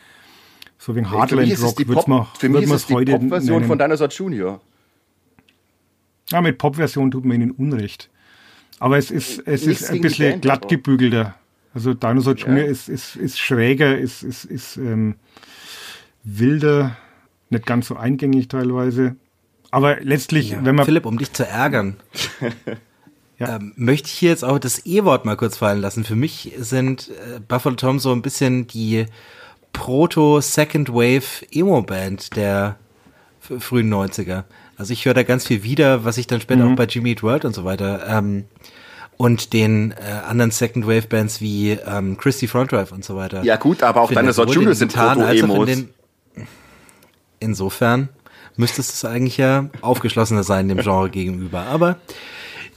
So 0.79 0.95
wegen 0.95 1.11
Heartland 1.11 1.61
Rock 1.61 1.89
wird 1.89 2.09
man 2.09 2.27
Für 2.39 2.49
mich 2.49 2.63
ist 2.65 2.71
es 2.71 2.87
die 2.87 2.95
Pop-Version 2.95 3.65
von 3.65 3.79
Dinosaur 3.79 4.09
Junior. 4.09 4.61
Ja, 6.31 6.41
mit 6.41 6.59
Pop-Version 6.59 7.11
tut 7.11 7.25
man 7.25 7.41
ihnen 7.41 7.51
Unrecht. 7.51 8.11
Aber 8.79 8.97
es 8.97 9.11
ist, 9.11 9.43
es 9.47 9.67
ist 9.67 9.91
ein 9.91 10.01
bisschen 10.01 10.41
glatt 10.41 10.69
gebügelter. 10.69 11.35
Also 11.75 11.95
Dinosaur 11.95 12.35
Junior 12.35 12.65
ja. 12.65 12.71
ist, 12.71 12.89
ist, 12.89 13.17
ist 13.17 13.39
schräger, 13.39 13.99
ist, 13.99 14.23
ist, 14.23 14.45
ist 14.45 14.77
ähm, 14.77 15.15
wilder, 16.23 16.97
nicht 17.51 17.67
ganz 17.67 17.89
so 17.89 17.97
eingängig 17.97 18.49
teilweise. 18.49 19.17
Aber 19.71 20.01
letztlich, 20.01 20.51
ja. 20.51 20.65
wenn 20.65 20.75
man. 20.75 20.85
Philipp, 20.85 21.07
um 21.07 21.19
dich 21.19 21.33
zu 21.33 21.47
ärgern, 21.47 21.97
ja. 23.39 23.57
ähm, 23.57 23.73
möchte 23.77 24.09
ich 24.09 24.13
hier 24.13 24.31
jetzt 24.31 24.45
auch 24.45 24.59
das 24.59 24.85
E-Wort 24.85 25.25
mal 25.25 25.37
kurz 25.37 25.57
fallen 25.57 25.81
lassen. 25.81 26.05
Für 26.05 26.17
mich 26.17 26.53
sind 26.59 27.09
äh, 27.09 27.41
Buffalo 27.41 27.77
Tom 27.77 27.99
so 27.99 28.13
ein 28.13 28.23
bisschen 28.23 28.67
die 28.67 29.07
Proto-Second 29.73 30.91
Wave 30.91 31.47
Emo-Band 31.51 32.37
der 32.37 32.77
frühen 33.41 33.93
90er. 33.93 34.45
Also 34.77 34.93
ich 34.93 35.07
höre 35.07 35.15
da 35.15 35.23
ganz 35.23 35.47
viel 35.47 35.63
wieder, 35.63 36.05
was 36.05 36.19
ich 36.19 36.27
dann 36.27 36.41
später 36.41 36.65
mhm. 36.65 36.73
auch 36.73 36.77
bei 36.77 36.85
Jimmy 36.85 37.11
Eat 37.11 37.23
World 37.23 37.45
und 37.45 37.55
so 37.55 37.65
weiter 37.65 38.07
ähm, 38.09 38.45
und 39.17 39.53
den 39.53 39.93
äh, 39.93 40.11
anderen 40.27 40.51
Second 40.51 40.87
Wave 40.87 41.07
Bands 41.09 41.41
wie 41.41 41.73
ähm, 41.73 42.17
Christy 42.17 42.49
Front 42.49 42.73
Drive 42.73 42.93
und 42.93 43.05
so 43.05 43.17
weiter. 43.17 43.43
Ja 43.45 43.57
gut, 43.57 43.83
aber 43.83 44.01
auch 44.01 44.13
deine 44.13 44.31
Junior 44.31 44.75
sind 44.75 44.93
Proto-Emos. 44.93 45.69
In 45.69 45.89
insofern 47.41 48.09
müsste 48.57 48.81
es 48.81 49.05
eigentlich 49.05 49.37
ja 49.37 49.69
aufgeschlossener 49.81 50.43
sein 50.43 50.69
dem 50.69 50.79
Genre 50.79 51.11
gegenüber. 51.11 51.63
Aber 51.63 51.97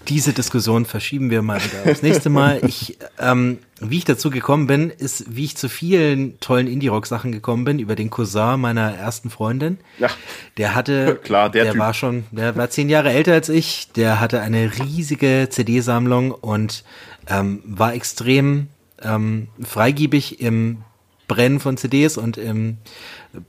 diese 0.07 0.33
Diskussion 0.33 0.85
verschieben 0.85 1.29
wir 1.29 1.41
mal 1.41 1.59
wieder 1.63 1.91
aufs 1.91 2.01
nächste 2.01 2.29
Mal. 2.29 2.61
Ich, 2.65 2.97
ähm, 3.19 3.59
wie 3.79 3.97
ich 3.97 4.05
dazu 4.05 4.29
gekommen 4.29 4.67
bin, 4.67 4.89
ist, 4.89 5.35
wie 5.35 5.45
ich 5.45 5.57
zu 5.57 5.69
vielen 5.69 6.39
tollen 6.39 6.67
Indie-Rock-Sachen 6.67 7.31
gekommen 7.31 7.65
bin, 7.65 7.79
über 7.79 7.95
den 7.95 8.09
Cousin 8.09 8.59
meiner 8.59 8.93
ersten 8.93 9.29
Freundin. 9.29 9.77
Ja. 9.99 10.09
Der 10.57 10.75
hatte, 10.75 11.15
klar, 11.23 11.49
der, 11.49 11.63
der 11.63 11.73
typ. 11.73 11.81
war 11.81 11.93
schon, 11.93 12.25
der 12.31 12.55
war 12.55 12.69
zehn 12.69 12.89
Jahre 12.89 13.11
älter 13.11 13.33
als 13.33 13.49
ich, 13.49 13.91
der 13.93 14.19
hatte 14.19 14.41
eine 14.41 14.71
riesige 14.79 15.47
CD-Sammlung 15.49 16.31
und 16.31 16.83
ähm, 17.27 17.61
war 17.65 17.93
extrem 17.93 18.67
ähm, 19.01 19.49
freigiebig 19.61 20.41
im 20.41 20.83
Brennen 21.27 21.59
von 21.59 21.77
CDs 21.77 22.17
und 22.17 22.37
im 22.37 22.77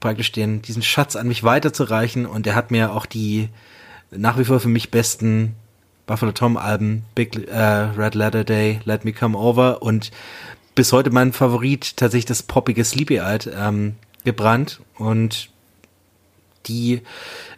praktisch 0.00 0.32
den, 0.32 0.62
diesen 0.62 0.82
Schatz 0.82 1.14
an 1.14 1.28
mich 1.28 1.44
weiterzureichen 1.44 2.26
und 2.26 2.46
er 2.46 2.54
hat 2.54 2.70
mir 2.70 2.92
auch 2.92 3.06
die 3.06 3.50
nach 4.10 4.38
wie 4.38 4.44
vor 4.44 4.60
für 4.60 4.68
mich 4.68 4.90
besten 4.90 5.54
Buffalo 6.06 6.32
Tom 6.32 6.56
Alben, 6.56 7.04
Big 7.14 7.48
äh, 7.48 7.58
Red 7.58 8.14
Letter 8.14 8.44
Day, 8.44 8.80
Let 8.84 9.04
Me 9.04 9.12
Come 9.12 9.36
Over 9.36 9.82
und 9.82 10.10
bis 10.74 10.92
heute 10.92 11.10
mein 11.10 11.32
Favorit 11.32 11.96
tatsächlich 11.96 12.26
das 12.26 12.42
poppige 12.42 12.84
Sleepy 12.84 13.16
Eyed 13.16 13.50
ähm, 13.56 13.96
gebrannt 14.24 14.80
und 14.98 15.50
die 16.66 17.00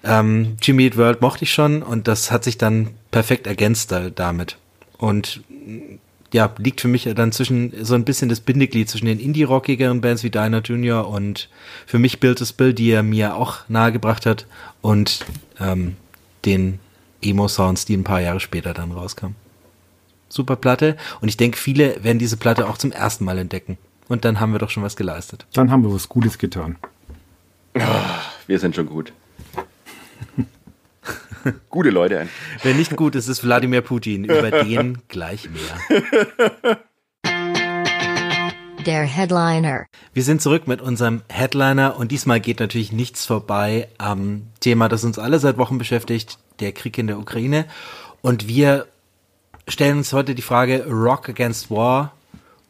ähm, 0.04 0.56
Jimmy 0.62 0.84
Eat 0.84 0.96
World 0.96 1.20
mochte 1.20 1.44
ich 1.44 1.52
schon 1.52 1.82
und 1.82 2.08
das 2.08 2.30
hat 2.30 2.44
sich 2.44 2.58
dann 2.58 2.90
perfekt 3.10 3.46
ergänzt 3.46 3.92
da, 3.92 4.10
damit. 4.10 4.56
Und 4.98 5.42
ja, 6.32 6.52
liegt 6.58 6.80
für 6.80 6.88
mich 6.88 7.08
dann 7.14 7.32
zwischen 7.32 7.72
so 7.84 7.94
ein 7.94 8.04
bisschen 8.04 8.28
das 8.28 8.40
Bindeglied 8.40 8.88
zwischen 8.88 9.06
den 9.06 9.18
indie-rockigeren 9.18 10.00
Bands 10.00 10.22
wie 10.24 10.30
Diner 10.30 10.60
Junior 10.62 11.08
und 11.08 11.48
für 11.86 11.98
mich 11.98 12.20
Bill 12.20 12.34
das 12.34 12.52
Bill, 12.52 12.74
die 12.74 12.90
er 12.90 13.02
mir 13.02 13.34
auch 13.34 13.60
nahegebracht 13.68 14.26
hat 14.26 14.46
und 14.82 15.24
ähm, 15.58 15.96
den 16.44 16.80
Emo-Sounds, 17.22 17.84
die 17.84 17.96
ein 17.96 18.04
paar 18.04 18.20
Jahre 18.20 18.40
später 18.40 18.74
dann 18.74 18.92
rauskamen. 18.92 19.36
Super 20.28 20.56
Platte. 20.56 20.96
Und 21.20 21.28
ich 21.28 21.36
denke, 21.36 21.56
viele 21.56 22.02
werden 22.04 22.18
diese 22.18 22.36
Platte 22.36 22.68
auch 22.68 22.78
zum 22.78 22.92
ersten 22.92 23.24
Mal 23.24 23.38
entdecken. 23.38 23.78
Und 24.08 24.24
dann 24.24 24.40
haben 24.40 24.52
wir 24.52 24.58
doch 24.58 24.70
schon 24.70 24.82
was 24.82 24.96
geleistet. 24.96 25.46
Dann 25.52 25.70
haben 25.70 25.82
wir 25.82 25.92
was 25.92 26.08
Gutes 26.08 26.38
getan. 26.38 26.76
Oh, 27.74 27.80
wir 28.46 28.58
sind 28.58 28.74
schon 28.74 28.86
gut. 28.86 29.12
Gute 31.70 31.90
Leute. 31.90 32.28
Wer 32.62 32.74
nicht 32.74 32.96
gut 32.96 33.14
ist, 33.14 33.28
ist 33.28 33.44
Wladimir 33.44 33.82
Putin. 33.82 34.24
Über 34.24 34.50
den 34.50 34.98
gleich 35.08 35.48
mehr. 35.48 36.78
Der 38.86 39.02
Headliner. 39.02 39.86
Wir 40.14 40.22
sind 40.22 40.40
zurück 40.40 40.66
mit 40.66 40.80
unserem 40.80 41.22
Headliner 41.28 41.96
und 41.98 42.10
diesmal 42.10 42.40
geht 42.40 42.60
natürlich 42.60 42.92
nichts 42.92 43.26
vorbei 43.26 43.88
am 43.98 44.44
Thema, 44.60 44.88
das 44.88 45.04
uns 45.04 45.18
alle 45.18 45.38
seit 45.38 45.58
Wochen 45.58 45.76
beschäftigt, 45.76 46.38
der 46.60 46.72
Krieg 46.72 46.98
in 46.98 47.06
der 47.06 47.18
Ukraine. 47.18 47.66
Und 48.22 48.48
wir 48.48 48.86
stellen 49.66 49.98
uns 49.98 50.12
heute 50.12 50.34
die 50.34 50.42
Frage 50.42 50.86
Rock 50.88 51.28
Against 51.28 51.70
War 51.70 52.12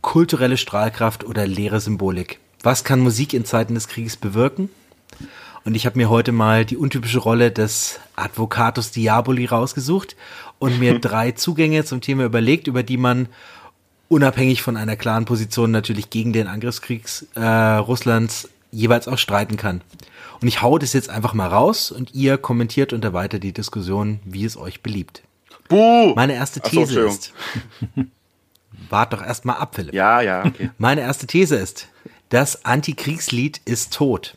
kulturelle 0.01 0.57
Strahlkraft 0.57 1.25
oder 1.25 1.47
leere 1.47 1.81
Symbolik? 1.81 2.39
Was 2.63 2.85
kann 2.85 3.01
Musik 3.01 3.35
in 3.35 3.45
Zeiten 3.45 3.75
des 3.75 3.89
Krieges 3.89 4.17
bewirken? 4.17 4.69
Und 5.65 5.75
ich 5.75 5.87
habe 5.87 5.99
mir 5.99 6.09
heute 6.09 6.33
mal 6.33 6.65
die 6.65 6.77
untypische 6.77 7.19
Rolle 7.19 7.51
des 7.51 8.01
Advocatus 8.17 8.91
Diaboli 8.91 9.45
rausgesucht 9.45 10.17
und 10.59 10.79
mir 10.79 10.99
drei 11.01 11.33
Zugänge 11.33 11.85
zum 11.85 12.01
Thema 12.01 12.25
überlegt, 12.25 12.67
über 12.67 12.83
die 12.83 12.97
man 12.97 13.29
unabhängig 14.09 14.63
von 14.63 14.77
einer 14.77 14.97
klaren 14.97 15.25
Position 15.25 15.71
natürlich 15.71 16.11
gegen 16.11 16.33
den 16.33 16.47
Angriffskrieg 16.47 17.05
äh, 17.35 17.43
Russlands 17.45 18.49
jeweils 18.71 19.09
auch 19.09 19.19
streiten 19.19 19.57
kann. 19.57 19.83
Und 20.41 20.49
ich 20.49 20.63
hau 20.63 20.79
das 20.79 20.93
jetzt 20.93 21.11
einfach 21.11 21.35
mal 21.35 21.49
raus 21.49 21.91
und 21.91 22.15
ihr 22.15 22.39
kommentiert 22.39 22.93
und 22.93 23.05
erweitert 23.05 23.43
die 23.43 23.53
Diskussion, 23.53 24.21
wie 24.25 24.45
es 24.45 24.57
euch 24.57 24.83
beliebt. 24.83 25.23
Buh! 25.69 26.15
Meine 26.15 26.35
erste 26.35 26.61
so, 26.63 26.71
These 26.71 27.01
Entschuldigung. 27.01 27.13
ist. 27.13 27.33
Wart 28.91 29.13
doch 29.13 29.23
erst 29.23 29.45
mal 29.45 29.55
ab, 29.55 29.75
Philipp. 29.75 29.95
Ja, 29.95 30.21
ja, 30.21 30.45
okay. 30.45 30.71
Meine 30.79 31.01
erste 31.01 31.27
These 31.27 31.57
ist, 31.57 31.89
das 32.29 32.65
Antikriegslied 32.65 33.61
ist 33.65 33.93
tot. 33.93 34.37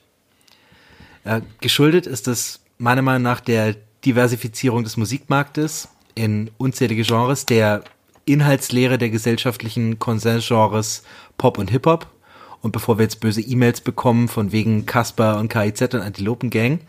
Äh, 1.24 1.42
geschuldet 1.60 2.08
ist 2.08 2.28
es 2.28 2.62
meiner 2.78 3.02
Meinung 3.02 3.22
nach 3.24 3.40
der 3.40 3.76
Diversifizierung 4.04 4.84
des 4.84 4.98
Musikmarktes 4.98 5.90
in 6.16 6.50
unzählige 6.58 7.04
Genres, 7.04 7.46
der 7.46 7.84
Inhaltslehre 8.26 8.98
der 8.98 9.10
gesellschaftlichen 9.10 10.00
Konsensgenres 10.00 11.04
Pop 11.38 11.58
und 11.58 11.70
Hip-Hop. 11.70 12.08
Und 12.62 12.72
bevor 12.72 12.98
wir 12.98 13.04
jetzt 13.04 13.20
böse 13.20 13.42
E-Mails 13.42 13.82
bekommen 13.82 14.28
von 14.28 14.52
wegen 14.52 14.86
Casper 14.86 15.40
und 15.40 15.50
KIZ 15.50 15.94
und 15.94 16.02
Antilopen-Gang, 16.02 16.80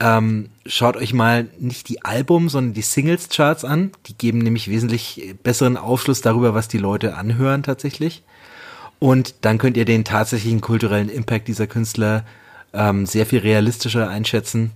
ähm, 0.00 0.48
schaut 0.66 0.96
euch 0.96 1.12
mal 1.12 1.48
nicht 1.58 1.88
die 1.88 2.04
Album, 2.04 2.48
sondern 2.48 2.74
die 2.74 2.82
Singles-Charts 2.82 3.64
an. 3.64 3.92
Die 4.06 4.16
geben 4.16 4.38
nämlich 4.38 4.68
wesentlich 4.68 5.34
besseren 5.42 5.76
Aufschluss 5.76 6.20
darüber, 6.20 6.54
was 6.54 6.68
die 6.68 6.78
Leute 6.78 7.16
anhören 7.16 7.62
tatsächlich. 7.62 8.22
Und 8.98 9.34
dann 9.42 9.58
könnt 9.58 9.76
ihr 9.76 9.84
den 9.84 10.04
tatsächlichen 10.04 10.60
kulturellen 10.60 11.08
Impact 11.08 11.48
dieser 11.48 11.66
Künstler 11.66 12.24
ähm, 12.72 13.06
sehr 13.06 13.26
viel 13.26 13.40
realistischer 13.40 14.08
einschätzen. 14.08 14.72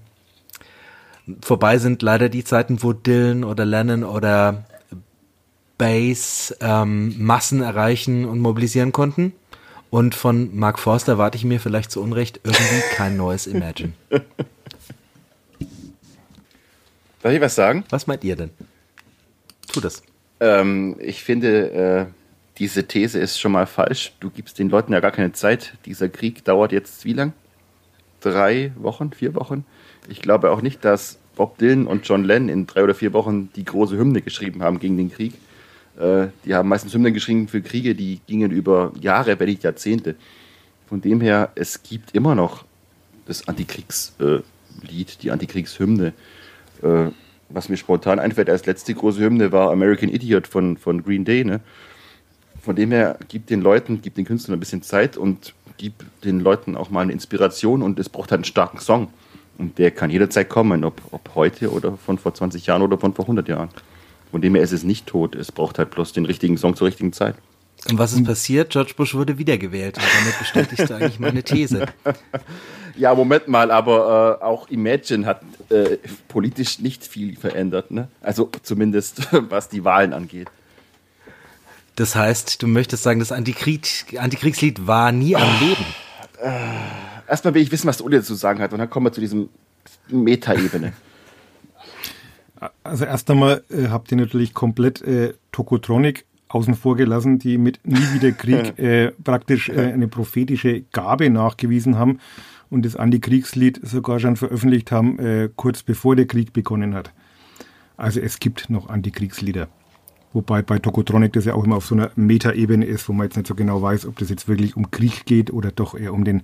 Vorbei 1.41 1.79
sind 1.79 2.03
leider 2.03 2.29
die 2.29 2.45
Zeiten, 2.45 2.83
wo 2.83 2.93
Dylan 2.93 3.45
oder 3.45 3.65
Lennon 3.65 4.05
oder 4.05 4.65
Bass 5.79 6.55
ähm, 6.61 7.15
Massen 7.19 7.63
erreichen 7.63 8.25
und 8.25 8.39
mobilisieren 8.39 8.93
konnten. 8.93 9.33
Und 9.91 10.15
von 10.15 10.57
Mark 10.57 10.79
Forster 10.79 11.13
erwarte 11.13 11.37
ich 11.37 11.45
mir 11.45 11.61
vielleicht 11.61 11.91
zu 11.91 12.03
Unrecht 12.03 12.41
irgendwie 12.45 12.83
kein 12.95 13.17
neues 13.17 13.47
Imagine. 13.47 13.93
Darf 17.23 17.33
ich 17.33 17.41
was 17.41 17.55
sagen? 17.55 17.85
Was 17.91 18.07
meint 18.07 18.25
ihr 18.25 18.37
denn? 18.37 18.51
Tu 19.73 19.81
das. 19.81 20.03
Ähm, 20.41 20.97
ich 21.01 21.23
finde, 21.25 21.71
äh, 21.73 22.07
diese 22.59 22.87
These 22.87 23.19
ist 23.19 23.39
schon 23.39 23.53
mal 23.53 23.67
falsch. 23.67 24.13
Du 24.21 24.31
gibst 24.31 24.59
den 24.59 24.69
Leuten 24.71 24.93
ja 24.93 25.01
gar 25.01 25.11
keine 25.11 25.33
Zeit. 25.33 25.75
Dieser 25.87 26.09
Krieg 26.09 26.45
dauert 26.45 26.73
jetzt 26.73 27.05
wie 27.05 27.13
lang? 27.13 27.33
Drei 28.21 28.73
Wochen, 28.77 29.13
vier 29.13 29.35
Wochen? 29.35 29.65
Ich 30.09 30.23
glaube 30.23 30.51
auch 30.51 30.63
nicht, 30.63 30.85
dass 30.85 31.19
Bob 31.37 31.59
Dylan 31.59 31.87
und 31.87 32.09
John 32.09 32.25
Lennon 32.25 32.49
in 32.49 32.67
drei 32.67 32.83
oder 32.83 32.95
vier 32.95 33.13
Wochen 33.13 33.51
die 33.55 33.65
große 33.65 33.97
Hymne 33.97 34.23
geschrieben 34.23 34.63
haben 34.63 34.79
gegen 34.79 34.97
den 34.97 35.11
Krieg. 35.13 35.35
Äh, 35.99 36.29
die 36.45 36.55
haben 36.55 36.69
meistens 36.69 36.95
Hymnen 36.95 37.15
geschrieben 37.15 37.49
für 37.49 37.63
Kriege, 37.63 37.95
die 37.95 38.21
gingen 38.27 38.51
über 38.51 38.93
Jahre, 39.01 39.39
wenn 39.39 39.49
nicht 39.49 39.63
Jahrzehnte. 39.63 40.17
Von 40.89 41.01
dem 41.01 41.21
her, 41.21 41.51
es 41.55 41.83
gibt 41.83 42.15
immer 42.15 42.35
noch 42.35 42.65
das 43.27 43.49
Antikriegslied, 43.49 44.21
äh, 44.21 45.23
die 45.23 45.31
Antikriegshymne. 45.31 46.13
Äh, 46.83 47.11
was 47.49 47.69
mir 47.69 47.77
spontan 47.77 48.19
einfällt 48.19 48.51
als 48.51 48.67
letzte 48.67 48.95
große 48.95 49.21
Hymne 49.21 49.53
war 49.53 49.71
American 49.71 50.09
Idiot 50.09 50.47
von, 50.47 50.77
von 50.77 51.03
Green 51.05 51.25
Day. 51.25 51.45
Ne? 51.45 51.61
Von 52.61 52.77
dem 52.77 52.91
her, 52.91 53.19
gib 53.29 53.47
den 53.47 53.61
Leuten, 53.61 54.01
gib 54.03 54.15
den 54.15 54.25
Künstlern 54.25 54.57
ein 54.57 54.61
bisschen 54.61 54.83
Zeit 54.83 55.17
und 55.17 55.55
gib 55.77 56.05
den 56.23 56.41
Leuten 56.41 56.77
auch 56.77 56.91
mal 56.91 57.03
eine 57.03 57.13
Inspiration 57.13 57.83
und 57.83 57.99
es 57.99 58.09
braucht 58.09 58.31
halt 58.31 58.41
einen 58.41 58.45
starken 58.45 58.81
Song. 58.81 59.09
Und 59.59 59.79
der 59.79 59.91
kann 59.91 60.11
jederzeit 60.11 60.49
kommen, 60.49 60.85
ob, 60.85 61.01
ob 61.13 61.35
heute 61.35 61.71
oder 61.71 61.97
von 61.97 62.19
vor 62.19 62.35
20 62.35 62.67
Jahren 62.67 62.83
oder 62.83 62.99
von 62.99 63.15
vor 63.15 63.25
100 63.25 63.49
Jahren. 63.49 63.69
Von 64.31 64.41
dem 64.41 64.55
her 64.55 64.63
ist 64.63 64.73
es 64.73 64.83
nicht 64.83 65.07
tot, 65.07 65.35
es 65.35 65.53
braucht 65.53 65.79
halt 65.79 65.91
bloß 65.91 66.13
den 66.13 66.27
richtigen 66.27 66.59
Song 66.59 66.77
zur 66.77 66.87
richtigen 66.87 67.13
Zeit. 67.13 67.37
Und 67.89 67.99
was 67.99 68.13
ist 68.13 68.25
passiert? 68.25 68.71
George 68.71 68.95
Bush 68.97 69.15
wurde 69.15 69.39
wiedergewählt. 69.39 69.97
Und 69.97 70.05
damit 70.19 70.39
bestätigst 70.39 70.91
du 70.91 70.95
eigentlich 70.95 71.21
meine 71.21 71.43
These. 71.43 71.87
Ja, 72.99 73.15
Moment 73.15 73.47
mal, 73.47 73.71
aber 73.71 74.39
äh, 74.41 74.45
auch 74.45 74.71
Imagine 74.71 75.27
hat 75.27 75.43
äh, 75.69 75.99
politisch 76.29 76.79
nicht 76.79 77.05
viel 77.05 77.37
verändert. 77.37 77.91
Ne? 77.91 78.09
Also 78.23 78.51
zumindest 78.63 79.29
was 79.51 79.69
die 79.69 79.85
Wahlen 79.85 80.15
angeht. 80.15 80.49
Das 81.95 82.17
heißt, 82.17 82.63
du 82.63 82.69
möchtest 82.69 83.03
sagen, 83.03 83.19
das 83.21 83.33
Antikrieg, 83.33 84.17
Antikriegslied 84.19 84.87
war 84.87 85.13
nie 85.13 85.37
am 85.37 85.61
Leben. 85.61 85.85
Erstmal 87.29 87.53
will 87.53 87.61
ich 87.61 87.71
wissen, 87.71 87.87
was 87.87 88.01
Uli 88.01 88.17
dazu 88.17 88.35
sagen 88.35 88.61
hat 88.61 88.73
und 88.73 88.79
dann 88.79 88.89
kommen 88.89 89.05
wir 89.05 89.13
zu 89.13 89.21
diesem 89.21 89.51
Meta-Ebene. 90.09 90.95
Also 92.83 93.05
erst 93.05 93.31
einmal 93.31 93.63
äh, 93.71 93.89
habt 93.89 94.11
ihr 94.11 94.17
natürlich 94.17 94.55
komplett 94.55 95.03
äh, 95.03 95.35
Tokotronic 95.53 96.25
außen 96.49 96.75
vor 96.75 96.97
gelassen, 96.97 97.39
die 97.39 97.59
mit 97.59 97.81
Nie 97.85 98.15
wieder 98.15 98.33
Krieg 98.33 98.79
äh, 98.79 99.11
praktisch 99.25 99.69
äh, 99.69 99.93
eine 99.93 100.09
prophetische 100.09 100.83
Gabe 100.93 101.29
nachgewiesen 101.31 101.99
haben 101.99 102.21
und 102.71 102.85
das 102.85 102.97
Antikriegslied 102.97 103.81
sogar 103.83 104.21
schon 104.21 104.37
veröffentlicht 104.37 104.93
haben, 104.93 105.19
äh, 105.19 105.51
kurz 105.55 105.83
bevor 105.83 106.17
der 106.17 106.27
Krieg 106.27 106.53
begonnen 106.53 106.95
hat. 106.95 107.13
Also 107.97 108.21
es 108.21 108.39
gibt 108.39 108.71
noch 108.71 108.89
Antikriegslieder. 108.89 109.69
Wobei 110.33 110.61
bei 110.61 110.79
Tokotronic 110.79 111.33
das 111.33 111.47
ja 111.47 111.55
auch 111.55 111.65
immer 111.65 111.77
auf 111.77 111.87
so 111.87 111.95
einer 111.95 112.11
Metaebene 112.15 112.85
ist, 112.85 113.09
wo 113.09 113.13
man 113.13 113.27
jetzt 113.27 113.37
nicht 113.37 113.47
so 113.47 113.55
genau 113.55 113.81
weiß, 113.81 114.07
ob 114.07 114.19
das 114.19 114.29
jetzt 114.29 114.49
wirklich 114.49 114.77
um 114.77 114.91
Krieg 114.91 115.25
geht 115.25 115.51
oder 115.51 115.71
doch 115.71 115.95
eher 115.95 116.13
um 116.13 116.25
den, 116.25 116.43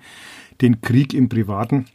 den 0.62 0.80
Krieg 0.80 1.12
im 1.12 1.28
Privaten. 1.28 1.86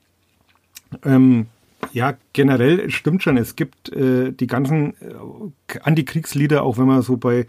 Ähm, 1.04 1.48
ja, 1.94 2.18
generell 2.34 2.90
stimmt 2.90 3.24
schon. 3.24 3.38
Es 3.38 3.56
gibt 3.56 3.90
äh, 3.94 4.32
die 4.32 4.48
ganzen 4.48 4.94
äh, 5.02 5.80
Antikriegslieder, 5.82 6.64
auch 6.64 6.78
wenn 6.78 6.88
man 6.88 7.02
so 7.02 7.18
bei, 7.18 7.48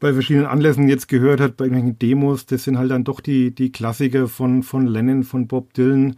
bei 0.00 0.12
verschiedenen 0.12 0.46
Anlässen 0.46 0.88
jetzt 0.88 1.08
gehört 1.08 1.40
hat, 1.40 1.56
bei 1.56 1.66
irgendwelchen 1.66 1.98
Demos, 1.98 2.46
das 2.46 2.64
sind 2.64 2.78
halt 2.78 2.90
dann 2.90 3.04
doch 3.04 3.20
die, 3.20 3.54
die 3.54 3.70
Klassiker 3.70 4.28
von, 4.28 4.62
von 4.62 4.86
Lennon, 4.86 5.22
von 5.22 5.46
Bob 5.46 5.74
Dylan, 5.74 6.16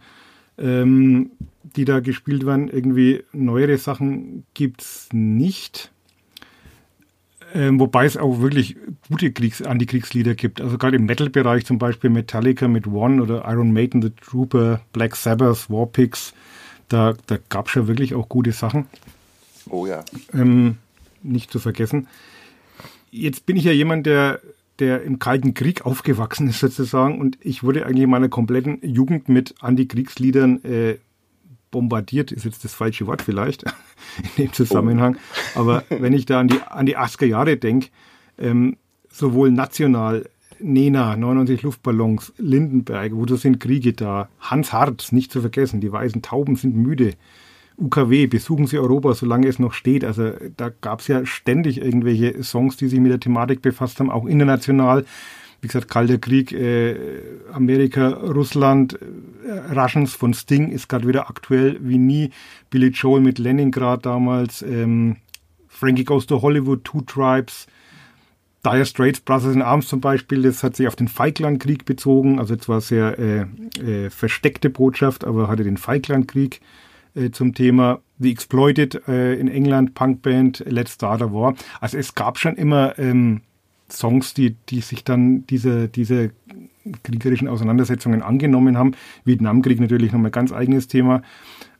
ähm, 0.57 1.31
die 1.75 1.85
da 1.85 1.99
gespielt 1.99 2.45
werden. 2.45 2.69
Irgendwie 2.69 3.23
neuere 3.31 3.77
Sachen 3.77 4.45
gibt's 4.53 5.09
nicht. 5.11 5.91
Ähm, 7.53 7.79
wobei 7.79 8.05
es 8.05 8.17
auch 8.17 8.41
wirklich 8.41 8.75
gute 9.09 9.31
Kriegs 9.31 9.61
Antikriegslieder 9.61 10.35
gibt. 10.35 10.59
Also 10.59 10.77
gerade 10.77 10.97
im 10.97 11.05
Metal-Bereich 11.05 11.65
zum 11.65 11.77
Beispiel 11.77 12.09
Metallica 12.09 12.67
mit 12.67 12.87
One 12.87 13.21
oder 13.21 13.45
Iron 13.47 13.71
Maiden, 13.71 14.01
The 14.01 14.09
Trooper, 14.09 14.81
Black 14.91 15.15
Sabbath, 15.15 15.69
Warpigs. 15.69 16.33
Da, 16.89 17.15
da 17.27 17.37
gab 17.49 17.67
es 17.67 17.75
ja 17.75 17.87
wirklich 17.87 18.15
auch 18.15 18.29
gute 18.29 18.51
Sachen. 18.51 18.87
Oh 19.69 19.85
ja. 19.85 20.03
Ähm, 20.33 20.77
nicht 21.23 21.51
zu 21.51 21.59
vergessen. 21.59 22.07
Jetzt 23.11 23.45
bin 23.45 23.57
ich 23.57 23.63
ja 23.63 23.71
jemand, 23.71 24.05
der, 24.05 24.39
der 24.79 25.03
im 25.03 25.19
Kalten 25.19 25.53
Krieg 25.53 25.85
aufgewachsen 25.85 26.49
ist 26.49 26.59
sozusagen 26.59 27.19
und 27.19 27.37
ich 27.41 27.63
wurde 27.63 27.85
eigentlich 27.85 28.03
in 28.03 28.09
meiner 28.09 28.29
kompletten 28.29 28.79
Jugend 28.81 29.29
mit 29.29 29.55
Antikriegsliedern 29.61 30.63
äh, 30.63 30.97
bombardiert, 31.71 32.31
ist 32.31 32.45
jetzt 32.45 32.63
das 32.63 32.73
falsche 32.73 33.07
Wort 33.07 33.21
vielleicht 33.21 33.63
in 34.37 34.45
dem 34.45 34.53
Zusammenhang. 34.53 35.17
Oh. 35.55 35.61
Aber 35.61 35.83
wenn 35.89 36.13
ich 36.13 36.25
da 36.25 36.39
an 36.39 36.47
die, 36.47 36.61
an 36.61 36.85
die 36.85 36.97
80er 36.97 37.25
Jahre 37.25 37.57
denke, 37.57 37.89
ähm, 38.37 38.77
sowohl 39.09 39.51
national, 39.51 40.29
Nena, 40.59 41.15
99 41.15 41.61
Luftballons, 41.63 42.33
Lindenberg, 42.37 43.11
wozu 43.15 43.35
sind 43.35 43.59
Kriege 43.59 43.93
da? 43.93 44.29
Hans 44.39 44.73
Hartz, 44.73 45.11
nicht 45.11 45.31
zu 45.31 45.41
vergessen, 45.41 45.81
die 45.81 45.91
weißen 45.91 46.21
Tauben 46.21 46.55
sind 46.55 46.75
müde. 46.75 47.13
UKW, 47.77 48.27
besuchen 48.27 48.67
Sie 48.67 48.79
Europa, 48.79 49.13
solange 49.13 49.47
es 49.47 49.59
noch 49.59 49.73
steht. 49.73 50.05
Also 50.05 50.31
da 50.55 50.69
gab 50.69 51.01
es 51.01 51.07
ja 51.07 51.25
ständig 51.25 51.81
irgendwelche 51.81 52.41
Songs, 52.43 52.77
die 52.77 52.87
sich 52.87 52.99
mit 52.99 53.11
der 53.11 53.19
Thematik 53.19 53.61
befasst 53.61 53.99
haben, 53.99 54.09
auch 54.09 54.25
international. 54.25 55.05
Wie 55.61 55.67
gesagt, 55.67 55.89
Kalter 55.89 56.17
Krieg, 56.17 56.51
äh, 56.51 56.95
Amerika, 57.51 58.09
Russland, 58.09 58.97
äh, 59.45 59.73
Russians 59.77 60.13
von 60.13 60.33
Sting 60.33 60.71
ist 60.71 60.87
gerade 60.87 61.07
wieder 61.07 61.29
aktuell 61.29 61.77
wie 61.81 61.97
nie. 61.97 62.29
Billy 62.69 62.89
Joel 62.89 63.21
mit 63.21 63.39
Leningrad 63.39 64.05
damals, 64.05 64.61
ähm, 64.61 65.17
Frankie 65.67 66.03
Goes 66.05 66.27
to 66.27 66.41
Hollywood, 66.41 66.83
Two 66.83 67.01
Tribes, 67.01 67.67
Dire 68.65 68.85
Straits, 68.85 69.19
Brothers 69.19 69.53
in 69.53 69.61
Arms 69.61 69.87
zum 69.87 70.01
Beispiel, 70.01 70.41
das 70.41 70.63
hat 70.63 70.75
sich 70.75 70.87
auf 70.87 70.95
den 70.95 71.07
Falklandkrieg 71.07 71.85
bezogen, 71.85 72.39
also 72.39 72.55
zwar 72.55 72.81
sehr 72.81 73.19
äh, 73.19 73.45
äh, 73.79 74.09
versteckte 74.09 74.69
Botschaft, 74.71 75.23
aber 75.23 75.47
hatte 75.47 75.63
den 75.63 75.77
Falklandkrieg 75.77 76.61
äh, 77.13 77.29
zum 77.29 77.53
Thema 77.53 77.99
The 78.17 78.31
Exploited 78.31 79.07
äh, 79.07 79.35
in 79.35 79.47
England, 79.47 79.93
Punkband, 79.93 80.63
Let's 80.67 80.93
Start 80.93 81.21
a 81.21 81.31
War. 81.31 81.55
Also 81.79 81.97
es 81.97 82.15
gab 82.15 82.39
schon 82.39 82.55
immer 82.55 82.97
ähm, 82.97 83.41
Songs, 83.89 84.33
die, 84.33 84.55
die 84.69 84.81
sich 84.81 85.03
dann 85.03 85.45
diese, 85.47 85.87
diese 85.87 86.31
kriegerischen 87.03 87.47
Auseinandersetzungen 87.47 88.21
angenommen 88.21 88.77
haben. 88.77 88.93
Vietnamkrieg 89.23 89.79
natürlich 89.79 90.11
nochmal 90.11 90.31
ganz 90.31 90.51
eigenes 90.51 90.87
Thema. 90.87 91.21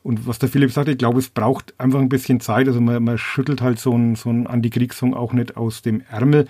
Und 0.06 0.28
was 0.28 0.38
der 0.38 0.50
Philipp 0.50 0.72
sagt, 0.72 0.88
ich 0.88 1.00
glaube, 1.00 1.18
es 1.18 1.30
braucht 1.30 1.74
einfach 1.80 2.00
ein 2.00 2.10
bisschen 2.10 2.40
Zeit. 2.40 2.68
Also 2.68 2.80
man, 2.80 3.04
man 3.04 3.18
schüttelt 3.18 3.62
halt 3.64 3.80
so 3.80 3.92
einen 3.92 4.14
so 4.14 4.30
einen 4.30 4.46
Antikriegssong 4.46 5.16
auch 5.16 5.34
nicht 5.34 5.58
aus 5.58 5.82
dem 5.82 6.04
Ärmel. 6.12 6.48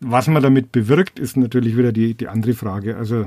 was 0.00 0.26
man 0.26 0.42
damit 0.42 0.70
bewirkt, 0.70 1.18
ist 1.18 1.38
natürlich 1.38 1.78
wieder 1.78 1.92
die, 1.92 2.12
die 2.12 2.28
andere 2.28 2.52
Frage. 2.52 2.98
Also 2.98 3.24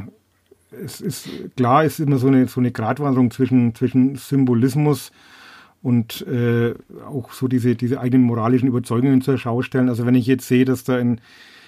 es 0.69 1.01
ist 1.01 1.27
klar, 1.57 1.83
es 1.83 1.97
ist 1.97 2.05
immer 2.05 2.19
so 2.19 2.27
eine, 2.27 2.47
so 2.47 2.59
eine 2.59 2.69
Gratwanderung 2.69 3.31
zwischen, 3.31 3.73
zwischen 3.73 4.15
Symbolismus 4.15 5.11
und 5.81 6.21
äh, 6.27 6.75
auch 7.07 7.33
so 7.33 7.47
diese, 7.47 7.75
diese 7.75 7.99
eigenen 7.99 8.27
moralischen 8.27 8.67
Überzeugungen 8.67 9.21
zur 9.21 9.39
Schau 9.39 9.63
stellen. 9.63 9.89
Also 9.89 10.05
wenn 10.05 10.13
ich 10.13 10.27
jetzt 10.27 10.47
sehe, 10.47 10.65
dass 10.65 10.83
da 10.83 10.99
in, 10.99 11.19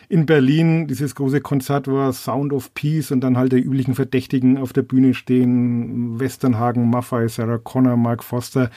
in 0.10 0.26
Berlin 0.26 0.88
dieses 0.88 1.16
große 1.16 1.42
Konzert 1.42 1.88
war, 1.88 2.14
Sound 2.14 2.54
of 2.54 2.74
Peace 2.74 3.12
und 3.12 3.22
dann 3.22 3.38
halt 3.38 3.52
die 3.52 3.60
üblichen 3.60 3.96
Verdächtigen 3.96 4.58
auf 4.58 4.74
der 4.74 4.84
Bühne 4.84 5.14
stehen, 5.14 6.20
Westernhagen, 6.20 6.90
Maffei, 6.90 7.28
Sarah 7.28 7.58
Connor, 7.58 7.98
Mark 7.98 8.24
Foster, 8.24 8.70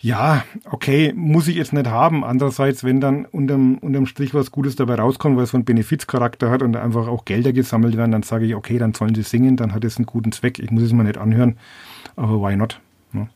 ja, 0.00 0.44
okay, 0.70 1.12
muss 1.16 1.48
ich 1.48 1.56
jetzt 1.56 1.72
nicht 1.72 1.88
haben. 1.88 2.24
Andererseits, 2.24 2.84
wenn 2.84 3.00
dann 3.00 3.24
unterm, 3.24 3.78
unterm 3.78 4.06
Strich 4.06 4.32
was 4.32 4.52
Gutes 4.52 4.76
dabei 4.76 4.94
rauskommt, 4.94 5.36
weil 5.36 5.44
es 5.44 5.50
so 5.50 5.56
einen 5.56 5.64
Benefizcharakter 5.64 6.50
hat 6.50 6.62
und 6.62 6.76
einfach 6.76 7.08
auch 7.08 7.24
Gelder 7.24 7.52
gesammelt 7.52 7.96
werden, 7.96 8.12
dann 8.12 8.22
sage 8.22 8.46
ich, 8.46 8.54
okay, 8.54 8.78
dann 8.78 8.94
sollen 8.94 9.16
sie 9.16 9.22
singen, 9.22 9.56
dann 9.56 9.74
hat 9.74 9.84
es 9.84 9.96
einen 9.96 10.06
guten 10.06 10.30
Zweck. 10.30 10.60
Ich 10.60 10.70
muss 10.70 10.84
es 10.84 10.92
mir 10.92 11.02
nicht 11.02 11.18
anhören, 11.18 11.58
aber 12.14 12.40
why 12.40 12.54
not? 12.54 12.80
Ja. 13.12 13.26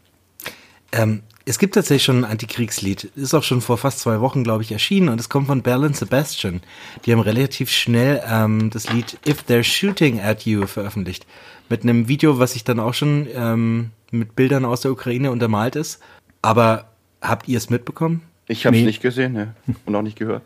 Ähm, 0.93 1.22
es 1.44 1.59
gibt 1.59 1.74
tatsächlich 1.74 2.05
schon 2.05 2.24
ein 2.24 2.31
Antikriegslied. 2.31 3.05
Ist 3.16 3.35
auch 3.35 3.43
schon 3.43 3.60
vor 3.60 3.78
fast 3.78 4.01
zwei 4.01 4.20
Wochen, 4.20 4.44
glaube 4.44 4.62
ich, 4.62 4.73
erschienen 4.73 5.09
und 5.09 5.19
es 5.19 5.28
kommt 5.28 5.48
von 5.48 5.62
Bell 5.62 5.93
Sebastian. 5.93 6.60
Die 7.05 7.12
haben 7.12 7.20
relativ 7.20 7.70
schnell 7.70 8.23
ähm, 8.27 8.70
das 8.70 8.90
Lied 8.90 9.19
If 9.27 9.44
They're 9.48 9.64
Shooting 9.64 10.20
at 10.20 10.47
You 10.47 10.66
veröffentlicht. 10.66 11.27
Mit 11.69 11.82
einem 11.82 12.09
Video, 12.09 12.39
was 12.39 12.52
sich 12.52 12.64
dann 12.64 12.78
auch 12.78 12.94
schon 12.94 13.27
ähm, 13.35 13.90
mit 14.10 14.36
Bildern 14.36 14.64
aus 14.64 14.82
der 14.82 14.93
Ukraine 14.93 15.31
untermalt 15.31 15.74
ist. 15.74 16.01
Aber 16.43 16.90
habt 17.20 17.48
ihr 17.48 17.59
es 17.59 17.70
mitbekommen? 17.70 18.23
Ich 18.47 18.66
habe 18.66 18.77
es 18.77 18.81
nee. 18.81 18.86
nicht 18.86 19.02
gesehen 19.02 19.32
ne? 19.32 19.55
und 19.86 19.97
auch 19.97 20.02
nicht 20.02 20.19
gehört. 20.19 20.43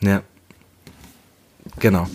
Ja. 0.00 0.22
Genau. 1.78 2.06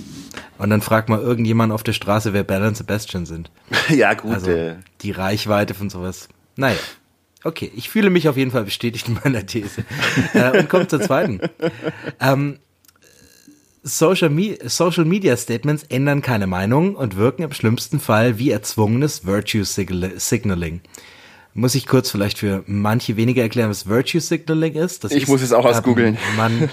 Und 0.57 0.69
dann 0.69 0.81
fragt 0.81 1.09
mal 1.09 1.19
irgendjemand 1.19 1.71
auf 1.71 1.83
der 1.83 1.93
Straße, 1.93 2.33
wer 2.33 2.43
Bell 2.43 2.63
und 2.63 2.75
Sebastian 2.75 3.25
sind. 3.25 3.51
ja, 3.89 4.13
gut. 4.13 4.33
Also 4.33 4.51
äh. 4.51 4.75
die 5.01 5.11
Reichweite 5.11 5.73
von 5.73 5.89
sowas. 5.89 6.29
Naja. 6.55 6.77
Okay, 7.47 7.71
ich 7.75 7.89
fühle 7.89 8.09
mich 8.09 8.27
auf 8.27 8.35
jeden 8.35 8.51
Fall 8.51 8.65
bestätigt 8.65 9.07
in 9.07 9.17
meiner 9.23 9.45
These. 9.45 9.85
äh, 10.33 10.59
und 10.59 10.69
kommt 10.69 10.89
zur 10.89 11.01
zweiten. 11.01 11.39
Ähm, 12.19 12.59
Social, 13.83 14.29
Me 14.29 14.57
Social 14.65 15.05
Media 15.05 15.37
Statements 15.37 15.83
ändern 15.83 16.21
keine 16.21 16.45
Meinung 16.45 16.95
und 16.95 17.15
wirken 17.15 17.43
im 17.43 17.53
schlimmsten 17.53 18.01
Fall 18.01 18.37
wie 18.37 18.51
erzwungenes 18.51 19.25
Virtue 19.25 19.63
Signaling 19.63 20.81
muss 21.57 21.73
ich 21.73 21.87
kurz 21.87 22.11
vielleicht 22.11 22.37
für 22.37 22.63
manche 22.67 23.17
weniger 23.17 23.41
erklären, 23.41 23.71
was 23.71 23.87
Virtue 23.87 24.21
Signaling 24.21 24.75
ist. 24.75 25.03
Das 25.03 25.11
ich 25.11 25.23
ist, 25.23 25.29
muss 25.29 25.41
es 25.41 25.53
auch 25.53 25.65
ähm, 25.65 25.71
ausgoogeln. 25.71 26.17
Man, 26.37 26.69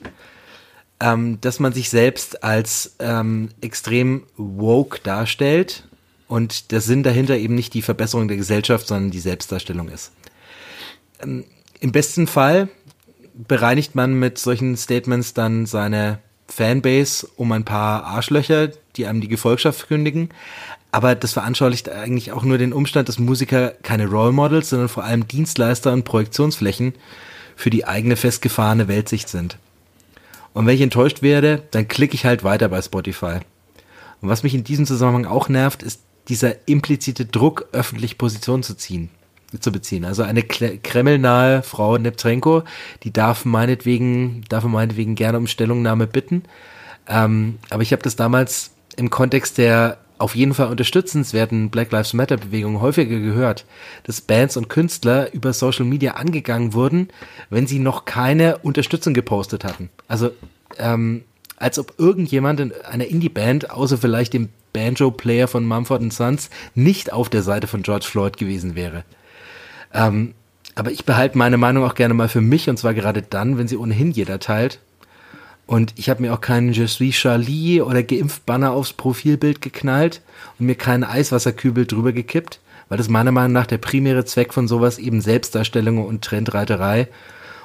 ähm, 1.00 1.40
dass 1.40 1.60
man 1.60 1.72
sich 1.72 1.88
selbst 1.88 2.42
als 2.42 2.96
ähm, 2.98 3.50
extrem 3.60 4.24
woke 4.36 4.98
darstellt 5.04 5.87
und 6.28 6.70
der 6.70 6.80
Sinn 6.80 7.02
dahinter 7.02 7.36
eben 7.36 7.54
nicht 7.54 7.74
die 7.74 7.82
Verbesserung 7.82 8.28
der 8.28 8.36
Gesellschaft, 8.36 8.86
sondern 8.86 9.10
die 9.10 9.18
Selbstdarstellung 9.18 9.88
ist. 9.88 10.12
Ähm, 11.20 11.44
Im 11.80 11.90
besten 11.92 12.26
Fall 12.26 12.68
bereinigt 13.34 13.94
man 13.94 14.14
mit 14.18 14.38
solchen 14.38 14.76
Statements 14.76 15.34
dann 15.34 15.66
seine 15.66 16.18
Fanbase 16.48 17.28
um 17.36 17.52
ein 17.52 17.64
paar 17.64 18.04
Arschlöcher, 18.04 18.68
die 18.96 19.06
einem 19.06 19.20
die 19.20 19.28
Gefolgschaft 19.28 19.88
kündigen. 19.88 20.30
Aber 20.90 21.14
das 21.14 21.32
veranschaulicht 21.32 21.88
eigentlich 21.90 22.32
auch 22.32 22.44
nur 22.44 22.58
den 22.58 22.72
Umstand, 22.72 23.08
dass 23.08 23.18
Musiker 23.18 23.70
keine 23.82 24.06
Role 24.06 24.32
Models, 24.32 24.70
sondern 24.70 24.88
vor 24.88 25.04
allem 25.04 25.28
Dienstleister 25.28 25.92
und 25.92 26.04
Projektionsflächen 26.04 26.94
für 27.56 27.70
die 27.70 27.86
eigene 27.86 28.16
festgefahrene 28.16 28.88
Weltsicht 28.88 29.28
sind. 29.28 29.58
Und 30.54 30.66
wenn 30.66 30.74
ich 30.74 30.80
enttäuscht 30.80 31.22
werde, 31.22 31.62
dann 31.70 31.88
klicke 31.88 32.14
ich 32.14 32.24
halt 32.24 32.42
weiter 32.42 32.68
bei 32.68 32.80
Spotify. 32.80 33.40
Und 34.20 34.28
was 34.28 34.42
mich 34.42 34.54
in 34.54 34.64
diesem 34.64 34.86
Zusammenhang 34.86 35.26
auch 35.26 35.48
nervt, 35.48 35.82
ist 35.82 36.00
dieser 36.28 36.68
implizite 36.68 37.26
Druck, 37.26 37.68
öffentlich 37.72 38.18
Position 38.18 38.62
zu 38.62 38.74
ziehen, 38.74 39.10
zu 39.60 39.72
beziehen. 39.72 40.04
Also 40.04 40.22
eine 40.22 40.42
kremlnahe 40.42 41.62
Frau 41.62 41.96
Neptrenko, 41.96 42.64
die 43.02 43.12
darf 43.12 43.44
meinetwegen, 43.44 44.42
darf 44.48 44.64
meinetwegen 44.64 45.14
gerne 45.14 45.38
um 45.38 45.46
Stellungnahme 45.46 46.06
bitten. 46.06 46.42
Ähm, 47.08 47.58
aber 47.70 47.82
ich 47.82 47.92
habe 47.92 48.02
das 48.02 48.16
damals 48.16 48.70
im 48.96 49.10
Kontext 49.10 49.58
der 49.58 49.98
auf 50.18 50.34
jeden 50.34 50.52
Fall 50.52 50.68
unterstützenswerten 50.68 51.70
Black 51.70 51.92
Lives 51.92 52.12
Matter 52.12 52.36
Bewegung 52.36 52.80
häufiger 52.80 53.20
gehört, 53.20 53.64
dass 54.02 54.20
Bands 54.20 54.56
und 54.56 54.68
Künstler 54.68 55.32
über 55.32 55.52
Social 55.52 55.84
Media 55.84 56.14
angegangen 56.14 56.74
wurden, 56.74 57.08
wenn 57.50 57.68
sie 57.68 57.78
noch 57.78 58.04
keine 58.04 58.58
Unterstützung 58.58 59.14
gepostet 59.14 59.64
hatten. 59.64 59.90
Also 60.08 60.30
ähm, 60.76 61.22
als 61.56 61.78
ob 61.78 61.94
irgendjemand 61.98 62.60
in 62.60 62.72
einer 62.72 63.06
Indie-Band, 63.06 63.70
außer 63.70 63.98
vielleicht 63.98 64.32
dem 64.32 64.48
Banjo-Player 64.78 65.48
von 65.48 65.64
Mumford 65.64 66.12
Sons, 66.12 66.50
nicht 66.74 67.12
auf 67.12 67.28
der 67.28 67.42
Seite 67.42 67.66
von 67.66 67.82
George 67.82 68.06
Floyd 68.08 68.36
gewesen 68.36 68.74
wäre. 68.74 69.04
Ähm, 69.92 70.34
aber 70.74 70.92
ich 70.92 71.04
behalte 71.04 71.36
meine 71.36 71.56
Meinung 71.56 71.84
auch 71.84 71.94
gerne 71.94 72.14
mal 72.14 72.28
für 72.28 72.40
mich 72.40 72.70
und 72.70 72.78
zwar 72.78 72.94
gerade 72.94 73.22
dann, 73.22 73.58
wenn 73.58 73.68
sie 73.68 73.76
ohnehin 73.76 74.12
jeder 74.12 74.38
teilt 74.38 74.80
und 75.66 75.92
ich 75.96 76.08
habe 76.08 76.22
mir 76.22 76.32
auch 76.32 76.40
keinen 76.40 76.72
Je 76.72 76.86
suis 76.86 77.14
Charlie 77.14 77.82
oder 77.82 78.02
geimpft 78.02 78.46
Banner 78.46 78.72
aufs 78.72 78.94
Profilbild 78.94 79.60
geknallt 79.60 80.22
und 80.58 80.66
mir 80.66 80.76
keinen 80.76 81.04
Eiswasserkübel 81.04 81.86
drüber 81.86 82.12
gekippt, 82.12 82.60
weil 82.88 82.96
das 82.96 83.08
meiner 83.08 83.32
Meinung 83.32 83.52
nach 83.52 83.66
der 83.66 83.76
primäre 83.76 84.24
Zweck 84.24 84.54
von 84.54 84.66
sowas 84.66 84.98
eben 84.98 85.20
Selbstdarstellung 85.20 86.02
und 86.06 86.24
Trendreiterei 86.24 87.08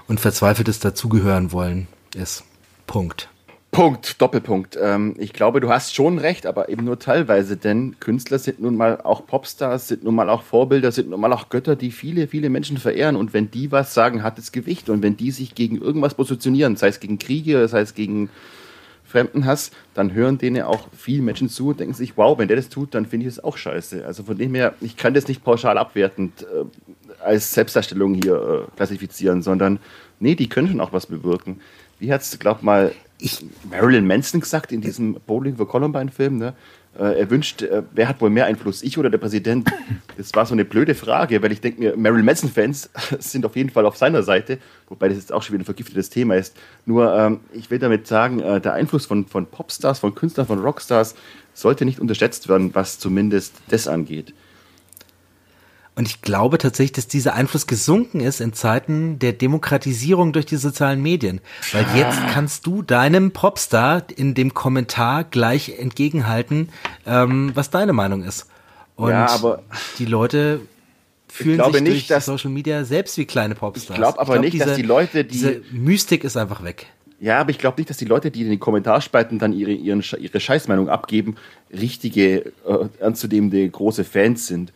und 0.08 0.20
verzweifeltes 0.20 0.80
Dazugehören 0.80 1.54
wollen 1.54 1.88
ist. 2.14 2.44
Punkt. 2.88 3.30
Punkt, 3.74 4.22
Doppelpunkt. 4.22 4.78
Ähm, 4.80 5.16
ich 5.18 5.34
glaube, 5.34 5.60
du 5.60 5.70
hast 5.70 5.96
schon 5.96 6.20
recht, 6.20 6.46
aber 6.46 6.70
eben 6.70 6.86
nur 6.86 7.00
teilweise, 7.00 7.58
denn 7.58 8.00
Künstler 8.00 8.38
sind 8.38 8.60
nun 8.60 8.78
mal 8.78 9.02
auch 9.02 9.26
Popstars, 9.26 9.88
sind 9.88 10.04
nun 10.04 10.14
mal 10.14 10.30
auch 10.30 10.44
Vorbilder, 10.44 10.92
sind 10.92 11.10
nun 11.10 11.20
mal 11.20 11.34
auch 11.34 11.50
Götter, 11.50 11.76
die 11.76 11.90
viele, 11.90 12.28
viele 12.28 12.52
Menschen 12.52 12.78
verehren. 12.78 13.16
Und 13.16 13.34
wenn 13.34 13.50
die 13.50 13.72
was 13.72 13.96
sagen, 13.96 14.22
hat 14.22 14.38
es 14.38 14.52
Gewicht. 14.52 14.90
Und 14.92 15.02
wenn 15.02 15.18
die 15.18 15.32
sich 15.32 15.56
gegen 15.56 15.82
irgendwas 15.82 16.14
positionieren, 16.14 16.76
sei 16.76 16.90
es 16.90 17.00
gegen 17.00 17.18
Kriege, 17.18 17.68
sei 17.68 17.82
es 17.82 17.96
gegen 17.96 18.30
Fremdenhass, 19.06 19.72
dann 19.96 20.14
hören 20.14 20.38
denen 20.38 20.62
auch 20.62 20.88
viele 20.96 21.24
Menschen 21.24 21.50
zu 21.50 21.70
und 21.70 21.80
denken 21.80 21.96
sich, 21.96 22.16
wow, 22.16 22.38
wenn 22.38 22.48
der 22.48 22.58
das 22.58 22.70
tut, 22.70 22.94
dann 22.94 23.08
finde 23.08 23.26
ich 23.26 23.34
es 23.34 23.44
auch 23.44 23.58
scheiße. 23.58 24.06
Also 24.06 24.22
von 24.22 24.38
dem 24.38 24.54
her, 24.54 24.76
ich 24.82 24.98
kann 24.98 25.16
das 25.16 25.28
nicht 25.28 25.44
pauschal 25.44 25.80
abwertend 25.80 26.44
äh, 26.44 27.24
als 27.24 27.52
Selbstdarstellung 27.52 28.14
hier 28.14 28.68
äh, 28.70 28.76
klassifizieren, 28.76 29.42
sondern 29.42 29.80
nee, 30.20 30.36
die 30.36 30.48
können 30.48 30.68
schon 30.68 30.80
auch 30.80 30.94
was 30.94 31.08
bewirken. 31.08 31.60
Wie 32.00 32.14
hat 32.14 32.22
es, 32.22 32.38
glaub 32.38 32.62
mal, 32.62 32.92
ich, 33.20 33.46
Marilyn 33.70 34.06
Manson 34.06 34.42
gesagt 34.42 34.72
in 34.72 34.82
diesem 34.82 35.16
Bowling 35.26 35.56
for 35.56 35.68
Columbine-Film, 35.68 36.38
ne? 36.38 36.54
Äh, 37.00 37.22
er 37.22 37.30
wünscht, 37.32 37.64
äh, 37.64 37.82
wer 37.94 38.08
hat 38.08 38.22
wohl 38.22 38.30
mehr 38.30 38.46
Einfluss, 38.46 38.84
ich 38.84 38.98
oder 38.98 39.10
der 39.10 39.18
Präsident? 39.18 39.70
Das 40.16 40.32
war 40.36 40.46
so 40.46 40.54
eine 40.54 40.64
blöde 40.64 40.94
Frage, 40.94 41.42
weil 41.42 41.52
ich 41.52 41.60
denke 41.60 41.80
mir, 41.80 41.98
Marilyn 41.98 42.26
Manson-Fans 42.26 42.92
sind 43.20 43.48
auf 43.48 43.56
jeden 43.56 43.72
Fall 43.72 43.88
auf 43.88 43.98
seiner 43.98 44.22
Seite, 44.22 44.60
wobei 44.90 45.08
das 45.08 45.18
jetzt 45.18 45.34
auch 45.34 45.42
schon 45.42 45.54
wieder 45.54 45.64
ein 45.64 45.66
vergiftetes 45.66 46.12
Thema 46.12 46.36
ist. 46.36 46.56
Nur, 46.86 47.12
ähm, 47.16 47.40
ich 47.52 47.72
will 47.72 47.80
damit 47.80 48.06
sagen, 48.06 48.40
äh, 48.40 48.62
der 48.62 48.74
Einfluss 48.74 49.08
von, 49.08 49.26
von 49.26 49.48
Popstars, 49.48 49.98
von 49.98 50.14
Künstlern, 50.14 50.46
von 50.46 50.60
Rockstars 50.60 51.16
sollte 51.56 51.86
nicht 51.86 52.00
unterschätzt 52.00 52.48
werden, 52.48 52.76
was 52.76 53.00
zumindest 53.00 53.56
das 53.70 53.88
angeht. 53.88 54.36
Und 55.96 56.08
ich 56.08 56.22
glaube 56.22 56.58
tatsächlich, 56.58 56.94
dass 56.94 57.08
dieser 57.08 57.36
Einfluss 57.36 57.68
gesunken 57.68 58.20
ist 58.20 58.42
in 58.42 58.54
Zeiten 58.54 59.20
der 59.20 59.34
Demokratisierung 59.34 60.34
durch 60.34 60.48
die 60.48 60.58
sozialen 60.58 61.02
Medien. 61.04 61.40
Weil 61.72 61.86
jetzt 61.96 62.20
kannst 62.34 62.66
du 62.66 62.82
deinem 62.82 63.32
Popstar 63.32 64.04
in 64.16 64.34
dem 64.34 64.56
Kommentar 64.56 65.24
gleich 65.24 65.78
entgegenhalten, 65.78 66.70
ähm, 67.06 67.52
was 67.54 67.70
deine 67.70 67.94
Meinung 67.94 68.24
ist. 68.24 68.48
Und 68.96 69.12
ja, 69.12 69.30
aber 69.30 69.62
die 70.00 70.06
Leute 70.06 70.62
fühlen 71.28 71.64
sich 71.72 71.82
nicht, 71.82 72.10
durch 72.10 72.24
Social 72.24 72.50
Media 72.50 72.84
selbst 72.86 73.18
wie 73.18 73.26
kleine 73.26 73.54
Popstars. 73.54 73.90
Ich 73.92 73.96
glaube 73.96 74.20
aber 74.20 74.36
ich 74.36 74.42
glaub, 74.42 74.42
nicht, 74.42 74.54
diese, 74.54 74.66
dass 74.66 74.76
die 74.76 74.82
Leute, 74.82 75.24
die... 75.24 75.32
Diese 75.32 75.62
Mystik 75.72 76.24
ist 76.24 76.38
einfach 76.38 76.64
weg. 76.64 76.88
Ja, 77.20 77.40
aber 77.40 77.52
ich 77.52 77.58
glaube 77.58 77.80
nicht, 77.80 77.90
dass 77.90 77.98
die 77.98 78.06
Leute, 78.06 78.32
die 78.32 78.42
in 78.42 78.50
den 78.50 78.60
Kommentarspalten 78.60 79.40
dann 79.40 79.54
ihre, 79.54 79.72
ihren, 79.72 80.04
ihre 80.20 80.40
Scheißmeinung 80.40 80.90
abgeben, 80.90 81.38
richtige, 81.72 82.52
äh, 82.68 82.88
ernstzunehmende 83.00 83.70
große 83.70 84.04
Fans 84.04 84.48
sind. 84.48 84.74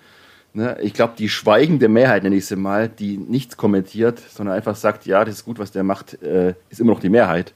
Ne? 0.54 0.78
Ich 0.82 0.94
glaube, 0.94 1.14
die 1.18 1.30
schweigende 1.30 1.88
Mehrheit, 1.88 2.24
nenne 2.24 2.36
ich 2.36 2.46
sie 2.46 2.56
mal, 2.56 2.90
die 2.90 3.18
nichts 3.18 3.58
kommentiert, 3.58 4.20
sondern 4.20 4.56
einfach 4.56 4.76
sagt, 4.76 5.06
ja, 5.06 5.24
das 5.24 5.36
ist 5.36 5.46
gut, 5.46 5.60
was 5.60 5.72
der 5.72 5.84
macht, 5.84 6.22
äh, 6.24 6.56
ist 6.70 6.80
immer 6.80 6.94
noch 6.94 7.00
die 7.00 7.10
Mehrheit. 7.10 7.54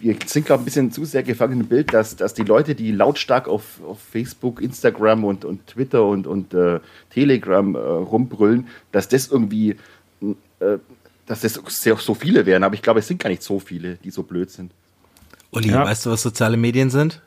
Wir 0.00 0.14
sind, 0.26 0.46
glaube 0.46 0.60
ich, 0.60 0.62
ein 0.62 0.64
bisschen 0.66 0.92
zu 0.92 1.04
sehr 1.04 1.24
gefangen 1.24 1.60
im 1.60 1.66
Bild, 1.66 1.92
dass, 1.92 2.14
dass 2.14 2.34
die 2.34 2.44
Leute, 2.44 2.74
die 2.74 2.92
lautstark 2.92 3.48
auf, 3.48 3.80
auf 3.84 3.98
Facebook, 4.00 4.62
Instagram 4.62 5.24
und, 5.24 5.44
und 5.44 5.66
Twitter 5.66 6.04
und, 6.04 6.26
und 6.26 6.54
äh, 6.54 6.78
Telegram 7.10 7.74
äh, 7.74 7.78
rumbrüllen, 7.78 8.68
dass 8.92 9.08
das 9.08 9.28
irgendwie, 9.28 9.76
äh, 10.20 10.78
dass 11.26 11.40
das 11.40 11.60
sehr, 11.68 11.96
so 11.96 12.14
viele 12.14 12.46
wären. 12.46 12.62
Aber 12.62 12.74
ich 12.74 12.82
glaube, 12.82 13.00
es 13.00 13.08
sind 13.08 13.20
gar 13.20 13.30
nicht 13.30 13.42
so 13.42 13.58
viele, 13.58 13.96
die 13.96 14.10
so 14.10 14.22
blöd 14.22 14.50
sind. 14.50 14.70
Uli, 15.50 15.70
ja. 15.70 15.84
weißt 15.84 16.06
du, 16.06 16.10
was 16.10 16.22
soziale 16.22 16.56
Medien 16.56 16.90
sind? 16.90 17.20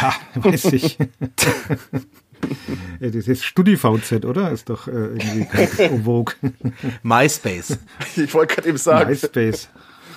Ja, 0.00 0.14
weiß 0.34 0.72
ich. 0.72 0.98
das 3.00 3.28
ist 3.28 3.44
StudiVZ, 3.44 4.24
oder? 4.24 4.50
Ist 4.50 4.70
doch 4.70 4.88
äh, 4.88 4.90
irgendwie 4.90 5.46
ganz 5.50 6.04
vogue. 6.04 6.34
MySpace. 7.02 7.78
Ich 8.16 8.32
wollte 8.34 8.54
gerade 8.54 8.68
eben 8.68 8.78
sagen. 8.78 9.10
MySpace. 9.10 9.68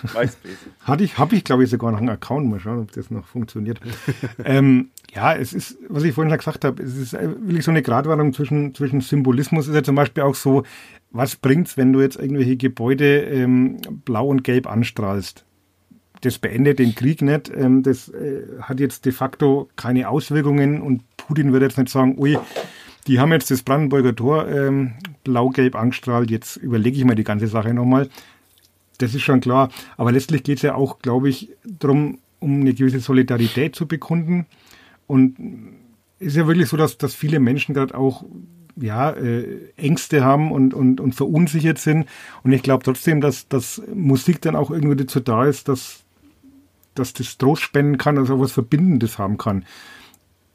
MySpace. 0.04 0.58
Hatte 0.82 1.04
ich, 1.04 1.18
habe 1.18 1.36
ich, 1.36 1.44
glaube 1.44 1.64
ich, 1.64 1.70
sogar 1.70 1.91
noch 1.91 1.99
einen 1.99 2.10
Account. 2.10 2.48
Mal 2.48 2.60
schauen, 2.60 2.80
ob 2.80 2.91
das 2.91 3.10
noch 3.10 3.26
funktioniert. 3.26 3.80
ähm, 4.44 4.90
ja, 5.14 5.34
es 5.34 5.54
ist, 5.54 5.78
was 5.90 6.04
ich 6.04 6.14
vorhin 6.14 6.30
schon 6.32 6.38
gesagt 6.38 6.66
habe, 6.66 6.84
es 6.84 6.95
ist 6.95 7.14
äh, 7.14 7.30
wirklich 7.41 7.66
so 7.66 7.72
eine 7.72 7.82
Gratwanderung 7.82 8.34
zwischen, 8.34 8.76
zwischen 8.76 9.02
Symbolismus. 9.02 9.68
Ist 9.68 9.76
ja 9.76 9.84
zum 9.84 9.95
Beispiel 9.95 10.24
auch 10.24 10.36
so, 10.36 10.64
was 11.12 11.36
bringt's, 11.36 11.78
wenn 11.78 11.94
du 11.94 12.02
jetzt 12.02 12.18
irgendwelche 12.18 12.58
Gebäude 12.58 13.22
ähm, 13.22 13.78
blau 14.06 14.28
und 14.28 14.44
gelb 14.44 14.68
anstrahlst? 14.68 15.45
Das 16.22 16.40
beendet 16.40 16.80
den 16.80 16.95
Krieg 16.95 17.22
nicht. 17.22 17.52
Ähm, 17.56 17.84
das 17.84 18.10
äh, 18.10 18.44
hat 18.62 18.80
jetzt 18.80 19.06
de 19.06 19.12
facto 19.12 19.70
keine 19.76 20.10
Auswirkungen 20.10 20.82
und 20.82 21.04
Putin 21.28 21.52
wird 21.52 21.64
jetzt 21.64 21.78
nicht 21.78 21.90
sagen, 21.90 22.16
ui, 22.18 22.38
die 23.08 23.20
haben 23.20 23.32
jetzt 23.32 23.52
das 23.52 23.64
Brandenburger 23.64 24.16
Tor 24.16 24.48
ähm, 24.48 24.94
blau-gelb 25.24 25.76
angestrahlt, 25.76 26.32
jetzt 26.32 26.58
überlege 26.58 26.98
ich 26.98 27.06
mir 27.06 27.16
die 27.16 27.24
ganze 27.24 27.48
Sache 27.48 27.74
nochmal. 27.74 28.10
Das 28.98 29.14
ist 29.14 29.22
schon 29.22 29.41
klar. 29.41 29.70
Aber 29.95 30.12
letztlich 30.12 30.44
geht 30.44 30.58
es 30.58 30.64
ja 30.64 30.76
auch, 30.76 30.99
glaube 30.99 31.30
ich, 31.30 31.49
darum, 31.64 32.20
um 32.40 32.62
eine 32.62 32.74
gewisse 32.74 32.99
Solidarität 32.99 33.76
zu 33.76 33.88
bekunden. 33.88 34.45
Und 35.06 35.38
es 36.20 36.28
ist 36.28 36.38
ja 36.38 36.48
wirklich 36.48 36.68
so, 36.68 36.78
dass, 36.78 36.98
dass 36.98 37.14
viele 37.14 37.40
Menschen 37.40 37.76
gerade 37.76 37.95
auch 37.95 38.26
ja, 38.76 39.12
äh, 39.12 39.72
Ängste 39.76 40.24
haben 40.24 40.52
und, 40.52 40.74
und, 40.74 40.99
und 40.99 41.14
verunsichert 41.14 41.78
sind. 41.78 42.08
Und 42.44 42.52
ich 42.52 42.64
glaube 42.64 42.84
trotzdem, 42.84 43.22
dass, 43.22 43.48
dass 43.48 43.82
Musik 43.94 44.41
dann 44.41 44.56
auch 44.56 44.72
irgendwie 44.72 44.95
dazu 44.95 45.20
da 45.20 45.45
ist, 45.45 45.68
dass, 45.68 46.04
dass 46.95 47.14
das 47.14 47.38
Trost 47.38 47.62
spenden 47.62 47.98
kann, 47.98 48.18
also 48.18 48.40
was 48.40 48.52
Verbindendes 48.52 49.18
haben 49.18 49.38
kann 49.38 49.64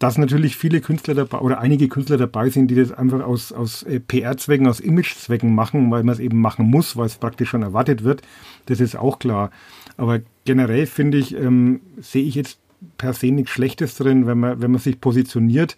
dass 0.03 0.19
natürlich 0.19 0.57
viele 0.57 0.81
Künstler 0.81 1.15
dabei 1.15 1.39
oder 1.39 1.61
einige 1.61 1.87
Künstler 1.87 2.17
dabei 2.17 2.51
sind, 2.51 2.67
die 2.69 2.75
das 2.75 2.91
einfach 2.91 3.21
aus, 3.21 3.53
aus 3.53 3.85
äh, 3.85 4.01
PR-Zwecken, 4.01 4.67
aus 4.67 4.81
Image-Zwecken 4.81 5.55
machen, 5.55 5.93
weil 5.93 6.03
man 6.03 6.13
es 6.13 6.19
eben 6.19 6.41
machen 6.41 6.69
muss, 6.69 6.97
weil 6.97 7.07
es 7.07 7.15
praktisch 7.15 7.51
schon 7.51 7.63
erwartet 7.63 8.03
wird. 8.03 8.23
Das 8.67 8.81
ist 8.81 8.97
auch 8.97 9.21
klar. 9.21 9.53
Aber 9.97 10.19
generell 10.45 10.87
finde 10.87 11.19
ich, 11.19 11.37
ähm, 11.37 11.83
sehe 12.01 12.25
ich 12.25 12.35
jetzt 12.35 12.59
per 12.99 13.13
se 13.13 13.29
nichts 13.29 13.53
Schlechtes 13.53 13.95
drin, 13.95 14.27
wenn 14.27 14.41
man, 14.41 14.61
wenn 14.61 14.73
man 14.73 14.81
sich 14.81 15.01
positioniert. 15.01 15.77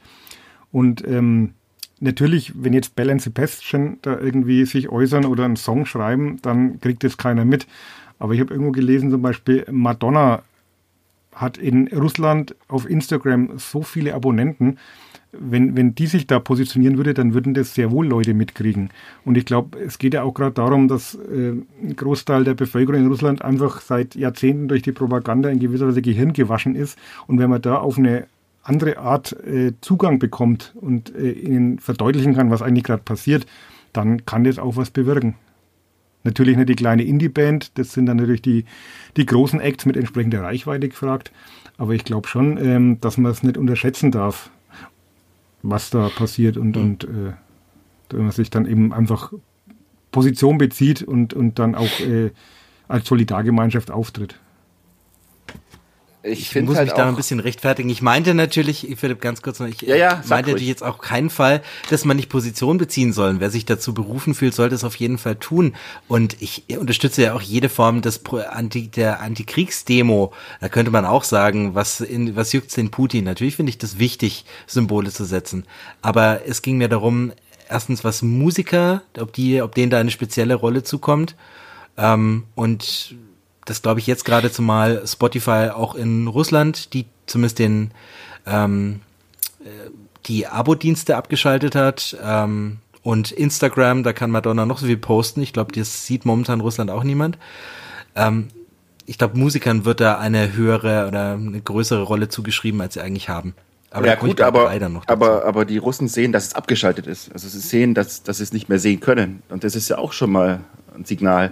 Und 0.72 1.06
ähm, 1.06 1.52
natürlich, 2.01 2.55
wenn 2.56 2.72
jetzt 2.72 2.96
Bell 2.96 3.10
and 3.10 3.20
Sebastian 3.20 3.98
da 4.01 4.18
irgendwie 4.18 4.64
sich 4.64 4.88
äußern 4.88 5.26
oder 5.26 5.44
einen 5.44 5.56
Song 5.56 5.84
schreiben, 5.84 6.38
dann 6.40 6.80
kriegt 6.80 7.05
das 7.05 7.18
keiner 7.18 7.44
mit. 7.44 7.66
Aber 8.18 8.32
ich 8.32 8.40
habe 8.40 8.55
irgendwo 8.55 8.72
gelesen, 8.72 9.10
zum 9.10 9.20
Beispiel 9.20 9.66
Madonna 9.70 10.42
hat 11.35 11.59
in 11.59 11.89
Russland 11.89 12.55
auf 12.69 12.89
Instagram 12.89 13.59
so 13.59 13.82
viele 13.82 14.15
Abonnenten. 14.15 14.78
Wenn, 15.32 15.77
wenn 15.77 15.97
die 15.97 16.06
sich 16.06 16.28
da 16.28 16.39
positionieren 16.39 16.97
würde, 16.97 17.12
dann 17.12 17.35
würden 17.35 17.55
das 17.55 17.74
sehr 17.74 17.90
wohl 17.90 18.06
Leute 18.06 18.35
mitkriegen. 18.35 18.90
Und 19.24 19.36
ich 19.36 19.44
glaube, 19.44 19.78
es 19.81 19.98
geht 19.98 20.15
ja 20.15 20.23
auch 20.23 20.32
gerade 20.32 20.52
darum, 20.52 20.86
dass 20.86 21.16
äh, 21.16 21.51
ein 21.82 21.97
Großteil 21.97 22.44
der 22.44 22.55
Bevölkerung 22.55 23.01
in 23.01 23.09
Russland 23.09 23.43
einfach 23.43 23.81
seit 23.81 24.15
Jahrzehnten 24.15 24.69
durch 24.69 24.82
die 24.82 24.93
Propaganda 24.93 25.48
in 25.48 25.59
gewisser 25.59 25.89
Weise 25.89 26.02
Gehirn 26.02 26.32
gewaschen 26.32 26.77
ist. 26.77 26.97
Und 27.27 27.40
wenn 27.40 27.51
man 27.51 27.61
da 27.61 27.78
auf 27.78 27.98
eine 27.98 28.27
andere 28.62 28.98
Art 28.98 29.32
äh, 29.44 29.73
Zugang 29.81 30.19
bekommt 30.20 30.73
und 30.81 31.15
äh, 31.15 31.32
ihnen 31.32 31.81
verdeutlichen 31.81 32.35
kann, 32.35 32.51
was 32.51 32.62
eigentlich 32.62 32.85
gerade 32.85 33.02
passiert, 33.02 33.44
dann 33.93 34.24
kann 34.27 34.44
das 34.44 34.59
auch 34.59 34.77
was 34.77 34.90
bewirken. 34.90 35.35
Natürlich 36.24 36.56
nicht 36.56 36.70
die 36.70 36.74
kleine 36.74 37.05
Indie-Band, 37.05 37.78
das 37.78 37.92
sind 37.92 38.06
dann 38.06 38.16
natürlich 38.16 38.42
die, 38.42 38.64
die 39.16 39.26
großen 39.26 39.60
Acts 39.60 39.84
mit 39.86 39.96
entsprechender 39.96 40.42
Reichweite 40.42 40.88
gefragt. 40.88 41.30
Aber 41.76 41.92
ich 41.92 42.05
glaube 42.05 42.28
schon, 42.28 42.56
ähm, 42.56 43.01
dass 43.01 43.18
man 43.18 43.30
es 43.30 43.42
nicht 43.42 43.59
unterschätzen 43.59 44.10
darf, 44.10 44.51
was 45.62 45.90
da 45.90 46.09
passiert 46.09 46.56
und, 46.56 46.76
mhm. 46.76 46.82
und 46.82 47.05
äh, 47.05 47.32
wenn 48.10 48.22
man 48.22 48.32
sich 48.32 48.51
dann 48.51 48.66
eben 48.66 48.92
einfach 48.92 49.32
Position 50.12 50.59
bezieht 50.59 51.02
und, 51.02 51.34
und 51.34 51.59
dann 51.59 51.74
auch 51.74 52.01
äh, 52.01 52.30
als 52.88 53.06
Solidargemeinschaft 53.09 53.90
auftritt 53.90 54.38
ich, 56.24 56.56
ich 56.56 56.62
muss 56.62 56.76
halt 56.76 56.88
mich 56.88 56.94
da 56.94 57.06
ein 57.06 57.16
bisschen 57.16 57.38
rechtfertigen. 57.38 57.90
Ich 57.90 58.01
meinte 58.01 58.34
natürlich, 58.34 58.88
Philipp, 58.96 59.20
ganz 59.20 59.42
kurz 59.42 59.60
noch, 59.60 59.66
ich 59.66 59.82
ja, 59.82 59.94
ja, 59.94 60.22
meinte 60.26 60.51
natürlich 60.51 60.68
jetzt 60.68 60.82
auch 60.82 60.98
keinen 60.98 61.28
Fall, 61.28 61.62
dass 61.90 62.05
man 62.05 62.16
nicht 62.16 62.30
Position 62.30 62.78
beziehen 62.78 63.12
soll. 63.12 63.40
Wer 63.40 63.51
sich 63.51 63.66
dazu 63.66 63.92
berufen 63.92 64.34
fühlt, 64.34 64.55
sollte 64.55 64.74
es 64.74 64.84
auf 64.84 64.96
jeden 64.96 65.18
Fall 65.18 65.36
tun. 65.36 65.74
Und 66.09 66.40
ich 66.40 66.64
unterstütze 66.78 67.22
ja 67.22 67.34
auch 67.34 67.42
jede 67.42 67.68
Form 67.68 68.01
des 68.01 68.22
Anti, 68.51 68.88
der 68.88 69.20
Antikriegsdemo. 69.20 70.32
Da 70.60 70.68
könnte 70.68 70.90
man 70.90 71.05
auch 71.05 71.24
sagen, 71.24 71.74
was, 71.74 72.01
in, 72.01 72.34
was 72.36 72.52
juckt's 72.52 72.74
den 72.74 72.90
Putin? 72.90 73.24
Natürlich 73.24 73.56
finde 73.56 73.70
ich 73.70 73.78
das 73.78 73.98
wichtig, 73.98 74.46
Symbole 74.66 75.10
zu 75.10 75.24
setzen. 75.24 75.66
Aber 76.01 76.40
es 76.46 76.62
ging 76.62 76.78
mir 76.78 76.88
darum, 76.88 77.32
erstens, 77.68 78.02
was 78.02 78.22
Musiker, 78.22 79.02
ob 79.18 79.34
die, 79.34 79.60
ob 79.60 79.74
denen 79.74 79.90
da 79.90 80.01
eine 80.01 80.10
spezielle 80.10 80.55
Rolle 80.55 80.82
zukommt. 80.84 81.36
Ähm, 81.96 82.44
und 82.55 83.14
das 83.65 83.82
glaube 83.82 84.01
ich 84.01 84.07
jetzt 84.07 84.24
gerade 84.24 84.51
zumal 84.51 85.07
Spotify 85.07 85.70
auch 85.74 85.95
in 85.95 86.27
Russland, 86.27 86.93
die 86.95 87.07
zumindest 87.27 87.59
den 87.59 87.91
ähm, 88.47 89.01
äh, 89.61 89.69
die 90.27 90.47
Abo-Dienste 90.47 91.16
abgeschaltet 91.16 91.74
hat 91.74 92.16
ähm, 92.23 92.78
und 93.03 93.31
Instagram, 93.31 94.03
da 94.03 94.12
kann 94.12 94.31
Madonna 94.31 94.65
noch 94.65 94.78
so 94.78 94.86
viel 94.86 94.97
posten. 94.97 95.43
Ich 95.43 95.53
glaube, 95.53 95.73
das 95.73 96.07
sieht 96.07 96.24
momentan 96.24 96.61
Russland 96.61 96.91
auch 96.91 97.05
niemand. 97.05 97.39
Ähm, 98.15 98.49
ich 99.07 99.19
glaube, 99.19 99.39
Musikern 99.39 99.85
wird 99.85 100.01
da 100.01 100.19
eine 100.19 100.55
höhere 100.55 101.07
oder 101.07 101.32
eine 101.32 101.61
größere 101.61 102.03
Rolle 102.03 102.31
zugeschrieben, 102.31 102.81
als 102.81 102.95
sie 102.95 103.01
eigentlich 103.01 103.28
haben. 103.28 103.55
Aber 103.91 104.07
ja 104.07 104.16
gut, 104.16 104.41
aber, 104.41 104.73
aber, 105.07 105.45
aber 105.45 105.65
die 105.65 105.78
Russen 105.78 106.09
sehen, 106.09 106.32
dass 106.32 106.47
es 106.47 106.55
abgeschaltet 106.55 107.07
ist. 107.07 107.31
Also 107.32 107.49
sie 107.49 107.61
sehen, 107.61 107.95
dass, 107.95 108.24
dass 108.24 108.39
sie 108.39 108.43
es 108.43 108.53
nicht 108.53 108.69
mehr 108.69 108.81
sehen 108.81 108.99
können. 108.99 109.43
Und 109.51 109.62
das 109.62 109.77
ist 109.77 109.89
ja 109.89 109.99
auch 109.99 110.12
schon 110.12 110.32
mal 110.32 110.61
ein 110.97 111.05
Signal. 111.05 111.51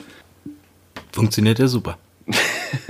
Funktioniert 1.13 1.59
ja 1.59 1.69
super. 1.69 1.99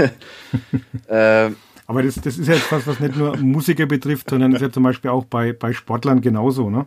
ähm, 1.08 1.56
aber 1.86 2.02
das, 2.02 2.14
das 2.16 2.38
ist 2.38 2.48
ja 2.48 2.54
etwas, 2.54 2.86
was 2.86 3.00
nicht 3.00 3.16
nur 3.16 3.36
Musiker 3.36 3.86
betrifft, 3.86 4.30
sondern 4.30 4.52
ist 4.52 4.62
ja 4.62 4.70
zum 4.70 4.84
Beispiel 4.84 5.10
auch 5.10 5.24
bei, 5.24 5.52
bei 5.52 5.72
Sportlern 5.72 6.20
genauso. 6.20 6.70
Ne? 6.70 6.86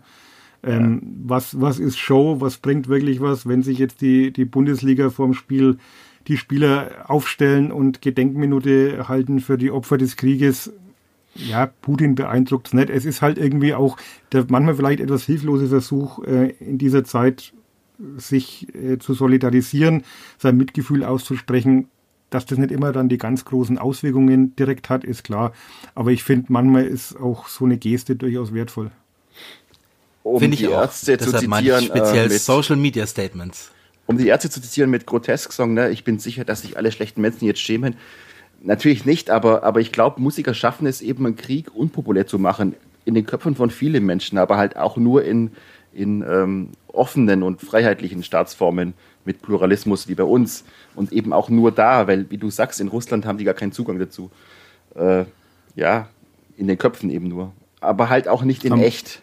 Ähm, 0.64 1.02
ja. 1.04 1.10
was, 1.26 1.62
was 1.62 1.80
ist 1.80 2.00
Show? 2.00 2.38
Was 2.40 2.58
bringt 2.58 2.88
wirklich 2.88 3.22
was, 3.22 3.48
wenn 3.48 3.62
sich 3.62 3.78
jetzt 3.78 4.02
die, 4.02 4.32
die 4.32 4.46
Bundesliga 4.46 5.10
vorm 5.10 5.34
Spiel 5.34 5.78
die 6.28 6.38
Spieler 6.38 7.06
aufstellen 7.08 7.72
und 7.72 8.02
Gedenkminute 8.02 9.08
halten 9.08 9.42
für 9.42 9.58
die 9.58 9.70
Opfer 9.70 9.98
des 9.98 10.16
Krieges? 10.16 10.74
Ja, 11.36 11.68
Putin 11.68 12.16
beeindruckt 12.16 12.68
es 12.68 12.74
nicht. 12.74 12.90
Es 12.90 13.06
ist 13.06 13.22
halt 13.22 13.38
irgendwie 13.38 13.74
auch 13.74 13.98
der 14.32 14.46
manchmal 14.48 14.76
vielleicht 14.76 15.02
etwas 15.02 15.26
hilflose 15.26 15.68
Versuch 15.68 16.24
äh, 16.24 16.52
in 16.60 16.78
dieser 16.78 17.04
Zeit, 17.04 17.54
sich 18.18 18.74
äh, 18.76 18.98
zu 18.98 19.14
solidarisieren, 19.14 20.04
sein 20.38 20.58
Mitgefühl 20.58 21.04
auszusprechen 21.04 21.88
dass 22.30 22.46
das 22.46 22.58
nicht 22.58 22.72
immer 22.72 22.92
dann 22.92 23.10
die 23.10 23.18
ganz 23.18 23.46
großen 23.46 23.78
Auswirkungen 23.78 24.56
direkt 24.56 24.90
hat, 24.90 25.04
ist 25.04 25.24
klar. 25.24 25.54
Aber 25.94 26.12
ich 26.12 26.24
finde, 26.24 26.48
manchmal 26.50 26.86
ist 26.86 27.16
auch 27.16 27.48
so 27.48 27.66
eine 27.66 27.78
Geste 27.78 28.16
durchaus 28.16 28.54
wertvoll. 28.54 28.92
Um 30.24 30.40
finde 30.40 30.58
ich 30.58 30.68
auch. 30.68 30.82
Ärzte 30.82 31.18
Deshalb 31.18 31.40
zu 31.40 31.48
zitieren, 31.48 31.84
ich 31.84 31.88
speziell 31.88 32.32
äh, 32.32 32.38
Social 32.38 32.76
Media 32.76 33.06
Statements. 33.06 33.72
Um 34.08 34.18
die 34.18 34.28
Ärzte 34.28 34.50
zu 34.50 34.62
zitieren 34.62 34.90
mit 34.90 35.06
Grotesk-Song, 35.06 35.74
ne, 35.74 35.90
ich 35.90 36.04
bin 36.04 36.20
sicher, 36.20 36.46
dass 36.46 36.62
sich 36.62 36.78
alle 36.78 36.92
schlechten 36.92 37.22
Menschen 37.22 37.46
jetzt 37.46 37.60
schämen. 37.62 37.96
Natürlich 38.62 39.06
nicht, 39.06 39.30
aber, 39.30 39.64
aber 39.64 39.80
ich 39.80 39.92
glaube, 39.92 40.22
Musiker 40.22 40.54
schaffen 40.54 40.88
es 40.88 41.02
eben, 41.02 41.26
einen 41.26 41.36
Krieg 41.36 41.74
unpopulär 41.74 42.28
zu 42.28 42.40
machen. 42.40 42.76
In 43.06 43.14
den 43.14 43.26
Köpfen 43.26 43.56
von 43.56 43.70
vielen 43.70 44.06
Menschen, 44.06 44.38
aber 44.40 44.58
halt 44.58 44.78
auch 44.78 44.98
nur 44.98 45.24
in, 45.24 45.52
in 45.96 46.24
ähm, 46.28 46.70
offenen 46.88 47.44
und 47.44 47.62
freiheitlichen 47.62 48.24
Staatsformen 48.24 48.94
mit 49.26 49.42
Pluralismus 49.42 50.08
wie 50.08 50.16
bei 50.16 50.24
uns 50.24 50.64
und 50.96 51.12
eben 51.12 51.34
auch 51.34 51.50
nur 51.50 51.72
da, 51.72 52.08
weil, 52.08 52.30
wie 52.30 52.38
du 52.38 52.50
sagst, 52.50 52.80
in 52.80 52.88
Russland 52.88 53.26
haben 53.26 53.38
die 53.38 53.44
gar 53.44 53.54
keinen 53.54 53.72
Zugang 53.72 53.98
dazu. 53.98 54.30
Äh, 54.96 55.26
ja, 55.76 56.08
in 56.58 56.68
den 56.68 56.78
Köpfen 56.78 57.10
eben 57.10 57.28
nur. 57.28 57.52
Aber 57.82 58.10
halt 58.10 58.28
auch 58.28 58.44
nicht 58.44 58.64
in 58.64 58.74
um, 58.74 58.82
echt, 58.82 59.22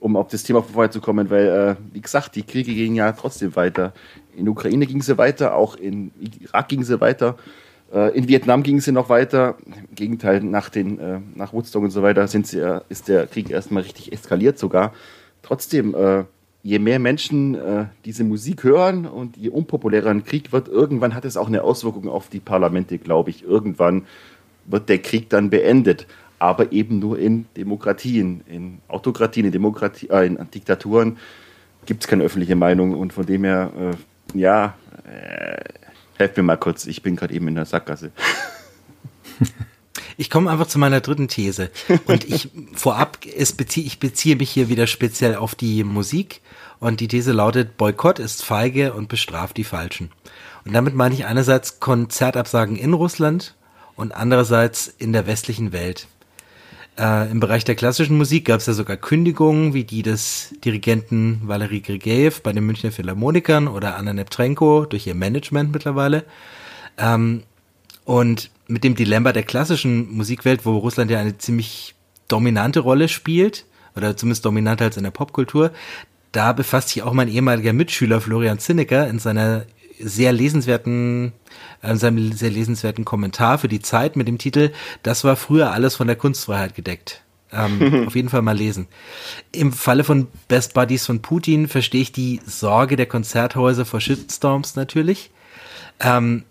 um 0.00 0.16
auf 0.16 0.28
das 0.28 0.42
Thema 0.42 0.62
vorher 0.62 0.90
zu 0.90 1.00
kommen, 1.00 1.30
weil, 1.30 1.46
äh, 1.46 1.94
wie 1.94 2.00
gesagt, 2.00 2.36
die 2.36 2.42
Kriege 2.42 2.74
gingen 2.74 2.96
ja 2.96 3.12
trotzdem 3.12 3.54
weiter. 3.54 3.92
In 4.34 4.48
Ukraine 4.48 4.86
ging 4.86 5.02
sie 5.02 5.18
weiter, 5.18 5.54
auch 5.54 5.76
in 5.76 6.10
Irak 6.40 6.68
ging 6.68 6.82
sie 6.82 7.00
weiter. 7.00 7.36
Äh, 7.92 8.16
in 8.16 8.28
Vietnam 8.28 8.62
ging 8.62 8.80
sie 8.80 8.92
noch 8.92 9.08
weiter. 9.08 9.56
Im 9.66 9.94
Gegenteil, 9.94 10.40
nach, 10.42 10.68
den, 10.68 10.98
äh, 10.98 11.20
nach 11.34 11.52
Woodstock 11.52 11.84
und 11.84 11.90
so 11.90 12.02
weiter 12.02 12.26
sind 12.26 12.46
sie, 12.46 12.80
ist 12.88 13.08
der 13.08 13.26
Krieg 13.26 13.50
erstmal 13.50 13.84
richtig 13.84 14.12
eskaliert 14.12 14.58
sogar. 14.58 14.92
Trotzdem, 15.44 15.94
äh, 15.94 16.24
je 16.62 16.78
mehr 16.78 16.98
Menschen 16.98 17.54
äh, 17.54 17.84
diese 18.06 18.24
Musik 18.24 18.64
hören 18.64 19.04
und 19.04 19.36
je 19.36 19.50
unpopulärer 19.50 20.08
ein 20.08 20.24
Krieg 20.24 20.52
wird, 20.52 20.68
irgendwann 20.68 21.14
hat 21.14 21.26
es 21.26 21.36
auch 21.36 21.48
eine 21.48 21.62
Auswirkung 21.62 22.08
auf 22.08 22.30
die 22.30 22.40
Parlamente, 22.40 22.96
glaube 22.96 23.28
ich. 23.28 23.44
Irgendwann 23.44 24.06
wird 24.64 24.88
der 24.88 24.98
Krieg 24.98 25.28
dann 25.28 25.50
beendet, 25.50 26.06
aber 26.38 26.72
eben 26.72 26.98
nur 26.98 27.18
in 27.18 27.44
Demokratien, 27.58 28.40
in 28.48 28.78
Autokratien, 28.88 29.44
in, 29.44 29.52
Demokratie, 29.52 30.08
äh, 30.08 30.26
in 30.26 30.38
Diktaturen 30.50 31.18
gibt 31.84 32.02
es 32.04 32.08
keine 32.08 32.24
öffentliche 32.24 32.56
Meinung 32.56 32.94
und 32.94 33.12
von 33.12 33.26
dem 33.26 33.44
her, 33.44 33.70
äh, 33.78 34.38
ja, 34.38 34.74
äh, 35.04 35.62
helft 36.16 36.38
mir 36.38 36.42
mal 36.42 36.56
kurz, 36.56 36.86
ich 36.86 37.02
bin 37.02 37.16
gerade 37.16 37.34
eben 37.34 37.48
in 37.48 37.56
der 37.56 37.66
Sackgasse. 37.66 38.12
Ich 40.16 40.30
komme 40.30 40.50
einfach 40.50 40.66
zu 40.66 40.78
meiner 40.78 41.00
dritten 41.00 41.28
These. 41.28 41.70
Und 42.06 42.24
ich 42.24 42.50
vorab, 42.74 43.18
es 43.36 43.52
beziehe, 43.52 43.86
ich 43.86 43.98
beziehe 43.98 44.36
mich 44.36 44.50
hier 44.50 44.68
wieder 44.68 44.86
speziell 44.86 45.36
auf 45.36 45.54
die 45.54 45.84
Musik. 45.84 46.40
Und 46.80 47.00
die 47.00 47.08
These 47.08 47.32
lautet, 47.32 47.76
Boykott 47.76 48.18
ist 48.18 48.44
feige 48.44 48.92
und 48.92 49.08
bestraft 49.08 49.56
die 49.56 49.64
Falschen. 49.64 50.10
Und 50.64 50.72
damit 50.72 50.94
meine 50.94 51.14
ich 51.14 51.26
einerseits 51.26 51.80
Konzertabsagen 51.80 52.76
in 52.76 52.92
Russland 52.92 53.54
und 53.96 54.12
andererseits 54.12 54.88
in 54.98 55.12
der 55.12 55.26
westlichen 55.26 55.72
Welt. 55.72 56.08
Äh, 56.98 57.30
Im 57.30 57.40
Bereich 57.40 57.64
der 57.64 57.74
klassischen 57.74 58.16
Musik 58.16 58.46
gab 58.46 58.60
es 58.60 58.66
ja 58.66 58.72
sogar 58.72 58.96
Kündigungen, 58.96 59.74
wie 59.74 59.84
die 59.84 60.02
des 60.02 60.54
Dirigenten 60.64 61.40
Valery 61.44 61.80
Grigeev 61.80 62.40
bei 62.42 62.52
den 62.52 62.64
Münchner 62.64 62.92
Philharmonikern 62.92 63.66
oder 63.66 63.96
Anna 63.96 64.12
Neptrenko 64.12 64.86
durch 64.86 65.06
ihr 65.06 65.14
Management 65.14 65.72
mittlerweile. 65.72 66.24
Ähm, 66.96 67.42
und 68.04 68.50
mit 68.66 68.84
dem 68.84 68.94
Dilemma 68.94 69.32
der 69.32 69.42
klassischen 69.42 70.10
Musikwelt, 70.12 70.64
wo 70.64 70.78
Russland 70.78 71.10
ja 71.10 71.20
eine 71.20 71.38
ziemlich 71.38 71.94
dominante 72.28 72.80
Rolle 72.80 73.08
spielt, 73.08 73.66
oder 73.96 74.16
zumindest 74.16 74.44
dominanter 74.44 74.86
als 74.86 74.96
in 74.96 75.04
der 75.04 75.10
Popkultur, 75.10 75.70
da 76.32 76.52
befasst 76.52 76.88
sich 76.88 77.02
auch 77.02 77.12
mein 77.12 77.28
ehemaliger 77.28 77.72
Mitschüler 77.72 78.20
Florian 78.20 78.58
Zinnecker 78.58 79.08
in 79.08 79.18
seiner 79.18 79.66
sehr 80.00 80.32
lesenswerten, 80.32 81.32
äh, 81.82 81.94
seinem 81.94 82.32
sehr 82.32 82.50
lesenswerten 82.50 83.04
Kommentar 83.04 83.58
für 83.58 83.68
die 83.68 83.80
Zeit 83.80 84.16
mit 84.16 84.26
dem 84.26 84.38
Titel 84.38 84.72
Das 85.04 85.22
war 85.22 85.36
früher 85.36 85.70
alles 85.70 85.94
von 85.94 86.08
der 86.08 86.16
Kunstfreiheit 86.16 86.74
gedeckt. 86.74 87.22
Ähm, 87.52 88.04
auf 88.06 88.16
jeden 88.16 88.28
Fall 88.28 88.42
mal 88.42 88.56
lesen. 88.56 88.88
Im 89.52 89.72
Falle 89.72 90.02
von 90.02 90.26
Best 90.48 90.74
Buddies 90.74 91.06
von 91.06 91.22
Putin 91.22 91.68
verstehe 91.68 92.02
ich 92.02 92.10
die 92.10 92.40
Sorge 92.44 92.96
der 92.96 93.06
Konzerthäuser 93.06 93.84
vor 93.84 94.00
Shitstorms 94.00 94.74
natürlich. 94.74 95.30
Ähm, 96.00 96.42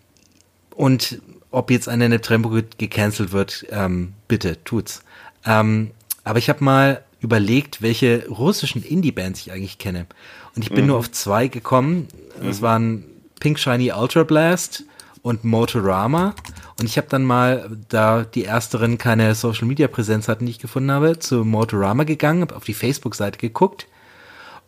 und 0.74 1.20
ob 1.54 1.70
jetzt 1.70 1.88
eine 1.88 2.10
Neptrempo 2.10 2.50
gecancelt 2.78 3.32
wird, 3.32 3.66
ähm, 3.70 4.14
bitte 4.28 4.64
tut's. 4.64 5.04
Ähm, 5.46 5.92
aber 6.24 6.40
ich 6.40 6.50
habe 6.50 6.64
mal 6.64 7.04
überlegt, 7.22 7.82
welche 7.82 8.28
russischen 8.28 8.84
Indie-Bands 8.84 9.40
ich 9.42 9.52
eigentlich 9.52 9.78
kenne. 9.78 10.08
Und 10.56 10.64
ich 10.64 10.72
bin 10.72 10.82
mhm. 10.82 10.88
nur 10.88 10.98
auf 10.98 11.12
zwei 11.12 11.48
gekommen. 11.48 12.08
Es 12.42 12.60
mhm. 12.60 12.64
waren 12.64 13.06
Pink 13.40 13.60
Shiny 13.60 13.92
Ultra 13.92 14.24
Blast 14.24 14.84
und 15.22 15.44
Motorama. 15.44 16.34
Und 16.80 16.86
ich 16.86 16.98
habe 16.98 17.08
dann 17.08 17.24
mal, 17.24 17.70
da 17.88 18.24
die 18.24 18.46
ersteren 18.46 18.98
keine 18.98 19.36
Social 19.36 19.68
Media 19.68 19.88
Präsenz 19.88 20.28
hatten, 20.28 20.48
die 20.48 20.52
ich 20.52 20.60
gefunden 20.60 20.92
habe, 20.92 21.20
zu 21.20 21.46
Motorama 21.46 22.04
gegangen, 22.04 22.42
habe 22.42 22.56
auf 22.56 22.64
die 22.64 22.74
Facebook-Seite 22.74 23.38
geguckt 23.38 23.88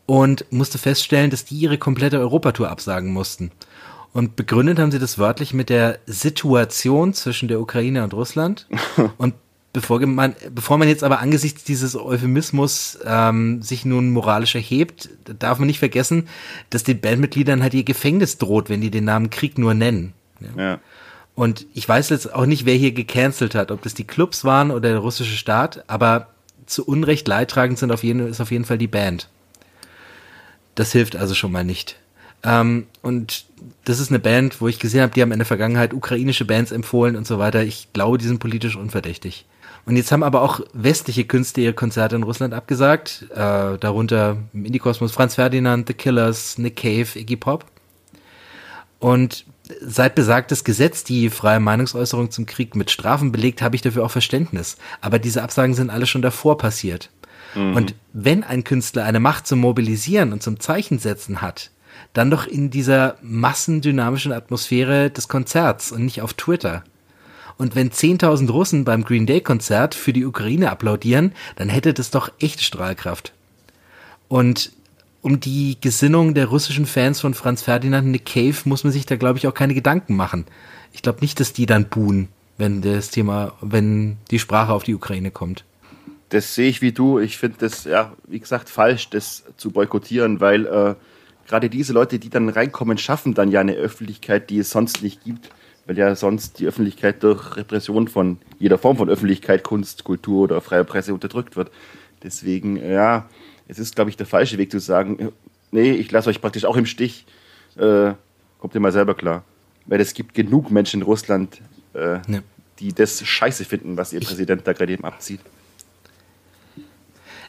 und 0.06 0.46
musste 0.52 0.78
feststellen, 0.78 1.32
dass 1.32 1.46
die 1.46 1.56
ihre 1.56 1.80
komplette 1.80 2.20
Europatour 2.20 2.70
absagen 2.70 3.12
mussten. 3.12 3.52
Und 4.16 4.38
begründet 4.38 4.80
haben 4.80 4.92
sie 4.92 5.00
das 5.00 5.18
wörtlich 5.20 5.54
mit 5.54 5.68
der 5.68 6.00
Situation 6.06 7.14
zwischen 7.14 7.50
der 7.50 7.60
Ukraine 7.60 8.02
und 8.02 8.14
Russland. 8.14 8.66
und 9.18 9.34
bevor 9.74 10.00
man, 10.06 10.38
bevor 10.52 10.78
man 10.78 10.88
jetzt 10.88 11.04
aber 11.04 11.20
angesichts 11.20 11.66
dieses 11.66 11.98
Euphemismus 11.98 12.98
ähm, 13.06 13.62
sich 13.62 13.84
nun 13.84 14.12
moralisch 14.12 14.56
erhebt, 14.56 15.10
darf 15.38 15.60
man 15.60 15.68
nicht 15.68 15.80
vergessen, 15.80 16.30
dass 16.70 16.86
den 16.86 17.02
Bandmitgliedern 17.02 17.62
halt 17.62 17.74
ihr 17.74 17.84
Gefängnis 17.84 18.38
droht, 18.38 18.70
wenn 18.70 18.80
die 18.80 18.90
den 18.90 19.04
Namen 19.04 19.32
Krieg 19.32 19.58
nur 19.58 19.74
nennen. 19.74 20.14
Ja. 20.40 20.64
ja. 20.64 20.80
Und 21.36 21.66
ich 21.74 21.90
weiß 21.90 22.08
jetzt 22.08 22.34
auch 22.34 22.46
nicht, 22.46 22.66
wer 22.66 22.76
hier 22.76 22.94
gecancelt 22.94 23.54
hat, 23.54 23.70
ob 23.70 23.82
das 23.82 23.96
die 23.96 24.08
Clubs 24.08 24.46
waren 24.46 24.72
oder 24.72 24.92
der 24.92 25.00
russische 25.00 25.36
Staat, 25.36 25.84
aber 25.88 26.30
zu 26.68 26.86
Unrecht 26.86 27.28
leidtragend 27.28 27.80
sind 27.80 27.92
auf 27.92 28.06
jeden, 28.06 28.26
ist 28.26 28.40
auf 28.40 28.52
jeden 28.52 28.64
Fall 28.64 28.78
die 28.78 28.88
Band. 28.88 29.28
Das 30.76 30.94
hilft 30.94 31.18
also 31.18 31.36
schon 31.36 31.52
mal 31.52 31.66
nicht. 31.66 32.00
Ähm, 32.46 32.86
und 33.02 33.46
das 33.84 34.00
ist 34.00 34.10
eine 34.10 34.20
Band, 34.20 34.62
wo 34.62 34.68
ich 34.68 34.80
gesehen 34.80 35.02
habe, 35.02 35.14
die 35.14 35.22
haben 35.22 35.32
in 35.32 35.40
der 35.40 35.46
Vergangenheit 35.46 35.94
ukrainische 35.94 36.46
Bands 36.46 36.72
empfohlen 36.72 37.16
und 37.16 37.28
so 37.28 37.40
weiter. 37.40 37.64
Ich 37.64 37.92
glaube, 37.94 38.18
die 38.18 38.28
sind 38.28 38.40
politisch 38.40 38.76
unverdächtig. 38.76 39.46
Und 39.86 39.98
jetzt 39.98 40.12
haben 40.12 40.24
aber 40.24 40.42
auch 40.42 40.62
westliche 40.74 41.26
Künstler 41.26 41.64
ihre 41.64 41.74
Konzerte 41.74 42.16
in 42.16 42.24
Russland 42.24 42.54
abgesagt, 42.54 43.28
äh, 43.32 43.78
darunter 43.78 44.38
im 44.54 44.66
Indie-Kosmos 44.66 45.12
Franz 45.12 45.36
Ferdinand, 45.36 45.88
The 45.88 45.94
Killers, 45.94 46.58
Nick 46.58 46.78
Cave, 46.78 47.20
Iggy 47.20 47.36
Pop. 47.36 47.66
Und 49.00 49.46
seit 49.82 50.16
besagtes 50.16 50.64
Gesetz 50.64 51.04
die 51.04 51.30
freie 51.30 51.60
Meinungsäußerung 51.60 52.32
zum 52.32 52.48
Krieg 52.48 52.76
mit 52.76 52.90
Strafen 52.90 53.32
belegt, 53.32 53.62
habe 53.62 53.76
ich 53.76 53.82
dafür 53.84 54.04
auch 54.04 54.12
Verständnis. 54.12 54.78
Aber 55.02 55.20
diese 55.20 55.44
Absagen 55.44 55.76
sind 55.76 55.92
alle 55.92 56.08
schon 56.08 56.24
davor 56.24 56.58
passiert. 56.58 57.12
Mhm. 57.54 57.76
Und 57.76 57.96
wenn 58.14 58.44
ein 58.44 58.64
Künstler 58.64 59.04
eine 59.04 59.20
Macht 59.20 59.46
zum 59.46 59.60
Mobilisieren 59.60 60.34
und 60.34 60.42
zum 60.42 60.60
Zeichensetzen 60.60 61.42
hat, 61.42 61.70
dann 62.16 62.32
doch 62.32 62.48
in 62.48 62.72
dieser 62.72 63.18
massendynamischen 63.22 64.32
Atmosphäre 64.32 65.12
des 65.12 65.28
Konzerts 65.28 65.92
und 65.92 66.06
nicht 66.06 66.22
auf 66.22 66.34
Twitter. 66.34 66.84
Und 67.58 67.76
wenn 67.76 67.92
10.000 67.92 68.50
Russen 68.50 68.86
beim 68.86 69.04
Green 69.04 69.26
Day 69.26 69.42
Konzert 69.42 69.96
für 69.96 70.14
die 70.14 70.26
Ukraine 70.26 70.72
applaudieren, 70.72 71.34
dann 71.58 71.70
hätte 71.70 71.94
das 71.94 72.12
doch 72.12 72.32
echte 72.40 72.64
Strahlkraft. 72.64 73.34
Und 74.30 74.72
um 75.22 75.40
die 75.42 75.78
Gesinnung 75.82 76.34
der 76.34 76.48
russischen 76.48 76.86
Fans 76.86 77.20
von 77.20 77.34
Franz 77.34 77.64
Ferdinand 77.64 78.08
Nick 78.08 78.26
Cave 78.26 78.56
muss 78.64 78.84
man 78.84 78.94
sich 78.94 79.06
da, 79.06 79.18
glaube 79.18 79.38
ich, 79.38 79.48
auch 79.48 79.54
keine 79.54 79.74
Gedanken 79.74 80.16
machen. 80.16 80.46
Ich 80.94 81.02
glaube 81.02 81.20
nicht, 81.20 81.40
dass 81.42 81.52
die 81.52 81.66
dann 81.66 81.86
buhen, 81.86 82.30
wenn 82.58 82.82
das 82.82 83.10
Thema, 83.10 83.54
wenn 83.60 84.18
die 84.32 84.40
Sprache 84.40 84.72
auf 84.72 84.84
die 84.84 84.96
Ukraine 84.96 85.32
kommt. 85.32 85.66
Das 86.30 86.56
sehe 86.56 86.70
ich 86.70 86.82
wie 86.82 86.94
du. 86.94 87.20
Ich 87.20 87.38
finde 87.38 87.58
das, 87.60 87.84
ja, 87.84 88.14
wie 88.26 88.40
gesagt, 88.40 88.70
falsch, 88.70 89.10
das 89.10 89.44
zu 89.58 89.72
boykottieren, 89.72 90.40
weil 90.40 90.66
äh, 90.66 90.96
gerade 91.48 91.70
diese 91.70 91.94
Leute, 91.94 92.20
die 92.20 92.30
dann 92.30 92.50
reinkommen, 92.50 92.98
schaffen 92.98 93.34
dann 93.34 93.52
ja 93.52 93.62
eine 93.62 93.74
Öffentlichkeit, 93.74 94.50
die 94.50 94.60
es 94.60 94.70
sonst 94.70 95.02
nicht 95.02 95.24
gibt 95.24 95.50
weil 95.86 95.98
ja 95.98 96.16
sonst 96.16 96.60
die 96.60 96.68
Öffentlichkeit 96.68 97.22
durch 97.24 97.56
Repression 97.56 98.08
von 98.08 98.38
jeder 98.60 98.78
Form 98.78 98.98
von 98.98 99.10
Öffentlichkeit, 99.10 99.64
Kunst, 99.64 100.04
Kultur 100.04 100.44
oder 100.44 100.62
freier 100.62 100.84
Presse 100.84 101.14
unterdrückt 101.14 101.56
wird. 101.56 101.72
Deswegen, 102.24 102.78
ja, 102.78 103.30
es 103.68 103.80
ist, 103.80 103.96
glaube 103.96 104.10
ich, 104.10 104.18
der 104.18 104.26
falsche 104.26 104.58
Weg 104.58 104.72
zu 104.72 104.80
sagen, 104.80 105.32
nee, 105.72 105.92
ich 105.92 106.12
lasse 106.12 106.30
euch 106.30 106.42
praktisch 106.42 106.66
auch 106.66 106.78
im 106.78 106.86
Stich, 106.86 107.26
äh, 107.78 108.14
kommt 108.60 108.74
ihr 108.74 108.80
mal 108.82 108.92
selber 108.92 109.14
klar. 109.14 109.44
Weil 109.86 110.02
es 110.02 110.14
gibt 110.16 110.34
genug 110.34 110.72
Menschen 110.72 111.02
in 111.02 111.06
Russland, 111.06 111.62
äh, 111.94 112.20
ja. 112.28 112.40
die 112.80 112.94
das 112.94 113.24
scheiße 113.24 113.66
finden, 113.66 113.98
was 113.98 114.14
ihr 114.14 114.22
ich 114.22 114.28
Präsident 114.28 114.66
da 114.66 114.74
gerade 114.74 114.94
eben 114.94 115.04
abzieht. 115.04 115.42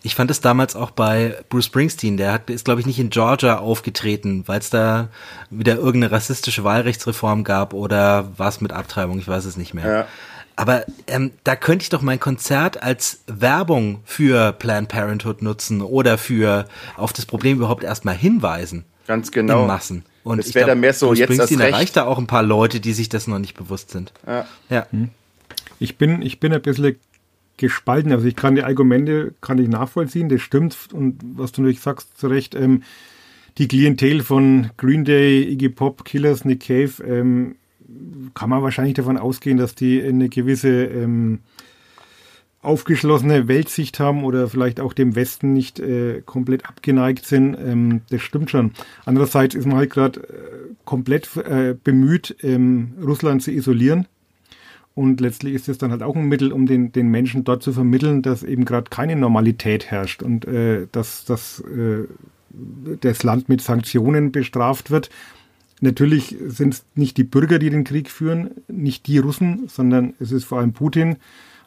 Ich 0.06 0.14
fand 0.14 0.30
es 0.30 0.40
damals 0.40 0.76
auch 0.76 0.92
bei 0.92 1.34
Bruce 1.48 1.64
Springsteen, 1.64 2.16
der 2.16 2.32
hat, 2.32 2.48
ist 2.48 2.64
glaube 2.64 2.80
ich 2.80 2.86
nicht 2.86 3.00
in 3.00 3.10
Georgia 3.10 3.58
aufgetreten, 3.58 4.44
weil 4.46 4.60
es 4.60 4.70
da 4.70 5.08
wieder 5.50 5.74
irgendeine 5.74 6.12
rassistische 6.12 6.62
Wahlrechtsreform 6.62 7.42
gab 7.42 7.74
oder 7.74 8.30
was 8.36 8.60
mit 8.60 8.72
Abtreibung, 8.72 9.18
ich 9.18 9.26
weiß 9.26 9.44
es 9.46 9.56
nicht 9.56 9.74
mehr. 9.74 9.90
Ja. 9.90 10.06
Aber 10.54 10.84
ähm, 11.08 11.32
da 11.42 11.56
könnte 11.56 11.82
ich 11.82 11.88
doch 11.88 12.02
mein 12.02 12.20
Konzert 12.20 12.84
als 12.84 13.24
Werbung 13.26 13.98
für 14.04 14.52
Planned 14.52 14.88
Parenthood 14.88 15.42
nutzen 15.42 15.82
oder 15.82 16.18
für 16.18 16.66
auf 16.96 17.12
das 17.12 17.26
Problem 17.26 17.56
überhaupt 17.56 17.82
erstmal 17.82 18.14
hinweisen. 18.14 18.84
Ganz 19.08 19.32
genau. 19.32 19.62
In 19.62 19.66
Massen. 19.66 20.04
Und 20.22 20.38
das 20.38 20.54
wäre 20.54 20.68
dann 20.68 20.78
mehr 20.78 20.94
so 20.94 21.08
Bruce 21.08 21.18
jetzt 21.18 21.32
Springsteen 21.32 21.58
erreicht 21.58 21.96
da 21.96 22.04
auch 22.04 22.18
ein 22.18 22.28
paar 22.28 22.44
Leute, 22.44 22.78
die 22.78 22.92
sich 22.92 23.08
das 23.08 23.26
noch 23.26 23.40
nicht 23.40 23.56
bewusst 23.56 23.90
sind. 23.90 24.12
Ja. 24.24 24.46
ja. 24.70 24.86
Hm. 24.92 25.10
Ich 25.80 25.98
bin, 25.98 26.22
ich 26.22 26.38
bin 26.38 26.52
ein 26.52 26.62
bisschen 26.62 26.96
gespalten. 27.56 28.12
Also 28.12 28.26
ich 28.26 28.36
kann 28.36 28.54
die 28.54 28.62
Argumente 28.62 29.34
kann 29.40 29.58
ich 29.58 29.68
nachvollziehen, 29.68 30.28
das 30.28 30.42
stimmt. 30.42 30.76
Und 30.92 31.20
was 31.36 31.52
du 31.52 31.62
natürlich 31.62 31.80
sagst, 31.80 32.16
zu 32.18 32.28
Recht, 32.28 32.54
ähm, 32.54 32.82
die 33.58 33.68
Klientel 33.68 34.22
von 34.22 34.70
Green 34.76 35.04
Day, 35.04 35.42
Iggy 35.42 35.70
Pop, 35.70 36.04
Killers, 36.04 36.44
Nick 36.44 36.66
Cave, 36.66 37.02
ähm, 37.04 37.56
kann 38.34 38.50
man 38.50 38.62
wahrscheinlich 38.62 38.94
davon 38.94 39.16
ausgehen, 39.16 39.56
dass 39.56 39.74
die 39.74 40.02
eine 40.02 40.28
gewisse 40.28 40.84
ähm, 40.84 41.40
aufgeschlossene 42.60 43.46
Weltsicht 43.48 44.00
haben 44.00 44.24
oder 44.24 44.48
vielleicht 44.48 44.80
auch 44.80 44.92
dem 44.92 45.14
Westen 45.14 45.52
nicht 45.52 45.78
äh, 45.78 46.20
komplett 46.26 46.68
abgeneigt 46.68 47.24
sind. 47.24 47.54
Ähm, 47.54 48.02
das 48.10 48.22
stimmt 48.22 48.50
schon. 48.50 48.72
Andererseits 49.04 49.54
ist 49.54 49.66
man 49.66 49.76
halt 49.76 49.90
gerade 49.90 50.20
äh, 50.20 50.74
komplett 50.84 51.34
äh, 51.36 51.74
bemüht, 51.82 52.36
ähm, 52.42 52.94
Russland 53.00 53.42
zu 53.42 53.52
isolieren 53.52 54.06
und 54.96 55.20
letztlich 55.20 55.52
ist 55.52 55.68
es 55.68 55.76
dann 55.76 55.90
halt 55.90 56.02
auch 56.02 56.16
ein 56.16 56.24
Mittel, 56.24 56.52
um 56.52 56.64
den, 56.64 56.90
den 56.90 57.08
Menschen 57.08 57.44
dort 57.44 57.62
zu 57.62 57.74
vermitteln, 57.74 58.22
dass 58.22 58.42
eben 58.42 58.64
gerade 58.64 58.88
keine 58.88 59.14
Normalität 59.14 59.90
herrscht 59.90 60.22
und 60.22 60.46
äh, 60.46 60.86
dass, 60.90 61.26
dass 61.26 61.60
äh, 61.60 62.04
das 63.02 63.22
Land 63.22 63.50
mit 63.50 63.60
Sanktionen 63.60 64.32
bestraft 64.32 64.90
wird. 64.90 65.10
Natürlich 65.82 66.36
sind 66.46 66.72
es 66.72 66.84
nicht 66.94 67.18
die 67.18 67.24
Bürger, 67.24 67.58
die 67.58 67.68
den 67.68 67.84
Krieg 67.84 68.10
führen, 68.10 68.52
nicht 68.68 69.06
die 69.06 69.18
Russen, 69.18 69.68
sondern 69.68 70.14
es 70.18 70.32
ist 70.32 70.44
vor 70.44 70.60
allem 70.60 70.72
Putin. 70.72 71.16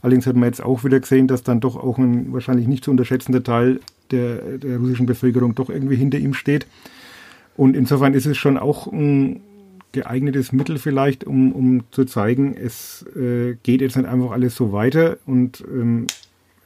Allerdings 0.02 0.26
hat 0.26 0.36
man 0.36 0.50
jetzt 0.50 0.64
auch 0.64 0.84
wieder 0.84 1.00
gesehen, 1.00 1.28
dass 1.28 1.44
dann 1.44 1.60
doch 1.60 1.76
auch 1.76 2.00
ein 2.00 2.34
wahrscheinlich 2.34 2.68
nicht 2.68 2.84
zu 2.84 2.90
unterschätzender 2.90 3.44
Teil 3.44 3.80
der, 4.10 4.58
der 4.58 4.80
russischen 4.80 5.06
Bevölkerung 5.06 5.54
doch 5.54 5.70
irgendwie 5.70 5.98
hinter 5.98 6.18
ihm 6.18 6.34
steht. 6.34 6.66
Und 7.56 7.76
insofern 7.76 8.16
ist 8.16 8.26
es 8.26 8.38
schon 8.38 8.58
auch 8.58 8.88
ein, 8.88 9.42
geeignetes 9.92 10.52
Mittel 10.52 10.78
vielleicht, 10.78 11.24
um, 11.24 11.52
um 11.52 11.84
zu 11.92 12.06
zeigen, 12.06 12.56
es 12.56 13.06
äh, 13.16 13.56
geht 13.64 13.82
jetzt 13.82 13.98
nicht 13.98 14.08
einfach 14.08 14.32
alles 14.32 14.56
so 14.56 14.72
weiter 14.72 15.18
und 15.26 15.64
ähm, 15.72 16.08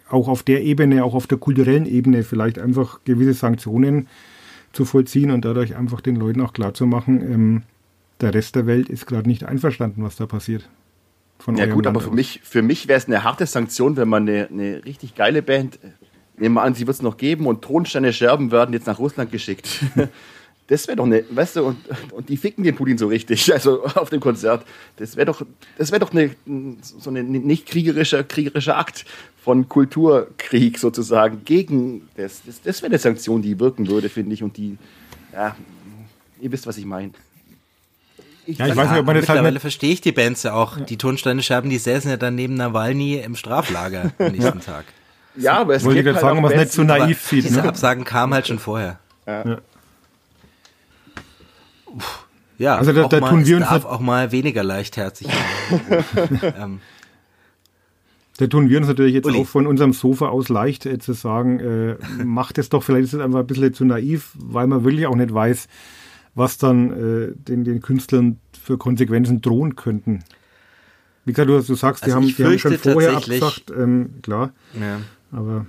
auch 0.09 0.27
auf 0.27 0.43
der 0.43 0.63
Ebene, 0.63 1.03
auch 1.03 1.13
auf 1.13 1.27
der 1.27 1.37
kulturellen 1.37 1.85
Ebene 1.85 2.23
vielleicht 2.23 2.59
einfach 2.59 2.99
gewisse 3.05 3.33
Sanktionen 3.33 4.07
zu 4.73 4.85
vollziehen 4.85 5.31
und 5.31 5.45
dadurch 5.45 5.75
einfach 5.75 6.01
den 6.01 6.15
Leuten 6.15 6.41
auch 6.41 6.53
klarzumachen, 6.53 7.21
ähm, 7.21 7.61
der 8.21 8.33
Rest 8.33 8.55
der 8.55 8.65
Welt 8.65 8.89
ist 8.89 9.05
gerade 9.05 9.27
nicht 9.27 9.43
einverstanden, 9.43 10.03
was 10.03 10.15
da 10.15 10.25
passiert. 10.25 10.69
ja 11.47 11.65
gut, 11.65 11.85
Land 11.85 11.87
aber 11.87 12.01
für 12.01 12.09
aus. 12.09 12.15
mich, 12.15 12.41
für 12.43 12.61
mich 12.61 12.87
wäre 12.87 12.97
es 12.97 13.07
eine 13.07 13.23
harte 13.23 13.45
Sanktion, 13.45 13.97
wenn 13.97 14.09
man 14.09 14.27
eine, 14.27 14.47
eine 14.49 14.85
richtig 14.85 15.15
geile 15.15 15.41
Band, 15.41 15.79
nehmen 16.37 16.55
wir 16.55 16.63
an, 16.63 16.73
sie 16.73 16.87
wird 16.87 16.95
es 16.95 17.01
noch 17.01 17.17
geben 17.17 17.47
und 17.47 17.61
Tonsteine 17.61 18.13
Scherben 18.13 18.51
werden 18.51 18.73
jetzt 18.73 18.87
nach 18.87 18.99
Russland 18.99 19.31
geschickt. 19.31 19.83
Das 20.67 20.87
wäre 20.87 20.95
doch 20.95 21.05
eine, 21.05 21.25
weißt 21.29 21.57
du, 21.57 21.65
und, 21.65 21.77
und 22.11 22.29
die 22.29 22.37
ficken 22.37 22.63
den 22.63 22.75
Putin 22.75 22.97
so 22.97 23.07
richtig, 23.07 23.51
also 23.53 23.83
auf 23.83 24.09
dem 24.09 24.19
Konzert. 24.19 24.65
Das 24.97 25.15
wäre 25.15 25.25
doch, 25.25 25.45
das 25.77 25.91
wäre 25.91 25.99
doch 25.99 26.11
eine, 26.11 26.31
so 26.81 27.09
ein 27.09 27.31
nicht 27.31 27.65
kriegerischer, 27.65 28.23
kriegerischer 28.23 28.77
Akt 28.77 29.05
von 29.43 29.67
Kulturkrieg 29.67 30.79
sozusagen 30.79 31.43
gegen 31.43 32.07
das. 32.15 32.41
Das, 32.45 32.61
das 32.61 32.81
wäre 32.81 32.91
eine 32.91 32.99
Sanktion, 32.99 33.41
die 33.41 33.59
wirken 33.59 33.87
würde, 33.87 34.09
finde 34.09 34.33
ich, 34.33 34.43
und 34.43 34.55
die, 34.55 34.77
ja, 35.33 35.55
ihr 36.39 36.51
wisst, 36.51 36.65
was 36.65 36.77
ich 36.77 36.85
meine. 36.85 37.11
Ich, 38.45 38.57
ja, 38.57 38.67
ich 38.67 38.75
weiß 38.75 38.89
nicht, 38.89 38.99
ob 38.99 39.05
man 39.05 39.15
das 39.15 39.29
halt 39.29 39.37
Mittlerweile 39.37 39.59
verstehe 39.59 39.93
ich 39.93 40.01
die 40.01 40.11
Bands 40.11 40.43
ja 40.43 40.53
auch. 40.53 40.77
Die 40.77 40.97
Tonsteine-Scherben, 40.97 41.69
die 41.69 41.77
säßen 41.77 42.09
ja 42.09 42.17
dann 42.17 42.35
neben 42.35 42.55
Nawalny 42.55 43.15
im 43.15 43.35
Straflager 43.35 44.11
am 44.17 44.31
nächsten 44.31 44.59
ja. 44.59 44.65
Tag. 44.65 44.85
Ja, 45.35 45.57
aber 45.59 45.75
es 45.75 45.83
Wollte 45.83 46.03
gibt 46.03 46.15
halt 46.15 46.21
sagen, 46.21 46.43
was 46.43 46.53
nicht 46.53 46.71
zu 46.71 46.83
naiv 46.83 47.21
sieht. 47.21 47.45
Diese 47.45 47.61
ne? 47.61 47.67
Absagen 47.67 48.03
kamen 48.03 48.33
halt 48.33 48.47
schon 48.47 48.59
vorher. 48.59 48.99
Ja. 49.25 49.59
Ja. 52.57 52.77
Also 52.77 52.93
da, 52.93 53.07
da 53.07 53.19
mal, 53.19 53.29
tun 53.29 53.45
wir 53.45 53.57
uns 53.57 53.67
darf 53.67 53.85
auch 53.85 53.99
mal 53.99 54.31
weniger 54.31 54.63
leichtherzig 54.63 55.27
ähm. 56.57 56.79
Da 58.37 58.47
tun 58.47 58.67
wir 58.67 58.79
uns 58.79 58.87
natürlich 58.87 59.13
jetzt 59.13 59.27
Uli. 59.27 59.41
auch 59.41 59.45
von 59.45 59.67
unserem 59.67 59.93
Sofa 59.93 60.29
aus 60.29 60.49
leicht 60.49 60.87
äh, 60.87 60.97
zu 60.97 61.13
sagen, 61.13 61.59
äh, 61.59 62.23
macht 62.23 62.57
es 62.57 62.69
doch, 62.69 62.83
vielleicht 62.83 63.05
ist 63.05 63.13
es 63.13 63.19
einfach 63.19 63.39
ein 63.39 63.47
bisschen 63.47 63.73
zu 63.73 63.85
naiv, 63.85 64.31
weil 64.35 64.65
man 64.65 64.83
wirklich 64.83 65.05
auch 65.05 65.15
nicht 65.15 65.31
weiß, 65.31 65.67
was 66.33 66.57
dann 66.57 66.91
äh, 66.91 67.33
den, 67.35 67.63
den 67.63 67.81
Künstlern 67.81 68.39
für 68.63 68.77
Konsequenzen 68.77 69.41
drohen 69.41 69.75
könnten. 69.75 70.23
Wie 71.25 71.31
gesagt, 71.31 71.49
du, 71.49 71.61
du 71.61 71.75
sagst, 71.75 72.03
also 72.03 72.19
die, 72.19 72.25
haben, 72.25 72.35
die 72.35 72.43
haben 72.43 72.59
schon 72.59 72.77
vorher 72.79 73.17
abgesagt, 73.17 73.71
ähm, 73.75 74.15
klar. 74.23 74.51
Ja. 74.79 74.99
Aber 75.31 75.67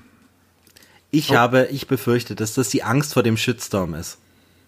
ich 1.10 1.34
habe, 1.34 1.68
ich 1.70 1.86
befürchte, 1.86 2.34
dass 2.34 2.54
das 2.54 2.70
die 2.70 2.82
Angst 2.82 3.14
vor 3.14 3.22
dem 3.22 3.36
Shitstorm 3.36 3.94
ist. 3.94 4.18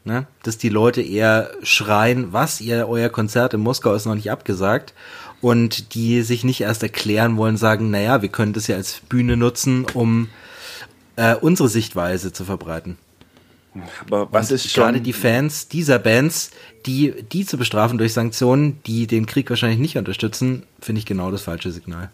Ne? 0.07 0.29
Dass 0.45 0.57
die 0.57 0.69
Leute 0.69 1.03
eher 1.03 1.51
schreien, 1.65 2.33
was, 2.33 2.61
ihr, 2.61 2.89
euer 2.89 3.09
Konzert 3.09 3.55
in 3.55 3.61
Moskau 3.61 3.93
ist 3.93 4.07
noch 4.07 4.15
nicht 4.15 4.31
abgesagt. 4.31 4.95
Und 5.41 5.95
die 5.95 6.23
sich 6.23 6.45
nicht 6.45 6.61
erst 6.61 6.83
erklären 6.85 7.37
wollen, 7.37 7.57
sagen, 7.57 7.91
naja, 7.91 8.23
wir 8.23 8.29
können 8.29 8.53
das 8.53 8.69
ja 8.69 8.77
als 8.77 9.01
Bühne 9.09 9.37
nutzen, 9.37 9.85
um 9.95 10.29
äh, 11.17 11.35
unsere 11.35 11.69
Sichtweise 11.69 12.33
zu 12.33 12.45
verbreiten. 12.45 12.99
Aber 14.01 14.29
was 14.33 14.51
ist 14.51 14.71
schon 14.71 14.85
gerade 14.85 15.01
die 15.01 15.13
Fans 15.13 15.69
dieser 15.69 15.99
Bands, 15.99 16.53
die 16.87 17.13
die 17.31 17.45
zu 17.45 17.59
bestrafen 17.59 17.99
durch 17.99 18.15
Sanktionen, 18.15 18.81
die 18.87 19.07
den 19.07 19.27
Krieg 19.27 19.51
wahrscheinlich 19.51 19.81
nicht 19.81 19.99
unterstützen, 19.99 20.63
finde 20.81 21.01
ich 21.01 21.07
genau 21.07 21.31
das 21.31 21.43
falsche 21.43 21.71
Signal. 21.73 22.11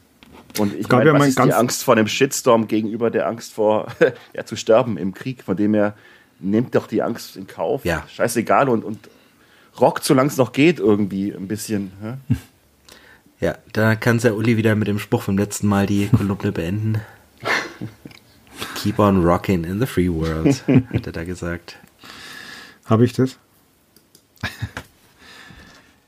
Und 0.58 0.74
ich 0.74 0.88
meine, 0.88 1.10
ja 1.10 1.18
was 1.18 1.28
ist 1.28 1.38
die 1.38 1.52
Angst 1.52 1.84
vor 1.84 1.94
dem 1.94 2.08
Shitstorm 2.08 2.66
gegenüber 2.66 3.10
der 3.10 3.28
Angst 3.28 3.52
vor 3.52 3.86
ja, 4.34 4.44
zu 4.44 4.56
sterben 4.56 4.96
im 4.96 5.14
Krieg, 5.14 5.44
von 5.44 5.56
dem 5.56 5.74
er 5.74 5.94
nimmt 6.42 6.74
doch 6.74 6.86
die 6.86 7.02
Angst 7.02 7.36
in 7.36 7.46
Kauf. 7.46 7.84
Ja. 7.84 8.04
Scheißegal 8.08 8.68
und, 8.68 8.84
und 8.84 9.08
rockt, 9.80 10.04
solange 10.04 10.28
es 10.28 10.36
noch 10.36 10.52
geht, 10.52 10.78
irgendwie 10.78 11.32
ein 11.32 11.48
bisschen. 11.48 11.92
Hä? 12.00 12.34
Ja, 13.40 13.58
da 13.72 13.96
kann 13.96 14.18
der 14.18 14.36
Uli 14.36 14.56
wieder 14.56 14.76
mit 14.76 14.86
dem 14.86 15.00
Spruch 15.00 15.22
vom 15.22 15.36
letzten 15.36 15.66
Mal 15.66 15.86
die 15.86 16.08
Kolumne 16.08 16.52
beenden. 16.52 17.00
Keep 18.76 19.00
on 19.00 19.24
rocking 19.24 19.64
in 19.64 19.80
the 19.80 19.86
free 19.86 20.08
world, 20.08 20.62
hat 20.92 21.06
er 21.06 21.12
da 21.12 21.24
gesagt. 21.24 21.76
Habe 22.84 23.04
ich 23.04 23.12
das? 23.12 23.38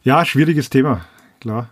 ja, 0.05 0.25
schwieriges 0.25 0.71
Thema, 0.71 1.05
klar. 1.41 1.71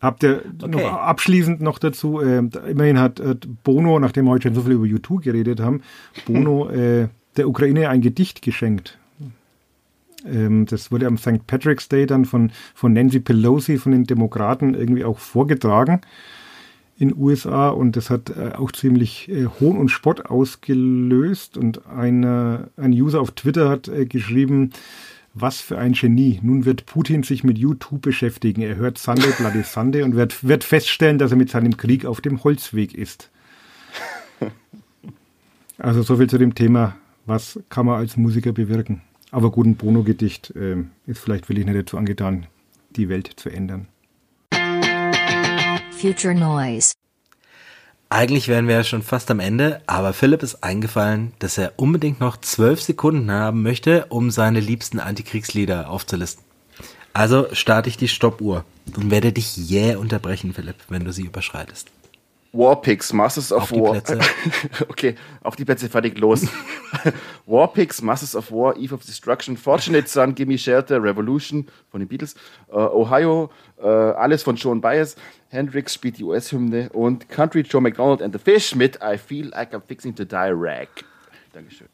Habt 0.00 0.22
ihr 0.22 0.42
okay. 0.62 0.70
noch 0.70 0.92
abschließend 0.92 1.60
noch 1.60 1.78
dazu, 1.78 2.20
äh, 2.20 2.38
immerhin 2.68 3.00
hat 3.00 3.18
äh, 3.18 3.34
Bono, 3.64 3.98
nachdem 3.98 4.26
wir 4.26 4.30
heute 4.30 4.48
schon 4.48 4.54
so 4.54 4.62
viel 4.62 4.72
über 4.72 4.86
YouTube 4.86 5.22
geredet 5.22 5.60
haben, 5.60 5.82
Bono 6.26 6.68
äh, 6.70 7.08
der 7.36 7.48
Ukraine 7.48 7.88
ein 7.88 8.00
Gedicht 8.00 8.42
geschenkt. 8.42 8.98
Ähm, 10.24 10.66
das 10.66 10.92
wurde 10.92 11.06
am 11.06 11.18
St. 11.18 11.46
Patrick's 11.46 11.88
Day 11.88 12.06
dann 12.06 12.24
von, 12.24 12.52
von 12.74 12.92
Nancy 12.92 13.20
Pelosi, 13.20 13.78
von 13.78 13.92
den 13.92 14.04
Demokraten, 14.04 14.74
irgendwie 14.74 15.04
auch 15.04 15.18
vorgetragen 15.18 16.00
in 16.98 17.16
USA 17.16 17.68
und 17.68 17.96
das 17.96 18.10
hat 18.10 18.30
äh, 18.30 18.56
auch 18.56 18.72
ziemlich 18.72 19.28
äh, 19.28 19.46
Hohn 19.60 19.78
und 19.78 19.88
Spott 19.88 20.26
ausgelöst 20.26 21.56
und 21.56 21.86
eine, 21.86 22.70
ein 22.76 22.90
User 22.90 23.20
auf 23.20 23.30
Twitter 23.30 23.68
hat 23.68 23.86
äh, 23.86 24.04
geschrieben, 24.04 24.72
was 25.40 25.60
für 25.60 25.78
ein 25.78 25.92
Genie. 25.92 26.40
Nun 26.42 26.64
wird 26.64 26.86
Putin 26.86 27.22
sich 27.22 27.44
mit 27.44 27.58
YouTube 27.58 28.02
beschäftigen. 28.02 28.62
Er 28.62 28.76
hört 28.76 28.98
Sunday 28.98 29.32
Bloody 29.36 29.62
Sunday 29.62 30.02
und 30.02 30.16
wird, 30.16 30.46
wird 30.46 30.64
feststellen, 30.64 31.18
dass 31.18 31.30
er 31.30 31.36
mit 31.36 31.50
seinem 31.50 31.76
Krieg 31.76 32.04
auf 32.04 32.20
dem 32.20 32.42
Holzweg 32.44 32.94
ist. 32.94 33.30
Also 35.78 36.02
so 36.02 36.16
viel 36.16 36.28
zu 36.28 36.38
dem 36.38 36.56
Thema, 36.56 36.96
was 37.24 37.60
kann 37.68 37.86
man 37.86 37.98
als 37.98 38.16
Musiker 38.16 38.52
bewirken. 38.52 39.02
Aber 39.30 39.52
gut, 39.52 39.66
ein 39.66 39.76
Bono-Gedicht 39.76 40.50
äh, 40.56 40.76
ist 41.06 41.20
vielleicht 41.20 41.48
wirklich 41.48 41.66
nicht 41.66 41.78
dazu 41.78 41.96
angetan, 41.96 42.46
die 42.96 43.08
Welt 43.08 43.30
zu 43.36 43.48
ändern. 43.48 43.86
Future 45.92 46.34
Noise. 46.34 46.94
Eigentlich 48.10 48.48
wären 48.48 48.68
wir 48.68 48.76
ja 48.76 48.84
schon 48.84 49.02
fast 49.02 49.30
am 49.30 49.38
Ende, 49.38 49.82
aber 49.86 50.14
Philipp 50.14 50.42
ist 50.42 50.64
eingefallen, 50.64 51.32
dass 51.40 51.58
er 51.58 51.74
unbedingt 51.76 52.20
noch 52.20 52.38
zwölf 52.38 52.80
Sekunden 52.80 53.30
haben 53.30 53.62
möchte, 53.62 54.06
um 54.08 54.30
seine 54.30 54.60
liebsten 54.60 54.98
Antikriegslieder 54.98 55.90
aufzulisten. 55.90 56.42
Also 57.12 57.48
starte 57.52 57.90
ich 57.90 57.98
die 57.98 58.08
Stoppuhr 58.08 58.64
und 58.96 59.10
werde 59.10 59.32
dich 59.32 59.56
jäh 59.58 59.96
unterbrechen, 59.96 60.54
Philipp, 60.54 60.76
wenn 60.88 61.04
du 61.04 61.12
sie 61.12 61.24
überschreitest. 61.24 61.88
Warpix, 62.52 63.12
Masters 63.12 63.52
of 63.52 63.62
auf 63.62 63.72
War. 63.72 64.02
okay, 64.88 65.14
auf 65.42 65.56
die 65.56 65.64
Plätze 65.64 65.88
fertig 65.88 66.18
los. 66.18 66.46
Warpix, 67.46 68.00
Masters 68.02 68.34
of 68.34 68.50
War, 68.50 68.76
Eve 68.76 68.94
of 68.94 69.04
Destruction, 69.04 69.56
Fortunate 69.56 70.08
Son, 70.08 70.34
Gimme 70.34 70.56
Shelter, 70.56 71.02
Revolution 71.02 71.66
von 71.90 72.00
den 72.00 72.08
Beatles, 72.08 72.34
uh, 72.72 72.76
Ohio, 72.76 73.50
uh, 73.82 73.86
alles 73.86 74.42
von 74.42 74.56
Joan 74.56 74.80
Baez, 74.80 75.16
Hendrix 75.48 75.94
spielt 75.94 76.18
die 76.18 76.24
US-Hymne 76.24 76.90
und 76.90 77.28
Country 77.28 77.60
Joe 77.60 77.80
McDonald 77.80 78.22
and 78.22 78.34
the 78.34 78.38
Fish 78.38 78.74
mit 78.74 78.98
I 79.02 79.16
Feel 79.16 79.48
Like 79.48 79.74
I'm 79.74 79.82
Fixing 79.86 80.14
to 80.14 80.24
Die 80.24 80.52
Rag. 80.52 80.88
Dankeschön. 81.52 81.88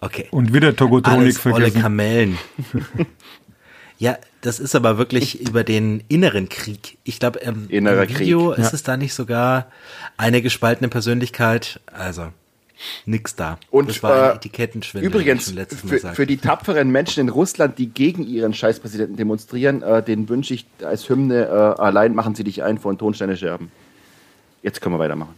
Okay. 0.00 0.28
Und 0.30 0.52
wieder 0.52 0.74
Togotronik 0.74 1.36
vergessen. 1.36 1.80
Kamellen. 1.80 2.38
Ja, 3.98 4.18
das 4.42 4.58
ist 4.58 4.74
aber 4.74 4.98
wirklich 4.98 5.40
über 5.40 5.62
den 5.62 6.02
inneren 6.08 6.48
Krieg. 6.48 6.98
Ich 7.04 7.20
glaube, 7.20 7.38
ähm, 7.40 7.66
im 7.68 7.86
Video 7.86 8.50
Krieg. 8.50 8.58
ist 8.58 8.72
ja. 8.72 8.74
es 8.74 8.82
da 8.82 8.96
nicht 8.96 9.14
sogar 9.14 9.68
eine 10.16 10.42
gespaltene 10.42 10.88
Persönlichkeit. 10.88 11.80
Also 11.86 12.26
nix 13.06 13.36
da. 13.36 13.58
Und 13.70 13.88
das 13.88 14.02
war 14.02 14.12
ein 14.12 14.30
äh, 14.30 14.34
Etikettenschwindel. 14.34 15.08
Übrigens, 15.08 15.54
für, 15.68 16.14
für, 16.14 16.26
die 16.26 16.38
tapferen 16.38 16.90
Menschen 16.90 17.20
in 17.20 17.28
Russland, 17.28 17.78
die 17.78 17.86
gegen 17.86 18.26
ihren 18.26 18.52
Scheißpräsidenten 18.52 19.16
demonstrieren, 19.16 19.82
äh, 19.82 20.02
den 20.02 20.28
wünsche 20.28 20.54
ich 20.54 20.66
als 20.82 21.08
Hymne 21.08 21.44
äh, 21.46 21.80
allein 21.80 22.12
machen 22.16 22.34
sie 22.34 22.42
dich 22.42 22.64
ein 22.64 22.78
von 22.78 22.98
Tonsteine 22.98 23.36
Scherben. 23.36 23.70
Jetzt 24.64 24.80
können 24.80 24.96
wir 24.96 24.98
weitermachen. 24.98 25.36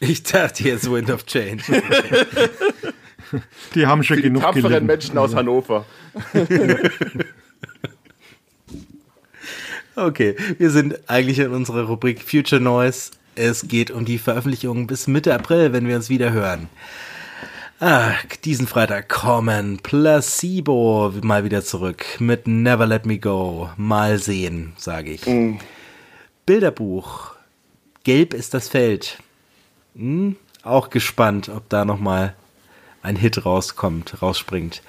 Ich 0.00 0.22
dachte 0.22 0.64
jetzt 0.64 0.90
Wind 0.90 1.10
of 1.10 1.26
Change. 1.26 1.62
die 3.74 3.86
haben 3.86 4.02
schon 4.02 4.16
für 4.16 4.22
genug 4.22 4.40
die 4.40 4.46
tapferen 4.46 4.68
gelitten. 4.68 4.86
Menschen 4.86 5.18
aus 5.18 5.34
Hannover. 5.34 5.84
Okay, 9.94 10.36
wir 10.56 10.70
sind 10.70 10.98
eigentlich 11.06 11.38
in 11.38 11.52
unserer 11.52 11.82
Rubrik 11.82 12.22
Future 12.22 12.62
Noise. 12.62 13.10
Es 13.34 13.68
geht 13.68 13.90
um 13.90 14.06
die 14.06 14.16
Veröffentlichung 14.16 14.86
bis 14.86 15.06
Mitte 15.06 15.34
April, 15.34 15.74
wenn 15.74 15.86
wir 15.86 15.96
uns 15.96 16.08
wieder 16.08 16.32
hören. 16.32 16.70
Ah, 17.78 18.12
diesen 18.44 18.66
Freitag 18.66 19.10
kommen 19.10 19.80
Placebo 19.82 21.12
mal 21.22 21.44
wieder 21.44 21.62
zurück 21.62 22.06
mit 22.20 22.46
Never 22.46 22.86
Let 22.86 23.04
Me 23.04 23.18
Go. 23.18 23.68
Mal 23.76 24.18
sehen, 24.18 24.72
sage 24.78 25.10
ich. 25.10 25.26
Mm. 25.26 25.58
Bilderbuch. 26.46 27.34
Gelb 28.02 28.32
ist 28.32 28.54
das 28.54 28.68
Feld. 28.68 29.18
Hm, 29.94 30.36
auch 30.62 30.88
gespannt, 30.88 31.50
ob 31.50 31.68
da 31.68 31.84
nochmal 31.84 32.34
ein 33.02 33.16
Hit 33.16 33.44
rauskommt, 33.44 34.22
rausspringt. 34.22 34.82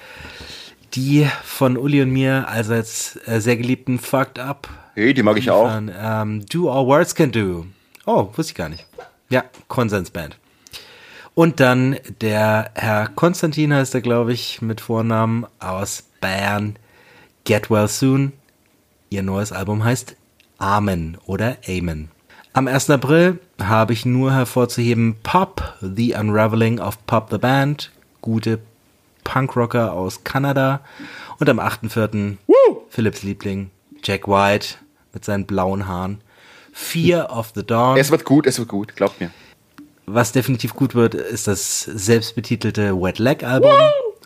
Die 0.94 1.28
von 1.42 1.76
Uli 1.76 2.00
und 2.00 2.10
mir 2.10 2.48
allseits 2.48 3.18
äh, 3.26 3.40
sehr 3.40 3.58
geliebten 3.58 3.98
Fucked 3.98 4.38
Up 4.38 4.68
Hey, 4.94 5.12
die 5.12 5.22
mag 5.22 5.36
ich 5.38 5.50
auch. 5.50 5.70
ähm, 5.76 6.46
do 6.46 6.70
All 6.70 6.86
Words 6.86 7.14
Can 7.14 7.32
Do. 7.32 7.66
Oh, 8.06 8.28
wusste 8.34 8.52
ich 8.52 8.54
gar 8.54 8.68
nicht. 8.68 8.86
Ja, 9.28 9.44
Konsensband. 9.68 10.36
Und 11.34 11.58
dann 11.58 11.96
der 12.20 12.70
Herr 12.74 13.08
Konstantin 13.08 13.74
heißt 13.74 13.94
er, 13.94 14.02
glaube 14.02 14.32
ich, 14.32 14.62
mit 14.62 14.80
Vornamen 14.80 15.46
aus 15.58 16.04
Bern. 16.20 16.76
Get 17.44 17.70
Well 17.70 17.88
Soon. 17.88 18.32
Ihr 19.10 19.22
neues 19.24 19.50
Album 19.50 19.82
heißt 19.84 20.14
Amen 20.58 21.18
oder 21.26 21.56
Amen. 21.68 22.08
Am 22.52 22.68
1. 22.68 22.88
April 22.90 23.40
habe 23.60 23.92
ich 23.92 24.06
nur 24.06 24.32
hervorzuheben 24.32 25.16
Pop, 25.24 25.76
The 25.80 26.14
Unraveling 26.14 26.78
of 26.78 27.04
Pop 27.06 27.30
the 27.32 27.38
Band, 27.38 27.90
gute 28.20 28.60
Punkrocker 29.24 29.92
aus 29.92 30.22
Kanada. 30.22 30.80
Und 31.40 31.48
am 31.48 31.58
8.4. 31.58 32.36
Philips 32.90 33.24
Liebling, 33.24 33.70
Jack 34.04 34.28
White, 34.28 34.76
mit 35.14 35.24
seinen 35.24 35.46
blauen 35.46 35.86
Haaren. 35.86 36.20
Fear 36.72 37.30
of 37.30 37.52
the 37.54 37.64
Dawn. 37.64 37.96
Es 37.96 38.10
wird 38.10 38.24
gut, 38.24 38.46
es 38.46 38.58
wird 38.58 38.68
gut, 38.68 38.96
glaubt 38.96 39.20
mir. 39.20 39.30
Was 40.06 40.32
definitiv 40.32 40.74
gut 40.74 40.94
wird, 40.94 41.14
ist 41.14 41.46
das 41.46 41.82
selbstbetitelte 41.82 43.00
Wet 43.00 43.18
Leg 43.18 43.42
Album 43.42 43.72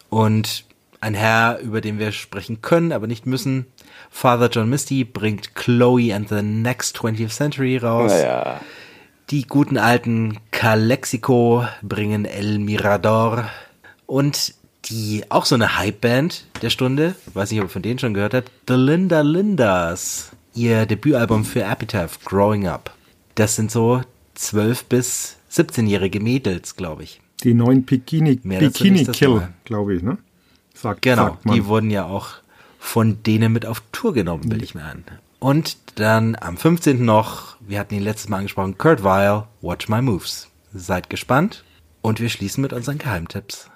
und 0.09 0.65
ein 1.01 1.15
Herr, 1.15 1.59
über 1.60 1.81
den 1.81 1.98
wir 1.98 2.10
sprechen 2.10 2.62
können, 2.62 2.93
aber 2.93 3.06
nicht 3.06 3.27
müssen. 3.27 3.66
Father 4.10 4.48
John 4.48 4.69
Misty 4.69 5.05
bringt 5.05 5.55
Chloe 5.55 6.12
and 6.12 6.28
the 6.28 6.43
Next 6.43 6.97
20th 6.97 7.31
Century 7.31 7.77
raus. 7.77 8.10
Naja. 8.10 8.60
Die 9.31 9.47
guten 9.47 9.77
alten 9.77 10.39
Calexico 10.51 11.66
bringen 11.82 12.24
El 12.24 12.59
Mirador 12.59 13.48
und 14.06 14.55
die 14.86 15.24
auch 15.28 15.44
so 15.44 15.55
eine 15.55 15.77
Hype-Band 15.77 16.47
der 16.62 16.70
Stunde, 16.70 17.15
weiß 17.35 17.51
nicht, 17.51 17.60
ob 17.60 17.66
ihr 17.66 17.70
von 17.70 17.82
denen 17.82 17.98
schon 17.98 18.15
gehört 18.15 18.32
habt, 18.32 18.51
The 18.66 18.74
Linda 18.74 19.20
Lindas, 19.20 20.31
ihr 20.59 20.86
Debütalbum 20.86 21.44
für 21.44 21.62
Epitaph, 21.62 22.18
Growing 22.24 22.66
Up. 22.66 22.93
Das 23.36 23.55
sind 23.55 23.70
so 23.70 24.02
12 24.35 24.85
bis 24.86 25.36
17-jährige 25.52 26.20
Mädels, 26.20 26.74
glaube 26.76 27.05
ich. 27.05 27.20
Die 27.44 27.55
neuen 27.55 27.85
Bikini, 27.85 28.40
Mehr 28.43 28.59
Bikini 28.59 29.05
Kill, 29.06 29.48
glaube 29.64 29.94
ich, 29.94 30.02
ne? 30.02 30.18
Sagt, 30.74 31.02
Genau, 31.02 31.28
sagt 31.28 31.47
man. 31.47 31.55
die 31.55 31.66
wurden 31.66 31.90
ja 31.90 32.05
auch 32.06 32.30
von 32.80 33.22
denen 33.22 33.52
mit 33.52 33.66
auf 33.66 33.82
Tour 33.93 34.12
genommen, 34.12 34.51
will 34.51 34.62
ich 34.62 34.74
mir 34.74 34.85
an. 34.85 35.05
Und 35.39 35.76
dann 35.94 36.36
am 36.40 36.56
15. 36.56 37.05
noch, 37.05 37.56
wir 37.60 37.78
hatten 37.78 37.94
ihn 37.94 38.02
letztes 38.02 38.28
Mal 38.28 38.39
angesprochen, 38.39 38.76
Kurt 38.78 39.05
Weil, 39.05 39.44
Watch 39.62 39.89
My 39.89 40.02
Moves. 40.02 40.48
Seid 40.74 41.09
gespannt 41.09 41.64
und 42.02 42.20
wir 42.20 42.28
schließen 42.28 42.60
mit 42.62 42.72
unseren 42.72 42.98
Geheimtipps. 42.98 43.70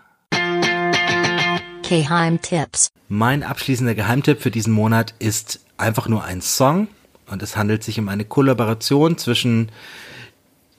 Geheimtipps. 1.88 2.88
Mein 3.08 3.42
abschließender 3.44 3.94
Geheimtipp 3.94 4.40
für 4.40 4.50
diesen 4.50 4.72
Monat 4.72 5.14
ist 5.18 5.60
einfach 5.82 6.08
nur 6.08 6.24
ein 6.24 6.40
Song 6.40 6.88
und 7.30 7.42
es 7.42 7.56
handelt 7.56 7.82
sich 7.82 7.98
um 7.98 8.08
eine 8.08 8.24
Kollaboration 8.24 9.18
zwischen 9.18 9.70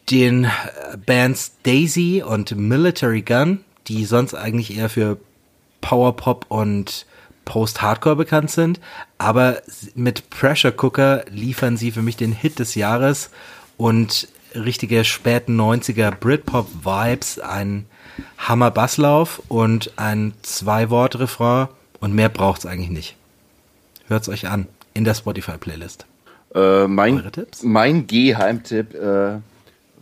den 0.09 0.45
äh, 0.45 0.49
Bands 1.05 1.53
Daisy 1.63 2.23
und 2.25 2.55
Military 2.55 3.21
Gun, 3.21 3.63
die 3.87 4.05
sonst 4.05 4.33
eigentlich 4.33 4.75
eher 4.75 4.89
für 4.89 5.17
Powerpop 5.81 6.45
und 6.49 7.05
Post-Hardcore 7.45 8.15
bekannt 8.15 8.51
sind, 8.51 8.79
aber 9.17 9.61
mit 9.95 10.29
Pressure 10.29 10.71
Cooker 10.71 11.25
liefern 11.29 11.75
sie 11.75 11.91
für 11.91 12.01
mich 12.01 12.15
den 12.15 12.31
Hit 12.31 12.59
des 12.59 12.75
Jahres 12.75 13.31
und 13.77 14.29
richtige 14.55 15.03
späten 15.03 15.59
90er 15.59 16.11
Britpop-Vibes, 16.11 17.39
ein 17.39 17.85
Hammer-Basslauf 18.37 19.41
und 19.49 19.91
ein 19.97 20.33
Zwei-Wort-Refrain 20.43 21.67
und 21.99 22.13
mehr 22.13 22.29
braucht's 22.29 22.65
eigentlich 22.65 22.91
nicht. 22.91 23.15
Hört's 24.07 24.29
euch 24.29 24.47
an 24.47 24.67
in 24.93 25.03
der 25.03 25.13
Spotify-Playlist. 25.13 26.05
Äh, 26.53 26.87
mein, 26.87 27.23
mein 27.63 28.07
Geheimtipp, 28.07 28.93
äh, 28.93 29.39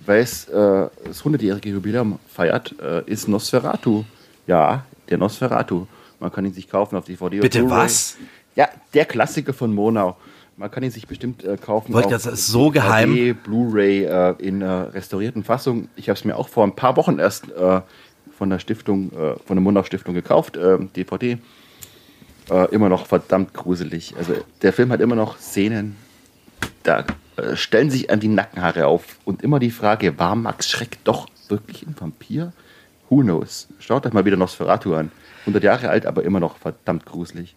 weil 0.05 0.21
es 0.21 0.45
äh, 0.47 0.89
das 1.05 1.23
100-jährige 1.23 1.69
Jubiläum 1.69 2.19
feiert, 2.27 2.75
äh, 2.81 3.03
ist 3.05 3.27
Nosferatu. 3.27 4.03
Ja, 4.47 4.85
der 5.09 5.17
Nosferatu. 5.17 5.87
Man 6.19 6.31
kann 6.31 6.45
ihn 6.45 6.53
sich 6.53 6.69
kaufen 6.69 6.97
auf 6.97 7.05
DVD. 7.05 7.39
Bitte 7.39 7.69
was? 7.69 8.17
Ja, 8.55 8.67
der 8.93 9.05
Klassiker 9.05 9.53
von 9.53 9.73
Monau. 9.73 10.17
Man 10.57 10.69
kann 10.69 10.83
ihn 10.83 10.91
sich 10.91 11.07
bestimmt 11.07 11.43
äh, 11.43 11.57
kaufen. 11.57 11.93
Wollt 11.93 12.11
das 12.11 12.25
ist 12.25 12.47
so 12.47 12.69
geheim? 12.69 13.15
DVD, 13.15 13.33
Blu-ray 13.33 14.03
äh, 14.03 14.35
in 14.39 14.61
äh, 14.61 14.69
restaurierten 14.69 15.43
Fassung. 15.43 15.87
Ich 15.95 16.09
habe 16.09 16.17
es 16.17 16.25
mir 16.25 16.35
auch 16.37 16.49
vor 16.49 16.65
ein 16.65 16.75
paar 16.75 16.97
Wochen 16.97 17.17
erst 17.17 17.49
äh, 17.49 17.81
von 18.37 18.49
der 18.49 18.59
Stiftung, 18.59 19.11
äh, 19.13 19.35
von 19.45 19.55
der 19.55 19.61
Monau 19.61 19.83
Stiftung 19.83 20.13
gekauft, 20.13 20.57
äh, 20.57 20.77
DVD. 20.95 21.37
Äh, 22.51 22.65
immer 22.71 22.89
noch 22.89 23.05
verdammt 23.07 23.53
gruselig. 23.53 24.13
Also 24.17 24.33
der 24.61 24.73
Film 24.73 24.91
hat 24.91 24.99
immer 24.99 25.15
noch 25.15 25.37
Szenen, 25.37 25.95
da 26.83 27.05
äh, 27.37 27.55
stellen 27.55 27.89
sich 27.89 28.11
an 28.11 28.19
die 28.19 28.27
Nackenhaare 28.27 28.87
auf. 28.87 29.19
Und 29.23 29.41
immer 29.41 29.59
die 29.59 29.71
Frage, 29.71 30.19
war 30.19 30.35
Max 30.35 30.69
Schreck 30.69 30.97
doch 31.05 31.29
wirklich 31.47 31.83
ein 31.83 31.95
Vampir? 31.97 32.51
Who 33.09 33.21
knows? 33.21 33.69
Schaut 33.79 34.05
euch 34.05 34.11
mal 34.11 34.25
wieder 34.25 34.35
Nosferatu 34.35 34.95
an. 34.95 35.11
100 35.41 35.63
Jahre 35.63 35.89
alt, 35.89 36.05
aber 36.05 36.23
immer 36.23 36.41
noch 36.41 36.57
verdammt 36.57 37.05
gruselig. 37.05 37.55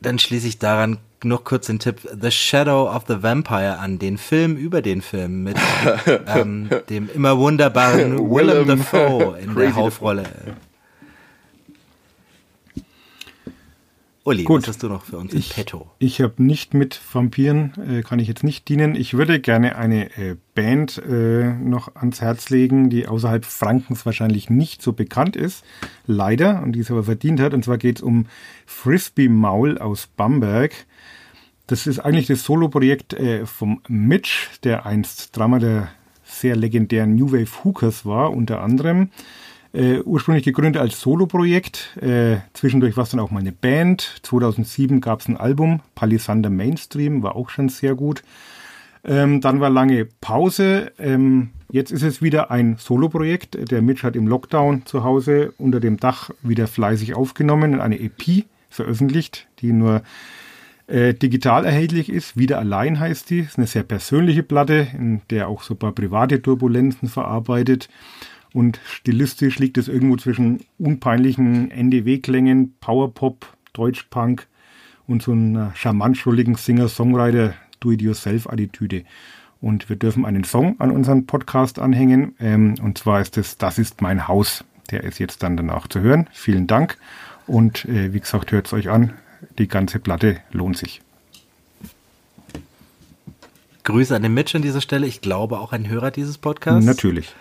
Dann 0.00 0.18
schließe 0.18 0.48
ich 0.48 0.58
daran 0.58 0.98
noch 1.22 1.44
kurz 1.44 1.66
den 1.66 1.78
Tipp 1.78 2.00
The 2.20 2.30
Shadow 2.30 2.88
of 2.88 3.04
the 3.06 3.22
Vampire 3.22 3.78
an, 3.78 4.00
den 4.00 4.18
Film 4.18 4.56
über 4.56 4.82
den 4.82 5.00
Film 5.00 5.44
mit 5.44 5.56
ähm, 6.26 6.68
dem 6.90 7.08
immer 7.14 7.38
wunderbaren 7.38 8.18
Willem 8.18 8.66
Willem 8.66 8.78
Dafoe 8.78 9.38
in 9.38 9.54
der 9.54 9.64
Crazy 9.66 9.74
Hauptrolle. 9.74 10.24
Uli, 14.28 14.44
Gut. 14.44 14.62
was 14.62 14.68
hast 14.68 14.82
du 14.82 14.88
noch 14.88 15.04
für 15.04 15.16
uns 15.16 15.32
Ich, 15.32 15.54
petto? 15.54 15.90
ich 15.98 16.20
habe 16.20 16.42
nicht 16.42 16.74
mit 16.74 17.00
Vampiren, 17.12 17.72
äh, 17.88 18.02
kann 18.02 18.18
ich 18.18 18.28
jetzt 18.28 18.44
nicht 18.44 18.68
dienen. 18.68 18.94
Ich 18.94 19.14
würde 19.14 19.40
gerne 19.40 19.76
eine 19.76 20.14
äh, 20.18 20.36
Band 20.54 20.98
äh, 20.98 21.54
noch 21.54 21.96
ans 21.96 22.20
Herz 22.20 22.50
legen, 22.50 22.90
die 22.90 23.08
außerhalb 23.08 23.46
Frankens 23.46 24.04
wahrscheinlich 24.04 24.50
nicht 24.50 24.82
so 24.82 24.92
bekannt 24.92 25.34
ist. 25.34 25.64
Leider, 26.06 26.62
und 26.62 26.72
die 26.72 26.80
es 26.80 26.90
aber 26.90 27.04
verdient 27.04 27.40
hat. 27.40 27.54
Und 27.54 27.64
zwar 27.64 27.78
geht 27.78 27.96
es 27.96 28.02
um 28.02 28.26
Frisbee 28.66 29.30
Maul 29.30 29.78
aus 29.78 30.08
Bamberg. 30.14 30.74
Das 31.66 31.86
ist 31.86 31.98
eigentlich 31.98 32.26
das 32.26 32.44
Soloprojekt 32.44 33.14
äh, 33.14 33.46
vom 33.46 33.80
Mitch, 33.88 34.58
der 34.62 34.84
einst 34.84 35.34
Drama 35.36 35.58
der 35.58 35.88
sehr 36.22 36.54
legendären 36.54 37.14
New 37.14 37.32
Wave 37.32 37.64
Hookers 37.64 38.04
war, 38.04 38.32
unter 38.32 38.60
anderem. 38.60 39.08
Äh, 39.74 40.00
ursprünglich 40.00 40.44
gegründet 40.44 40.80
als 40.80 41.00
Soloprojekt, 41.00 41.98
äh, 42.00 42.38
zwischendurch 42.54 42.96
war 42.96 43.04
es 43.04 43.10
dann 43.10 43.20
auch 43.20 43.30
mal 43.30 43.40
eine 43.40 43.52
Band. 43.52 44.20
2007 44.22 45.02
gab 45.02 45.20
es 45.20 45.28
ein 45.28 45.36
Album, 45.36 45.80
Palisander 45.94 46.48
Mainstream, 46.48 47.22
war 47.22 47.36
auch 47.36 47.50
schon 47.50 47.68
sehr 47.68 47.94
gut. 47.94 48.22
Ähm, 49.04 49.40
dann 49.40 49.60
war 49.60 49.70
lange 49.70 50.06
Pause. 50.06 50.92
Ähm, 50.98 51.50
jetzt 51.70 51.92
ist 51.92 52.02
es 52.02 52.22
wieder 52.22 52.50
ein 52.50 52.76
Soloprojekt. 52.78 53.70
Der 53.70 53.82
Mitch 53.82 54.02
hat 54.02 54.16
im 54.16 54.26
Lockdown 54.26 54.86
zu 54.86 55.04
Hause 55.04 55.52
unter 55.58 55.80
dem 55.80 55.98
Dach 55.98 56.30
wieder 56.42 56.66
fleißig 56.66 57.14
aufgenommen 57.14 57.74
und 57.74 57.80
eine 57.80 58.00
EP 58.00 58.44
veröffentlicht, 58.70 59.48
die 59.60 59.72
nur 59.72 60.02
äh, 60.86 61.14
digital 61.14 61.64
erhältlich 61.64 62.10
ist. 62.10 62.36
Wieder 62.36 62.58
allein 62.58 62.98
heißt 62.98 63.30
die. 63.30 63.40
Ist 63.40 63.58
eine 63.58 63.66
sehr 63.66 63.82
persönliche 63.82 64.42
Platte, 64.42 64.88
in 64.94 65.20
der 65.30 65.48
auch 65.48 65.62
so 65.62 65.74
ein 65.74 65.78
paar 65.78 65.92
private 65.92 66.40
Turbulenzen 66.40 67.08
verarbeitet. 67.08 67.88
Und 68.52 68.80
stilistisch 68.86 69.58
liegt 69.58 69.78
es 69.78 69.88
irgendwo 69.88 70.16
zwischen 70.16 70.60
unpeinlichen 70.78 71.70
NDW-Klängen, 71.70 72.74
Powerpop, 72.80 73.46
Deutschpunk 73.72 74.46
und 75.06 75.22
so 75.22 75.32
einer 75.32 75.72
charmant 75.74 76.16
schrulligen 76.16 76.54
Singer-Songwriter 76.54 77.54
Do-it-yourself-Attitüde. 77.80 79.04
Und 79.60 79.88
wir 79.88 79.96
dürfen 79.96 80.24
einen 80.24 80.44
Song 80.44 80.78
an 80.78 80.90
unseren 80.90 81.26
Podcast 81.26 81.78
anhängen. 81.78 82.34
Ähm, 82.38 82.74
und 82.82 82.98
zwar 82.98 83.20
ist 83.20 83.36
es 83.36 83.58
Das 83.58 83.78
ist 83.78 84.00
mein 84.02 84.28
Haus. 84.28 84.64
Der 84.90 85.04
ist 85.04 85.18
jetzt 85.18 85.42
dann 85.42 85.56
danach 85.56 85.88
zu 85.88 86.00
hören. 86.00 86.28
Vielen 86.32 86.66
Dank. 86.66 86.96
Und 87.46 87.84
äh, 87.86 88.12
wie 88.12 88.20
gesagt, 88.20 88.52
hört 88.52 88.66
es 88.66 88.72
euch 88.72 88.88
an. 88.88 89.12
Die 89.58 89.68
ganze 89.68 89.98
Platte 89.98 90.38
lohnt 90.52 90.76
sich. 90.76 91.00
Grüße 93.84 94.14
an 94.14 94.22
den 94.22 94.34
Mitch 94.34 94.56
an 94.56 94.62
dieser 94.62 94.80
Stelle. 94.80 95.06
Ich 95.06 95.20
glaube 95.20 95.58
auch 95.58 95.72
ein 95.72 95.88
Hörer 95.88 96.10
dieses 96.10 96.38
Podcasts. 96.38 96.84
Natürlich. 96.84 97.34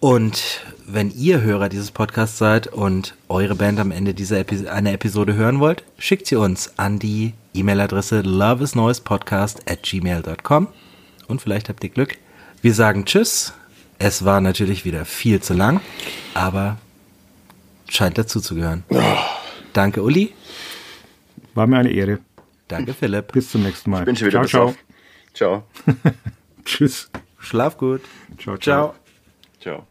Und 0.00 0.60
wenn 0.86 1.10
ihr 1.10 1.40
Hörer 1.42 1.68
dieses 1.68 1.90
Podcasts 1.90 2.38
seid 2.38 2.68
und 2.68 3.14
eure 3.28 3.54
Band 3.56 3.80
am 3.80 3.90
Ende 3.90 4.14
dieser 4.14 4.38
Epi 4.38 4.68
einer 4.68 4.92
Episode 4.92 5.34
hören 5.34 5.58
wollt, 5.58 5.82
schickt 5.98 6.26
sie 6.28 6.36
uns 6.36 6.78
an 6.78 6.98
die 6.98 7.34
E-Mail-Adresse 7.54 8.20
loveisnoisepodcast 8.20 9.68
at 9.68 9.82
gmail.com 9.82 10.68
und 11.26 11.42
vielleicht 11.42 11.68
habt 11.68 11.82
ihr 11.82 11.90
Glück. 11.90 12.16
Wir 12.62 12.74
sagen 12.74 13.04
Tschüss. 13.04 13.52
Es 13.98 14.24
war 14.24 14.40
natürlich 14.40 14.84
wieder 14.84 15.04
viel 15.04 15.40
zu 15.42 15.54
lang, 15.54 15.80
aber 16.32 16.78
scheint 17.88 18.16
dazu 18.16 18.40
zu 18.40 18.54
gehören. 18.54 18.84
Danke 19.72 20.02
Uli, 20.02 20.32
War 21.54 21.66
mir 21.66 21.78
eine 21.78 21.90
Ehre. 21.90 22.20
danke 22.68 22.94
Philipp. 22.94 23.32
Bis 23.32 23.50
zum 23.50 23.64
nächsten 23.64 23.90
Mal. 23.90 24.00
Ich 24.00 24.06
bin 24.06 24.16
schon 24.16 24.28
wieder 24.28 24.46
ciao, 24.46 24.74
ciao. 25.34 25.64
Ciao. 25.84 25.94
Tschüss. 26.64 27.10
Schlaf 27.40 27.76
gut. 27.76 28.02
Ciao, 28.38 28.56
ciao. 28.56 28.92
Ciao. 28.92 29.07
Ciao. 29.60 29.88